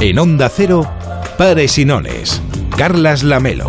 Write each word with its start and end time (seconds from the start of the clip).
En 0.00 0.18
Onda 0.18 0.48
Cero, 0.48 0.86
Pares 1.38 1.78
y 1.78 1.84
Nones. 1.84 2.42
Carlas 2.76 3.22
Lamelo. 3.22 3.68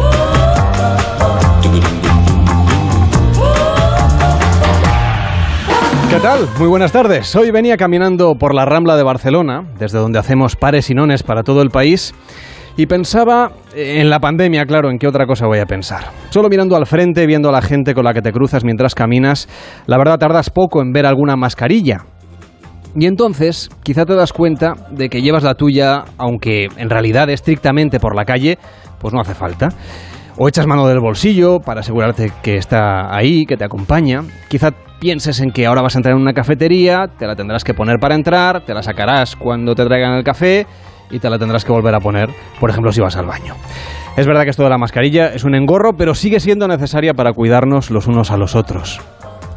¿Qué 6.10 6.20
tal? 6.20 6.48
Muy 6.60 6.68
buenas 6.68 6.92
tardes. 6.92 7.36
Hoy 7.36 7.52
venía 7.52 7.78
caminando 7.78 8.36
por 8.36 8.54
la 8.54 8.66
Rambla 8.66 8.96
de 8.96 9.04
Barcelona, 9.04 9.64
desde 9.80 10.00
donde 10.00 10.20
hacemos 10.20 10.56
pares 10.56 10.90
y 10.90 10.94
nones 10.94 11.24
para 11.24 11.44
todo 11.44 11.62
el 11.62 11.70
país, 11.70 12.14
y 12.76 12.88
pensaba 12.88 13.52
en 13.76 14.10
la 14.10 14.20
pandemia, 14.20 14.66
claro, 14.66 14.90
en 14.90 14.98
qué 14.98 15.08
otra 15.08 15.26
cosa 15.26 15.46
voy 15.46 15.60
a 15.60 15.66
pensar. 15.66 16.06
Solo 16.30 16.50
mirando 16.50 16.76
al 16.76 16.88
frente, 16.88 17.28
viendo 17.28 17.50
a 17.50 17.52
la 17.52 17.62
gente 17.62 17.94
con 17.94 18.04
la 18.04 18.14
que 18.14 18.22
te 18.22 18.32
cruzas 18.32 18.64
mientras 18.64 18.96
caminas, 18.96 19.48
la 19.86 19.98
verdad 19.98 20.18
tardas 20.18 20.50
poco 20.50 20.82
en 20.82 20.92
ver 20.92 21.06
alguna 21.06 21.36
mascarilla. 21.36 22.06
Y 22.96 23.06
entonces, 23.06 23.70
quizá 23.84 24.06
te 24.06 24.16
das 24.16 24.34
cuenta 24.34 24.74
de 24.92 25.10
que 25.10 25.22
llevas 25.22 25.44
la 25.44 25.56
tuya, 25.56 26.04
aunque 26.18 26.68
en 26.78 26.90
realidad 26.90 27.30
estrictamente 27.30 28.00
por 28.00 28.16
la 28.16 28.26
calle, 28.26 28.58
pues 29.00 29.14
no 29.14 29.22
hace 29.22 29.34
falta. 29.34 29.70
O 30.38 30.48
echas 30.48 30.66
mano 30.66 30.88
del 30.88 31.00
bolsillo 31.00 31.60
para 31.60 31.82
asegurarte 31.82 32.32
que 32.42 32.56
está 32.56 33.16
ahí, 33.16 33.46
que 33.46 33.58
te 33.58 33.66
acompaña. 33.66 34.22
Quizá 34.48 34.72
pienses 35.00 35.42
en 35.42 35.52
que 35.52 35.68
ahora 35.68 35.82
vas 35.82 35.96
a 35.96 36.00
entrar 36.00 36.16
en 36.16 36.22
una 36.22 36.34
cafetería, 36.34 37.08
te 37.20 37.28
la 37.28 37.36
tendrás 37.36 37.64
que 37.64 37.74
poner 37.74 37.98
para 38.00 38.16
entrar, 38.16 38.64
te 38.66 38.74
la 38.74 38.82
sacarás 38.82 39.36
cuando 39.36 39.76
te 39.76 39.86
traigan 39.86 40.14
el 40.14 40.24
café 40.24 40.66
y 41.10 41.20
te 41.20 41.30
la 41.30 41.38
tendrás 41.40 41.66
que 41.66 41.72
volver 41.72 41.96
a 41.96 42.00
poner, 42.00 42.30
por 42.60 42.70
ejemplo, 42.70 42.92
si 42.92 43.02
vas 43.02 43.16
al 43.18 43.26
baño. 43.26 43.56
Es 44.16 44.28
verdad 44.28 44.44
que 44.44 44.52
esto 44.52 44.64
de 44.64 44.70
la 44.70 44.78
mascarilla 44.78 45.34
es 45.34 45.44
un 45.44 45.56
engorro, 45.56 45.94
pero 45.98 46.14
sigue 46.14 46.40
siendo 46.40 46.68
necesaria 46.68 47.14
para 47.14 47.34
cuidarnos 47.34 47.90
los 47.90 48.08
unos 48.08 48.30
a 48.30 48.38
los 48.38 48.56
otros. 48.56 49.02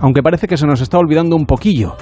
Aunque 0.00 0.22
parece 0.22 0.46
que 0.46 0.56
se 0.56 0.66
nos 0.66 0.80
está 0.80 0.98
olvidando 0.98 1.36
un 1.36 1.46
poquillo. 1.46 1.96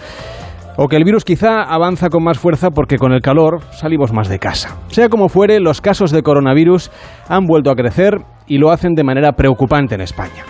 O 0.77 0.89
que 0.89 0.97
el 0.97 1.05
virus 1.05 1.25
quizá 1.25 1.63
avanza 1.63 2.09
con 2.09 2.25
más 2.25 2.39
fuerza 2.39 2.71
porque 2.71 2.97
con 2.97 3.13
el 3.13 3.21
calor 3.21 3.61
salimos 3.73 4.13
más 4.13 4.29
de 4.29 4.39
casa. 4.39 4.77
Sea 4.89 5.09
como 5.09 5.29
fuere, 5.29 5.61
los 5.61 5.81
casos 5.81 6.11
de 6.11 6.23
coronavirus 6.23 6.91
han 7.29 7.47
vuelto 7.47 7.71
a 7.71 7.77
crecer 7.77 8.19
y 8.47 8.59
lo 8.59 8.71
hacen 8.71 8.95
de 8.95 9.05
manera 9.05 9.33
preocupante 9.33 9.95
en 9.95 10.01
España. 10.01 10.45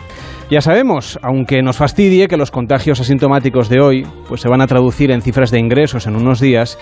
Ya 0.50 0.60
sabemos, 0.60 1.18
aunque 1.22 1.62
nos 1.62 1.76
fastidie, 1.76 2.28
que 2.28 2.36
los 2.36 2.50
contagios 2.50 3.00
asintomáticos 3.00 3.68
de 3.68 3.80
hoy 3.80 4.06
pues 4.28 4.42
se 4.42 4.48
van 4.48 4.60
a 4.60 4.66
traducir 4.66 5.10
en 5.10 5.22
cifras 5.22 5.50
de 5.50 5.58
ingresos 5.58 6.06
en 6.06 6.16
unos 6.16 6.40
días 6.40 6.78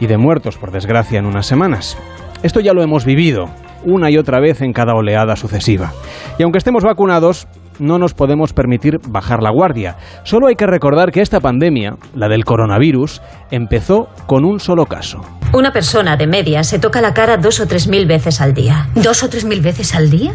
y 0.00 0.06
de 0.06 0.18
muertos, 0.18 0.56
por 0.56 0.72
desgracia, 0.72 1.18
en 1.18 1.26
unas 1.26 1.46
semanas. 1.46 1.96
Esto 2.42 2.60
ya 2.60 2.72
lo 2.72 2.82
hemos 2.82 3.04
vivido 3.04 3.50
una 3.84 4.10
y 4.10 4.18
otra 4.18 4.40
vez 4.40 4.60
en 4.62 4.72
cada 4.72 4.94
oleada 4.94 5.36
sucesiva. 5.36 5.92
Y 6.38 6.42
aunque 6.42 6.58
estemos 6.58 6.84
vacunados, 6.84 7.46
no 7.78 7.98
nos 7.98 8.12
podemos 8.12 8.52
permitir 8.52 8.98
bajar 9.08 9.42
la 9.42 9.50
guardia. 9.50 9.96
Solo 10.22 10.48
hay 10.48 10.54
que 10.54 10.66
recordar 10.66 11.12
que 11.12 11.22
esta 11.22 11.40
pandemia, 11.40 11.96
la 12.14 12.28
del 12.28 12.44
coronavirus, 12.44 13.22
empezó 13.50 14.08
con 14.26 14.44
un 14.44 14.60
solo 14.60 14.84
caso. 14.86 15.22
Una 15.52 15.72
persona 15.72 16.16
de 16.16 16.26
media 16.26 16.62
se 16.62 16.78
toca 16.78 17.00
la 17.00 17.14
cara 17.14 17.38
dos 17.38 17.58
o 17.60 17.66
tres 17.66 17.88
mil 17.88 18.06
veces 18.06 18.40
al 18.40 18.52
día. 18.52 18.88
¿Dos 18.94 19.22
o 19.22 19.30
tres 19.30 19.44
mil 19.44 19.62
veces 19.62 19.94
al 19.94 20.10
día? 20.10 20.32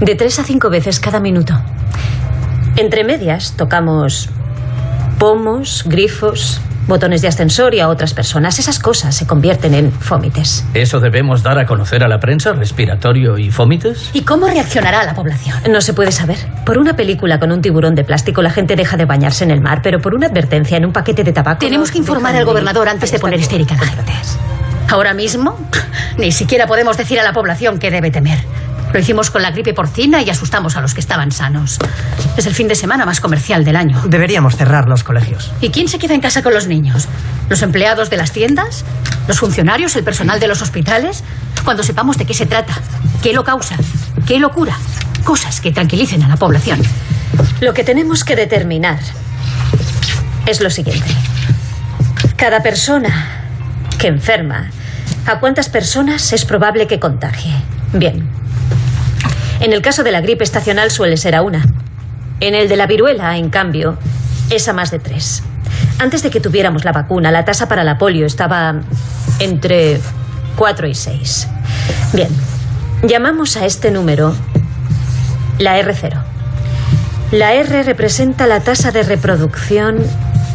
De 0.00 0.14
tres 0.14 0.38
a 0.38 0.44
cinco 0.44 0.70
veces 0.70 1.00
cada 1.00 1.20
minuto. 1.20 1.54
Entre 2.76 3.04
medias 3.04 3.54
tocamos 3.56 4.30
pomos, 5.18 5.84
grifos, 5.86 6.60
botones 6.88 7.22
de 7.22 7.28
ascensor 7.28 7.74
y 7.74 7.80
a 7.80 7.88
otras 7.88 8.14
personas. 8.14 8.58
Esas 8.58 8.78
cosas 8.78 9.14
se 9.14 9.26
convierten 9.26 9.74
en 9.74 9.92
fómites. 9.92 10.64
¿Eso 10.74 10.98
debemos 10.98 11.42
dar 11.42 11.58
a 11.58 11.66
conocer 11.66 12.02
a 12.02 12.08
la 12.08 12.18
prensa, 12.18 12.52
respiratorio 12.52 13.38
y 13.38 13.50
fómites? 13.50 14.10
¿Y 14.14 14.22
cómo 14.22 14.48
reaccionará 14.48 15.04
la 15.04 15.14
población? 15.14 15.58
No 15.70 15.80
se 15.80 15.92
puede 15.92 16.10
saber. 16.10 16.38
Por 16.64 16.78
una 16.78 16.96
película 16.96 17.38
con 17.38 17.52
un 17.52 17.62
tiburón 17.62 17.94
de 17.94 18.04
plástico 18.04 18.42
la 18.42 18.50
gente 18.50 18.74
deja 18.74 18.96
de 18.96 19.04
bañarse 19.04 19.44
en 19.44 19.50
el 19.50 19.60
mar, 19.60 19.80
pero 19.82 20.00
por 20.00 20.14
una 20.14 20.26
advertencia 20.26 20.76
en 20.76 20.86
un 20.86 20.92
paquete 20.92 21.22
de 21.22 21.32
tabaco... 21.32 21.60
Tenemos 21.60 21.90
que 21.90 21.98
informar 21.98 22.34
al 22.34 22.44
gobernador 22.44 22.88
antes 22.88 23.12
de 23.12 23.18
poner 23.18 23.38
histérica 23.38 23.74
a 23.74 23.78
la 23.78 23.86
gente. 23.86 24.12
Ahora 24.88 25.12
mismo, 25.12 25.58
ni 26.16 26.32
siquiera 26.32 26.66
podemos 26.66 26.96
decir 26.96 27.20
a 27.20 27.22
la 27.22 27.32
población 27.32 27.78
qué 27.78 27.90
debe 27.90 28.10
temer. 28.10 28.38
Lo 28.92 28.98
hicimos 28.98 29.30
con 29.30 29.42
la 29.42 29.50
gripe 29.50 29.74
porcina 29.74 30.22
y 30.22 30.30
asustamos 30.30 30.76
a 30.76 30.80
los 30.80 30.94
que 30.94 31.00
estaban 31.00 31.30
sanos. 31.30 31.78
Es 32.36 32.46
el 32.46 32.54
fin 32.54 32.68
de 32.68 32.74
semana 32.74 33.04
más 33.04 33.20
comercial 33.20 33.64
del 33.64 33.76
año. 33.76 34.00
Deberíamos 34.06 34.56
cerrar 34.56 34.88
los 34.88 35.04
colegios. 35.04 35.52
¿Y 35.60 35.70
quién 35.70 35.88
se 35.88 35.98
queda 35.98 36.14
en 36.14 36.20
casa 36.20 36.42
con 36.42 36.54
los 36.54 36.66
niños? 36.66 37.06
¿Los 37.48 37.62
empleados 37.62 38.08
de 38.08 38.16
las 38.16 38.32
tiendas? 38.32 38.84
¿Los 39.26 39.40
funcionarios? 39.40 39.94
¿El 39.96 40.04
personal 40.04 40.40
de 40.40 40.48
los 40.48 40.62
hospitales? 40.62 41.22
Cuando 41.64 41.82
sepamos 41.82 42.16
de 42.16 42.24
qué 42.24 42.32
se 42.32 42.46
trata, 42.46 42.74
qué 43.22 43.32
lo 43.34 43.44
causa, 43.44 43.76
qué 44.26 44.38
locura. 44.38 44.76
Cosas 45.22 45.60
que 45.60 45.70
tranquilicen 45.70 46.22
a 46.22 46.28
la 46.28 46.36
población. 46.36 46.80
Lo 47.60 47.74
que 47.74 47.84
tenemos 47.84 48.24
que 48.24 48.36
determinar 48.36 48.98
es 50.46 50.62
lo 50.62 50.70
siguiente. 50.70 51.10
Cada 52.36 52.62
persona 52.62 53.44
que 53.98 54.06
enferma, 54.06 54.70
¿a 55.26 55.40
cuántas 55.40 55.68
personas 55.68 56.32
es 56.32 56.46
probable 56.46 56.86
que 56.86 56.98
contagie? 56.98 57.54
Bien, 57.92 58.28
en 59.60 59.72
el 59.72 59.82
caso 59.82 60.02
de 60.02 60.12
la 60.12 60.20
gripe 60.20 60.44
estacional 60.44 60.90
suele 60.90 61.16
ser 61.16 61.34
a 61.34 61.42
una. 61.42 61.64
En 62.40 62.54
el 62.54 62.68
de 62.68 62.76
la 62.76 62.86
viruela, 62.86 63.36
en 63.36 63.50
cambio, 63.50 63.98
es 64.50 64.68
a 64.68 64.72
más 64.72 64.90
de 64.90 64.98
tres. 64.98 65.42
Antes 65.98 66.22
de 66.22 66.30
que 66.30 66.40
tuviéramos 66.40 66.84
la 66.84 66.92
vacuna, 66.92 67.30
la 67.30 67.44
tasa 67.44 67.68
para 67.68 67.84
la 67.84 67.98
polio 67.98 68.26
estaba 68.26 68.76
entre 69.40 70.00
4 70.56 70.86
y 70.86 70.94
6. 70.94 71.48
Bien, 72.12 72.28
llamamos 73.02 73.56
a 73.56 73.66
este 73.66 73.90
número 73.90 74.34
la 75.58 75.78
R0. 75.80 76.22
La 77.32 77.52
R 77.54 77.82
representa 77.82 78.46
la 78.46 78.60
tasa 78.60 78.90
de 78.90 79.02
reproducción 79.02 79.98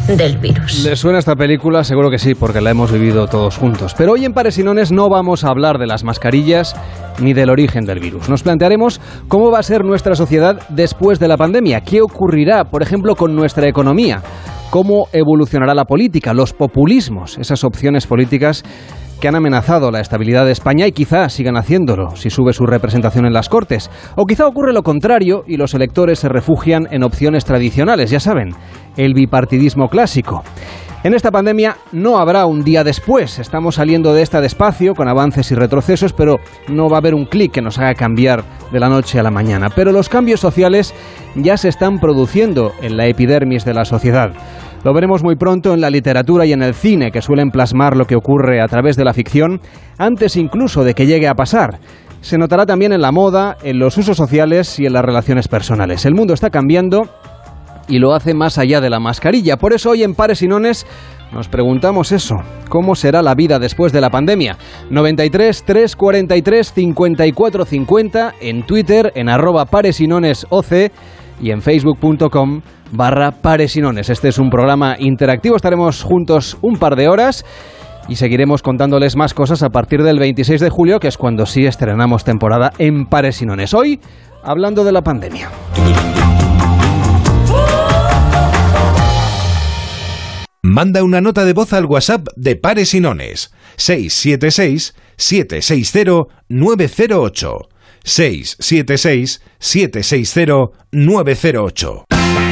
del 0.06 0.38
virus. 0.38 0.84
¿Le 0.84 0.96
suena 0.96 1.18
esta 1.18 1.34
película? 1.34 1.82
Seguro 1.82 2.10
que 2.10 2.18
sí, 2.18 2.34
porque 2.34 2.60
la 2.60 2.70
hemos 2.70 2.92
vivido 2.92 3.26
todos 3.26 3.56
juntos. 3.56 3.94
Pero 3.96 4.12
hoy 4.12 4.24
en 4.24 4.32
Paresinones 4.32 4.92
no 4.92 5.08
vamos 5.08 5.44
a 5.44 5.48
hablar 5.48 5.78
de 5.78 5.86
las 5.86 6.04
mascarillas 6.04 6.76
ni 7.20 7.32
del 7.32 7.50
origen 7.50 7.84
del 7.86 8.00
virus. 8.00 8.28
Nos 8.28 8.42
plantearemos 8.42 9.00
cómo 9.28 9.50
va 9.50 9.60
a 9.60 9.62
ser 9.62 9.84
nuestra 9.84 10.14
sociedad 10.14 10.60
después 10.68 11.18
de 11.18 11.28
la 11.28 11.36
pandemia, 11.36 11.80
qué 11.80 12.02
ocurrirá, 12.02 12.64
por 12.64 12.82
ejemplo, 12.82 13.16
con 13.16 13.34
nuestra 13.34 13.66
economía, 13.66 14.22
cómo 14.70 15.08
evolucionará 15.12 15.74
la 15.74 15.84
política, 15.84 16.34
los 16.34 16.52
populismos, 16.52 17.38
esas 17.38 17.64
opciones 17.64 18.06
políticas 18.06 18.62
que 19.24 19.28
han 19.28 19.36
amenazado 19.36 19.90
la 19.90 20.00
estabilidad 20.00 20.44
de 20.44 20.52
España 20.52 20.86
y 20.86 20.92
quizá 20.92 21.30
sigan 21.30 21.56
haciéndolo 21.56 22.14
si 22.14 22.28
sube 22.28 22.52
su 22.52 22.66
representación 22.66 23.24
en 23.24 23.32
las 23.32 23.48
Cortes. 23.48 23.90
O 24.16 24.26
quizá 24.26 24.46
ocurre 24.46 24.74
lo 24.74 24.82
contrario 24.82 25.44
y 25.46 25.56
los 25.56 25.72
electores 25.72 26.18
se 26.18 26.28
refugian 26.28 26.86
en 26.90 27.02
opciones 27.02 27.46
tradicionales, 27.46 28.10
ya 28.10 28.20
saben, 28.20 28.50
el 28.98 29.14
bipartidismo 29.14 29.88
clásico. 29.88 30.42
En 31.04 31.14
esta 31.14 31.30
pandemia 31.30 31.78
no 31.92 32.18
habrá 32.18 32.44
un 32.44 32.64
día 32.64 32.84
después. 32.84 33.38
Estamos 33.38 33.76
saliendo 33.76 34.12
de 34.12 34.20
esta 34.20 34.42
despacio, 34.42 34.92
con 34.92 35.08
avances 35.08 35.50
y 35.50 35.54
retrocesos, 35.54 36.12
pero 36.12 36.36
no 36.68 36.90
va 36.90 36.98
a 36.98 37.00
haber 37.00 37.14
un 37.14 37.24
clic 37.24 37.52
que 37.52 37.62
nos 37.62 37.78
haga 37.78 37.94
cambiar 37.94 38.44
de 38.72 38.80
la 38.80 38.90
noche 38.90 39.18
a 39.18 39.22
la 39.22 39.30
mañana. 39.30 39.70
Pero 39.74 39.90
los 39.90 40.10
cambios 40.10 40.40
sociales 40.40 40.94
ya 41.34 41.56
se 41.56 41.70
están 41.70 41.98
produciendo 41.98 42.72
en 42.82 42.98
la 42.98 43.06
epidermis 43.06 43.64
de 43.64 43.72
la 43.72 43.86
sociedad. 43.86 44.32
Lo 44.84 44.92
veremos 44.92 45.24
muy 45.24 45.34
pronto 45.34 45.72
en 45.72 45.80
la 45.80 45.88
literatura 45.88 46.44
y 46.44 46.52
en 46.52 46.62
el 46.62 46.74
cine, 46.74 47.10
que 47.10 47.22
suelen 47.22 47.50
plasmar 47.50 47.96
lo 47.96 48.04
que 48.04 48.16
ocurre 48.16 48.60
a 48.60 48.68
través 48.68 48.96
de 48.96 49.04
la 49.04 49.14
ficción, 49.14 49.62
antes 49.96 50.36
incluso 50.36 50.84
de 50.84 50.92
que 50.92 51.06
llegue 51.06 51.26
a 51.26 51.34
pasar. 51.34 51.78
Se 52.20 52.36
notará 52.36 52.66
también 52.66 52.92
en 52.92 53.00
la 53.00 53.10
moda, 53.10 53.56
en 53.62 53.78
los 53.78 53.96
usos 53.96 54.18
sociales 54.18 54.78
y 54.78 54.84
en 54.84 54.92
las 54.92 55.02
relaciones 55.02 55.48
personales. 55.48 56.04
El 56.04 56.14
mundo 56.14 56.34
está 56.34 56.50
cambiando 56.50 57.08
y 57.88 57.98
lo 57.98 58.12
hace 58.12 58.34
más 58.34 58.58
allá 58.58 58.82
de 58.82 58.90
la 58.90 59.00
mascarilla. 59.00 59.56
Por 59.56 59.72
eso 59.72 59.90
hoy 59.90 60.02
en 60.02 60.14
Pares 60.14 60.42
y 60.42 60.48
Nones 60.48 60.86
nos 61.32 61.48
preguntamos 61.48 62.12
eso, 62.12 62.36
¿cómo 62.68 62.94
será 62.94 63.22
la 63.22 63.34
vida 63.34 63.58
después 63.58 63.90
de 63.90 64.02
la 64.02 64.10
pandemia? 64.10 64.58
93 64.90 65.64
343 65.64 66.72
54 66.72 67.64
50 67.64 68.34
en 68.40 68.66
Twitter 68.66 69.12
en 69.14 69.30
arroba 69.30 69.64
paresinonesoc 69.64 70.92
y 71.40 71.50
en 71.50 71.62
facebook.com 71.62 72.62
barra 72.92 73.32
paresinones. 73.32 74.10
Este 74.10 74.28
es 74.28 74.38
un 74.38 74.50
programa 74.50 74.96
interactivo, 74.98 75.56
estaremos 75.56 76.02
juntos 76.02 76.56
un 76.62 76.76
par 76.76 76.96
de 76.96 77.08
horas 77.08 77.44
y 78.08 78.16
seguiremos 78.16 78.62
contándoles 78.62 79.16
más 79.16 79.34
cosas 79.34 79.62
a 79.62 79.70
partir 79.70 80.02
del 80.02 80.18
26 80.18 80.60
de 80.60 80.70
julio, 80.70 81.00
que 81.00 81.08
es 81.08 81.16
cuando 81.16 81.46
sí 81.46 81.66
estrenamos 81.66 82.24
temporada 82.24 82.72
en 82.78 83.06
Paresinones. 83.06 83.74
Hoy, 83.74 84.00
hablando 84.42 84.84
de 84.84 84.92
la 84.92 85.02
pandemia. 85.02 85.50
Manda 90.62 91.04
una 91.04 91.20
nota 91.20 91.44
de 91.44 91.52
voz 91.52 91.74
al 91.74 91.84
WhatsApp 91.84 92.26
de 92.36 92.56
Paresinones 92.56 93.52
676 93.76 94.94
760 95.16 96.26
908 96.48 97.68
676 98.04 99.38
760 99.58 100.72
908. 100.92 102.43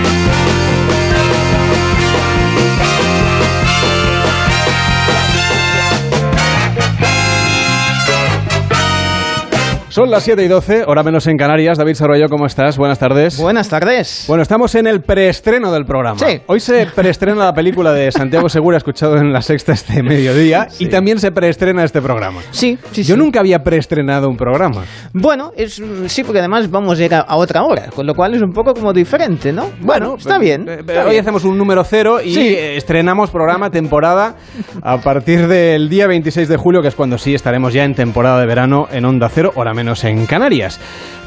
Son 9.92 10.10
las 10.10 10.22
7 10.22 10.42
y 10.42 10.48
12, 10.48 10.84
hora 10.86 11.02
menos 11.02 11.26
en 11.26 11.36
Canarias. 11.36 11.76
David 11.76 11.92
Sarroyo, 11.96 12.26
¿cómo 12.30 12.46
estás? 12.46 12.78
Buenas 12.78 12.98
tardes. 12.98 13.36
Buenas 13.36 13.68
tardes. 13.68 14.24
Bueno, 14.26 14.42
estamos 14.42 14.74
en 14.74 14.86
el 14.86 15.02
preestreno 15.02 15.70
del 15.70 15.84
programa. 15.84 16.18
Sí. 16.18 16.40
Hoy 16.46 16.60
se 16.60 16.86
preestrena 16.94 17.44
la 17.44 17.52
película 17.52 17.92
de 17.92 18.10
Santiago 18.10 18.48
Segura, 18.48 18.78
escuchado 18.78 19.18
en 19.18 19.34
la 19.34 19.42
sexta 19.42 19.72
este 19.74 20.02
mediodía, 20.02 20.68
y 20.78 20.86
también 20.86 21.18
se 21.20 21.30
preestrena 21.30 21.84
este 21.84 22.00
programa. 22.00 22.40
Sí, 22.52 22.78
sí, 22.92 23.02
Yo 23.02 23.16
sí. 23.16 23.20
nunca 23.20 23.40
había 23.40 23.62
preestrenado 23.62 24.30
un 24.30 24.38
programa. 24.38 24.82
Bueno, 25.12 25.52
es, 25.58 25.82
sí, 26.06 26.24
porque 26.24 26.38
además 26.38 26.70
vamos 26.70 26.98
a 26.98 27.04
ir 27.04 27.14
a, 27.14 27.20
a 27.20 27.36
otra 27.36 27.62
hora, 27.62 27.88
con 27.94 28.06
lo 28.06 28.14
cual 28.14 28.32
es 28.32 28.40
un 28.40 28.54
poco 28.54 28.72
como 28.72 28.94
diferente, 28.94 29.52
¿no? 29.52 29.68
Bueno, 29.82 30.14
está 30.16 30.38
bien. 30.38 30.66
Eh, 30.70 30.76
está 30.80 31.04
hoy 31.04 31.10
bien. 31.10 31.20
hacemos 31.20 31.44
un 31.44 31.58
número 31.58 31.84
cero 31.84 32.22
y 32.24 32.32
Sí. 32.32 32.54
eh, 32.54 32.78
estrenamos 32.78 33.28
programa, 33.28 33.68
temporada, 33.70 34.36
a 34.82 35.02
partir 35.02 35.48
del 35.48 35.90
día 35.90 36.06
26 36.06 36.48
de 36.48 36.56
julio, 36.56 36.80
que 36.80 36.88
es 36.88 36.94
cuando 36.94 37.18
sí 37.18 37.34
estaremos 37.34 37.74
ya 37.74 37.84
en 37.84 37.94
temporada 37.94 38.40
de 38.40 38.46
verano 38.46 38.88
en 38.90 39.04
Onda 39.04 39.28
Cero, 39.28 39.52
hora 39.54 39.74
menos 39.74 39.81
en 40.04 40.26
Canarias. 40.26 40.80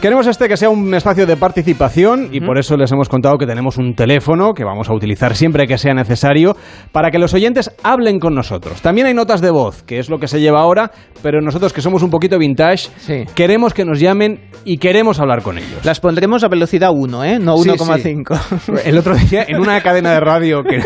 Queremos 0.06 0.28
este 0.28 0.48
que 0.48 0.56
sea 0.56 0.69
un 0.69 0.94
espacio 0.94 1.25
de 1.25 1.36
participación 1.36 2.30
y 2.31 2.40
por 2.40 2.60
eso 2.60 2.78
les 2.78 2.92
hemos 2.92 3.10
contado 3.10 3.40
que 3.40 3.48
tenemos 3.48 3.78
un 3.80 3.96
teléfono 3.96 4.54
que 4.54 4.63
vamos 4.63 4.88
a 4.88 4.94
utilizar 4.94 5.36
siempre 5.36 5.66
que 5.66 5.80
sea 5.80 5.96
necesario 5.96 6.56
para 6.92 7.10
que 7.10 7.18
los 7.18 7.34
oyentes 7.34 7.72
hablen 7.81 8.19
con 8.19 8.36
nosotros. 8.36 8.84
También 8.84 9.07
hay 9.07 9.16
notas 9.16 9.42
de 9.42 9.50
voz, 9.50 9.81
que 9.81 9.98
es 9.98 10.12
lo 10.12 10.19
que 10.19 10.28
se 10.28 10.40
lleva 10.40 10.60
ahora, 10.62 10.92
pero 11.24 11.42
nosotros 11.42 11.74
que 11.74 11.81
somos 11.81 12.04
un 12.04 12.12
poquito 12.12 12.38
vintage, 12.38 12.90
Sí. 13.00 13.24
queremos 13.34 13.74
que 13.74 13.84
nos 13.84 14.00
llamen 14.00 14.42
y 14.63 14.78
queremos 14.78 15.19
hablar 15.19 15.42
con 15.42 15.57
ellos. 15.57 15.84
Las 15.84 16.00
pondremos 16.00 16.44
a 16.44 16.50
velocidad 16.50 16.92
1, 16.94 17.24
¿eh? 17.24 17.40
No 17.40 17.58
Sí, 17.58 17.69
1,5. 17.72 18.81
El 18.86 19.00
otro 19.00 19.16
día, 19.16 19.44
en 19.48 19.60
una 19.60 19.81
cadena 19.81 20.12
de 20.12 20.19
radio 20.19 20.62
que, 20.62 20.84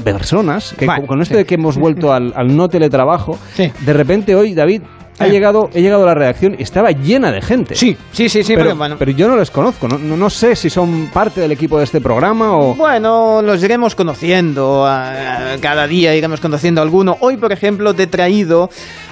personas 0.03 0.73
que 0.77 0.85
con- 0.87 1.05
con 1.05 1.21
esto 1.21 1.33
sí. 1.35 1.39
de 1.39 1.45
que 1.45 1.55
hemos 1.55 1.77
vuelto 1.77 2.11
al, 2.13 2.33
al 2.35 2.55
no 2.55 2.67
teletrabajo, 2.69 3.37
Sí. 3.53 3.71
de 3.85 3.93
repente 3.93 4.33
hoy, 4.33 4.53
David, 4.55 4.81
ha 5.19 5.25
Eh. 5.27 5.29
llegado, 5.31 5.69
he 5.73 5.81
llegado 5.81 6.03
a 6.03 6.07
la 6.07 6.13
redacción 6.13 6.55
y 6.57 6.63
estaba 6.63 6.91
llena 6.91 7.31
de 7.31 7.41
gente. 7.41 7.75
Sí, 7.75 7.97
sí, 8.11 8.29
sí, 8.29 8.43
sí, 8.43 8.53
pero, 8.53 8.65
pero 8.65 8.75
bueno. 8.75 8.95
pero 8.99 9.11
yo 9.11 9.27
no 9.27 9.35
les 9.37 9.49
conozco, 9.51 9.87
no, 9.87 9.97
no, 9.97 10.15
no 10.17 10.29
sé 10.29 10.55
si 10.55 10.69
son 10.69 11.07
parte 11.07 11.41
del 11.41 11.51
equipo 11.51 11.77
de 11.77 11.85
este 11.85 12.01
programa 12.01 12.55
o... 12.57 12.75
Bueno, 12.75 13.41
los 13.41 13.61
iremos 13.63 13.95
conociendo, 13.95 14.85
ah, 14.87 15.55
cada 15.61 15.87
día 15.87 16.15
iremos 16.15 16.39
conociendo 16.39 16.81
a 16.81 16.83
alguno. 16.83 17.17
Hoy, 17.21 17.37
por 17.37 17.51
ejemplo, 17.51 17.93
te 17.93 18.03
he 18.03 18.07
traído 18.07 18.69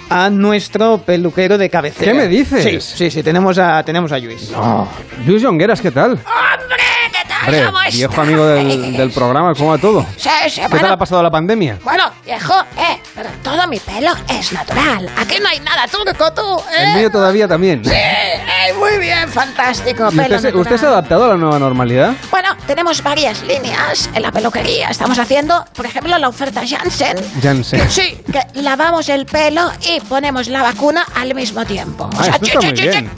a 0.09 0.29
nuestro 0.29 0.99
peluquero 0.99 1.57
de 1.57 1.69
cabecera. 1.69 2.11
¿Qué 2.11 2.17
me 2.17 2.27
dices? 2.27 2.63
Sí, 2.63 2.79
sí, 2.79 3.09
sí, 3.11 3.23
tenemos 3.23 3.57
a, 3.57 3.81
tenemos 3.83 4.11
a 4.11 4.19
Luis. 4.19 4.51
No. 4.51 4.87
Luis 5.25 5.43
Jongueras, 5.43 5.81
¿qué 5.81 5.89
tal? 5.91 6.11
¡Hombre! 6.11 6.83
¿Qué 7.11 7.27
tal? 7.27 7.67
Hombre, 7.67 7.89
viejo 7.91 8.21
amigo 8.21 8.45
del, 8.45 8.95
del 8.97 9.09
programa, 9.11 9.53
¿cómo 9.55 9.71
va 9.71 9.77
todo? 9.79 10.05
Sí, 10.17 10.29
sí, 10.49 10.61
¿Qué 10.61 10.67
bueno, 10.67 10.81
tal 10.85 10.91
ha 10.93 10.97
pasado 10.97 11.23
la 11.23 11.31
pandemia? 11.31 11.79
bueno, 11.83 12.03
viejo, 12.23 12.53
eh, 12.77 12.99
pero 13.15 13.29
todo 13.41 13.65
mi 13.67 13.79
pelo 13.79 14.11
es 14.27 14.51
natural. 14.51 15.09
Aquí 15.17 15.37
no 15.41 15.47
hay 15.49 15.59
nada 15.61 15.87
turco, 15.87 16.33
tú, 16.33 16.59
eh. 16.71 16.83
El 16.83 16.99
mío 16.99 17.09
todavía 17.09 17.47
también. 17.47 17.83
Sí, 17.83 17.91
eh, 17.91 18.73
muy 18.77 18.97
bien, 18.99 19.29
fantástico, 19.29 20.09
¿Y 20.11 20.15
pelo 20.17 20.35
usted, 20.35 20.39
se, 20.39 20.43
natural. 20.47 20.61
usted 20.61 20.77
se 20.77 20.85
ha 20.85 20.89
adaptado 20.89 21.25
a 21.25 21.27
la 21.29 21.35
nueva 21.37 21.57
normalidad? 21.59 22.13
Bueno, 22.29 22.49
tenemos 22.67 23.01
varias 23.01 23.41
líneas 23.43 24.09
en 24.13 24.21
la 24.21 24.31
peluquería. 24.31 24.89
Estamos 24.89 25.17
haciendo, 25.17 25.65
por 25.73 25.85
ejemplo, 25.85 26.17
la 26.17 26.27
oferta 26.27 26.61
Janssen. 26.67 27.17
Janssen. 27.41 27.89
Sí, 27.89 28.21
que 28.31 28.41
lavamos 28.61 29.07
el 29.09 29.25
pelo 29.25 29.71
y 29.81 30.01
ponemos 30.01 30.47
la 30.47 30.61
vacuna 30.61 31.05
al 31.15 31.33
mismo 31.33 31.65
tiempo. 31.65 32.09
Ah, 32.17 32.27
esto 32.33 32.45
está 32.45 32.61
muy 32.61 32.71
bien. 32.73 33.11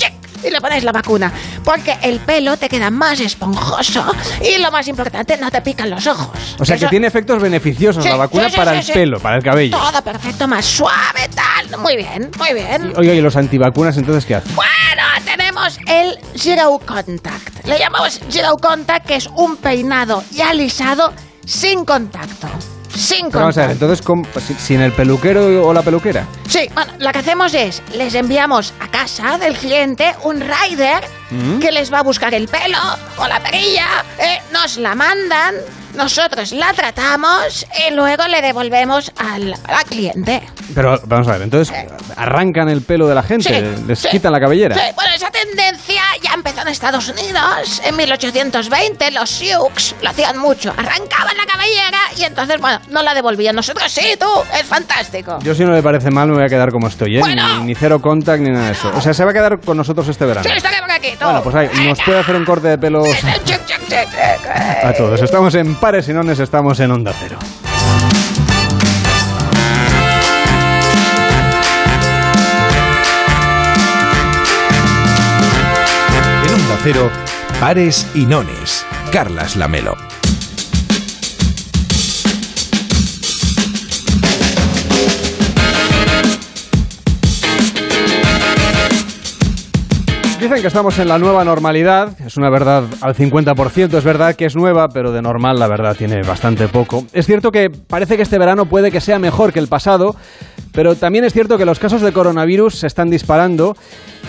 Y 0.44 0.50
le 0.50 0.62
pones 0.62 0.84
la 0.84 0.92
vacuna. 0.92 1.31
Porque 1.63 1.98
el 2.01 2.19
pelo 2.19 2.57
te 2.57 2.69
queda 2.69 2.89
más 2.89 3.19
esponjoso 3.19 4.06
y 4.42 4.62
lo 4.62 4.72
más 4.72 4.88
importante, 4.88 5.38
no 5.38 5.50
te 5.51 5.62
pican 5.62 5.89
los 5.89 6.06
ojos. 6.07 6.56
O 6.60 6.66
sea 6.66 6.78
que 6.78 6.88
tiene 6.88 7.07
efectos 7.07 7.42
beneficiosos 7.42 8.04
Sí, 8.04 8.10
la 8.10 8.16
vacuna 8.16 8.45
sí, 8.45 8.51
sí, 8.51 8.57
para 8.57 8.80
el 8.80 8.86
pelo, 8.86 9.19
para 9.19 9.38
el 9.38 9.44
cabello. 9.44 9.78
Todo 9.78 10.01
perfecto, 10.01 10.48
más 10.48 10.66
suave, 10.66 11.30
tal. 11.34 11.80
Muy 11.80 11.95
bien, 11.95 12.31
muy 12.38 12.54
bien. 12.54 12.94
Oye, 12.98 13.16
¿y 13.16 13.22
los 13.22 13.36
antivacunas 13.36 13.98
entonces 13.98 14.25
qué 14.25 14.36
hacen? 14.36 14.56
Bueno, 14.56 15.04
tenemos 15.25 15.78
el 15.88 16.18
Zero 16.36 16.80
Contact. 16.86 17.66
Le 17.66 17.80
llamamos 17.80 18.19
Zero 18.30 18.57
Contact, 18.57 19.06
que 19.06 19.16
es 19.16 19.28
un 19.36 19.57
peinado 19.57 20.24
y 20.31 20.42
alisado 20.42 21.13
sin 21.45 21.86
contacto. 21.86 22.48
Sin 22.97 23.29
vamos 23.29 23.57
a 23.57 23.61
ver, 23.61 23.71
entonces, 23.71 24.01
¿cómo- 24.01 24.25
si- 24.45 24.55
¿sin 24.55 24.81
el 24.81 24.91
peluquero 24.91 25.65
o 25.67 25.73
la 25.73 25.83
peluquera? 25.83 26.25
Sí, 26.49 26.67
bueno, 26.73 26.91
lo 26.99 27.11
que 27.11 27.19
hacemos 27.19 27.53
es, 27.53 27.83
les 27.94 28.15
enviamos 28.15 28.73
a 28.79 28.88
casa 28.89 29.38
del 29.38 29.55
cliente 29.55 30.15
un 30.23 30.41
rider 30.41 31.03
Mm. 31.29 31.59
que 31.59 31.71
les 31.71 31.94
va 31.94 31.99
a 31.99 32.03
buscar 32.03 32.33
el 32.33 32.47
pelo 32.47 32.77
o 33.17 33.27
la 33.27 33.39
perilla, 33.41 33.85
eh, 34.17 34.39
nos 34.51 34.77
la 34.77 34.95
mandan, 34.95 35.55
nosotros 35.97 36.51
la 36.53 36.73
tratamos 36.73 37.65
y 37.88 37.94
luego 37.94 38.27
le 38.27 38.41
devolvemos 38.41 39.11
al, 39.17 39.53
al 39.67 39.83
cliente. 39.85 40.41
Pero 40.73 40.99
vamos 41.05 41.27
a 41.27 41.33
ver, 41.33 41.41
entonces 41.44 41.73
arrancan 42.15 42.69
el 42.69 42.81
pelo 42.81 43.07
de 43.07 43.15
la 43.15 43.23
gente, 43.23 43.49
Sí, 43.77 43.83
les 43.88 43.99
sí. 43.99 44.07
quitan 44.09 44.31
la 44.31 44.39
cabellera. 44.39 44.75
Sí, 44.75 44.81
bueno, 44.95 45.11
esa 45.15 45.29
tendencia 45.31 46.01
ya 46.23 46.33
empezó 46.33 46.61
en 46.61 46.67
Estados 46.69 47.09
Unidos. 47.09 47.81
En 47.83 47.95
1820 47.95 49.11
los 49.11 49.29
Sioux 49.29 49.95
lo 50.01 50.09
hacían 50.09 50.38
mucho. 50.38 50.71
Arrancaban 50.77 51.35
la 51.38 51.45
cabellera 51.45 52.00
y 52.17 52.23
entonces, 52.23 52.59
bueno, 52.61 52.79
no 52.89 53.01
la 53.03 53.13
devolvían. 53.13 53.55
Nosotros 53.55 53.91
sí, 53.91 54.15
tú. 54.19 54.27
Es 54.53 54.63
fantástico. 54.65 55.39
Yo 55.41 55.55
si 55.55 55.63
no 55.65 55.71
le 55.73 55.81
parece 55.81 56.11
mal 56.11 56.27
me 56.27 56.35
voy 56.35 56.43
a 56.43 56.50
quedar 56.50 56.71
como 56.71 56.88
estoy, 56.88 57.17
¿eh? 57.17 57.19
Bueno. 57.21 57.59
Ni, 57.59 57.65
ni 57.67 57.75
cero 57.75 58.01
contact 58.01 58.41
ni 58.41 58.50
nada 58.51 58.67
de 58.67 58.71
eso. 58.73 58.91
O 58.95 59.01
sea, 59.01 59.13
se 59.13 59.23
va 59.25 59.31
a 59.31 59.33
quedar 59.33 59.59
con 59.61 59.77
nosotros 59.77 60.07
este 60.07 60.25
verano. 60.25 60.47
Sí, 60.47 60.61
por 60.61 60.91
aquí, 60.91 61.09
tú. 61.19 61.25
Bueno, 61.25 61.41
pues 61.43 61.55
ahí, 61.55 61.69
nos 61.88 62.00
puede 62.01 62.19
hacer 62.19 62.35
un 62.35 62.45
corte 62.45 62.67
de 62.67 62.77
pelo 62.77 63.03
Chic, 63.03 63.43
chic, 63.45 63.65
chic, 63.65 63.79
chic. 63.88 64.07
a 64.83 64.93
todos. 64.93 65.21
Estamos 65.21 65.53
en 65.55 65.75
Pares 65.88 66.10
y 66.10 66.13
Nones, 66.13 66.38
estamos 66.39 66.77
en 66.82 66.91
Onda 66.91 67.13
Cero. 67.17 67.38
En 76.46 76.53
Onda 76.53 76.77
Cero, 76.84 77.10
Pares 77.62 78.12
y 78.13 78.25
Nones. 78.25 78.86
Carlas 79.13 79.56
Lamelo. 79.56 79.96
Dicen 90.39 90.62
que 90.62 90.67
estamos 90.67 91.00
en 91.00 91.08
la 91.08 91.17
nueva 91.17 91.44
normalidad, 91.44 92.15
es 92.22 92.38
una 92.38 92.51
verdad 92.51 92.84
al 93.01 93.15
50%, 93.15 93.98
es 93.98 94.03
verdad 94.03 94.36
que 94.36 94.46
es 94.46 94.56
nueva, 94.56 94.88
pero 94.88 95.12
de 95.12 95.20
normal 95.20 95.58
la 95.58 95.67
verdad 95.67 95.96
tiene 95.98 96.22
bastante 96.22 96.67
poco. 96.67 97.06
Es 97.12 97.25
cierto 97.25 97.51
que 97.51 97.72
parece 97.72 98.17
que 98.17 98.22
este 98.22 98.38
verano 98.38 98.67
puede 98.67 98.91
que 98.91 99.01
sea 99.01 99.17
mejor 99.17 99.51
que 99.51 99.58
el 99.58 99.67
pasado, 99.67 100.15
pero 100.74 100.96
también 100.96 101.25
es 101.25 101.34
cierto 101.34 101.58
que 101.58 101.65
los 101.65 101.79
casos 101.79 102.03
de 102.03 102.13
coronavirus 102.13 102.75
se 102.75 102.86
están 102.86 103.10
disparando 103.10 103.75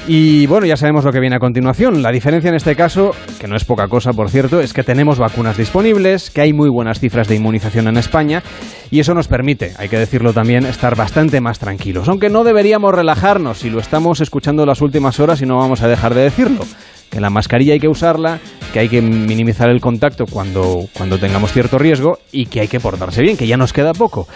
y 0.07 0.47
bueno, 0.47 0.65
ya 0.65 0.79
sabemos 0.79 1.05
lo 1.05 1.13
que 1.13 1.21
viene 1.21 1.37
a 1.37 1.41
continuación. 1.41 2.03
La 2.03 2.11
diferencia 2.11 2.49
en 2.49 2.55
este 2.55 2.75
caso, 2.75 3.11
que 3.39 3.47
no 3.47 3.55
es 3.55 3.67
poca 3.67 3.89
cosa 3.89 4.15
por 4.15 4.31
cierto, 4.31 4.61
es 4.61 4.73
que 4.73 4.83
tenemos 4.83 5.19
vacunas 5.19 5.59
disponibles, 5.59 6.31
que 6.31 6.41
hay 6.41 6.55
muy 6.55 6.71
buenas 6.71 7.01
cifras 7.01 7.29
de 7.29 7.35
inmunización 7.35 7.87
en 7.89 7.99
España 7.99 8.43
y 8.91 9.01
eso 9.01 9.13
nos 9.13 9.29
permite, 9.29 9.75
hay 9.77 9.91
que 9.91 9.99
decirlo 9.99 10.33
también, 10.33 10.65
estar 10.65 10.97
bastante 10.97 11.43
más 11.43 11.59
tranquilos. 11.59 12.09
Aunque 12.09 12.31
no 12.31 12.45
deberíamos 12.45 12.95
relajarnos 12.95 13.59
si 13.59 13.69
lo 13.69 13.81
estamos 13.81 14.23
escuchando 14.23 14.65
las 14.65 14.81
últimas 14.81 15.21
horas 15.21 15.43
y 15.43 15.47
no 15.47 15.59
vamos 15.59 15.83
a 15.83 15.89
dejar 15.89 16.08
de 16.15 16.23
decirlo. 16.23 16.65
Que 17.11 17.21
la 17.21 17.31
mascarilla 17.31 17.73
hay 17.73 17.81
que 17.81 17.89
usarla, 17.89 18.39
que 18.73 18.81
hay 18.81 18.89
que 18.89 19.01
minimizar 19.01 19.71
el 19.71 19.81
contacto 19.81 20.27
cuando, 20.31 20.87
cuando 20.93 21.19
tengamos 21.19 21.53
cierto 21.53 21.79
riesgo 21.79 22.19
y 22.33 22.47
que 22.47 22.61
hay 22.61 22.69
que 22.69 22.81
portarse 22.81 23.23
bien, 23.23 23.37
que 23.37 23.47
ya 23.47 23.57
nos 23.57 23.73
queda 23.73 23.95
poco. 23.95 24.29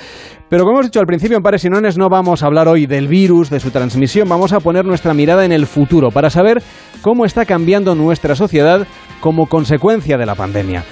Pero 0.49 0.65
como 0.65 0.79
hemos 0.79 0.87
dicho 0.87 1.01
al 1.01 1.07
principio 1.07 1.37
en 1.37 1.43
Pares 1.43 1.65
y 1.65 1.71
Nones, 1.71 1.97
no 1.97 2.09
vamos 2.11 2.43
a 2.43 2.47
hablar 2.47 2.69
hoy 2.69 2.87
del 2.87 3.09
virus, 3.09 3.49
de 3.51 3.61
su 3.61 3.71
transmisión, 3.71 4.29
vamos 4.29 4.53
a 4.53 4.61
poner 4.61 4.85
nuestra 4.85 5.15
mirada 5.15 5.45
en 5.45 5.53
el 5.53 5.67
futuro 5.67 6.11
para 6.11 6.29
saber 6.29 6.63
cómo 7.01 7.25
está 7.25 7.47
cambiando 7.47 7.95
nuestra 7.95 8.35
sociedad 8.35 8.87
como 9.21 9.47
consecuencia 9.47 10.19
de 10.19 10.27
la 10.27 10.35
pandemia. 10.35 10.85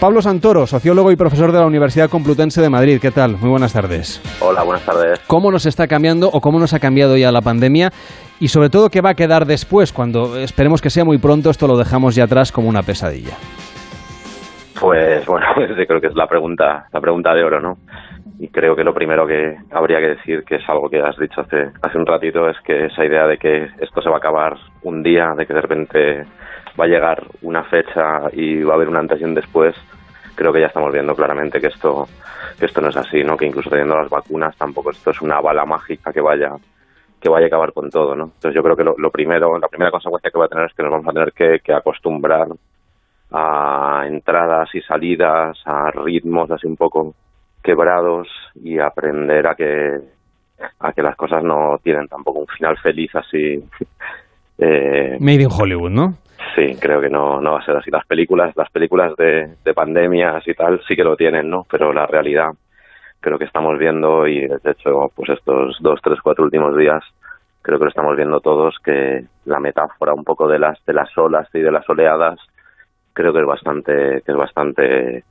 Pablo 0.00 0.22
Santoro, 0.22 0.64
sociólogo 0.68 1.10
y 1.10 1.16
profesor 1.16 1.50
de 1.50 1.58
la 1.58 1.66
Universidad 1.66 2.08
Complutense 2.08 2.62
de 2.62 2.70
Madrid. 2.70 3.00
¿Qué 3.02 3.10
tal? 3.10 3.32
Muy 3.32 3.50
buenas 3.50 3.72
tardes. 3.72 4.22
Hola, 4.40 4.62
buenas 4.62 4.86
tardes. 4.86 5.18
¿Cómo 5.26 5.50
nos 5.50 5.66
está 5.66 5.88
cambiando 5.88 6.28
o 6.28 6.40
cómo 6.40 6.60
nos 6.60 6.72
ha 6.72 6.78
cambiado 6.78 7.16
ya 7.16 7.32
la 7.32 7.40
pandemia? 7.40 7.90
Y 8.38 8.46
sobre 8.46 8.68
todo, 8.68 8.90
¿qué 8.90 9.00
va 9.00 9.10
a 9.10 9.14
quedar 9.14 9.44
después 9.44 9.92
cuando 9.92 10.36
esperemos 10.36 10.80
que 10.80 10.90
sea 10.90 11.04
muy 11.04 11.18
pronto 11.18 11.50
esto 11.50 11.66
lo 11.66 11.76
dejamos 11.76 12.14
ya 12.14 12.24
atrás 12.24 12.52
como 12.52 12.68
una 12.68 12.82
pesadilla? 12.82 13.34
Pues 14.80 15.26
bueno, 15.26 15.46
creo 15.88 16.00
que 16.00 16.06
es 16.06 16.14
la 16.14 16.28
pregunta, 16.28 16.86
la 16.92 17.00
pregunta 17.00 17.34
de 17.34 17.42
oro, 17.42 17.60
¿no? 17.60 17.78
Y 18.38 18.50
creo 18.50 18.76
que 18.76 18.84
lo 18.84 18.94
primero 18.94 19.26
que 19.26 19.56
habría 19.72 19.98
que 19.98 20.10
decir, 20.10 20.44
que 20.44 20.56
es 20.56 20.68
algo 20.68 20.88
que 20.88 21.00
has 21.00 21.18
dicho 21.18 21.40
hace, 21.40 21.72
hace 21.82 21.98
un 21.98 22.06
ratito, 22.06 22.48
es 22.48 22.56
que 22.64 22.86
esa 22.86 23.04
idea 23.04 23.26
de 23.26 23.36
que 23.36 23.64
esto 23.80 24.00
se 24.00 24.08
va 24.08 24.14
a 24.14 24.18
acabar 24.18 24.54
un 24.84 25.02
día, 25.02 25.32
de 25.36 25.44
que 25.44 25.54
de 25.54 25.60
repente 25.60 26.24
va 26.78 26.84
a 26.84 26.88
llegar 26.88 27.26
una 27.42 27.64
fecha 27.64 28.22
y 28.32 28.62
va 28.62 28.72
a 28.72 28.76
haber 28.76 28.88
un 28.88 28.96
antes 28.96 29.20
y 29.20 29.24
un 29.24 29.34
después, 29.34 29.74
creo 30.34 30.52
que 30.52 30.60
ya 30.60 30.66
estamos 30.66 30.92
viendo 30.92 31.14
claramente 31.14 31.60
que 31.60 31.68
esto, 31.68 32.08
que 32.58 32.66
esto 32.66 32.80
no 32.80 32.88
es 32.88 32.96
así, 32.96 33.24
¿no? 33.24 33.36
Que 33.36 33.46
incluso 33.46 33.70
teniendo 33.70 33.96
las 33.96 34.08
vacunas 34.08 34.56
tampoco 34.56 34.90
esto 34.90 35.10
es 35.10 35.20
una 35.20 35.40
bala 35.40 35.64
mágica 35.64 36.12
que 36.12 36.20
vaya 36.20 36.52
que 37.20 37.28
vaya 37.28 37.46
a 37.46 37.48
acabar 37.48 37.72
con 37.72 37.90
todo, 37.90 38.14
¿no? 38.14 38.24
Entonces 38.24 38.54
yo 38.54 38.62
creo 38.62 38.76
que 38.76 38.84
lo, 38.84 38.94
lo 38.96 39.10
primero, 39.10 39.58
la 39.58 39.66
primera 39.66 39.90
consecuencia 39.90 40.30
que 40.30 40.38
va 40.38 40.44
a 40.44 40.48
tener 40.48 40.66
es 40.66 40.74
que 40.74 40.84
nos 40.84 40.92
vamos 40.92 41.08
a 41.08 41.12
tener 41.12 41.32
que, 41.32 41.58
que 41.64 41.72
acostumbrar 41.72 42.46
a 43.32 44.04
entradas 44.06 44.72
y 44.74 44.80
salidas, 44.82 45.58
a 45.64 45.90
ritmos 45.90 46.48
así 46.50 46.68
un 46.68 46.76
poco 46.76 47.14
quebrados 47.62 48.28
y 48.54 48.78
aprender 48.78 49.48
a 49.48 49.54
que 49.56 50.00
a 50.80 50.92
que 50.92 51.02
las 51.02 51.16
cosas 51.16 51.42
no 51.42 51.78
tienen 51.82 52.08
tampoco 52.08 52.40
un 52.40 52.46
final 52.46 52.76
feliz 52.78 53.14
así. 53.14 53.62
Eh, 54.58 55.16
Made 55.20 55.42
in 55.42 55.48
Hollywood, 55.50 55.90
¿no? 55.90 56.14
Sí, 56.54 56.76
creo 56.80 57.00
que 57.00 57.08
no, 57.08 57.40
no 57.40 57.52
va 57.52 57.60
a 57.60 57.64
ser 57.64 57.76
así. 57.76 57.90
Las 57.90 58.06
películas, 58.06 58.56
las 58.56 58.70
películas 58.70 59.14
de, 59.16 59.56
de 59.64 59.74
pandemias 59.74 60.46
y 60.46 60.54
tal 60.54 60.80
sí 60.86 60.96
que 60.96 61.04
lo 61.04 61.16
tienen, 61.16 61.48
¿no? 61.48 61.66
Pero 61.70 61.92
la 61.92 62.06
realidad 62.06 62.50
creo 63.20 63.38
que 63.38 63.44
estamos 63.44 63.78
viendo 63.78 64.26
y 64.26 64.46
de 64.46 64.70
hecho 64.70 65.10
pues 65.14 65.30
estos 65.30 65.76
dos, 65.80 66.00
tres, 66.02 66.20
cuatro 66.22 66.44
últimos 66.44 66.76
días 66.76 67.02
creo 67.62 67.78
que 67.78 67.84
lo 67.84 67.90
estamos 67.90 68.16
viendo 68.16 68.40
todos 68.40 68.76
que 68.84 69.24
la 69.44 69.60
metáfora 69.60 70.14
un 70.14 70.24
poco 70.24 70.46
de 70.48 70.58
las 70.58 70.78
de 70.86 70.92
las 70.92 71.16
olas 71.18 71.48
y 71.52 71.60
de 71.60 71.72
las 71.72 71.88
oleadas 71.88 72.38
creo 73.12 73.32
que 73.32 73.40
es 73.40 73.46
bastante 73.46 74.22
que 74.24 74.32
es 74.32 74.36
bastante 74.36 75.24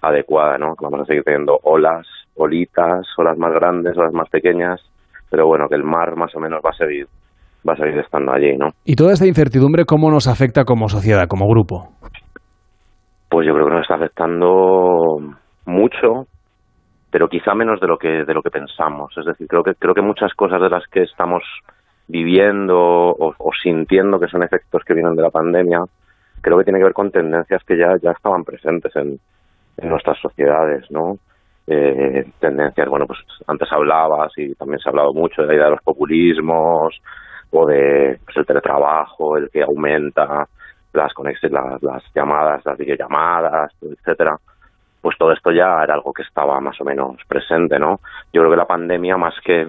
adecuada, 0.00 0.58
¿no? 0.58 0.74
Vamos 0.80 1.00
a 1.00 1.04
seguir 1.06 1.24
teniendo 1.24 1.58
olas, 1.62 2.06
olitas, 2.36 3.06
olas 3.16 3.38
más 3.38 3.52
grandes, 3.52 3.96
olas 3.96 4.12
más 4.12 4.28
pequeñas, 4.28 4.80
pero 5.30 5.46
bueno, 5.46 5.68
que 5.68 5.76
el 5.76 5.82
mar 5.82 6.14
más 6.16 6.34
o 6.34 6.40
menos 6.40 6.60
va 6.64 6.70
a 6.70 6.76
seguir 6.76 7.06
va 7.66 7.74
a 7.74 7.76
seguir 7.76 7.98
estando 7.98 8.32
allí, 8.32 8.56
¿no? 8.56 8.68
¿Y 8.84 8.96
toda 8.96 9.12
esta 9.12 9.26
incertidumbre 9.26 9.84
cómo 9.84 10.10
nos 10.10 10.28
afecta 10.28 10.64
como 10.64 10.88
sociedad, 10.88 11.26
como 11.28 11.48
grupo? 11.48 11.88
Pues 13.28 13.46
yo 13.46 13.54
creo 13.54 13.66
que 13.66 13.72
nos 13.72 13.82
está 13.82 13.96
afectando 13.96 15.18
mucho, 15.66 16.26
pero 17.10 17.28
quizá 17.28 17.54
menos 17.54 17.80
de 17.80 17.86
lo 17.86 17.96
que 17.96 18.24
de 18.24 18.34
lo 18.34 18.42
que 18.42 18.50
pensamos. 18.50 19.12
Es 19.16 19.24
decir, 19.24 19.46
creo 19.48 19.62
que 19.62 19.74
creo 19.74 19.94
que 19.94 20.02
muchas 20.02 20.32
cosas 20.34 20.60
de 20.60 20.68
las 20.68 20.86
que 20.88 21.02
estamos 21.02 21.42
viviendo 22.06 22.76
o, 22.78 23.34
o 23.36 23.50
sintiendo 23.62 24.20
que 24.20 24.28
son 24.28 24.42
efectos 24.42 24.82
que 24.84 24.94
vienen 24.94 25.16
de 25.16 25.22
la 25.22 25.30
pandemia, 25.30 25.80
creo 26.42 26.58
que 26.58 26.64
tiene 26.64 26.78
que 26.78 26.84
ver 26.84 26.92
con 26.92 27.10
tendencias 27.10 27.62
que 27.64 27.78
ya 27.78 27.96
ya 28.02 28.10
estaban 28.10 28.44
presentes 28.44 28.94
en, 28.96 29.18
en 29.78 29.88
nuestras 29.88 30.18
sociedades, 30.20 30.90
¿no? 30.90 31.16
Eh, 31.66 32.24
tendencias, 32.40 32.88
bueno, 32.88 33.06
pues 33.06 33.18
antes 33.46 33.66
hablabas 33.72 34.32
y 34.36 34.54
también 34.54 34.78
se 34.80 34.88
ha 34.88 34.90
hablado 34.90 35.14
mucho 35.14 35.40
de 35.42 35.48
la 35.48 35.54
idea 35.54 35.64
de 35.64 35.70
los 35.70 35.82
populismos 35.82 37.00
o 37.54 37.66
de 37.66 38.18
pues, 38.24 38.36
el 38.36 38.46
teletrabajo, 38.46 39.36
el 39.36 39.48
que 39.50 39.62
aumenta 39.62 40.46
las 40.92 41.12
las, 41.42 41.82
las 41.82 42.02
llamadas, 42.14 42.64
las 42.64 42.78
videollamadas, 42.78 43.72
etcétera. 43.80 44.36
Pues 45.00 45.16
todo 45.18 45.32
esto 45.32 45.50
ya 45.52 45.82
era 45.82 45.94
algo 45.94 46.12
que 46.12 46.22
estaba 46.22 46.60
más 46.60 46.80
o 46.80 46.84
menos 46.84 47.16
presente, 47.28 47.78
¿no? 47.78 48.00
Yo 48.32 48.40
creo 48.40 48.50
que 48.50 48.56
la 48.56 48.66
pandemia, 48.66 49.16
más 49.16 49.34
que 49.44 49.68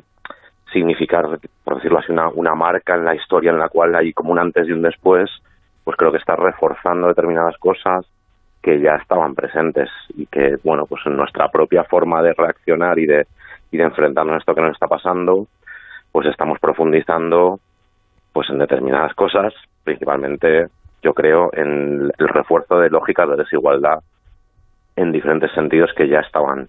significar, 0.71 1.25
por 1.63 1.75
decirlo 1.75 1.99
así, 1.99 2.11
una, 2.11 2.29
una 2.29 2.55
marca 2.55 2.95
en 2.95 3.05
la 3.05 3.15
historia 3.15 3.51
en 3.51 3.59
la 3.59 3.69
cual 3.69 3.95
hay 3.95 4.13
como 4.13 4.31
un 4.31 4.39
antes 4.39 4.67
y 4.67 4.71
un 4.71 4.81
después, 4.81 5.29
pues 5.83 5.97
creo 5.97 6.11
que 6.11 6.17
está 6.17 6.35
reforzando 6.35 7.07
determinadas 7.07 7.57
cosas 7.57 8.05
que 8.61 8.79
ya 8.79 8.95
estaban 8.95 9.35
presentes 9.35 9.89
y 10.15 10.25
que, 10.25 10.57
bueno, 10.63 10.85
pues 10.87 11.05
en 11.05 11.15
nuestra 11.17 11.49
propia 11.49 11.83
forma 11.83 12.23
de 12.23 12.33
reaccionar 12.33 12.97
y 12.97 13.05
de, 13.05 13.27
y 13.71 13.77
de 13.77 13.83
enfrentarnos 13.83 14.35
a 14.35 14.37
esto 14.39 14.55
que 14.55 14.61
nos 14.61 14.73
está 14.73 14.87
pasando, 14.87 15.47
pues 16.11 16.27
estamos 16.27 16.59
profundizando 16.59 17.59
pues 18.35 18.49
en 18.49 18.59
determinadas 18.59 19.13
cosas, 19.13 19.53
principalmente 19.85 20.65
yo 21.01 21.13
creo 21.13 21.51
en 21.53 22.11
el 22.17 22.27
refuerzo 22.27 22.75
de 22.79 22.89
lógicas 22.89 23.29
de 23.29 23.37
desigualdad 23.37 23.99
en 24.97 25.13
diferentes 25.13 25.51
sentidos 25.53 25.91
que 25.95 26.09
ya 26.09 26.19
estaban 26.19 26.67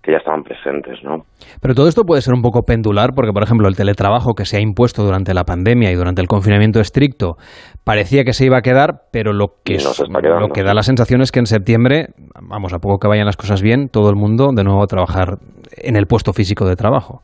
que 0.00 0.12
ya 0.12 0.18
estaban 0.18 0.44
presentes, 0.44 1.02
¿no? 1.02 1.24
Pero 1.60 1.74
todo 1.74 1.88
esto 1.88 2.04
puede 2.04 2.22
ser 2.22 2.34
un 2.34 2.40
poco 2.40 2.62
pendular, 2.62 3.10
porque 3.16 3.32
por 3.32 3.42
ejemplo 3.42 3.66
el 3.66 3.74
teletrabajo 3.74 4.34
que 4.34 4.44
se 4.44 4.58
ha 4.58 4.60
impuesto 4.60 5.02
durante 5.02 5.34
la 5.34 5.42
pandemia 5.42 5.90
y 5.90 5.96
durante 5.96 6.22
el 6.22 6.28
confinamiento 6.28 6.78
estricto 6.78 7.34
parecía 7.82 8.22
que 8.22 8.32
se 8.32 8.46
iba 8.46 8.58
a 8.58 8.62
quedar, 8.62 9.08
pero 9.10 9.32
lo 9.32 9.54
que, 9.64 9.78
lo 10.08 10.48
que 10.50 10.62
da 10.62 10.72
la 10.72 10.82
sensación 10.82 11.20
es 11.20 11.32
que 11.32 11.40
en 11.40 11.46
septiembre, 11.46 12.10
vamos, 12.40 12.72
a 12.74 12.78
poco 12.78 12.98
que 12.98 13.08
vayan 13.08 13.26
las 13.26 13.36
cosas 13.36 13.60
bien, 13.60 13.88
todo 13.88 14.08
el 14.08 14.14
mundo 14.14 14.50
de 14.54 14.62
nuevo 14.62 14.84
a 14.84 14.86
trabajar 14.86 15.38
en 15.72 15.96
el 15.96 16.06
puesto 16.06 16.32
físico 16.32 16.64
de 16.64 16.76
trabajo. 16.76 17.22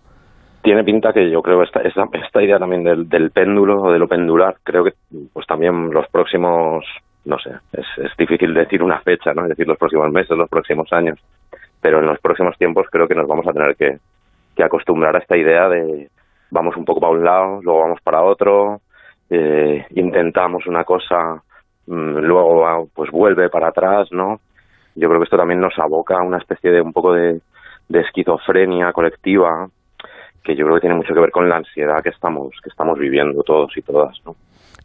Tiene 0.64 0.82
pinta 0.82 1.12
que 1.12 1.30
yo 1.30 1.42
creo 1.42 1.62
esta, 1.62 1.80
esta, 1.82 2.42
idea 2.42 2.58
también 2.58 2.82
del, 2.82 3.30
péndulo 3.30 3.82
o 3.82 3.92
de 3.92 3.98
lo 3.98 4.08
pendular, 4.08 4.56
creo 4.64 4.82
que 4.82 4.94
pues 5.32 5.46
también 5.46 5.90
los 5.92 6.08
próximos 6.08 6.84
no 7.26 7.38
sé, 7.38 7.50
es, 7.72 7.86
es 7.98 8.16
difícil 8.18 8.52
decir 8.52 8.82
una 8.82 9.00
fecha, 9.00 9.32
¿no? 9.32 9.42
Es 9.42 9.50
decir, 9.50 9.66
los 9.66 9.78
próximos 9.78 10.10
meses, 10.10 10.36
los 10.36 10.48
próximos 10.48 10.92
años 10.92 11.18
pero 11.84 11.98
en 11.98 12.06
los 12.06 12.18
próximos 12.18 12.56
tiempos 12.56 12.86
creo 12.90 13.06
que 13.06 13.14
nos 13.14 13.28
vamos 13.28 13.46
a 13.46 13.52
tener 13.52 13.76
que, 13.76 13.98
acostumbrar 14.62 15.14
a 15.14 15.18
esta 15.18 15.36
idea 15.36 15.68
de 15.68 16.08
vamos 16.50 16.74
un 16.78 16.84
poco 16.86 16.98
para 16.98 17.12
un 17.12 17.22
lado, 17.22 17.60
luego 17.60 17.80
vamos 17.80 18.00
para 18.02 18.22
otro, 18.22 18.80
eh, 19.28 19.84
intentamos 19.90 20.66
una 20.66 20.84
cosa, 20.84 21.42
mm, 21.86 22.16
luego 22.20 22.88
pues 22.94 23.10
vuelve 23.10 23.50
para 23.50 23.68
atrás, 23.68 24.08
¿no? 24.12 24.40
Yo 24.94 25.08
creo 25.08 25.20
que 25.20 25.24
esto 25.24 25.36
también 25.36 25.60
nos 25.60 25.78
aboca 25.78 26.16
a 26.16 26.22
una 26.22 26.38
especie 26.38 26.70
de 26.70 26.80
un 26.80 26.94
poco 26.94 27.12
de 27.12 27.42
esquizofrenia 27.90 28.90
colectiva 28.94 29.68
que 30.44 30.54
yo 30.54 30.64
creo 30.64 30.76
que 30.76 30.82
tiene 30.82 30.96
mucho 30.96 31.14
que 31.14 31.20
ver 31.20 31.30
con 31.30 31.48
la 31.48 31.56
ansiedad 31.56 32.02
que 32.02 32.10
estamos 32.10 32.50
que 32.62 32.68
estamos 32.68 32.98
viviendo 32.98 33.42
todos 33.42 33.72
y 33.76 33.82
todas, 33.82 34.16
¿no? 34.26 34.34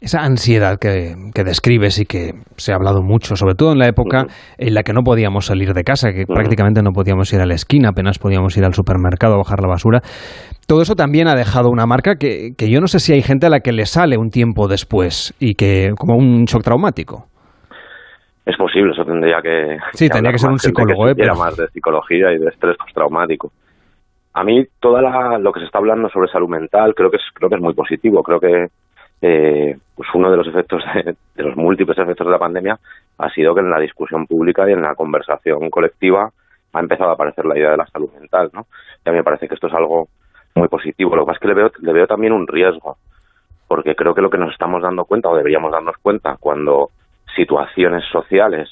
esa 0.02 0.22
ansiedad 0.22 0.78
que, 0.80 1.14
describes 1.44 2.00
y 2.00 2.06
que 2.06 2.32
se 2.56 2.72
ha 2.72 2.76
hablado 2.76 3.02
mucho, 3.02 3.36
sobre 3.36 3.56
todo 3.56 3.74
en 3.74 3.80
la 3.80 3.88
época 3.88 4.26
en 4.58 4.74
la 4.74 4.84
que 4.84 4.94
no 4.94 5.02
podíamos 5.04 5.48
salir 5.48 5.74
de 5.74 5.84
casa, 5.84 6.12
que 6.14 6.26
prácticamente 6.26 6.82
no 6.82 6.92
podíamos 6.92 7.32
ir 7.34 7.42
a 7.42 7.46
la 7.46 7.56
esquina, 7.56 7.90
apenas 7.90 8.18
podíamos 8.18 8.56
ir 8.58 8.64
al 8.64 8.74
supermercado 8.74 9.34
a 9.36 9.38
bajar 9.38 9.60
la 9.62 9.68
basura. 9.68 10.00
Todo 10.68 10.82
eso 10.82 10.96
también 10.96 11.28
ha 11.28 11.36
dejado 11.36 11.70
una 11.70 11.86
marca 11.86 12.16
que, 12.16 12.52
que 12.58 12.72
yo 12.72 12.80
no 12.80 12.88
sé 12.88 13.00
si 13.00 13.14
hay 13.14 13.22
gente 13.22 13.48
a 13.48 13.50
la 13.50 13.60
que 13.60 13.74
le 13.74 13.86
sale 13.86 14.18
un 14.18 14.30
tiempo 14.30 14.68
después 14.68 15.34
y 15.40 15.56
que 15.56 15.92
como 15.98 16.16
un 16.16 16.46
shock 16.46 16.64
traumático. 16.64 17.26
Es 18.46 18.58
posible, 18.58 18.92
eso 18.94 19.04
tendría 19.04 19.42
que... 19.42 19.78
Sí, 19.94 20.10
tendría 20.10 20.32
que 20.32 20.40
ser 20.40 20.50
un 20.50 20.58
psicólogo, 20.58 21.14
que 21.14 21.24
¿eh? 21.24 21.28
más 21.38 21.56
de 21.58 21.68
psicología 21.68 22.32
y 22.32 22.40
de 22.40 22.48
estrés 22.48 22.78
postraumático. 22.78 23.52
A 24.34 24.44
mí, 24.44 24.66
todo 24.80 25.02
lo 25.02 25.52
que 25.52 25.60
se 25.60 25.66
está 25.66 25.80
hablando 25.80 26.10
sobre 26.10 26.32
salud 26.32 26.50
mental 26.50 26.94
creo 26.96 27.10
que 27.10 27.18
es, 27.18 27.24
creo 27.34 27.50
que 27.50 27.56
es 27.56 27.62
muy 27.62 27.74
positivo. 27.74 28.24
Creo 28.24 28.40
que 28.40 28.68
eh, 29.22 29.78
pues 29.96 30.10
uno 30.14 30.32
de 30.32 30.38
los 30.38 30.48
efectos 30.48 30.84
de, 31.36 31.44
los 31.44 31.56
múltiples 31.56 31.98
efectos 31.98 32.28
de 32.28 32.32
la 32.32 32.40
pandemia 32.40 32.80
ha 33.18 33.30
sido 33.32 33.54
que 33.54 33.62
en 33.62 33.70
la 33.70 33.80
discusión 33.80 34.26
pública 34.28 34.70
y 34.70 34.74
en 34.74 34.82
la 34.82 34.96
conversación 34.96 35.70
colectiva 35.70 36.32
ha 36.72 36.80
empezado 36.80 37.10
a 37.10 37.14
aparecer 37.14 37.46
la 37.46 37.58
idea 37.58 37.72
de 37.72 37.78
la 37.78 37.88
salud 37.88 38.10
mental, 38.18 38.50
¿no? 38.54 38.68
Y 39.04 39.10
a 39.10 39.12
mí 39.12 39.18
me 39.18 39.24
parece 39.24 39.48
que 39.48 39.56
esto 39.56 39.68
es 39.68 39.74
algo 39.74 40.08
muy 40.56 40.68
positivo. 40.68 41.16
Lo 41.16 41.24
que 41.24 41.28
pasa 41.28 41.38
es 41.38 41.42
que 41.42 41.48
le 41.48 41.54
veo, 41.56 41.72
le 41.80 41.94
veo 41.94 42.08
también 42.08 42.32
un 42.32 42.48
riesgo, 42.48 42.98
porque 43.68 43.96
creo 43.96 44.14
que 44.14 44.22
lo 44.22 44.30
que 44.30 44.38
nos 44.38 44.52
estamos 44.52 44.82
dando 44.82 45.06
cuenta, 45.06 45.30
o 45.30 45.36
deberíamos 45.36 45.72
darnos 45.72 45.98
cuenta, 45.98 46.38
cuando 46.40 46.92
situaciones 47.36 48.04
sociales 48.12 48.70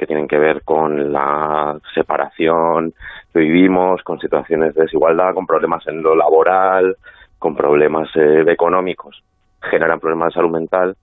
que 0.00 0.06
tienen 0.06 0.26
que 0.26 0.38
ver 0.38 0.62
con 0.62 1.12
la 1.12 1.78
separación 1.94 2.94
que 3.34 3.38
vivimos, 3.38 4.02
con 4.02 4.18
situaciones 4.18 4.74
de 4.74 4.84
desigualdad, 4.84 5.34
con 5.34 5.46
problemas 5.46 5.86
en 5.88 6.02
lo 6.02 6.16
laboral, 6.16 6.96
con 7.38 7.54
problemas 7.54 8.08
eh, 8.16 8.42
económicos, 8.46 9.22
generan 9.60 10.00
problemas 10.00 10.28
de 10.28 10.36
salud 10.36 10.52
mental, 10.52 10.96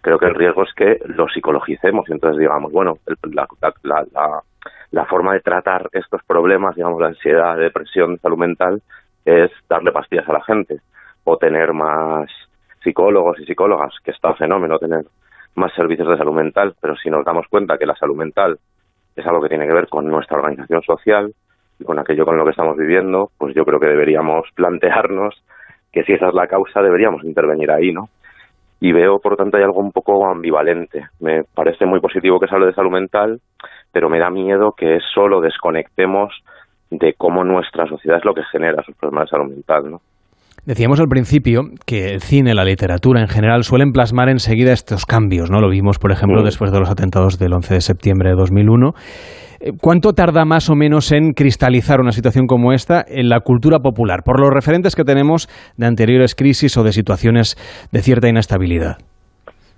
creo 0.00 0.20
que 0.20 0.26
el 0.26 0.36
riesgo 0.36 0.62
es 0.62 0.72
que 0.74 1.00
lo 1.04 1.28
psicologicemos 1.28 2.08
y 2.08 2.12
entonces 2.12 2.38
digamos, 2.38 2.70
bueno, 2.70 2.98
la, 3.32 3.48
la, 3.82 4.06
la, 4.12 4.42
la, 4.92 5.04
forma 5.06 5.32
de 5.32 5.40
tratar 5.40 5.88
estos 5.92 6.22
problemas, 6.22 6.76
digamos, 6.76 7.00
la 7.00 7.08
ansiedad, 7.08 7.56
depresión, 7.56 8.20
salud 8.20 8.38
mental, 8.38 8.82
es 9.24 9.50
darle 9.68 9.90
pastillas 9.90 10.28
a 10.28 10.34
la 10.34 10.44
gente 10.44 10.78
o 11.24 11.36
tener 11.38 11.72
más 11.72 12.30
psicólogos 12.84 13.36
y 13.40 13.46
psicólogas, 13.46 13.94
que 14.04 14.12
está 14.12 14.32
fenómeno 14.34 14.78
tener 14.78 15.06
más 15.56 15.72
servicios 15.74 16.08
de 16.08 16.16
salud 16.16 16.34
mental, 16.34 16.74
pero 16.80 16.96
si 16.96 17.10
nos 17.10 17.24
damos 17.24 17.46
cuenta 17.48 17.78
que 17.78 17.86
la 17.86 17.94
salud 17.94 18.16
mental 18.16 18.58
es 19.16 19.26
algo 19.26 19.42
que 19.42 19.48
tiene 19.48 19.66
que 19.66 19.72
ver 19.72 19.88
con 19.88 20.06
nuestra 20.06 20.38
organización 20.38 20.82
social 20.82 21.32
y 21.78 21.84
con 21.84 21.98
aquello 21.98 22.24
con 22.24 22.36
lo 22.36 22.44
que 22.44 22.50
estamos 22.50 22.76
viviendo, 22.76 23.30
pues 23.38 23.54
yo 23.54 23.64
creo 23.64 23.78
que 23.78 23.86
deberíamos 23.86 24.46
plantearnos 24.54 25.34
que 25.92 26.02
si 26.04 26.12
esa 26.12 26.28
es 26.28 26.34
la 26.34 26.48
causa 26.48 26.82
deberíamos 26.82 27.24
intervenir 27.24 27.70
ahí, 27.70 27.92
¿no? 27.92 28.08
Y 28.80 28.92
veo, 28.92 29.18
por 29.18 29.36
tanto, 29.36 29.56
hay 29.56 29.62
algo 29.62 29.80
un 29.80 29.92
poco 29.92 30.26
ambivalente. 30.26 31.06
Me 31.20 31.44
parece 31.44 31.86
muy 31.86 32.00
positivo 32.00 32.38
que 32.38 32.48
se 32.48 32.54
hable 32.54 32.66
de 32.66 32.74
salud 32.74 32.90
mental, 32.90 33.40
pero 33.92 34.10
me 34.10 34.18
da 34.18 34.28
miedo 34.28 34.72
que 34.72 34.98
solo 35.14 35.40
desconectemos 35.40 36.34
de 36.90 37.14
cómo 37.14 37.44
nuestra 37.44 37.86
sociedad 37.86 38.18
es 38.18 38.24
lo 38.24 38.34
que 38.34 38.42
genera 38.44 38.82
sus 38.82 38.96
problemas 38.96 39.26
de 39.26 39.30
salud 39.30 39.50
mental, 39.50 39.90
¿no? 39.90 40.00
Decíamos 40.66 40.98
al 40.98 41.08
principio 41.08 41.60
que 41.86 42.14
el 42.14 42.20
cine, 42.20 42.54
la 42.54 42.64
literatura 42.64 43.20
en 43.20 43.28
general 43.28 43.64
suelen 43.64 43.92
plasmar 43.92 44.30
enseguida 44.30 44.72
estos 44.72 45.04
cambios, 45.04 45.50
¿no? 45.50 45.60
Lo 45.60 45.68
vimos, 45.68 45.98
por 45.98 46.10
ejemplo, 46.10 46.40
Mm. 46.40 46.44
después 46.44 46.72
de 46.72 46.80
los 46.80 46.90
atentados 46.90 47.38
del 47.38 47.52
11 47.52 47.74
de 47.74 47.80
septiembre 47.82 48.30
de 48.30 48.36
2001. 48.36 48.92
Eh, 49.60 49.72
¿Cuánto 49.78 50.12
tarda 50.14 50.46
más 50.46 50.70
o 50.70 50.74
menos 50.74 51.12
en 51.12 51.32
cristalizar 51.32 52.00
una 52.00 52.12
situación 52.12 52.46
como 52.46 52.72
esta 52.72 53.04
en 53.06 53.28
la 53.28 53.40
cultura 53.40 53.80
popular, 53.80 54.20
por 54.24 54.40
los 54.40 54.48
referentes 54.50 54.96
que 54.96 55.04
tenemos 55.04 55.48
de 55.76 55.86
anteriores 55.86 56.34
crisis 56.34 56.78
o 56.78 56.82
de 56.82 56.92
situaciones 56.92 57.56
de 57.92 58.00
cierta 58.00 58.28
inestabilidad? 58.30 58.96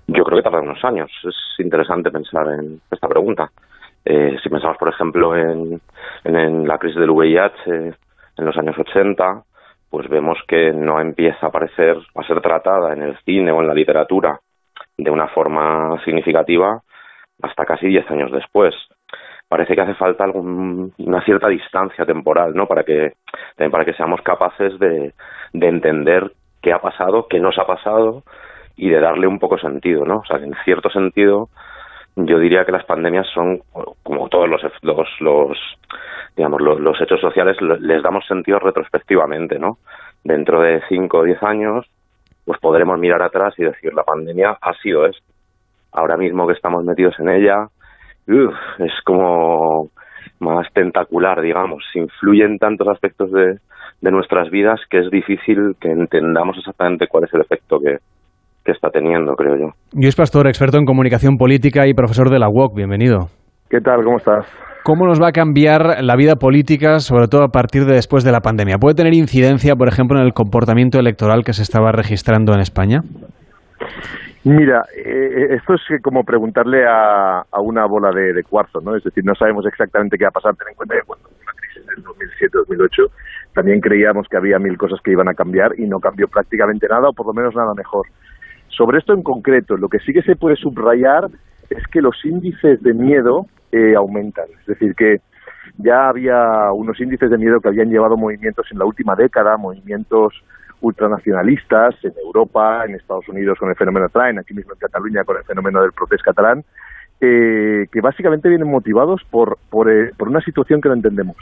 Yo 0.07 0.23
creo 0.23 0.37
que 0.37 0.43
tarda 0.43 0.61
unos 0.61 0.81
años. 0.85 1.11
Es 1.27 1.35
interesante 1.59 2.11
pensar 2.11 2.47
en 2.57 2.79
esta 2.89 3.09
pregunta. 3.09 3.49
Eh, 4.05 4.37
si 4.41 4.47
pensamos, 4.47 4.77
por 4.79 4.87
ejemplo, 4.87 5.35
en, 5.35 5.81
en, 6.23 6.35
en 6.37 6.65
la 6.65 6.77
crisis 6.77 6.97
del 6.97 7.09
VIH 7.09 7.93
en 8.37 8.45
los 8.45 8.55
años 8.57 8.75
80, 8.79 9.41
pues 9.97 10.09
vemos 10.09 10.37
que 10.47 10.71
no 10.73 11.01
empieza 11.01 11.47
a 11.47 11.49
aparecer, 11.49 11.97
a 12.13 12.21
ser 12.27 12.39
tratada 12.39 12.93
en 12.93 13.01
el 13.01 13.17
cine 13.25 13.51
o 13.51 13.61
en 13.61 13.67
la 13.67 13.73
literatura 13.73 14.39
de 14.95 15.09
una 15.09 15.27
forma 15.29 15.99
significativa 16.05 16.83
hasta 17.41 17.65
casi 17.65 17.87
10 17.87 18.11
años 18.11 18.31
después. 18.31 18.75
Parece 19.49 19.73
que 19.73 19.81
hace 19.81 19.95
falta 19.95 20.23
algún, 20.23 20.93
una 20.99 21.25
cierta 21.25 21.47
distancia 21.47 22.05
temporal, 22.05 22.53
¿no? 22.53 22.67
Para 22.67 22.83
que, 22.83 23.13
para 23.71 23.85
que 23.85 23.93
seamos 23.93 24.21
capaces 24.21 24.77
de, 24.77 25.15
de 25.53 25.67
entender 25.67 26.31
qué 26.61 26.73
ha 26.73 26.79
pasado, 26.79 27.25
qué 27.27 27.39
nos 27.39 27.57
ha 27.57 27.65
pasado 27.65 28.21
y 28.75 28.89
de 28.89 28.99
darle 28.99 29.25
un 29.25 29.39
poco 29.39 29.57
sentido, 29.57 30.05
¿no? 30.05 30.17
O 30.17 30.25
sea, 30.25 30.37
en 30.37 30.53
cierto 30.63 30.91
sentido, 30.91 31.49
yo 32.25 32.39
diría 32.39 32.65
que 32.65 32.71
las 32.71 32.85
pandemias 32.85 33.27
son 33.33 33.61
como 34.03 34.27
todos 34.27 34.49
los 34.49 34.61
los, 34.81 35.07
los 35.21 35.57
digamos 36.35 36.61
los, 36.61 36.79
los 36.79 36.99
hechos 36.99 37.21
sociales 37.21 37.57
les 37.61 38.01
damos 38.01 38.25
sentido 38.25 38.59
retrospectivamente, 38.59 39.59
¿no? 39.59 39.77
Dentro 40.23 40.61
de 40.61 40.81
cinco 40.89 41.19
o 41.19 41.23
diez 41.23 41.41
años, 41.43 41.85
pues 42.43 42.59
podremos 42.59 42.97
mirar 42.99 43.21
atrás 43.21 43.53
y 43.57 43.63
decir 43.63 43.93
la 43.93 44.03
pandemia 44.03 44.57
ha 44.59 44.73
sido 44.81 45.05
esto. 45.05 45.23
Ahora 45.91 46.17
mismo 46.17 46.47
que 46.47 46.53
estamos 46.53 46.83
metidos 46.83 47.19
en 47.19 47.29
ella, 47.29 47.67
uf, 48.27 48.55
es 48.79 48.93
como 49.03 49.89
más 50.39 50.67
tentacular, 50.73 51.41
digamos. 51.41 51.83
Influyen 51.93 52.57
tantos 52.59 52.87
aspectos 52.87 53.31
de, 53.31 53.59
de 54.01 54.11
nuestras 54.11 54.49
vidas 54.49 54.79
que 54.89 54.99
es 54.99 55.11
difícil 55.11 55.75
que 55.79 55.91
entendamos 55.91 56.57
exactamente 56.57 57.07
cuál 57.07 57.25
es 57.25 57.33
el 57.33 57.41
efecto 57.41 57.79
que, 57.79 57.99
que 58.67 58.73
está 58.73 58.89
teniendo, 58.89 59.33
creo 59.35 59.55
yo. 59.55 59.67
Luis 59.93 60.13
Pastor, 60.13 60.45
experto 60.45 60.77
en 60.77 60.83
comunicación 60.83 61.37
política 61.37 61.87
y 61.87 61.93
profesor 61.93 62.29
de 62.29 62.37
la 62.37 62.49
UOC, 62.49 62.75
bienvenido. 62.75 63.29
¿Qué 63.69 63.79
tal? 63.79 64.03
¿Cómo 64.03 64.17
estás? 64.17 64.45
¿Cómo 64.83 65.07
nos 65.07 65.21
va 65.21 65.29
a 65.29 65.31
cambiar 65.31 66.03
la 66.03 66.17
vida 66.17 66.35
política, 66.35 66.99
sobre 66.99 67.27
todo 67.27 67.43
a 67.43 67.47
partir 67.47 67.85
de 67.85 67.93
después 67.93 68.25
de 68.25 68.33
la 68.33 68.41
pandemia? 68.41 68.77
¿Puede 68.77 68.95
tener 68.95 69.13
incidencia, 69.13 69.75
por 69.75 69.87
ejemplo, 69.87 70.19
en 70.19 70.25
el 70.25 70.33
comportamiento 70.33 70.99
electoral 70.99 71.45
que 71.45 71.53
se 71.53 71.63
estaba 71.63 71.93
registrando 71.93 72.53
en 72.53 72.59
España? 72.59 72.99
Mira, 74.43 74.83
eh, 74.97 75.55
esto 75.55 75.75
es 75.75 76.01
como 76.01 76.23
preguntarle 76.23 76.85
a, 76.85 77.39
a 77.49 77.61
una 77.61 77.85
bola 77.85 78.11
de, 78.11 78.33
de 78.33 78.43
cuarzo, 78.43 78.81
¿no? 78.81 78.97
Es 78.97 79.03
decir, 79.03 79.23
no 79.25 79.33
sabemos 79.35 79.65
exactamente 79.65 80.17
qué 80.17 80.25
va 80.25 80.29
a 80.29 80.39
pasar. 80.39 80.55
Ten 80.55 80.67
en 80.69 80.75
cuenta 80.75 80.95
que 80.95 81.07
cuando 81.07 81.29
hubo 81.29 81.39
la 81.45 81.53
crisis 81.55 81.85
del 81.87 82.03
2007-2008 82.03 83.11
también 83.53 83.79
creíamos 83.79 84.27
que 84.29 84.37
había 84.37 84.59
mil 84.59 84.77
cosas 84.77 84.99
que 85.01 85.11
iban 85.11 85.29
a 85.29 85.33
cambiar 85.33 85.71
y 85.79 85.87
no 85.87 85.99
cambió 85.99 86.27
prácticamente 86.27 86.87
nada 86.89 87.09
o 87.09 87.13
por 87.13 87.27
lo 87.27 87.33
menos 87.33 87.55
nada 87.55 87.73
mejor. 87.73 88.05
Sobre 88.77 88.99
esto 88.99 89.13
en 89.13 89.23
concreto, 89.23 89.75
lo 89.75 89.89
que 89.89 89.97
sí 89.99 90.13
que 90.13 90.21
se 90.21 90.35
puede 90.35 90.55
subrayar 90.55 91.27
es 91.69 91.85
que 91.87 91.99
los 91.99 92.23
índices 92.23 92.81
de 92.83 92.93
miedo 92.93 93.47
eh, 93.71 93.95
aumentan. 93.95 94.45
Es 94.61 94.67
decir, 94.67 94.93
que 94.93 95.17
ya 95.77 96.09
había 96.09 96.71
unos 96.71 96.99
índices 97.01 97.31
de 97.31 97.37
miedo 97.39 97.59
que 97.59 97.69
habían 97.69 97.89
llevado 97.89 98.15
movimientos 98.15 98.67
en 98.71 98.77
la 98.77 98.85
última 98.85 99.15
década, 99.15 99.57
movimientos 99.57 100.33
ultranacionalistas 100.79 101.95
en 102.03 102.13
Europa, 102.23 102.85
en 102.85 102.93
Estados 102.93 103.27
Unidos 103.27 103.57
con 103.59 103.69
el 103.69 103.75
fenómeno 103.75 104.09
Train, 104.09 104.37
aquí 104.37 104.53
mismo 104.53 104.73
en 104.73 104.79
Cataluña 104.79 105.23
con 105.23 105.37
el 105.37 105.43
fenómeno 105.43 105.81
del 105.81 105.91
proceso 105.91 106.23
catalán, 106.23 106.63
eh, 107.19 107.87
que 107.91 107.99
básicamente 107.99 108.47
vienen 108.47 108.69
motivados 108.69 109.23
por, 109.31 109.57
por, 109.71 109.91
eh, 109.91 110.11
por 110.15 110.27
una 110.27 110.41
situación 110.41 110.81
que 110.81 110.89
no 110.89 110.95
entendemos. 110.95 111.37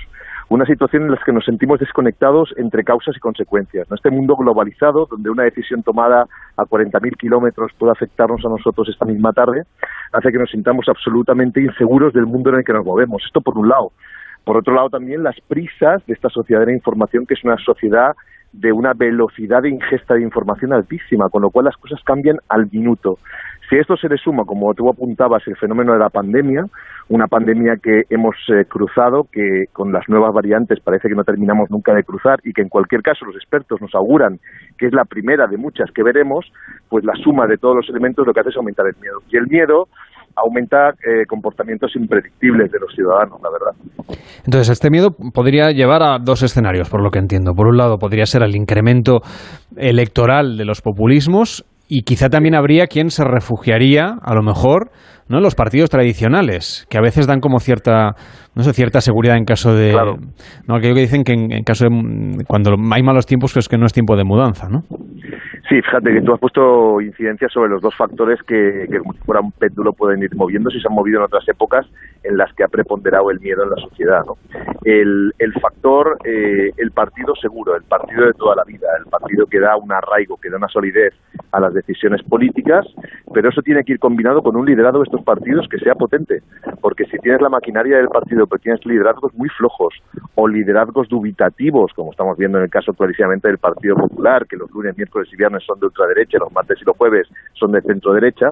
Una 0.47 0.65
situación 0.65 1.03
en 1.03 1.11
la 1.11 1.17
que 1.25 1.31
nos 1.31 1.43
sentimos 1.43 1.79
desconectados 1.79 2.53
entre 2.57 2.83
causas 2.83 3.17
y 3.17 3.20
consecuencias. 3.20 3.89
¿no? 3.89 3.96
Este 3.96 4.11
mundo 4.11 4.35
globalizado, 4.35 5.07
donde 5.09 5.31
una 5.31 5.43
decisión 5.43 5.81
tomada 5.81 6.27
a 6.55 6.63
40.000 6.63 7.17
kilómetros 7.17 7.72
puede 7.79 7.93
afectarnos 7.93 8.46
a 8.46 8.50
nosotros 8.50 8.87
esta 8.89 9.05
misma 9.05 9.33
tarde, 9.33 9.63
hace 10.13 10.31
que 10.31 10.37
nos 10.37 10.51
sintamos 10.51 10.87
absolutamente 10.87 11.61
inseguros 11.61 12.13
del 12.13 12.27
mundo 12.27 12.51
en 12.51 12.57
el 12.57 12.63
que 12.63 12.74
nos 12.74 12.85
movemos. 12.85 13.24
Esto 13.25 13.41
por 13.41 13.57
un 13.57 13.70
lado. 13.70 13.91
Por 14.43 14.57
otro 14.57 14.75
lado, 14.75 14.91
también 14.91 15.24
las 15.24 15.35
prisas 15.48 16.05
de 16.05 16.13
esta 16.13 16.29
sociedad 16.29 16.59
de 16.59 16.67
la 16.67 16.74
información, 16.74 17.25
que 17.25 17.33
es 17.33 17.43
una 17.43 17.57
sociedad 17.57 18.13
de 18.59 18.72
una 18.72 18.94
velocidad 18.94 19.61
de 19.61 19.70
ingesta 19.70 20.15
de 20.15 20.22
información 20.22 20.74
altísima, 20.74 21.29
con 21.29 21.41
lo 21.41 21.50
cual 21.50 21.65
las 21.65 21.77
cosas 21.77 22.00
cambian 22.03 22.37
al 22.50 22.68
minuto. 22.72 23.18
Si 23.70 23.75
esto 23.75 23.98
se 23.98 24.07
le 24.07 24.18
suma, 24.18 24.44
como 24.46 24.74
tú 24.75 24.87
apuntabas, 24.89 25.48
el 25.48 25.57
fenómeno 25.57 25.94
de 25.94 26.00
la 26.00 26.09
pandemia, 26.09 26.65
una 27.09 27.27
pandemia 27.27 27.77
que 27.81 28.03
hemos 28.09 28.35
eh, 28.50 28.65
cruzado, 28.65 29.27
que 29.31 29.65
con 29.74 29.91
las 29.91 30.07
nuevas 30.07 30.33
variantes 30.33 30.79
parece 30.79 31.09
que 31.09 31.15
no 31.15 31.24
terminamos 31.24 31.70
nunca 31.72 31.94
de 31.94 32.03
cruzar 32.03 32.39
y 32.44 32.53
que 32.53 32.61
en 32.61 32.70
cualquier 32.70 33.01
caso 33.01 33.25
los 33.25 33.35
expertos 33.35 33.81
nos 33.81 33.94
auguran 33.96 34.39
que 34.77 34.85
es 34.87 34.94
la 34.94 35.05
primera 35.05 35.48
de 35.48 35.57
muchas 35.57 35.89
que 35.91 36.03
veremos, 36.03 36.51
pues 36.89 37.03
la 37.05 37.13
suma 37.15 37.48
de 37.48 37.57
todos 37.57 37.75
los 37.75 37.89
elementos 37.89 38.25
lo 38.25 38.33
que 38.33 38.41
hace 38.41 38.50
es 38.50 38.57
aumentar 38.57 38.85
el 38.87 38.96
miedo. 39.01 39.20
Y 39.29 39.37
el 39.37 39.48
miedo 39.48 39.87
aumenta 40.35 40.89
eh, 40.89 41.25
comportamientos 41.27 41.95
impredictibles 41.95 42.71
de 42.71 42.79
los 42.79 42.93
ciudadanos, 42.93 43.39
la 43.41 43.50
verdad. 43.50 44.19
Entonces, 44.45 44.69
este 44.69 44.89
miedo 44.89 45.11
podría 45.33 45.71
llevar 45.71 46.03
a 46.03 46.19
dos 46.19 46.43
escenarios, 46.43 46.89
por 46.89 47.01
lo 47.01 47.09
que 47.09 47.19
entiendo. 47.19 47.53
Por 47.53 47.67
un 47.67 47.77
lado, 47.77 47.98
podría 47.98 48.25
ser 48.25 48.43
el 48.43 48.55
incremento 48.55 49.21
electoral 49.75 50.57
de 50.57 50.65
los 50.65 50.81
populismos 50.81 51.65
y 51.87 52.01
quizá 52.03 52.29
también 52.29 52.55
habría 52.55 52.87
quien 52.87 53.09
se 53.09 53.24
refugiaría, 53.24 54.17
a 54.21 54.33
lo 54.33 54.41
mejor, 54.41 54.91
¿no? 55.27 55.40
los 55.40 55.55
partidos 55.55 55.90
tradicionales, 55.90 56.85
que 56.90 56.98
a 56.98 57.01
veces 57.01 57.27
dan 57.27 57.40
como 57.40 57.59
cierta, 57.59 58.16
no 58.55 58.64
sé, 58.64 58.74
cierta 58.74 59.01
seguridad 59.01 59.38
en 59.38 59.46
caso 59.46 59.74
de... 59.74 59.92
Claro. 59.92 60.18
No, 60.68 60.75
aquello 60.75 60.96
que 60.96 61.01
dicen 61.01 61.24
que 61.24 61.33
en, 61.33 61.51
en 61.51 61.64
caso 61.64 61.85
de... 61.85 62.44
Cuando 62.48 62.75
hay 62.92 63.03
malos 63.03 63.25
tiempos, 63.25 63.53
pues 63.53 63.68
que 63.68 63.77
no 63.77 63.85
es 63.85 63.94
tiempo 63.94 64.16
de 64.16 64.24
mudanza, 64.24 64.70
¿no? 64.70 64.83
Sí, 65.68 65.81
fíjate 65.81 66.14
que 66.14 66.22
tú 66.22 66.31
has 66.31 66.40
puesto 66.40 67.01
incidencia 67.01 67.50
sobre 67.50 67.72
los 67.72 67.81
dos 67.81 67.96
factores 67.96 68.40
que, 68.44 68.85
que 68.90 69.00
como 69.00 69.14
si 69.14 69.20
fuera 69.20 69.42
un 69.42 69.51
péndulo 69.51 69.94
pueden 69.94 70.22
ir 70.22 70.35
moviendo 70.35 70.70
si 70.70 70.79
se 70.79 70.88
han 70.88 70.94
movido 70.94 71.18
en 71.18 71.25
otras 71.25 71.48
épocas 71.50 71.88
en 72.24 72.38
las 72.38 72.53
que 72.53 72.64
ha 72.64 72.68
preponderado 72.68 73.31
el 73.31 73.40
miedo 73.40 73.64
en 73.64 73.72
la 73.72 73.77
sociedad. 73.77 74.24
¿no? 74.27 74.38
El, 74.83 75.33
el 75.40 75.53
factor, 75.53 76.20
eh, 76.24 76.70
el 76.77 76.92
partido 76.92 77.33
seguro, 77.42 77.75
el 77.75 77.83
partido 77.83 78.27
de 78.27 78.33
toda 78.33 78.55
la 78.55 78.64
vida, 78.64 78.88
el 79.00 79.09
partido 79.09 79.48
que 79.48 79.59
da 79.59 79.75
un 79.75 79.92
arraigo, 79.92 80.38
que 80.38 80.51
da 80.51 80.57
una 80.57 80.68
solidez 80.68 81.16
a 81.51 81.59
las 81.59 81.74
decisiones 81.74 82.22
políticas, 82.24 82.85
pero 83.33 83.50
eso 83.50 83.61
tiene 83.64 83.83
que 83.83 83.94
ir 83.94 84.00
combinado 84.00 84.44
con 84.44 84.55
un 84.55 84.68
liderazgo 84.68 85.00
de 85.00 85.05
estos 85.15 85.23
partidos 85.23 85.67
que 85.69 85.77
sea 85.79 85.95
potente, 85.95 86.41
porque 86.81 87.05
si 87.05 87.17
tienes 87.19 87.41
la 87.41 87.49
maquinaria 87.49 87.97
del 87.97 88.07
partido, 88.07 88.45
pero 88.47 88.61
tienes 88.61 88.85
liderazgos 88.85 89.33
muy 89.35 89.49
flojos 89.49 89.93
o 90.35 90.47
liderazgos 90.47 91.07
dubitativos, 91.07 91.93
como 91.93 92.11
estamos 92.11 92.37
viendo 92.37 92.57
en 92.57 92.65
el 92.65 92.69
caso 92.69 92.93
clarísimamente 92.93 93.47
del 93.47 93.57
Partido 93.57 93.95
Popular, 93.95 94.45
que 94.47 94.57
los 94.57 94.69
lunes, 94.71 94.97
miércoles 94.97 95.29
y 95.31 95.37
viernes 95.37 95.63
son 95.65 95.79
de 95.79 95.87
ultraderecha, 95.87 96.37
los 96.39 96.51
martes 96.51 96.77
y 96.81 96.85
los 96.85 96.97
jueves 96.97 97.27
son 97.53 97.71
de 97.71 97.81
centro 97.81 98.13
derecha, 98.13 98.51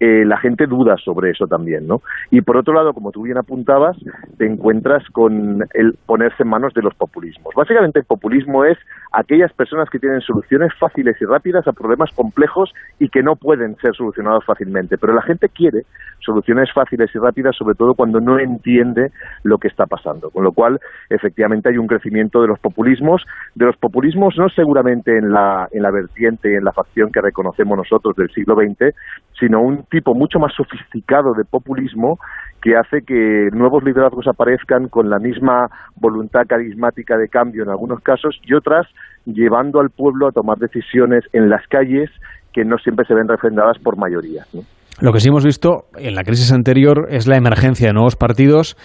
eh, 0.00 0.24
la 0.24 0.38
gente 0.38 0.66
duda 0.66 0.96
sobre 0.96 1.30
eso 1.30 1.46
también, 1.46 1.86
¿no? 1.86 2.02
Y 2.30 2.40
por 2.40 2.56
otro 2.56 2.74
lado, 2.74 2.92
como 2.92 3.12
tú 3.12 3.22
bien 3.22 3.38
apuntabas, 3.38 3.96
te 4.38 4.46
encuentras 4.46 5.08
con 5.10 5.64
el 5.72 5.96
ponerse 6.04 6.42
en 6.42 6.48
manos 6.48 6.74
de 6.74 6.82
los 6.82 6.94
populismos. 6.94 7.54
Básicamente 7.54 8.00
el 8.00 8.04
populismo 8.04 8.64
es 8.64 8.76
aquellas 9.14 9.52
personas 9.52 9.88
que 9.90 9.98
tienen 9.98 10.20
soluciones 10.20 10.72
fáciles 10.78 11.16
y 11.20 11.24
rápidas 11.24 11.66
a 11.68 11.72
problemas 11.72 12.10
complejos 12.14 12.72
y 12.98 13.08
que 13.08 13.22
no 13.22 13.36
pueden 13.36 13.76
ser 13.76 13.94
solucionados 13.94 14.44
fácilmente. 14.44 14.98
Pero 14.98 15.14
la 15.14 15.22
gente 15.22 15.48
quiere 15.48 15.82
soluciones 16.20 16.72
fáciles 16.72 17.10
y 17.14 17.18
rápidas, 17.18 17.56
sobre 17.56 17.74
todo 17.74 17.94
cuando 17.94 18.20
no 18.20 18.38
entiende 18.38 19.10
lo 19.42 19.58
que 19.58 19.68
está 19.68 19.86
pasando. 19.86 20.30
Con 20.30 20.44
lo 20.44 20.52
cual, 20.52 20.80
efectivamente, 21.10 21.68
hay 21.68 21.78
un 21.78 21.86
crecimiento 21.86 22.40
de 22.40 22.48
los 22.48 22.58
populismos, 22.58 23.22
de 23.54 23.66
los 23.66 23.76
populismos 23.76 24.34
no 24.36 24.48
seguramente 24.48 25.16
en 25.16 25.30
la, 25.32 25.68
en 25.70 25.82
la 25.82 25.90
vertiente, 25.90 26.56
en 26.56 26.64
la 26.64 26.72
facción 26.72 27.12
que 27.12 27.20
reconocemos 27.20 27.76
nosotros 27.76 28.16
del 28.16 28.30
siglo 28.30 28.56
XX, 28.56 28.94
sino 29.38 29.60
un 29.60 29.84
tipo 29.84 30.14
mucho 30.14 30.38
más 30.38 30.52
sofisticado 30.54 31.34
de 31.34 31.44
populismo 31.44 32.18
que 32.64 32.76
hace 32.76 33.02
que 33.02 33.50
nuevos 33.52 33.84
liderazgos 33.84 34.26
aparezcan 34.26 34.88
con 34.88 35.10
la 35.10 35.18
misma 35.18 35.68
voluntad 35.96 36.46
carismática 36.48 37.18
de 37.18 37.28
cambio 37.28 37.62
en 37.62 37.68
algunos 37.68 38.00
casos 38.00 38.40
y 38.42 38.54
otras 38.54 38.86
llevando 39.26 39.80
al 39.80 39.90
pueblo 39.90 40.28
a 40.28 40.32
tomar 40.32 40.58
decisiones 40.58 41.24
en 41.32 41.48
las 41.48 41.66
calles 41.68 42.10
que 42.52 42.64
no 42.64 42.78
siempre 42.78 43.04
se 43.06 43.14
ven 43.14 43.28
refrendadas 43.28 43.78
por 43.78 43.96
mayoría. 43.96 44.44
¿no? 44.52 44.62
Lo 45.00 45.12
que 45.12 45.20
sí 45.20 45.28
hemos 45.28 45.44
visto 45.44 45.86
en 45.96 46.14
la 46.14 46.22
crisis 46.22 46.52
anterior 46.52 47.06
es 47.10 47.26
la 47.26 47.36
emergencia 47.36 47.88
de 47.88 47.92
nuevos 47.92 48.16
partidos 48.16 48.76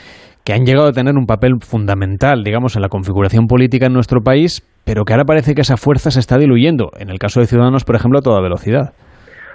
que 0.43 0.53
han 0.53 0.65
llegado 0.65 0.87
a 0.87 0.91
tener 0.91 1.15
un 1.15 1.27
papel 1.27 1.57
fundamental, 1.61 2.43
digamos, 2.43 2.75
en 2.75 2.81
la 2.81 2.89
configuración 2.89 3.45
política 3.45 3.85
en 3.85 3.93
nuestro 3.93 4.21
país, 4.21 4.65
pero 4.85 5.05
que 5.05 5.13
ahora 5.13 5.25
parece 5.25 5.53
que 5.53 5.61
esa 5.61 5.77
fuerza 5.77 6.09
se 6.09 6.19
está 6.19 6.37
diluyendo. 6.39 6.89
En 6.97 7.09
el 7.09 7.19
caso 7.19 7.39
de 7.39 7.45
Ciudadanos, 7.45 7.83
por 7.83 7.95
ejemplo, 7.95 8.19
a 8.19 8.21
toda 8.23 8.41
velocidad. 8.41 8.93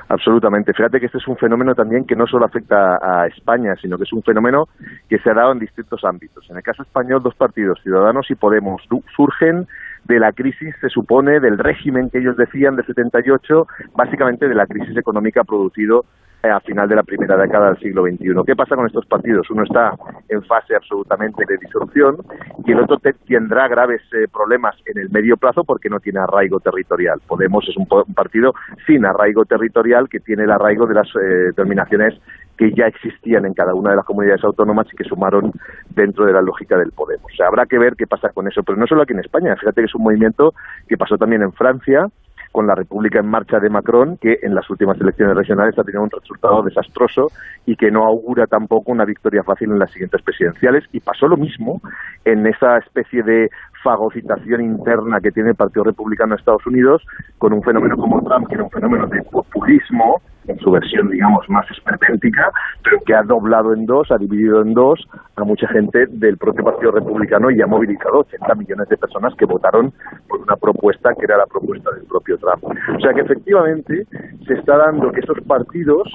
Absolutamente. 0.08 0.72
Fíjate 0.72 1.00
que 1.00 1.06
este 1.06 1.18
es 1.18 1.26
un 1.26 1.36
fenómeno 1.36 1.74
también 1.74 2.04
que 2.04 2.14
no 2.14 2.26
solo 2.26 2.44
afecta 2.44 2.98
a 3.02 3.26
España, 3.26 3.74
sino 3.80 3.96
que 3.96 4.04
es 4.04 4.12
un 4.12 4.22
fenómeno 4.22 4.68
que 5.08 5.18
se 5.18 5.30
ha 5.30 5.34
dado 5.34 5.52
en 5.52 5.58
distintos 5.58 6.04
ámbitos. 6.04 6.48
En 6.50 6.56
el 6.56 6.62
caso 6.62 6.82
español, 6.82 7.22
dos 7.22 7.34
partidos, 7.34 7.80
Ciudadanos 7.82 8.30
y 8.30 8.34
Podemos, 8.34 8.82
surgen 9.16 9.66
de 10.04 10.18
la 10.18 10.32
crisis, 10.32 10.74
se 10.80 10.88
supone, 10.88 11.40
del 11.40 11.58
régimen 11.58 12.10
que 12.10 12.18
ellos 12.18 12.36
decían 12.36 12.76
de 12.76 12.84
78, 12.84 13.66
básicamente 13.94 14.48
de 14.48 14.54
la 14.54 14.66
crisis 14.66 14.96
económica 14.96 15.44
producido 15.44 16.04
eh, 16.44 16.50
a 16.50 16.60
final 16.60 16.86
de 16.86 16.96
la 16.96 17.02
primera 17.02 17.38
década 17.38 17.68
del 17.68 17.78
siglo 17.78 18.02
XXI. 18.04 18.34
¿Qué 18.46 18.54
pasa 18.54 18.76
con 18.76 18.86
estos 18.86 19.06
partidos? 19.06 19.48
Uno 19.48 19.62
está 19.62 19.94
en 20.28 20.42
fase 20.44 20.76
absolutamente 20.76 21.42
de 21.48 21.56
disolución 21.56 22.18
y 22.66 22.72
el 22.72 22.80
otro 22.80 22.98
tendrá 23.26 23.66
graves 23.66 24.02
eh, 24.12 24.28
problemas 24.30 24.76
en 24.84 24.98
el 24.98 25.08
medio 25.08 25.38
plazo 25.38 25.64
porque 25.64 25.88
no 25.88 26.00
tiene 26.00 26.20
arraigo 26.20 26.60
territorial. 26.60 27.22
Podemos 27.26 27.66
es 27.66 27.74
un, 27.78 27.86
partido 28.14 28.52
sin 28.86 29.06
arraigo 29.06 29.46
territorial 29.46 30.10
que 30.10 30.20
tiene 30.20 30.44
el 30.44 30.50
arraigo 30.50 30.86
de 30.86 30.94
las 30.94 31.08
eh, 31.16 31.24
determinaciones 31.46 32.20
que 32.56 32.72
ya 32.72 32.86
existían 32.86 33.46
en 33.46 33.54
cada 33.54 33.74
una 33.74 33.90
de 33.90 33.96
las 33.96 34.04
comunidades 34.04 34.44
autónomas 34.44 34.86
y 34.92 34.96
que 34.96 35.04
sumaron 35.04 35.52
dentro 35.90 36.24
de 36.24 36.32
la 36.32 36.42
lógica 36.42 36.76
del 36.76 36.92
Podemos. 36.92 37.32
O 37.32 37.36
sea, 37.36 37.48
habrá 37.48 37.66
que 37.66 37.78
ver 37.78 37.94
qué 37.96 38.06
pasa 38.06 38.28
con 38.30 38.46
eso, 38.48 38.62
pero 38.62 38.78
no 38.78 38.86
solo 38.86 39.02
aquí 39.02 39.12
en 39.12 39.20
España. 39.20 39.56
Fíjate 39.56 39.80
que 39.80 39.86
es 39.86 39.94
un 39.94 40.04
movimiento 40.04 40.54
que 40.88 40.96
pasó 40.96 41.16
también 41.16 41.42
en 41.42 41.52
Francia, 41.52 42.06
con 42.54 42.68
la 42.68 42.76
República 42.76 43.18
en 43.18 43.26
Marcha 43.26 43.58
de 43.58 43.68
Macron, 43.68 44.16
que 44.16 44.38
en 44.42 44.54
las 44.54 44.70
últimas 44.70 44.96
elecciones 45.00 45.36
regionales 45.36 45.76
ha 45.76 45.82
tenido 45.82 46.04
un 46.04 46.10
resultado 46.10 46.62
desastroso 46.62 47.26
y 47.66 47.74
que 47.74 47.90
no 47.90 48.04
augura 48.04 48.46
tampoco 48.46 48.92
una 48.92 49.04
victoria 49.04 49.42
fácil 49.42 49.72
en 49.72 49.80
las 49.80 49.90
siguientes 49.90 50.22
presidenciales. 50.22 50.84
Y 50.92 51.00
pasó 51.00 51.26
lo 51.26 51.36
mismo 51.36 51.80
en 52.24 52.46
esa 52.46 52.78
especie 52.78 53.24
de 53.24 53.48
fagocitación 53.82 54.60
interna 54.60 55.18
que 55.20 55.32
tiene 55.32 55.50
el 55.50 55.56
Partido 55.56 55.82
Republicano 55.82 56.36
de 56.36 56.38
Estados 56.38 56.64
Unidos 56.64 57.04
con 57.38 57.52
un 57.52 57.62
fenómeno 57.62 57.96
como 57.96 58.22
Trump, 58.22 58.46
que 58.46 58.54
era 58.54 58.62
un 58.62 58.70
fenómeno 58.70 59.08
de 59.08 59.20
populismo, 59.24 60.22
en 60.46 60.58
su 60.58 60.70
versión, 60.70 61.10
digamos, 61.10 61.48
más 61.48 61.68
esperpéntica, 61.70 62.50
pero 62.82 62.98
que 63.04 63.14
ha 63.14 63.22
doblado 63.22 63.72
en 63.72 63.86
dos, 63.86 64.10
ha 64.10 64.18
dividido 64.18 64.62
en 64.62 64.74
dos 64.74 65.06
a 65.36 65.44
mucha 65.44 65.66
gente 65.68 66.06
del 66.08 66.36
propio 66.38 66.64
Partido 66.64 66.92
Republicano 66.92 67.50
y 67.50 67.60
ha 67.60 67.66
movilizado 67.66 68.20
80 68.20 68.54
millones 68.54 68.88
de 68.88 68.96
personas 68.96 69.34
que 69.36 69.46
votaron 69.46 69.92
por 70.28 70.40
una 70.40 70.56
propuesta 70.56 71.10
que 71.18 71.24
era 71.24 71.38
la 71.38 71.46
propuesta 71.46 71.90
del 71.92 72.04
propio 72.04 72.38
Trump. 72.38 72.64
O 72.64 73.00
sea 73.00 73.12
que 73.14 73.20
efectivamente 73.20 74.06
se 74.46 74.54
está 74.54 74.76
dando 74.76 75.10
que 75.12 75.20
esos 75.20 75.40
partidos 75.42 76.08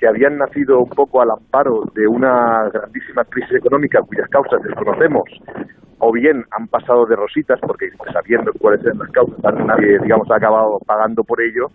que 0.00 0.08
habían 0.08 0.38
nacido 0.38 0.78
un 0.80 0.88
poco 0.88 1.20
al 1.20 1.28
amparo 1.30 1.84
de 1.94 2.08
una 2.08 2.70
grandísima 2.72 3.22
crisis 3.24 3.56
económica 3.56 4.00
cuyas 4.00 4.28
causas 4.30 4.62
desconocemos, 4.64 5.28
o 5.98 6.10
bien 6.10 6.42
han 6.58 6.66
pasado 6.68 7.04
de 7.04 7.16
rositas 7.16 7.60
porque 7.60 7.90
sabiendo 8.10 8.50
cuáles 8.58 8.80
eran 8.80 8.98
las 8.98 9.10
causas 9.10 9.36
nadie 9.66 9.98
digamos 10.02 10.26
ha 10.30 10.36
acabado 10.36 10.78
pagando 10.86 11.22
por 11.22 11.42
ello 11.42 11.66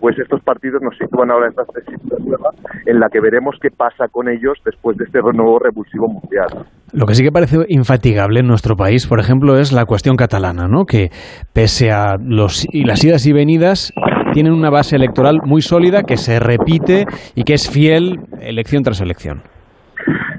pues 0.00 0.18
estos 0.18 0.42
partidos 0.42 0.82
nos 0.82 0.96
sitúan 0.98 1.30
ahora 1.30 1.46
en 1.46 1.50
esta 1.50 2.16
nueva 2.18 2.50
en 2.86 3.00
la 3.00 3.08
que 3.08 3.20
veremos 3.20 3.56
qué 3.60 3.68
pasa 3.70 4.06
con 4.10 4.28
ellos 4.28 4.58
después 4.64 4.96
de 4.96 5.04
este 5.04 5.20
nuevo 5.20 5.58
revulsivo 5.58 6.06
mundial. 6.06 6.66
Lo 6.92 7.06
que 7.06 7.14
sí 7.14 7.24
que 7.24 7.32
parece 7.32 7.58
infatigable 7.68 8.40
en 8.40 8.46
nuestro 8.46 8.76
país, 8.76 9.06
por 9.06 9.18
ejemplo, 9.18 9.58
es 9.58 9.72
la 9.72 9.86
cuestión 9.86 10.16
catalana, 10.16 10.68
¿no? 10.68 10.84
que 10.84 11.10
pese 11.52 11.90
a 11.90 12.16
los, 12.16 12.64
y 12.72 12.84
las 12.84 13.04
idas 13.04 13.26
y 13.26 13.32
venidas 13.32 13.92
tienen 14.32 14.52
una 14.52 14.70
base 14.70 14.96
electoral 14.96 15.40
muy 15.44 15.62
sólida 15.62 16.02
que 16.02 16.16
se 16.16 16.38
repite 16.38 17.06
y 17.34 17.44
que 17.44 17.54
es 17.54 17.68
fiel 17.68 18.20
elección 18.40 18.82
tras 18.82 19.00
elección. 19.00 19.42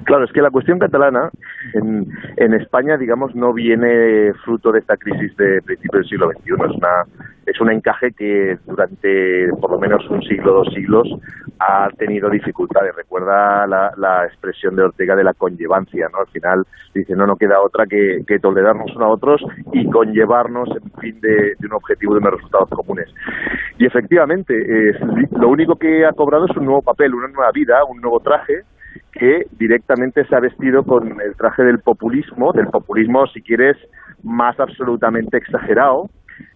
Claro, 0.10 0.26
es 0.26 0.32
que 0.32 0.42
la 0.42 0.50
cuestión 0.50 0.80
catalana 0.80 1.30
en, 1.76 2.08
en 2.38 2.54
España, 2.56 2.98
digamos, 2.98 3.36
no 3.36 3.54
viene 3.54 4.34
fruto 4.44 4.72
de 4.72 4.80
esta 4.80 4.98
crisis 4.98 5.38
de 5.38 5.62
principios 5.62 6.02
del 6.02 6.10
siglo 6.10 6.32
XXI. 6.32 6.52
Es, 6.52 6.78
una, 6.78 7.04
es 7.46 7.62
un 7.62 7.72
encaje 7.72 8.12
que 8.18 8.58
durante 8.66 9.50
por 9.62 9.70
lo 9.70 9.78
menos 9.78 10.10
un 10.10 10.24
siglo, 10.24 10.52
dos 10.52 10.74
siglos, 10.74 11.08
ha 11.60 11.90
tenido 11.96 12.28
dificultades. 12.28 12.96
Recuerda 12.96 13.68
la, 13.68 13.92
la 13.98 14.26
expresión 14.26 14.76
de 14.76 14.82
Ortega 14.82 15.16
de 15.16 15.24
la 15.24 15.36
conllevancia, 15.36 16.08
¿no? 16.12 16.22
Al 16.22 16.28
final 16.30 16.64
dice, 16.96 17.16
no, 17.16 17.28
no 17.28 17.36
queda 17.36 17.62
otra 17.62 17.86
que, 17.86 18.24
tolerarnos 18.42 18.96
unos 18.96 19.08
a 19.08 19.14
otros 19.14 19.42
y 19.74 19.88
conllevarnos 19.92 20.70
en 20.70 20.92
fin 21.00 21.22
de, 21.22 21.54
de 21.60 21.68
un 21.68 21.74
objetivo 21.74 22.16
de 22.16 22.22
unos 22.22 22.34
resultados 22.34 22.70
comunes. 22.70 23.14
Y 23.78 23.86
efectivamente, 23.86 24.56
lo 25.40 25.50
único 25.50 25.76
que 25.76 26.04
ha 26.04 26.14
cobrado 26.14 26.46
es 26.50 26.58
un 26.58 26.66
nuevo 26.66 26.82
papel, 26.82 27.14
una 27.14 27.28
nueva 27.28 27.52
vida, 27.52 27.84
un 27.88 28.02
nuevo 28.02 28.20
traje, 28.22 28.64
que 29.12 29.46
directamente 29.52 30.26
se 30.26 30.36
ha 30.36 30.40
vestido 30.40 30.84
con 30.84 31.20
el 31.22 31.36
traje 31.36 31.64
del 31.64 31.80
populismo, 31.80 32.52
del 32.54 32.68
populismo, 32.68 33.28
si 33.28 33.42
quieres, 33.42 33.78
más 34.24 34.60
absolutamente 34.60 35.38
exagerado, 35.38 36.10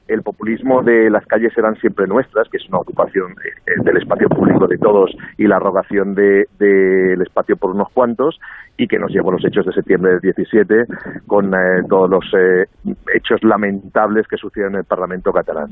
el 0.07 0.21
populismo 0.21 0.83
de 0.83 1.09
las 1.09 1.25
calles 1.25 1.57
eran 1.57 1.75
siempre 1.75 2.07
nuestras, 2.07 2.47
que 2.49 2.57
es 2.57 2.67
una 2.69 2.79
ocupación 2.79 3.31
eh, 3.31 3.71
del 3.83 3.97
espacio 3.97 4.27
público 4.27 4.67
de 4.67 4.77
todos 4.77 5.11
y 5.37 5.47
la 5.47 5.55
arrogación 5.57 6.13
del 6.13 6.45
de, 6.59 7.13
espacio 7.23 7.55
por 7.55 7.71
unos 7.71 7.89
cuantos, 7.93 8.39
y 8.77 8.87
que 8.87 8.99
nos 8.99 9.11
llevó 9.11 9.31
los 9.31 9.45
hechos 9.45 9.65
de 9.65 9.71
septiembre 9.71 10.11
del 10.11 10.19
17 10.19 10.85
con 11.27 11.53
eh, 11.53 11.83
todos 11.87 12.09
los 12.09 12.25
eh, 12.33 12.65
hechos 13.13 13.43
lamentables 13.43 14.27
que 14.27 14.37
sucedieron 14.37 14.73
en 14.73 14.79
el 14.79 14.85
Parlamento 14.85 15.31
catalán. 15.31 15.69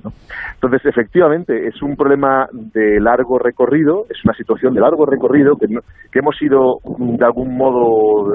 Entonces, 0.54 0.86
efectivamente, 0.86 1.68
es 1.68 1.82
un 1.82 1.96
problema 1.96 2.48
de 2.52 3.00
largo 3.00 3.38
recorrido, 3.38 4.06
es 4.10 4.24
una 4.24 4.34
situación 4.34 4.74
de 4.74 4.82
largo 4.82 5.06
recorrido 5.06 5.58
que, 5.58 5.68
que 5.68 6.20
hemos 6.20 6.42
ido 6.42 6.80
de 6.98 7.26
algún 7.26 7.58
modo 7.58 8.32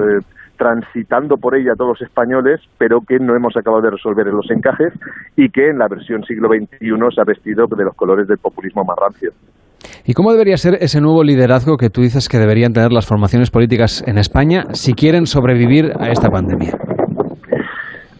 transitando 0.57 1.37
por 1.37 1.55
ella 1.55 1.73
todos 1.77 1.99
los 1.99 2.01
españoles, 2.01 2.59
pero 2.77 2.99
que 3.01 3.19
no 3.19 3.35
hemos 3.35 3.55
acabado 3.55 3.81
de 3.83 3.91
resolver 3.91 4.27
en 4.27 4.35
los 4.35 4.49
encajes 4.51 4.93
y 5.35 5.49
que 5.49 5.69
en 5.69 5.77
la 5.77 5.87
versión 5.87 6.23
siglo 6.23 6.49
XXI 6.49 6.89
se 7.13 7.21
ha 7.21 7.25
vestido 7.25 7.67
de 7.67 7.83
los 7.83 7.95
colores 7.95 8.27
del 8.27 8.37
populismo 8.37 8.83
más 8.83 8.97
rancio. 8.97 9.31
¿Y 10.05 10.13
cómo 10.13 10.31
debería 10.31 10.57
ser 10.57 10.75
ese 10.81 11.01
nuevo 11.01 11.23
liderazgo 11.23 11.77
que 11.77 11.89
tú 11.89 12.01
dices 12.01 12.29
que 12.29 12.37
deberían 12.37 12.73
tener 12.73 12.91
las 12.91 13.05
formaciones 13.05 13.51
políticas 13.51 14.03
en 14.07 14.17
España 14.17 14.63
si 14.73 14.93
quieren 14.93 15.27
sobrevivir 15.27 15.91
a 15.99 16.09
esta 16.09 16.29
pandemia? 16.29 16.86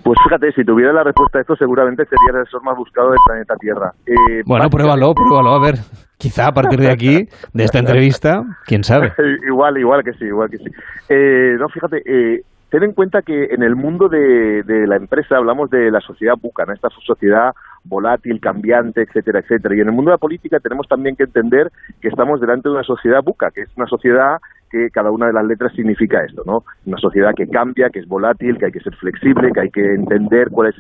Pues 0.08 0.20
fíjate, 0.24 0.54
si 0.54 0.64
tuviera 0.64 0.94
la 0.94 1.04
respuesta 1.04 1.38
a 1.38 1.42
esto, 1.42 1.58
seguramente 1.58 2.06
sería 2.06 2.30
el 2.30 2.44
asesor 2.44 2.64
más 2.64 2.78
buscado 2.78 3.10
del 3.10 3.20
planeta 3.26 3.58
Tierra. 3.58 3.92
Eh, 4.06 4.42
bueno, 4.46 4.70
pruébalo, 4.70 5.14
pruébalo, 5.14 5.50
a 5.50 5.60
ver. 5.60 5.76
Quizá 6.18 6.48
a 6.48 6.54
partir 6.54 6.80
de 6.80 6.90
aquí, 6.90 7.28
de 7.54 7.64
esta 7.66 7.80
entrevista, 7.80 8.42
quién 8.66 8.86
sabe. 8.86 9.12
igual, 9.46 9.78
igual 9.78 10.06
que 10.06 10.14
sí, 10.14 10.24
igual 10.24 10.50
que 10.50 10.60
sí. 10.60 10.72
Eh, 11.10 11.58
no, 11.60 11.68
fíjate, 11.68 12.04
eh, 12.06 12.42
ten 12.70 12.84
en 12.84 12.94
cuenta 12.94 13.22
que 13.22 13.48
en 13.52 13.64
el 13.64 13.76
mundo 13.76 14.08
de, 14.08 14.64
de, 14.64 14.88
la 14.88 14.96
empresa 14.96 15.36
hablamos 15.36 15.70
de 15.70 15.92
la 15.92 16.00
sociedad 16.00 16.36
buca, 16.42 16.64
¿no? 16.66 16.72
esta 16.72 16.90
sociedad 17.06 17.52
volátil, 17.84 18.40
cambiante, 18.40 19.02
etcétera, 19.02 19.40
etcétera. 19.40 19.76
Y 19.76 19.82
en 19.82 19.88
el 19.88 19.94
mundo 19.94 20.12
de 20.12 20.16
la 20.16 20.20
política 20.20 20.60
tenemos 20.60 20.88
también 20.88 21.16
que 21.16 21.24
entender 21.24 21.72
que 22.02 22.10
estamos 22.10 22.42
delante 22.42 22.70
de 22.70 22.76
una 22.76 22.84
sociedad 22.84 23.24
buca, 23.24 23.52
que 23.52 23.62
es 23.62 23.70
una 23.76 23.88
sociedad 23.88 24.38
que 24.70 24.90
cada 24.90 25.12
una 25.12 25.28
de 25.28 25.34
las 25.34 25.46
letras 25.46 25.74
significa 25.74 26.24
esto, 26.24 26.44
¿no? 26.46 26.64
Una 26.86 26.98
sociedad 26.98 27.32
que 27.36 27.48
cambia, 27.48 27.90
que 27.90 28.00
es 28.00 28.08
volátil, 28.08 28.58
que 28.58 28.66
hay 28.66 28.72
que 28.72 28.80
ser 28.80 28.96
flexible, 28.96 29.52
que 29.54 29.62
hay 29.62 29.70
que 29.70 29.94
entender 29.94 30.50
cuál 30.52 30.70
es 30.70 30.76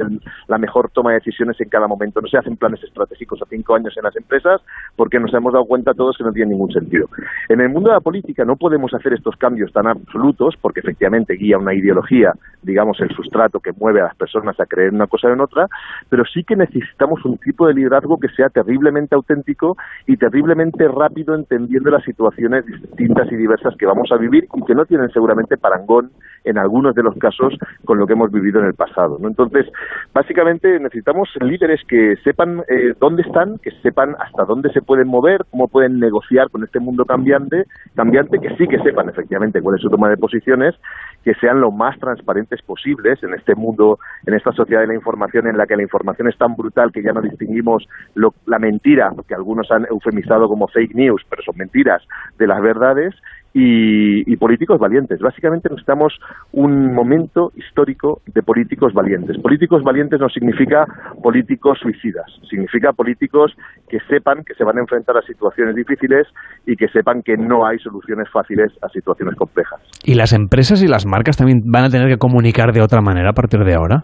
la 0.48 0.58
mejor 0.58 0.90
toma 0.92 1.12
de 1.12 1.20
decisiones 1.20 1.60
en 1.62 1.70
cada 1.70 1.88
momento. 1.88 2.22
No 2.22 2.28
se 2.28 2.38
hacen 2.38 2.58
planes 2.58 2.84
estratégicos 2.84 3.42
a 3.42 3.46
cinco 3.46 3.76
años 3.76 3.94
en 3.98 4.04
las 4.04 4.16
empresas 4.16 4.62
porque 4.96 5.20
nos 5.20 5.34
hemos 5.34 5.54
dado 5.54 5.66
cuenta 5.66 5.94
todos 5.94 6.18
que 6.18 6.24
no 6.24 6.32
tiene 6.32 6.52
ningún 6.52 6.72
sentido. 6.72 7.08
En 7.50 7.62
el 7.62 7.70
mundo 7.70 7.90
de 7.90 7.96
la 7.96 8.02
política 8.02 8.44
no 8.46 8.56
podemos 8.56 8.94
hacer 8.94 9.14
estos 9.14 9.36
cambios 9.38 9.72
tan 9.72 9.88
absolutos 9.88 10.56
porque 10.62 10.82
efectivamente 10.82 11.36
guía 11.36 11.58
una 11.58 11.74
ideología, 11.74 12.34
digamos, 12.62 13.00
el 13.00 13.10
sustrato 13.16 13.60
que 13.60 13.72
mueve 13.78 14.02
a 14.02 14.06
las 14.06 14.16
personas 14.16 14.60
a 14.60 14.66
creer 14.66 14.90
en 14.90 14.96
una 14.96 15.08
cosa 15.08 15.28
o 15.28 15.34
en 15.34 15.42
otra, 15.42 15.68
pero 16.10 16.24
sí 16.26 16.44
que 16.44 16.56
necesitamos 16.56 16.97
un 17.26 17.38
tipo 17.38 17.68
de 17.68 17.74
liderazgo 17.74 18.18
que 18.18 18.30
sea 18.30 18.50
terriblemente 18.50 19.16
auténtico 19.16 19.78
y 20.06 20.18
terriblemente 20.18 20.88
rápido 20.88 21.36
entendiendo 21.36 21.90
las 21.90 22.04
situaciones 22.04 22.66
distintas 22.66 23.32
y 23.32 23.36
diversas 23.36 23.76
que 23.78 23.86
vamos 23.86 24.12
a 24.12 24.18
vivir 24.18 24.48
y 24.54 24.66
que 24.66 24.76
no 24.76 24.86
tienen 24.86 25.10
seguramente 25.10 25.58
parangón 25.58 26.12
en 26.44 26.58
algunos 26.58 26.96
de 26.96 27.04
los 27.04 27.16
casos 27.18 27.54
con 27.86 27.98
lo 27.98 28.08
que 28.08 28.14
hemos 28.14 28.32
vivido 28.32 28.60
en 28.60 28.68
el 28.68 28.74
pasado. 28.74 29.18
¿no? 29.20 29.28
Entonces, 29.28 29.66
básicamente 30.14 30.80
necesitamos 30.80 31.30
líderes 31.42 31.82
que 31.88 32.16
sepan 32.24 32.62
eh, 32.70 32.94
dónde 33.00 33.24
están, 33.24 33.58
que 33.60 33.72
sepan 33.84 34.16
hasta 34.20 34.46
dónde 34.46 34.72
se 34.72 34.82
pueden 34.82 35.08
mover, 35.08 35.46
cómo 35.52 35.68
pueden 35.68 36.00
negociar 36.00 36.50
con 36.50 36.64
este 36.64 36.80
mundo 36.80 37.06
cambiante, 37.06 37.66
cambiante 37.96 38.40
que 38.40 38.56
sí 38.56 38.68
que 38.68 38.80
sepan 38.80 39.10
efectivamente 39.10 39.62
cuál 39.62 39.76
es 39.76 39.82
su 39.82 39.90
toma 39.90 40.10
de 40.10 40.18
posiciones, 40.18 40.76
que 41.24 41.34
sean 41.36 41.60
lo 41.60 41.72
más 41.72 42.00
transparentes 42.00 42.62
posibles 42.62 43.22
en 43.24 43.34
este 43.34 43.56
mundo, 43.56 44.00
en 44.26 44.34
esta 44.34 44.52
sociedad 44.54 44.82
de 44.82 44.88
la 44.88 44.96
información 44.96 45.48
en 45.48 45.58
la 45.58 45.66
que 45.66 45.76
la 45.76 45.84
información 45.84 46.30
es 46.30 46.38
tan 46.38 46.56
brutal 46.56 46.77
que 46.92 47.02
ya 47.04 47.12
no 47.12 47.22
distinguimos 47.22 47.86
la 48.16 48.60
mentira, 48.60 49.12
que 49.28 49.36
algunos 49.36 49.70
han 49.72 49.86
eufemizado 49.90 50.48
como 50.48 50.68
fake 50.68 50.96
news, 50.96 51.22
pero 51.30 51.42
son 51.44 51.58
mentiras, 51.58 52.02
de 52.38 52.48
las 52.48 52.62
verdades, 52.62 53.16
y, 53.60 54.38
políticos 54.38 54.80
valientes. 54.80 55.20
Básicamente 55.20 55.70
necesitamos 55.70 56.14
un 56.52 56.94
momento 56.94 57.52
histórico 57.56 58.22
de 58.28 58.44
políticos 58.44 58.94
valientes. 58.94 59.38
Políticos 59.42 59.82
valientes 59.84 60.20
no 60.20 60.30
significa 60.30 60.86
políticos 61.24 61.80
suicidas, 61.82 62.26
significa 62.50 62.94
políticos 62.94 63.54
que 63.90 63.98
sepan 64.08 64.44
que 64.44 64.54
se 64.54 64.64
van 64.64 64.78
a 64.78 64.82
enfrentar 64.82 65.18
a 65.18 65.22
situaciones 65.22 65.76
difíciles 65.76 66.28
y 66.66 66.76
que 66.76 66.88
sepan 66.90 67.24
que 67.24 67.36
no 67.36 67.66
hay 67.66 67.80
soluciones 67.80 68.30
fáciles 68.32 68.72
a 68.84 68.90
situaciones 68.90 69.36
complejas. 69.36 69.82
¿Y 70.04 70.14
las 70.14 70.34
empresas 70.34 70.84
y 70.84 70.88
las 70.88 71.06
marcas 71.06 71.38
también 71.38 71.62
van 71.66 71.86
a 71.86 71.90
tener 71.90 72.08
que 72.08 72.18
comunicar 72.18 72.72
de 72.74 72.82
otra 72.82 73.02
manera 73.02 73.32
a 73.32 73.34
partir 73.34 73.62
de 73.62 73.74
ahora? 73.74 74.04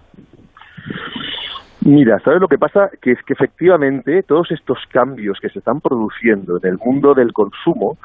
Mira, 1.86 2.18
¿sabes 2.20 2.40
lo 2.40 2.48
que 2.48 2.58
pasa? 2.58 2.90
Que 3.02 3.12
es 3.12 3.24
que 3.24 3.34
efectivamente 3.34 4.24
todos 4.24 4.52
estos 4.52 4.78
cambios 4.90 5.38
que 5.42 5.50
se 5.50 5.60
están 5.60 5.82
produciendo 5.82 6.58
en 6.58 6.70
el 6.70 6.78
mundo 6.78 7.14
del 7.14 7.34
consumo 7.34 7.98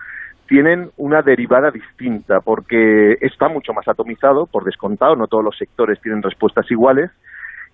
tienen 0.48 0.90
una 0.96 1.22
derivada 1.22 1.70
distinta, 1.70 2.40
porque 2.40 3.18
está 3.20 3.48
mucho 3.48 3.72
más 3.72 3.86
atomizado, 3.86 4.46
por 4.46 4.64
descontado, 4.64 5.14
no 5.14 5.28
todos 5.28 5.44
los 5.44 5.56
sectores 5.56 6.00
tienen 6.00 6.22
respuestas 6.22 6.68
iguales, 6.70 7.10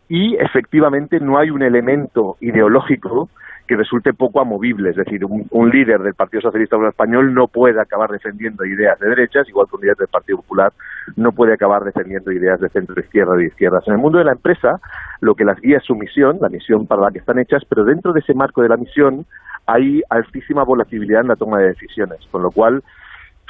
y 0.08 0.36
efectivamente 0.36 1.20
no 1.20 1.38
hay 1.38 1.50
un 1.50 1.62
elemento 1.62 2.36
ideológico 2.40 3.28
que 3.66 3.76
resulte 3.76 4.12
poco 4.12 4.40
amovible. 4.40 4.90
Es 4.90 4.96
decir, 4.96 5.24
un, 5.24 5.70
líder 5.70 6.02
del 6.02 6.14
Partido 6.14 6.42
Socialista 6.42 6.76
Obrero 6.76 6.90
Español 6.90 7.32
no 7.32 7.48
puede 7.48 7.80
acabar 7.80 8.10
defendiendo 8.10 8.64
ideas 8.64 8.98
de 9.00 9.08
derechas, 9.08 9.48
igual 9.48 9.66
que 9.68 9.76
un 9.76 9.82
líder 9.82 9.96
del 9.96 10.08
Partido 10.08 10.38
Popular 10.38 10.72
no 11.16 11.32
puede 11.32 11.54
acabar 11.54 11.82
defendiendo 11.82 12.30
ideas 12.30 12.60
de 12.60 12.68
centro 12.68 13.00
izquierda 13.00 13.34
y 13.36 13.42
de 13.42 13.46
izquierdas. 13.46 13.84
En 13.86 13.94
el 13.94 14.00
mundo 14.00 14.18
de 14.18 14.24
la 14.24 14.32
empresa, 14.32 14.80
lo 15.20 15.34
que 15.34 15.44
las 15.44 15.58
guía 15.60 15.78
es 15.78 15.84
su 15.84 15.94
misión, 15.94 16.38
la 16.40 16.50
misión 16.50 16.86
para 16.86 17.02
la 17.02 17.10
que 17.10 17.18
están 17.18 17.38
hechas, 17.38 17.62
pero 17.68 17.84
dentro 17.84 18.12
de 18.12 18.20
ese 18.20 18.34
marco 18.34 18.60
de 18.60 18.68
la 18.68 18.76
misión 18.76 19.24
hay 19.66 20.02
altísima 20.10 20.62
volatilidad 20.64 21.22
en 21.22 21.28
la 21.28 21.36
toma 21.36 21.58
de 21.58 21.68
decisiones, 21.68 22.18
con 22.30 22.42
lo 22.42 22.50
cual 22.50 22.82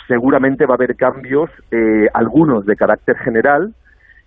seguramente 0.06 0.66
va 0.66 0.74
a 0.74 0.76
haber 0.76 0.94
cambios, 0.94 1.50
eh, 1.72 2.06
algunos 2.14 2.66
de 2.66 2.76
carácter 2.76 3.16
general, 3.16 3.74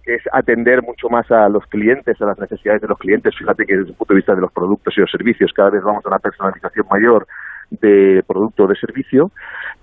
es 0.08 0.22
atender 0.32 0.82
mucho 0.84 1.10
más 1.10 1.30
a 1.32 1.50
los 1.50 1.66
clientes, 1.68 2.20
a 2.22 2.26
las 2.26 2.40
necesidades 2.40 2.82
de 2.82 2.88
los 2.88 2.98
clientes. 2.98 3.36
Fíjate 3.38 3.66
que 3.66 3.76
desde 3.78 3.90
el 3.90 3.96
punto 3.96 4.14
de 4.14 4.18
vista 4.18 4.36
de 4.36 4.42
los 4.42 4.52
productos 4.52 4.98
y 4.98 5.02
los 5.02 5.12
servicios 5.12 5.52
cada 5.54 5.70
vez 5.70 5.84
vamos 5.84 6.06
a 6.06 6.10
una 6.10 6.20
personalización 6.20 6.86
mayor 6.90 7.28
de 7.70 8.24
producto 8.26 8.64
o 8.64 8.68
de 8.68 8.76
servicio, 8.76 9.32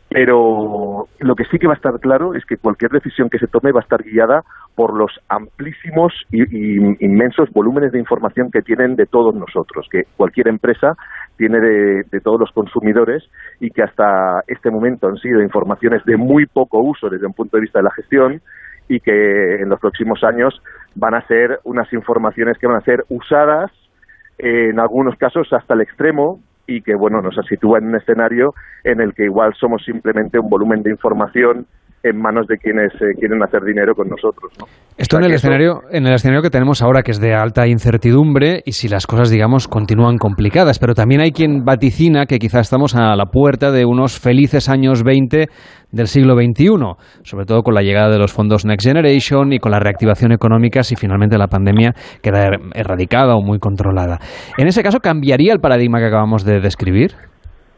pero 0.08 1.08
lo 1.18 1.34
que 1.34 1.44
sí 1.46 1.58
que 1.58 1.66
va 1.66 1.72
a 1.72 1.76
estar 1.76 1.98
claro 1.98 2.34
es 2.34 2.44
que 2.46 2.56
cualquier 2.56 2.92
decisión 2.92 3.28
que 3.28 3.38
se 3.38 3.48
tome 3.48 3.72
va 3.72 3.80
a 3.80 3.82
estar 3.82 4.02
guiada 4.02 4.42
por 4.74 4.96
los 4.96 5.10
amplísimos 5.28 6.12
y, 6.30 6.76
inmensos 7.04 7.50
volúmenes 7.50 7.92
de 7.92 7.98
información 7.98 8.50
que 8.50 8.62
tienen 8.62 8.96
de 8.96 9.06
todos 9.06 9.34
nosotros, 9.34 9.88
que 9.90 10.04
cualquier 10.16 10.48
empresa 10.48 10.94
tiene 11.36 11.58
de, 11.58 12.20
todos 12.20 12.38
los 12.38 12.52
consumidores 12.52 13.24
y 13.60 13.70
que 13.70 13.82
hasta 13.82 14.42
este 14.46 14.70
momento 14.70 15.08
han 15.08 15.16
sido 15.16 15.42
informaciones 15.42 16.04
de 16.04 16.16
muy 16.16 16.46
poco 16.46 16.78
uso 16.78 17.10
desde 17.10 17.26
un 17.26 17.34
punto 17.34 17.56
de 17.56 17.62
vista 17.62 17.80
de 17.80 17.84
la 17.84 17.90
gestión 17.90 18.40
y 18.88 19.00
que 19.00 19.56
en 19.56 19.68
los 19.68 19.80
próximos 19.80 20.22
años 20.24 20.60
van 20.94 21.14
a 21.14 21.26
ser 21.26 21.60
unas 21.64 21.92
informaciones 21.92 22.58
que 22.58 22.66
van 22.66 22.76
a 22.76 22.84
ser 22.84 23.04
usadas 23.08 23.70
en 24.38 24.78
algunos 24.78 25.16
casos 25.16 25.52
hasta 25.52 25.74
el 25.74 25.80
extremo 25.80 26.40
y 26.66 26.82
que 26.82 26.94
bueno 26.94 27.20
nos 27.20 27.34
sitúa 27.46 27.78
en 27.78 27.88
un 27.88 27.96
escenario 27.96 28.54
en 28.84 29.00
el 29.00 29.14
que 29.14 29.24
igual 29.24 29.54
somos 29.54 29.84
simplemente 29.84 30.38
un 30.38 30.48
volumen 30.48 30.82
de 30.82 30.90
información 30.90 31.66
en 32.04 32.20
manos 32.20 32.46
de 32.46 32.58
quienes 32.58 32.92
eh, 33.00 33.14
quieren 33.18 33.42
hacer 33.42 33.62
dinero 33.62 33.94
con 33.94 34.08
nosotros. 34.08 34.52
Esto 34.96 35.16
en 35.16 35.24
el 35.24 35.32
escenario 35.32 35.80
en 35.90 36.06
el 36.06 36.12
escenario 36.12 36.42
que 36.42 36.50
tenemos 36.50 36.82
ahora 36.82 37.02
que 37.02 37.10
es 37.12 37.20
de 37.20 37.34
alta 37.34 37.66
incertidumbre 37.66 38.62
y 38.66 38.72
si 38.72 38.88
las 38.88 39.06
cosas 39.06 39.30
digamos 39.30 39.66
continúan 39.68 40.18
complicadas, 40.18 40.78
pero 40.78 40.94
también 40.94 41.22
hay 41.22 41.32
quien 41.32 41.64
vaticina 41.64 42.26
que 42.26 42.38
quizás 42.38 42.66
estamos 42.66 42.94
a 42.94 43.16
la 43.16 43.26
puerta 43.26 43.72
de 43.72 43.86
unos 43.86 44.20
felices 44.20 44.68
años 44.68 45.02
20 45.02 45.46
del 45.92 46.06
siglo 46.06 46.34
XXI, 46.34 46.66
sobre 47.22 47.46
todo 47.46 47.62
con 47.62 47.74
la 47.74 47.80
llegada 47.80 48.10
de 48.10 48.18
los 48.18 48.32
fondos 48.32 48.66
Next 48.66 48.86
Generation 48.86 49.54
y 49.54 49.58
con 49.58 49.72
la 49.72 49.80
reactivación 49.80 50.32
económica 50.32 50.82
si 50.82 50.96
finalmente 50.96 51.38
la 51.38 51.46
pandemia 51.46 51.92
queda 52.22 52.48
er-, 52.48 52.60
erradicada 52.74 53.34
o 53.34 53.42
muy 53.42 53.58
controlada. 53.58 54.18
En 54.58 54.66
ese 54.66 54.82
caso 54.82 54.98
cambiaría 54.98 55.54
el 55.54 55.60
paradigma 55.60 56.00
que 56.00 56.06
acabamos 56.06 56.44
de 56.44 56.60
describir. 56.60 57.12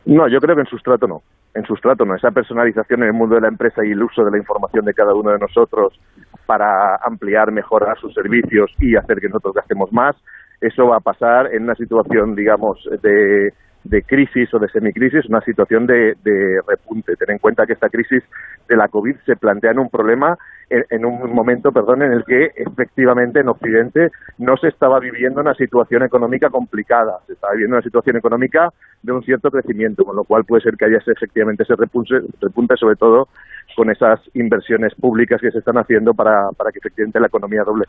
No, 0.05 0.29
yo 0.29 0.41
creo 0.41 0.57
que 0.57 0.62
en 0.62 0.67
sustrato 0.67 1.07
no 1.07 1.23
en 1.57 1.64
sustrato, 1.64 2.05
¿no? 2.05 2.14
Esa 2.14 2.31
personalización 2.31 3.03
en 3.03 3.09
el 3.09 3.14
mundo 3.14 3.35
de 3.35 3.40
la 3.40 3.49
empresa 3.49 3.85
y 3.85 3.90
el 3.90 4.03
uso 4.03 4.23
de 4.25 4.31
la 4.31 4.38
información 4.38 4.85
de 4.85 4.95
cada 4.95 5.14
uno 5.14 5.33
de 5.33 5.38
nosotros 5.38 5.99
para 6.45 6.97
ampliar, 7.03 7.51
mejorar 7.51 7.99
sus 7.99 8.12
servicios 8.14 8.71
y 8.79 8.97
hacer 8.97 9.19
que 9.19 9.29
nosotros 9.29 9.55
gastemos 9.55 9.92
más, 9.92 10.14
eso 10.61 10.87
va 10.87 10.99
a 10.99 11.01
pasar 11.01 11.53
en 11.55 11.64
una 11.64 11.75
situación, 11.75 12.35
digamos, 12.35 12.79
de, 13.03 13.53
de 13.88 14.03
crisis 14.03 14.53
o 14.55 14.59
de 14.59 14.68
semicrisis, 14.68 15.27
una 15.27 15.40
situación 15.40 15.87
de, 15.87 16.16
de, 16.22 16.61
repunte. 16.66 17.16
Ten 17.16 17.31
en 17.31 17.38
cuenta 17.38 17.66
que 17.66 17.75
esta 17.75 17.88
crisis 17.88 18.22
de 18.68 18.77
la 18.77 18.88
COVID 18.88 19.16
se 19.25 19.37
plantea 19.37 19.70
en 19.70 19.79
un 19.79 19.90
problema 19.90 20.37
en, 20.68 21.05
un 21.05 21.33
momento, 21.33 21.70
perdón, 21.70 22.03
en 22.03 22.12
el 22.12 22.25
que 22.25 22.51
efectivamente 22.57 23.40
en 23.40 23.49
Occidente 23.49 24.11
no 24.38 24.57
se 24.57 24.68
estaba 24.68 24.99
viviendo 24.99 25.40
una 25.40 25.55
situación 25.55 26.03
económica 26.03 26.51
complicada, 26.51 27.18
se 27.27 27.35
estaba 27.35 27.53
viviendo 27.53 27.77
una 27.77 27.85
situación 27.85 28.16
económica 28.16 28.70
de 29.03 29.12
un 29.12 29.22
cierto 29.22 29.51
crecimiento, 29.51 30.05
con 30.05 30.16
lo 30.16 30.25
cual 30.25 30.44
puede 30.44 30.62
ser 30.62 30.77
que 30.77 30.87
haya 30.87 30.99
efectivamente 31.07 31.62
ese 31.62 31.77
repunte, 31.77 32.20
repunte 32.40 32.77
sobre 32.77 32.96
todo 32.96 33.29
con 33.77 33.90
esas 33.90 34.20
inversiones 34.35 34.92
públicas 34.96 35.40
que 35.40 35.53
se 35.53 35.59
están 35.59 35.79
haciendo 35.79 36.14
para, 36.14 36.51
para 36.57 36.72
que 36.72 36.79
efectivamente 36.81 37.20
la 37.20 37.29
economía 37.29 37.62
doble. 37.62 37.85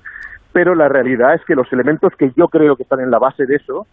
Pero 0.54 0.76
la 0.76 0.88
realidad 0.88 1.34
es 1.34 1.44
que 1.46 1.56
los 1.56 1.72
elementos 1.74 2.14
que 2.16 2.32
yo 2.36 2.48
creo 2.48 2.76
que 2.76 2.84
están 2.84 3.00
en 3.00 3.10
la 3.10 3.20
base 3.20 3.46
de 3.48 3.56
eso, 3.56 3.88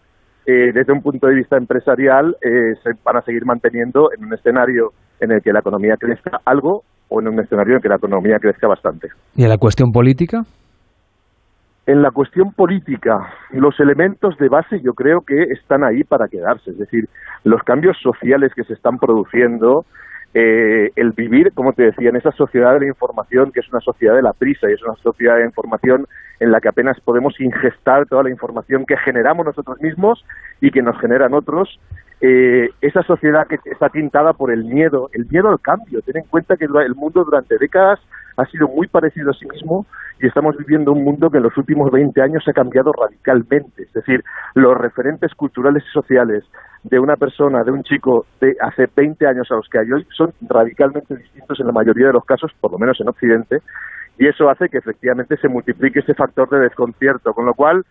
eh, 0.45 0.71
desde 0.73 0.93
un 0.93 1.01
punto 1.01 1.27
de 1.27 1.35
vista 1.35 1.57
empresarial, 1.57 2.35
eh, 2.41 2.75
se 2.83 2.91
van 3.03 3.17
a 3.17 3.21
seguir 3.21 3.45
manteniendo 3.45 4.09
en 4.15 4.25
un 4.25 4.33
escenario 4.33 4.91
en 5.19 5.31
el 5.31 5.41
que 5.41 5.51
la 5.51 5.59
economía 5.59 5.95
crezca 5.99 6.39
algo 6.45 6.83
o 7.09 7.19
en 7.19 7.27
un 7.27 7.39
escenario 7.39 7.73
en 7.73 7.77
el 7.77 7.81
que 7.81 7.89
la 7.89 7.95
economía 7.95 8.37
crezca 8.39 8.67
bastante. 8.67 9.09
¿Y 9.35 9.43
en 9.43 9.49
la 9.49 9.57
cuestión 9.57 9.91
política? 9.91 10.41
En 11.87 12.01
la 12.01 12.09
cuestión 12.09 12.51
política, 12.51 13.13
los 13.51 13.79
elementos 13.79 14.35
de 14.37 14.49
base 14.49 14.81
yo 14.83 14.93
creo 14.93 15.21
que 15.21 15.43
están 15.53 15.83
ahí 15.83 16.03
para 16.03 16.27
quedarse. 16.27 16.71
Es 16.71 16.79
decir, 16.79 17.05
los 17.43 17.61
cambios 17.61 17.95
sociales 18.01 18.51
que 18.55 18.63
se 18.63 18.73
están 18.73 18.97
produciendo, 18.97 19.85
eh, 20.37 20.91
el 20.97 21.13
vivir, 21.13 21.53
como 21.53 21.71
te 21.71 21.83
decía, 21.83 22.09
en 22.09 22.17
esa 22.17 22.31
sociedad 22.33 22.73
de 22.73 22.81
la 22.81 22.87
información, 22.87 23.53
que 23.53 23.61
es 23.61 23.69
una 23.71 23.79
sociedad 23.79 24.15
de 24.15 24.21
la 24.21 24.33
prisa 24.33 24.69
y 24.69 24.73
es 24.73 24.83
una 24.83 24.95
sociedad 24.95 25.37
de 25.37 25.45
información 25.45 26.07
en 26.41 26.51
la 26.51 26.59
que 26.59 26.67
apenas 26.67 26.99
podemos 26.99 27.39
ingestar 27.39 28.05
toda 28.07 28.23
la 28.23 28.29
información 28.29 28.85
que 28.85 28.97
generamos 28.97 29.45
nosotros 29.45 29.79
mismos 29.79 30.25
y 30.59 30.71
que 30.71 30.81
nos 30.81 30.99
generan 30.99 31.33
otros, 31.33 31.79
eh, 32.19 32.69
esa 32.81 33.01
sociedad 33.03 33.47
que 33.47 33.59
está 33.63 33.87
tintada 33.87 34.33
por 34.33 34.51
el 34.51 34.65
miedo, 34.65 35.09
el 35.13 35.25
miedo 35.25 35.47
al 35.47 35.61
cambio. 35.61 36.01
Ten 36.01 36.17
en 36.17 36.25
cuenta 36.25 36.57
que 36.57 36.65
el 36.65 36.95
mundo 36.95 37.23
durante 37.23 37.57
décadas 37.57 38.01
ha 38.35 38.45
sido 38.47 38.67
muy 38.67 38.87
parecido 38.87 39.31
a 39.31 39.33
sí 39.33 39.45
mismo 39.45 39.85
y 40.19 40.27
estamos 40.27 40.57
viviendo 40.57 40.91
un 40.91 41.05
mundo 41.05 41.29
que 41.29 41.37
en 41.37 41.43
los 41.43 41.57
últimos 41.57 41.89
20 41.91 42.21
años 42.21 42.43
ha 42.47 42.51
cambiado 42.51 42.91
radicalmente. 42.91 43.83
Es 43.83 43.93
decir, 43.93 44.21
los 44.53 44.77
referentes 44.77 45.33
culturales 45.35 45.83
y 45.87 45.91
sociales 45.93 46.43
de 46.89 46.99
una 46.99 47.15
persona, 47.15 47.63
de 47.63 47.71
un 47.71 47.83
chico 47.83 48.25
de 48.39 48.55
hace 48.61 48.85
20 48.95 49.25
años 49.27 49.47
a 49.49 49.55
los 49.55 49.67
que 49.69 49.79
hay 49.79 49.91
hoy, 49.91 50.05
son 50.15 50.31
radicalmente 50.47 51.15
distintos 51.15 51.59
en 51.59 51.65
la 51.65 51.71
mayoría 51.71 52.07
de 52.07 52.13
los 52.13 52.25
casos, 52.25 52.51
por 52.61 52.71
lo 52.71 52.77
menos 52.77 52.99
en 53.01 53.09
Occidente, 53.09 53.57
y 54.19 54.27
eso 54.27 54.49
hace 54.49 54.69
que 54.69 54.77
efectivamente 54.77 55.35
se 55.37 55.49
multiplique 55.49 55.99
ese 55.99 56.13
factor 56.13 56.47
de 56.49 56.59
desconcierto, 56.59 57.33
con 57.33 57.45
lo 57.45 57.53
cual 57.53 57.83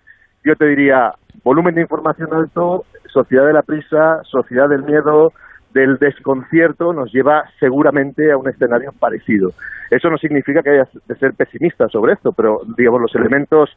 yo 0.45 0.55
te 0.55 0.67
diría, 0.67 1.13
volumen 1.43 1.75
de 1.75 1.83
información 1.83 2.33
alto, 2.33 2.85
sociedad 3.13 3.47
de 3.47 3.53
la 3.53 3.63
prisa, 3.63 4.23
sociedad 4.25 4.69
del 4.69 4.85
miedo, 4.85 5.33
del 5.73 5.97
desconcierto, 5.99 6.93
nos 6.93 7.13
lleva 7.13 7.45
seguramente 7.59 8.31
a 8.31 8.37
un 8.37 8.49
escenario 8.49 8.93
parecido. 8.93 9.51
Eso 9.91 10.09
no 10.09 10.19
significa 10.19 10.63
que 10.63 10.71
haya 10.71 10.89
de 11.07 11.17
ser 11.17 11.35
pesimista 11.35 11.89
sobre 11.89 12.13
esto, 12.13 12.31
pero 12.33 12.61
digamos 12.77 13.01
los 13.01 13.15
elementos 13.17 13.71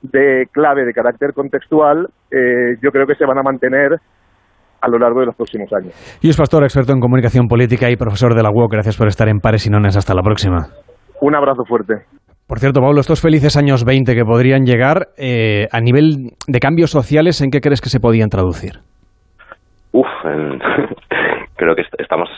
de 0.00 0.48
clave 0.50 0.84
de 0.84 0.92
carácter 0.92 1.32
contextual 1.32 2.08
eh, 2.30 2.76
yo 2.82 2.90
creo 2.90 3.06
que 3.06 3.14
se 3.14 3.24
van 3.24 3.38
a 3.38 3.42
mantener 3.42 4.00
a 4.82 4.88
lo 4.90 4.98
largo 4.98 5.20
de 5.20 5.26
los 5.26 5.36
próximos 5.36 5.72
años. 5.72 5.94
Y 6.20 6.28
es 6.28 6.36
pastor, 6.36 6.64
experto 6.64 6.92
en 6.92 7.00
comunicación 7.00 7.46
política 7.46 7.88
y 7.88 7.96
profesor 7.96 8.34
de 8.34 8.42
la 8.42 8.50
UOC. 8.50 8.72
Gracias 8.72 8.96
por 8.96 9.06
estar 9.06 9.28
en 9.28 9.38
Pares 9.38 9.66
y 9.66 9.70
Nones. 9.70 9.96
Hasta 9.96 10.12
la 10.12 10.22
próxima. 10.22 10.66
Un 11.20 11.36
abrazo 11.36 11.64
fuerte. 11.64 11.94
Por 12.48 12.58
cierto, 12.58 12.80
Pablo, 12.80 13.00
estos 13.00 13.22
felices 13.22 13.56
años 13.56 13.84
20 13.84 14.14
que 14.14 14.24
podrían 14.24 14.64
llegar, 14.64 15.08
eh, 15.16 15.68
a 15.72 15.80
nivel 15.80 16.32
de 16.46 16.58
cambios 16.58 16.90
sociales, 16.90 17.40
¿en 17.40 17.50
qué 17.50 17.60
crees 17.60 17.80
que 17.80 17.88
se 17.88 18.00
podían 18.00 18.28
traducir? 18.28 18.80
Uf, 19.92 20.06
creo 21.56 21.74
que 21.74 21.82
estamos 21.98 22.28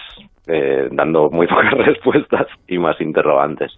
eh, 0.46 0.88
dando 0.92 1.30
muy 1.30 1.46
pocas 1.48 1.86
respuestas 1.86 2.46
y 2.68 2.78
más 2.78 3.00
interrogantes. 3.00 3.72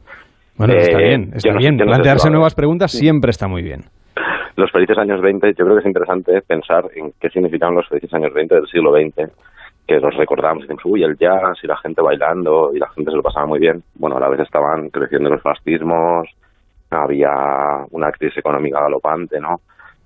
Bueno, 0.59 0.74
está 0.74 0.98
eh, 0.98 1.09
bien, 1.09 1.31
está 1.35 1.57
bien. 1.57 1.76
Plantearse 1.76 2.31
nuevas 2.31 2.55
preguntas 2.55 2.90
siempre 2.90 3.31
está 3.31 3.46
muy 3.46 3.62
bien. 3.62 3.83
Los 4.56 4.72
felices 4.72 4.96
años 4.96 5.20
20, 5.20 5.48
yo 5.54 5.64
creo 5.64 5.74
que 5.76 5.80
es 5.80 5.86
interesante 5.86 6.40
pensar 6.42 6.86
en 6.94 7.12
qué 7.20 7.28
significaban 7.28 7.74
los 7.74 7.88
felices 7.88 8.12
años 8.14 8.32
20 8.32 8.54
del 8.54 8.66
siglo 8.66 8.92
XX 8.92 9.30
que 9.86 10.00
los 10.00 10.14
recordamos 10.16 10.64
y 10.64 10.66
decimos, 10.66 10.84
uy, 10.86 11.04
el 11.04 11.16
jazz 11.16 11.58
y 11.62 11.66
la 11.66 11.76
gente 11.76 12.02
bailando 12.02 12.72
y 12.74 12.78
la 12.78 12.88
gente 12.88 13.10
se 13.10 13.16
lo 13.16 13.22
pasaba 13.22 13.46
muy 13.46 13.60
bien. 13.60 13.82
Bueno, 13.94 14.16
a 14.16 14.20
la 14.20 14.28
vez 14.28 14.40
estaban 14.40 14.88
creciendo 14.90 15.30
los 15.30 15.42
fascismos, 15.42 16.28
había 16.90 17.84
una 17.90 18.10
crisis 18.10 18.38
económica 18.38 18.80
galopante, 18.80 19.38
¿no? 19.38 19.60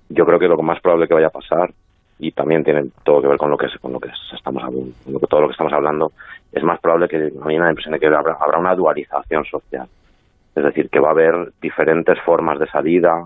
Yo 0.09 0.25
creo 0.25 0.37
que 0.37 0.47
lo 0.47 0.57
más 0.61 0.79
probable 0.81 1.07
que 1.07 1.13
vaya 1.13 1.27
a 1.27 1.31
pasar 1.31 1.71
y 2.19 2.31
también 2.31 2.63
tiene 2.63 2.83
todo 3.03 3.21
que 3.21 3.27
ver 3.27 3.37
con 3.37 3.49
lo 3.49 3.57
que 3.57 3.67
con 3.81 3.93
lo 3.93 3.99
que 3.99 4.09
estamos 4.35 4.63
hablando, 4.63 4.93
todo 5.27 5.41
lo 5.41 5.47
que 5.47 5.53
estamos 5.53 5.73
hablando, 5.73 6.11
es 6.51 6.63
más 6.63 6.79
probable 6.79 7.07
que 7.07 7.17
a 7.17 7.45
mí 7.45 7.57
me 7.57 7.63
da 7.63 7.69
impresión 7.69 7.93
de 7.93 7.99
que 7.99 8.07
habrá, 8.07 8.37
habrá 8.39 8.59
una 8.59 8.75
dualización 8.75 9.45
social. 9.45 9.87
Es 10.53 10.63
decir, 10.63 10.89
que 10.89 10.99
va 10.99 11.07
a 11.07 11.11
haber 11.11 11.53
diferentes 11.61 12.19
formas 12.21 12.59
de 12.59 12.67
salida, 12.67 13.25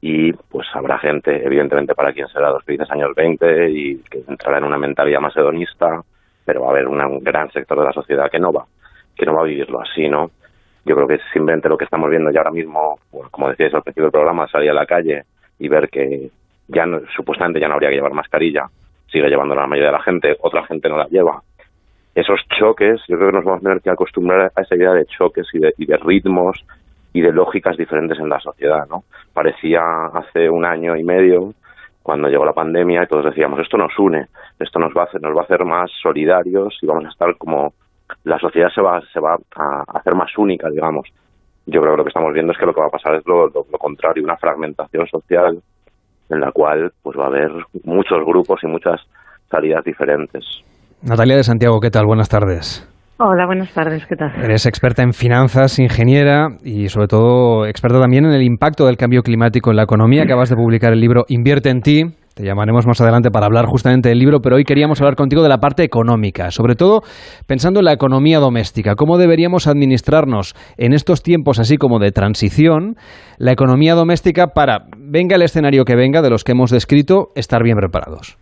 y 0.00 0.32
pues 0.32 0.66
habrá 0.74 0.98
gente, 0.98 1.44
evidentemente, 1.44 1.94
para 1.94 2.12
quien 2.12 2.28
será 2.28 2.50
los 2.50 2.64
felices 2.64 2.90
años 2.90 3.14
20 3.16 3.70
y 3.70 3.96
que 4.02 4.22
entrará 4.28 4.58
en 4.58 4.64
una 4.64 4.78
mentalidad 4.78 5.20
más 5.20 5.36
hedonista, 5.36 6.02
pero 6.44 6.62
va 6.62 6.68
a 6.68 6.70
haber 6.70 6.86
un 6.86 7.18
gran 7.20 7.50
sector 7.50 7.78
de 7.78 7.84
la 7.84 7.92
sociedad 7.92 8.30
que 8.30 8.38
no 8.38 8.52
va, 8.52 8.64
que 9.16 9.26
no 9.26 9.34
va 9.34 9.42
a 9.42 9.46
vivirlo 9.46 9.80
así, 9.80 10.08
¿no? 10.08 10.30
Yo 10.84 10.94
creo 10.94 11.08
que 11.08 11.14
es 11.14 11.22
simplemente 11.32 11.68
lo 11.68 11.76
que 11.76 11.84
estamos 11.84 12.08
viendo 12.08 12.30
ya 12.30 12.40
ahora 12.40 12.52
mismo, 12.52 12.98
como 13.30 13.50
decíais 13.50 13.74
al 13.74 13.82
principio 13.82 14.04
del 14.04 14.12
programa, 14.12 14.46
salir 14.48 14.70
a 14.70 14.74
la 14.74 14.86
calle 14.86 15.24
y 15.58 15.68
ver 15.68 15.88
que 15.88 16.30
ya 16.68 16.86
no, 16.86 17.00
supuestamente 17.14 17.60
ya 17.60 17.68
no 17.68 17.74
habría 17.74 17.90
que 17.90 17.96
llevar 17.96 18.14
mascarilla, 18.14 18.66
sigue 19.10 19.28
llevando 19.28 19.54
la 19.54 19.66
mayoría 19.66 19.90
de 19.90 19.98
la 19.98 20.02
gente, 20.02 20.36
otra 20.40 20.64
gente 20.66 20.88
no 20.88 20.96
la 20.96 21.08
lleva. 21.08 21.42
Esos 22.14 22.40
choques, 22.58 23.00
yo 23.08 23.16
creo 23.16 23.30
que 23.30 23.36
nos 23.36 23.44
vamos 23.44 23.60
a 23.60 23.64
tener 23.64 23.80
que 23.80 23.90
acostumbrar 23.90 24.52
a 24.54 24.62
esa 24.62 24.76
idea 24.76 24.92
de 24.92 25.06
choques 25.06 25.46
y 25.52 25.58
de, 25.58 25.74
y 25.76 25.86
de 25.86 25.96
ritmos 25.96 26.64
y 27.12 27.20
de 27.20 27.32
lógicas 27.32 27.76
diferentes 27.76 28.18
en 28.18 28.28
la 28.28 28.40
sociedad, 28.40 28.86
¿no? 28.88 29.04
Parecía 29.32 29.80
hace 30.12 30.48
un 30.50 30.64
año 30.64 30.96
y 30.96 31.04
medio 31.04 31.54
cuando 32.02 32.28
llegó 32.28 32.44
la 32.44 32.52
pandemia 32.52 33.02
y 33.02 33.06
todos 33.06 33.26
decíamos 33.26 33.60
esto 33.60 33.76
nos 33.76 33.98
une, 33.98 34.26
esto 34.58 34.78
nos 34.78 34.92
va 34.96 35.02
a 35.02 35.42
hacer, 35.42 35.64
más 35.64 35.90
solidarios 36.02 36.78
y 36.80 36.86
vamos 36.86 37.04
a 37.04 37.08
estar 37.08 37.36
como 37.36 37.72
la 38.24 38.38
sociedad 38.38 38.68
se 38.74 38.80
va 38.80 39.00
se 39.12 39.20
va 39.20 39.36
a 39.56 39.84
hacer 39.98 40.14
más 40.14 40.30
única, 40.38 40.70
digamos. 40.70 41.08
Yo 41.66 41.80
creo 41.82 41.92
que 41.92 41.98
lo 41.98 42.04
que 42.04 42.08
estamos 42.08 42.32
viendo 42.32 42.52
es 42.52 42.58
que 42.58 42.64
lo 42.64 42.72
que 42.72 42.80
va 42.80 42.86
a 42.86 42.90
pasar 42.90 43.14
es 43.16 43.26
lo, 43.26 43.48
lo 43.48 43.78
contrario, 43.78 44.24
una 44.24 44.38
fragmentación 44.38 45.06
social 45.06 45.60
en 46.30 46.40
la 46.40 46.52
cual 46.52 46.92
pues 47.02 47.18
va 47.18 47.24
a 47.24 47.28
haber 47.28 47.50
muchos 47.84 48.24
grupos 48.24 48.60
y 48.62 48.66
muchas 48.66 49.00
salidas 49.50 49.84
diferentes. 49.84 50.44
Natalia 51.02 51.36
de 51.36 51.44
Santiago, 51.44 51.80
¿qué 51.80 51.90
tal? 51.90 52.06
Buenas 52.06 52.28
tardes. 52.28 52.88
Hola, 53.20 53.46
buenas 53.46 53.74
tardes, 53.74 54.06
¿qué 54.06 54.14
tal? 54.14 54.30
Eres 54.44 54.64
experta 54.64 55.02
en 55.02 55.12
finanzas, 55.12 55.80
ingeniera 55.80 56.50
y 56.62 56.88
sobre 56.88 57.08
todo 57.08 57.66
experta 57.66 57.98
también 57.98 58.24
en 58.24 58.30
el 58.30 58.44
impacto 58.44 58.86
del 58.86 58.96
cambio 58.96 59.22
climático 59.22 59.70
en 59.70 59.76
la 59.76 59.82
economía. 59.82 60.22
Acabas 60.22 60.50
de 60.50 60.54
publicar 60.54 60.92
el 60.92 61.00
libro 61.00 61.24
Invierte 61.26 61.68
en 61.68 61.80
ti. 61.80 62.04
Te 62.36 62.44
llamaremos 62.44 62.86
más 62.86 63.00
adelante 63.00 63.32
para 63.32 63.46
hablar 63.46 63.66
justamente 63.66 64.08
del 64.08 64.20
libro, 64.20 64.38
pero 64.40 64.54
hoy 64.54 64.62
queríamos 64.62 65.00
hablar 65.00 65.16
contigo 65.16 65.42
de 65.42 65.48
la 65.48 65.58
parte 65.58 65.82
económica, 65.82 66.52
sobre 66.52 66.76
todo 66.76 67.00
pensando 67.48 67.80
en 67.80 67.86
la 67.86 67.92
economía 67.92 68.38
doméstica. 68.38 68.94
¿Cómo 68.94 69.18
deberíamos 69.18 69.66
administrarnos 69.66 70.54
en 70.76 70.92
estos 70.92 71.24
tiempos 71.24 71.58
así 71.58 71.76
como 71.76 71.98
de 71.98 72.12
transición 72.12 72.94
la 73.36 73.50
economía 73.50 73.96
doméstica 73.96 74.52
para, 74.54 74.86
venga 74.96 75.34
el 75.34 75.42
escenario 75.42 75.84
que 75.84 75.96
venga 75.96 76.22
de 76.22 76.30
los 76.30 76.44
que 76.44 76.52
hemos 76.52 76.70
descrito, 76.70 77.32
estar 77.34 77.64
bien 77.64 77.78
preparados? 77.78 78.38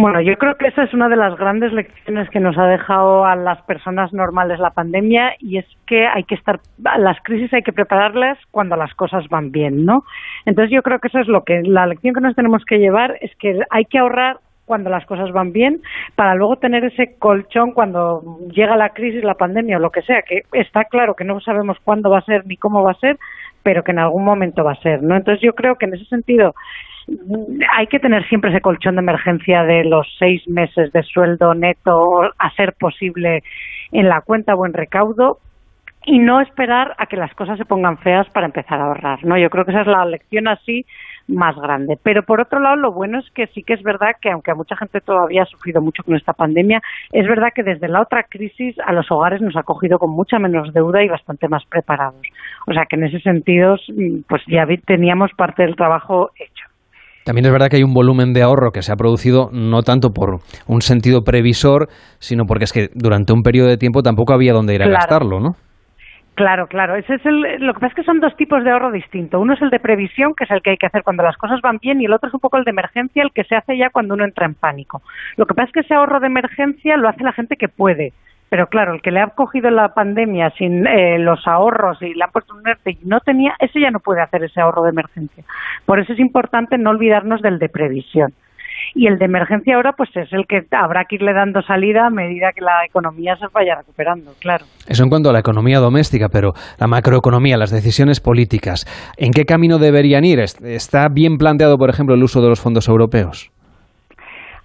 Bueno, 0.00 0.20
yo 0.20 0.38
creo 0.38 0.54
que 0.54 0.68
esa 0.68 0.84
es 0.84 0.94
una 0.94 1.08
de 1.08 1.16
las 1.16 1.36
grandes 1.36 1.72
lecciones 1.72 2.30
que 2.30 2.38
nos 2.38 2.56
ha 2.56 2.68
dejado 2.68 3.24
a 3.24 3.34
las 3.34 3.60
personas 3.62 4.12
normales 4.12 4.60
la 4.60 4.70
pandemia 4.70 5.34
y 5.40 5.58
es 5.58 5.66
que 5.88 6.06
hay 6.06 6.22
que 6.22 6.36
estar, 6.36 6.60
las 6.98 7.20
crisis 7.24 7.52
hay 7.52 7.62
que 7.62 7.72
prepararlas 7.72 8.38
cuando 8.52 8.76
las 8.76 8.94
cosas 8.94 9.26
van 9.28 9.50
bien, 9.50 9.84
¿no? 9.84 10.04
Entonces 10.46 10.70
yo 10.70 10.82
creo 10.84 11.00
que 11.00 11.08
eso 11.08 11.18
es 11.18 11.26
lo 11.26 11.42
que, 11.42 11.62
la 11.64 11.84
lección 11.88 12.14
que 12.14 12.20
nos 12.20 12.36
tenemos 12.36 12.64
que 12.64 12.78
llevar 12.78 13.16
es 13.22 13.34
que 13.40 13.58
hay 13.70 13.86
que 13.86 13.98
ahorrar 13.98 14.36
cuando 14.66 14.88
las 14.88 15.04
cosas 15.04 15.32
van 15.32 15.50
bien 15.50 15.80
para 16.14 16.36
luego 16.36 16.58
tener 16.58 16.84
ese 16.84 17.16
colchón 17.18 17.72
cuando 17.72 18.22
llega 18.52 18.76
la 18.76 18.90
crisis, 18.90 19.24
la 19.24 19.34
pandemia 19.34 19.78
o 19.78 19.80
lo 19.80 19.90
que 19.90 20.02
sea, 20.02 20.22
que 20.22 20.42
está 20.52 20.84
claro 20.84 21.14
que 21.14 21.24
no 21.24 21.40
sabemos 21.40 21.76
cuándo 21.82 22.08
va 22.08 22.18
a 22.18 22.24
ser 22.24 22.46
ni 22.46 22.56
cómo 22.56 22.84
va 22.84 22.92
a 22.92 23.00
ser, 23.00 23.18
pero 23.64 23.82
que 23.82 23.90
en 23.90 23.98
algún 23.98 24.24
momento 24.24 24.62
va 24.62 24.74
a 24.74 24.80
ser, 24.80 25.02
¿no? 25.02 25.16
Entonces 25.16 25.42
yo 25.42 25.54
creo 25.54 25.74
que 25.74 25.86
en 25.86 25.94
ese 25.94 26.04
sentido 26.04 26.54
hay 27.76 27.86
que 27.86 27.98
tener 27.98 28.26
siempre 28.28 28.50
ese 28.50 28.60
colchón 28.60 28.96
de 28.96 29.00
emergencia 29.00 29.62
de 29.64 29.84
los 29.84 30.06
seis 30.18 30.46
meses 30.48 30.92
de 30.92 31.02
sueldo 31.02 31.54
neto 31.54 32.22
a 32.38 32.50
ser 32.54 32.74
posible 32.74 33.42
en 33.92 34.08
la 34.08 34.20
cuenta 34.20 34.54
o 34.54 34.66
en 34.66 34.74
recaudo 34.74 35.38
y 36.04 36.18
no 36.18 36.40
esperar 36.40 36.94
a 36.98 37.06
que 37.06 37.16
las 37.16 37.34
cosas 37.34 37.58
se 37.58 37.64
pongan 37.64 37.98
feas 37.98 38.28
para 38.30 38.46
empezar 38.46 38.80
a 38.80 38.86
ahorrar, 38.86 39.24
¿no? 39.24 39.36
Yo 39.36 39.50
creo 39.50 39.64
que 39.64 39.72
esa 39.72 39.82
es 39.82 39.86
la 39.86 40.04
lección 40.04 40.48
así 40.48 40.86
más 41.28 41.54
grande. 41.56 41.98
Pero 42.02 42.22
por 42.22 42.40
otro 42.40 42.60
lado, 42.60 42.76
lo 42.76 42.92
bueno 42.92 43.18
es 43.18 43.30
que 43.32 43.46
sí 43.48 43.62
que 43.62 43.74
es 43.74 43.82
verdad 43.82 44.12
que 44.20 44.30
aunque 44.30 44.50
a 44.50 44.54
mucha 44.54 44.76
gente 44.76 45.00
todavía 45.00 45.42
ha 45.42 45.46
sufrido 45.46 45.82
mucho 45.82 46.02
con 46.02 46.16
esta 46.16 46.32
pandemia, 46.32 46.80
es 47.12 47.26
verdad 47.26 47.52
que 47.54 47.62
desde 47.62 47.88
la 47.88 48.00
otra 48.00 48.22
crisis 48.22 48.74
a 48.84 48.92
los 48.92 49.10
hogares 49.10 49.42
nos 49.42 49.56
ha 49.56 49.62
cogido 49.62 49.98
con 49.98 50.10
mucha 50.10 50.38
menos 50.38 50.72
deuda 50.72 51.02
y 51.02 51.08
bastante 51.08 51.48
más 51.48 51.64
preparados. 51.66 52.22
O 52.66 52.72
sea 52.72 52.86
que 52.86 52.96
en 52.96 53.04
ese 53.04 53.20
sentido, 53.20 53.76
pues 54.28 54.42
ya 54.46 54.66
teníamos 54.86 55.30
parte 55.32 55.62
del 55.62 55.76
trabajo 55.76 56.30
hecho. 56.36 56.57
También 57.28 57.44
es 57.44 57.52
verdad 57.52 57.68
que 57.68 57.76
hay 57.76 57.82
un 57.82 57.92
volumen 57.92 58.32
de 58.32 58.40
ahorro 58.40 58.70
que 58.72 58.80
se 58.80 58.90
ha 58.90 58.96
producido 58.96 59.50
no 59.52 59.82
tanto 59.82 60.12
por 60.14 60.40
un 60.66 60.80
sentido 60.80 61.24
previsor, 61.24 61.88
sino 62.20 62.44
porque 62.46 62.64
es 62.64 62.72
que 62.72 62.88
durante 62.94 63.34
un 63.34 63.42
periodo 63.42 63.68
de 63.68 63.76
tiempo 63.76 64.00
tampoco 64.00 64.32
había 64.32 64.54
dónde 64.54 64.74
ir 64.74 64.80
a 64.80 64.86
Claro. 64.86 64.96
gastarlo, 64.98 65.38
¿no? 65.38 65.50
Claro, 66.36 66.68
claro. 66.68 66.96
Ese 66.96 67.16
es 67.16 67.26
el, 67.26 67.42
lo 67.66 67.74
que 67.74 67.80
pasa 67.80 67.88
es 67.88 67.94
que 67.96 68.02
son 68.04 68.20
dos 68.20 68.34
tipos 68.36 68.64
de 68.64 68.70
ahorro 68.70 68.90
distintos. 68.92 69.42
Uno 69.42 69.52
es 69.52 69.60
el 69.60 69.68
de 69.68 69.78
previsión, 69.78 70.32
que 70.34 70.44
es 70.44 70.50
el 70.50 70.62
que 70.62 70.70
hay 70.70 70.76
que 70.78 70.86
hacer 70.86 71.02
cuando 71.02 71.22
las 71.22 71.36
cosas 71.36 71.60
van 71.60 71.76
bien, 71.82 72.00
y 72.00 72.06
el 72.06 72.14
otro 72.14 72.28
es 72.28 72.34
un 72.34 72.40
poco 72.40 72.56
el 72.56 72.64
de 72.64 72.70
emergencia, 72.70 73.22
el 73.22 73.32
que 73.34 73.44
se 73.44 73.56
hace 73.56 73.76
ya 73.76 73.90
cuando 73.90 74.14
uno 74.14 74.24
entra 74.24 74.46
en 74.46 74.54
pánico. 74.54 75.02
Lo 75.36 75.44
que 75.44 75.52
pasa 75.52 75.66
es 75.66 75.72
que 75.74 75.80
ese 75.80 75.92
ahorro 75.94 76.20
de 76.20 76.28
emergencia 76.28 76.96
lo 76.96 77.10
hace 77.10 77.24
la 77.24 77.32
gente 77.32 77.56
que 77.56 77.68
puede. 77.68 78.14
Pero 78.50 78.66
claro, 78.68 78.94
el 78.94 79.02
que 79.02 79.10
le 79.10 79.20
ha 79.20 79.26
cogido 79.28 79.70
la 79.70 79.88
pandemia 79.94 80.50
sin 80.56 80.86
eh, 80.86 81.18
los 81.18 81.46
ahorros 81.46 82.00
y 82.00 82.14
le 82.14 82.24
han 82.24 82.30
puesto 82.30 82.54
un 82.54 82.66
ERTE 82.66 82.92
y 82.92 82.98
no 83.04 83.20
tenía, 83.20 83.54
ese 83.60 83.80
ya 83.80 83.90
no 83.90 84.00
puede 84.00 84.22
hacer 84.22 84.42
ese 84.44 84.60
ahorro 84.60 84.82
de 84.84 84.90
emergencia. 84.90 85.44
Por 85.84 86.00
eso 86.00 86.12
es 86.14 86.18
importante 86.18 86.78
no 86.78 86.90
olvidarnos 86.90 87.42
del 87.42 87.58
de 87.58 87.68
previsión. 87.68 88.32
Y 88.94 89.06
el 89.06 89.18
de 89.18 89.24
emergencia 89.26 89.74
ahora 89.76 89.92
pues 89.92 90.08
es 90.16 90.32
el 90.32 90.46
que 90.46 90.62
habrá 90.70 91.04
que 91.04 91.16
irle 91.16 91.34
dando 91.34 91.60
salida 91.62 92.06
a 92.06 92.10
medida 92.10 92.52
que 92.54 92.62
la 92.62 92.84
economía 92.86 93.36
se 93.36 93.46
vaya 93.52 93.74
recuperando, 93.74 94.32
claro. 94.40 94.64
Eso 94.86 95.02
en 95.02 95.10
cuanto 95.10 95.28
a 95.28 95.32
la 95.32 95.40
economía 95.40 95.78
doméstica, 95.78 96.28
pero 96.32 96.52
la 96.78 96.86
macroeconomía, 96.86 97.56
las 97.58 97.70
decisiones 97.70 98.20
políticas, 98.20 98.86
¿en 99.18 99.32
qué 99.32 99.44
camino 99.44 99.78
deberían 99.78 100.24
ir? 100.24 100.38
¿Est- 100.40 100.62
¿Está 100.64 101.08
bien 101.08 101.36
planteado, 101.38 101.76
por 101.76 101.90
ejemplo, 101.90 102.14
el 102.14 102.22
uso 102.22 102.40
de 102.40 102.48
los 102.48 102.60
fondos 102.60 102.88
europeos? 102.88 103.50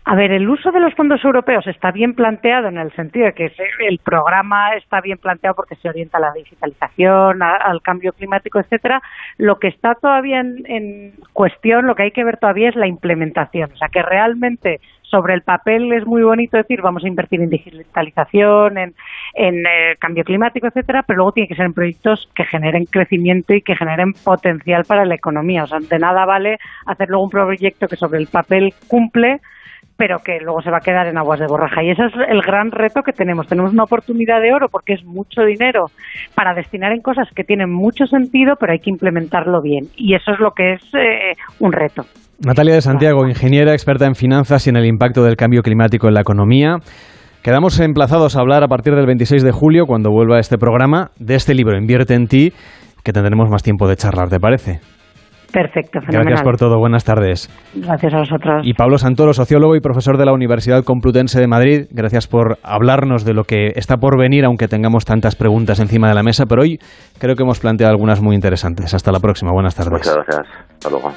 A 0.05 0.15
ver, 0.15 0.33
el 0.33 0.49
uso 0.49 0.71
de 0.73 0.81
los 0.81 0.93
fondos 0.95 1.23
europeos 1.23 1.65
está 1.65 1.91
bien 1.91 2.13
planteado 2.13 2.67
en 2.67 2.77
el 2.77 2.91
sentido 2.93 3.25
de 3.27 3.33
que 3.33 3.51
el 3.87 3.99
programa 3.99 4.73
está 4.75 4.99
bien 4.99 5.17
planteado 5.17 5.55
porque 5.55 5.75
se 5.77 5.87
orienta 5.87 6.17
a 6.17 6.21
la 6.21 6.33
digitalización, 6.33 7.41
a- 7.41 7.55
al 7.55 7.81
cambio 7.81 8.11
climático, 8.11 8.59
etcétera. 8.59 9.01
Lo 9.37 9.59
que 9.59 9.69
está 9.69 9.95
todavía 9.95 10.41
en, 10.41 10.63
en 10.65 11.13
cuestión, 11.31 11.87
lo 11.87 11.95
que 11.95 12.03
hay 12.03 12.11
que 12.11 12.25
ver 12.25 12.35
todavía 12.37 12.67
es 12.67 12.75
la 12.75 12.87
implementación. 12.87 13.71
O 13.71 13.77
sea, 13.77 13.87
que 13.87 14.01
realmente 14.01 14.81
sobre 15.13 15.35
el 15.35 15.43
papel 15.43 15.93
es 15.93 16.07
muy 16.07 16.23
bonito 16.23 16.57
decir 16.57 16.81
vamos 16.81 17.03
a 17.03 17.07
invertir 17.07 17.39
en 17.39 17.49
digitalización, 17.49 18.79
en, 18.79 18.95
eh, 19.35 19.95
cambio 19.99 20.23
climático, 20.23 20.65
etcétera, 20.65 21.03
pero 21.05 21.17
luego 21.17 21.33
tiene 21.33 21.47
que 21.47 21.55
ser 21.55 21.67
en 21.67 21.73
proyectos 21.73 22.27
que 22.33 22.45
generen 22.45 22.85
crecimiento 22.85 23.53
y 23.53 23.61
que 23.61 23.75
generen 23.75 24.13
potencial 24.13 24.85
para 24.87 25.05
la 25.05 25.13
economía. 25.13 25.65
O 25.65 25.67
sea, 25.67 25.77
de 25.77 25.99
nada 25.99 26.25
vale 26.25 26.57
hacer 26.87 27.09
luego 27.09 27.25
un 27.25 27.29
proyecto 27.29 27.87
que 27.87 27.95
sobre 27.95 28.19
el 28.19 28.27
papel 28.27 28.73
cumple 28.87 29.39
pero 29.95 30.17
que 30.25 30.39
luego 30.39 30.59
se 30.63 30.71
va 30.71 30.77
a 30.77 30.81
quedar 30.81 31.05
en 31.05 31.19
aguas 31.19 31.39
de 31.39 31.45
borraja. 31.45 31.83
Y 31.83 31.91
ese 31.91 32.05
es 32.05 32.13
el 32.27 32.41
gran 32.41 32.71
reto 32.71 33.03
que 33.03 33.13
tenemos. 33.13 33.47
Tenemos 33.47 33.73
una 33.73 33.83
oportunidad 33.83 34.41
de 34.41 34.51
oro 34.51 34.67
porque 34.67 34.93
es 34.93 35.05
mucho 35.05 35.43
dinero 35.43 35.85
para 36.33 36.55
destinar 36.55 36.91
en 36.93 37.01
cosas 37.01 37.29
que 37.35 37.43
tienen 37.43 37.71
mucho 37.71 38.07
sentido, 38.07 38.55
pero 38.59 38.71
hay 38.71 38.79
que 38.79 38.89
implementarlo 38.89 39.61
bien. 39.61 39.85
Y 39.95 40.15
eso 40.15 40.31
es 40.31 40.39
lo 40.39 40.51
que 40.51 40.73
es 40.73 40.81
eh, 40.95 41.33
un 41.59 41.71
reto. 41.71 42.05
Natalia 42.45 42.73
de 42.73 42.81
Santiago, 42.81 43.25
ingeniera 43.25 43.71
experta 43.71 44.05
en 44.05 44.15
finanzas 44.15 44.67
y 44.67 44.69
en 44.69 44.75
el 44.75 44.85
impacto 44.85 45.23
del 45.23 45.37
cambio 45.37 45.61
climático 45.61 46.09
en 46.09 46.13
la 46.13 46.21
economía. 46.21 46.75
Quedamos 47.41 47.79
emplazados 47.79 48.35
a 48.35 48.41
hablar 48.41 48.65
a 48.65 48.67
partir 48.67 48.95
del 48.95 49.05
26 49.05 49.43
de 49.43 49.51
julio, 49.53 49.85
cuando 49.85 50.11
vuelva 50.11 50.39
este 50.39 50.57
programa, 50.57 51.11
de 51.17 51.35
este 51.35 51.53
libro, 51.53 51.77
Invierte 51.77 52.15
en 52.15 52.27
ti, 52.27 52.51
que 53.01 53.13
tendremos 53.13 53.49
más 53.49 53.63
tiempo 53.63 53.87
de 53.87 53.95
charlar, 53.95 54.27
¿te 54.27 54.41
parece? 54.41 54.81
Perfecto, 55.53 55.99
fenomenal. 56.01 56.25
Gracias 56.25 56.41
por 56.41 56.57
todo, 56.57 56.79
buenas 56.79 57.03
tardes. 57.03 57.47
Gracias 57.75 58.11
a 58.11 58.17
vosotros. 58.17 58.61
Y 58.65 58.73
Pablo 58.73 58.97
Santoro, 58.97 59.33
sociólogo 59.33 59.75
y 59.75 59.81
profesor 59.81 60.17
de 60.17 60.25
la 60.25 60.33
Universidad 60.33 60.83
Complutense 60.83 61.39
de 61.39 61.47
Madrid, 61.47 61.85
gracias 61.91 62.27
por 62.27 62.57
hablarnos 62.63 63.23
de 63.23 63.35
lo 63.35 63.43
que 63.43 63.67
está 63.75 63.97
por 63.97 64.17
venir, 64.17 64.45
aunque 64.45 64.67
tengamos 64.67 65.05
tantas 65.05 65.35
preguntas 65.35 65.79
encima 65.79 66.09
de 66.09 66.15
la 66.15 66.23
mesa, 66.23 66.45
pero 66.49 66.63
hoy 66.63 66.79
creo 67.19 67.35
que 67.35 67.43
hemos 67.43 67.59
planteado 67.59 67.91
algunas 67.91 68.19
muy 68.19 68.33
interesantes. 68.33 68.95
Hasta 68.95 69.11
la 69.11 69.19
próxima, 69.19 69.51
buenas 69.51 69.75
tardes. 69.75 69.91
Muchas 69.91 70.15
gracias. 70.15 70.47
Hasta 70.71 70.89
luego. 70.89 71.11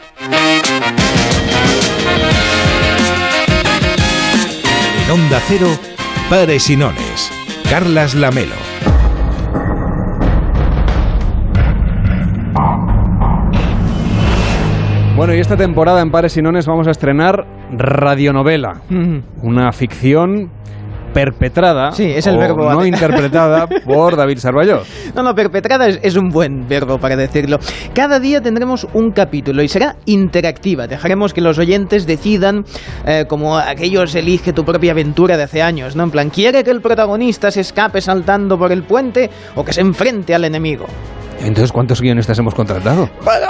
En 5.06 5.12
Onda 5.12 5.38
Cero, 5.46 5.68
Pares 6.28 6.68
y 6.68 6.76
Nones. 6.76 7.32
Carlas 7.70 8.14
Lamelo. 8.14 8.75
Bueno, 15.16 15.34
y 15.34 15.38
esta 15.38 15.56
temporada 15.56 16.02
en 16.02 16.10
Pares 16.10 16.36
y 16.36 16.42
Nones 16.42 16.66
vamos 16.66 16.86
a 16.88 16.90
estrenar 16.90 17.46
radionovela, 17.72 18.82
una 19.42 19.72
ficción 19.72 20.50
perpetrada 21.12 21.92
Sí, 21.92 22.04
es 22.04 22.26
el 22.26 22.36
o 22.36 22.38
verbo 22.38 22.72
no 22.72 22.84
interpretada 22.84 23.66
por 23.84 24.16
David 24.16 24.38
Sarballó. 24.38 24.82
No, 25.14 25.22
no, 25.22 25.34
perpetrada 25.34 25.88
es, 25.88 25.98
es 26.02 26.16
un 26.16 26.28
buen 26.28 26.66
verbo 26.68 26.98
para 26.98 27.16
decirlo. 27.16 27.58
Cada 27.94 28.20
día 28.20 28.40
tendremos 28.40 28.86
un 28.92 29.10
capítulo 29.10 29.62
y 29.62 29.68
será 29.68 29.96
interactiva. 30.06 30.86
Dejaremos 30.86 31.32
que 31.32 31.40
los 31.40 31.58
oyentes 31.58 32.06
decidan, 32.06 32.64
eh, 33.06 33.24
como 33.28 33.56
aquellos 33.56 34.14
elige 34.14 34.52
tu 34.52 34.64
propia 34.64 34.92
aventura 34.92 35.36
de 35.36 35.44
hace 35.44 35.62
años, 35.62 35.96
¿no? 35.96 36.04
En 36.04 36.10
plan, 36.10 36.30
¿quiere 36.30 36.64
que 36.64 36.70
el 36.70 36.80
protagonista 36.80 37.50
se 37.50 37.60
escape 37.60 38.00
saltando 38.00 38.58
por 38.58 38.72
el 38.72 38.82
puente 38.82 39.30
o 39.54 39.64
que 39.64 39.72
se 39.72 39.80
enfrente 39.80 40.34
al 40.34 40.44
enemigo? 40.44 40.86
Entonces, 41.40 41.70
¿cuántos 41.70 42.00
guionistas 42.00 42.38
hemos 42.38 42.54
contratado? 42.54 43.08
Bueno, 43.22 43.46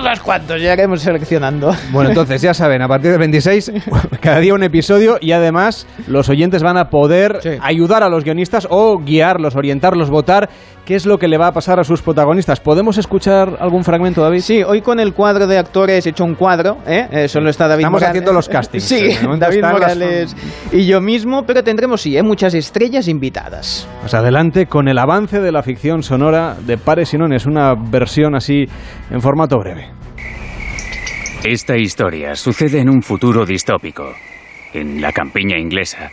unos 0.00 0.20
cuantos, 0.20 0.60
ya 0.60 0.74
iremos 0.74 1.00
seleccionando. 1.00 1.74
Bueno, 1.90 2.10
entonces 2.10 2.42
ya 2.42 2.52
saben, 2.52 2.82
a 2.82 2.88
partir 2.88 3.10
del 3.10 3.18
26, 3.20 3.72
cada 4.20 4.38
día 4.40 4.54
un 4.54 4.62
episodio 4.62 5.16
y 5.20 5.32
además 5.32 5.86
los 6.06 6.28
oyentes 6.28 6.62
van 6.62 6.76
a 6.76 6.85
poder 6.90 7.58
ayudar 7.60 8.02
a 8.02 8.08
los 8.08 8.24
guionistas 8.24 8.66
o 8.70 8.98
guiarlos, 8.98 9.56
orientarlos, 9.56 10.10
votar 10.10 10.48
qué 10.84 10.94
es 10.94 11.04
lo 11.04 11.18
que 11.18 11.26
le 11.26 11.36
va 11.36 11.48
a 11.48 11.52
pasar 11.52 11.80
a 11.80 11.84
sus 11.84 12.00
protagonistas. 12.00 12.60
¿Podemos 12.60 12.96
escuchar 12.96 13.56
algún 13.58 13.82
fragmento, 13.82 14.22
David? 14.22 14.40
Sí, 14.40 14.62
hoy 14.62 14.82
con 14.82 15.00
el 15.00 15.12
cuadro 15.14 15.46
de 15.48 15.58
actores 15.58 16.06
hecho 16.06 16.24
un 16.24 16.34
cuadro, 16.36 16.78
¿eh? 16.86 17.08
Eh, 17.10 17.28
solo 17.28 17.50
está 17.50 17.66
David 17.66 17.80
Estamos 17.80 18.00
Morales. 18.00 18.10
haciendo 18.10 18.32
los 18.32 18.48
castings. 18.48 18.84
Sí, 18.84 19.08
David 19.38 19.60
las- 19.62 19.72
Morales 19.72 20.36
y 20.72 20.86
yo 20.86 21.00
mismo, 21.00 21.42
pero 21.44 21.64
tendremos, 21.64 22.00
sí, 22.02 22.16
¿eh? 22.16 22.22
muchas 22.22 22.54
estrellas 22.54 23.08
invitadas. 23.08 23.88
Pues 24.00 24.14
adelante 24.14 24.66
con 24.66 24.86
el 24.88 24.98
avance 24.98 25.40
de 25.40 25.50
la 25.50 25.62
ficción 25.62 26.02
sonora 26.04 26.56
de 26.64 26.78
Pares 26.78 27.12
y 27.14 27.18
Nones, 27.18 27.46
una 27.46 27.74
versión 27.74 28.36
así 28.36 28.64
en 29.10 29.20
formato 29.20 29.58
breve. 29.58 29.88
Esta 31.44 31.76
historia 31.76 32.34
sucede 32.34 32.80
en 32.80 32.88
un 32.88 33.02
futuro 33.02 33.44
distópico, 33.44 34.04
en 34.72 35.00
la 35.00 35.12
campiña 35.12 35.58
inglesa, 35.58 36.10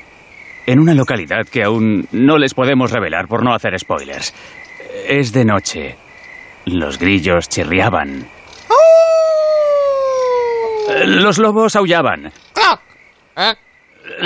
en 0.65 0.79
una 0.79 0.93
localidad 0.93 1.47
que 1.47 1.63
aún 1.63 2.07
no 2.11 2.37
les 2.37 2.53
podemos 2.53 2.91
revelar 2.91 3.27
por 3.27 3.43
no 3.43 3.53
hacer 3.53 3.77
spoilers. 3.77 4.33
Es 5.07 5.33
de 5.33 5.45
noche. 5.45 5.97
Los 6.65 6.97
grillos 6.97 7.49
chirriaban. 7.49 8.27
Los 11.05 11.37
lobos 11.37 11.75
aullaban. 11.75 12.31
¡Croc! 12.53 12.79
¿Eh? 13.37 13.53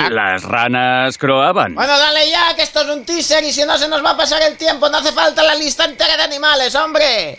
Las 0.10 0.44
ranas 0.44 1.18
croaban. 1.18 1.76
Bueno, 1.76 1.98
dale 1.98 2.30
ya, 2.30 2.56
que 2.56 2.64
esto 2.64 2.82
es 2.82 2.90
un 2.90 3.06
teaser 3.06 3.44
y 3.44 3.52
si 3.52 3.64
no 3.64 3.78
se 3.78 3.88
nos 3.88 4.04
va 4.04 4.12
a 4.12 4.18
pasar 4.18 4.42
el 4.42 4.58
tiempo, 4.58 4.90
no 4.90 4.98
hace 4.98 5.12
falta 5.12 5.44
la 5.44 5.56
lista 5.56 5.86
entera 5.86 6.18
de 6.18 6.24
animales, 6.24 6.76
hombre. 6.76 7.38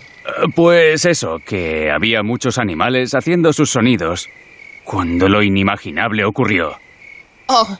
Pues 0.54 1.04
eso, 1.04 1.38
que 1.44 1.90
había 1.90 2.22
muchos 2.22 2.58
animales 2.58 3.14
haciendo 3.14 3.52
sus 3.52 3.70
sonidos 3.70 4.28
cuando 4.84 5.28
lo 5.28 5.42
inimaginable 5.42 6.24
ocurrió. 6.24 6.78
Oh, 7.46 7.76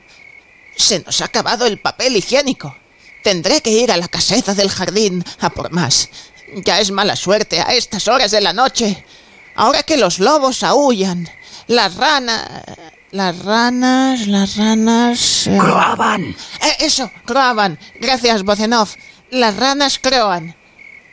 se 0.79 1.01
nos 1.01 1.21
ha 1.21 1.27
acabado 1.27 1.67
el 1.67 1.79
papel 1.79 2.17
higiénico. 2.17 2.75
Tendré 3.23 3.61
que 3.61 3.71
ir 3.71 3.93
a 3.93 3.97
la 3.97 4.09
caseta 4.09 4.55
del 4.55 4.71
jardín 4.71 5.25
a 5.41 5.51
por 5.51 5.71
más. 5.73 6.09
Ya 6.65 6.81
es 6.81 6.91
mala 6.91 7.17
suerte 7.17 7.61
a 7.61 7.75
estas 7.75 8.09
horas 8.09 8.31
de 8.31 8.41
la 8.41 8.53
noche. 8.53 9.05
Ahora 9.55 9.83
que 9.83 9.97
los 9.97 10.19
lobos 10.19 10.63
aullan, 10.63 11.29
las 11.67 11.95
ranas... 11.97 12.49
Las 13.11 13.39
ranas, 13.39 14.27
las 14.27 14.57
ranas... 14.57 15.47
eh, 15.47 15.57
¡Croaban! 15.59 16.25
eh, 16.25 16.77
eso, 16.81 17.11
croaban. 17.25 17.79
Gracias, 17.99 18.43
Bocenov. 18.43 18.91
Las 19.31 19.57
ranas 19.57 19.99
croan. 19.99 20.55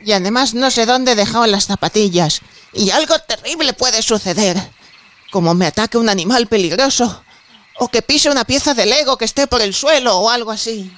Y 0.03 0.11
además 0.11 0.53
no 0.53 0.69
sé 0.71 0.85
dónde 0.85 1.13
he 1.13 1.15
dejado 1.15 1.47
las 1.47 1.67
zapatillas. 1.67 2.41
Y 2.73 2.91
algo 2.91 3.17
terrible 3.19 3.71
puede 3.73 4.01
suceder. 4.01 4.57
Como 5.31 5.53
me 5.53 5.67
ataque 5.67 5.97
un 5.97 6.09
animal 6.09 6.47
peligroso. 6.47 7.23
O 7.77 7.89
que 7.89 8.01
pise 8.01 8.29
una 8.29 8.45
pieza 8.45 8.73
de 8.73 8.85
Lego 8.85 9.17
que 9.17 9.25
esté 9.25 9.47
por 9.47 9.61
el 9.61 9.73
suelo 9.73 10.17
o 10.17 10.29
algo 10.29 10.51
así. 10.51 10.91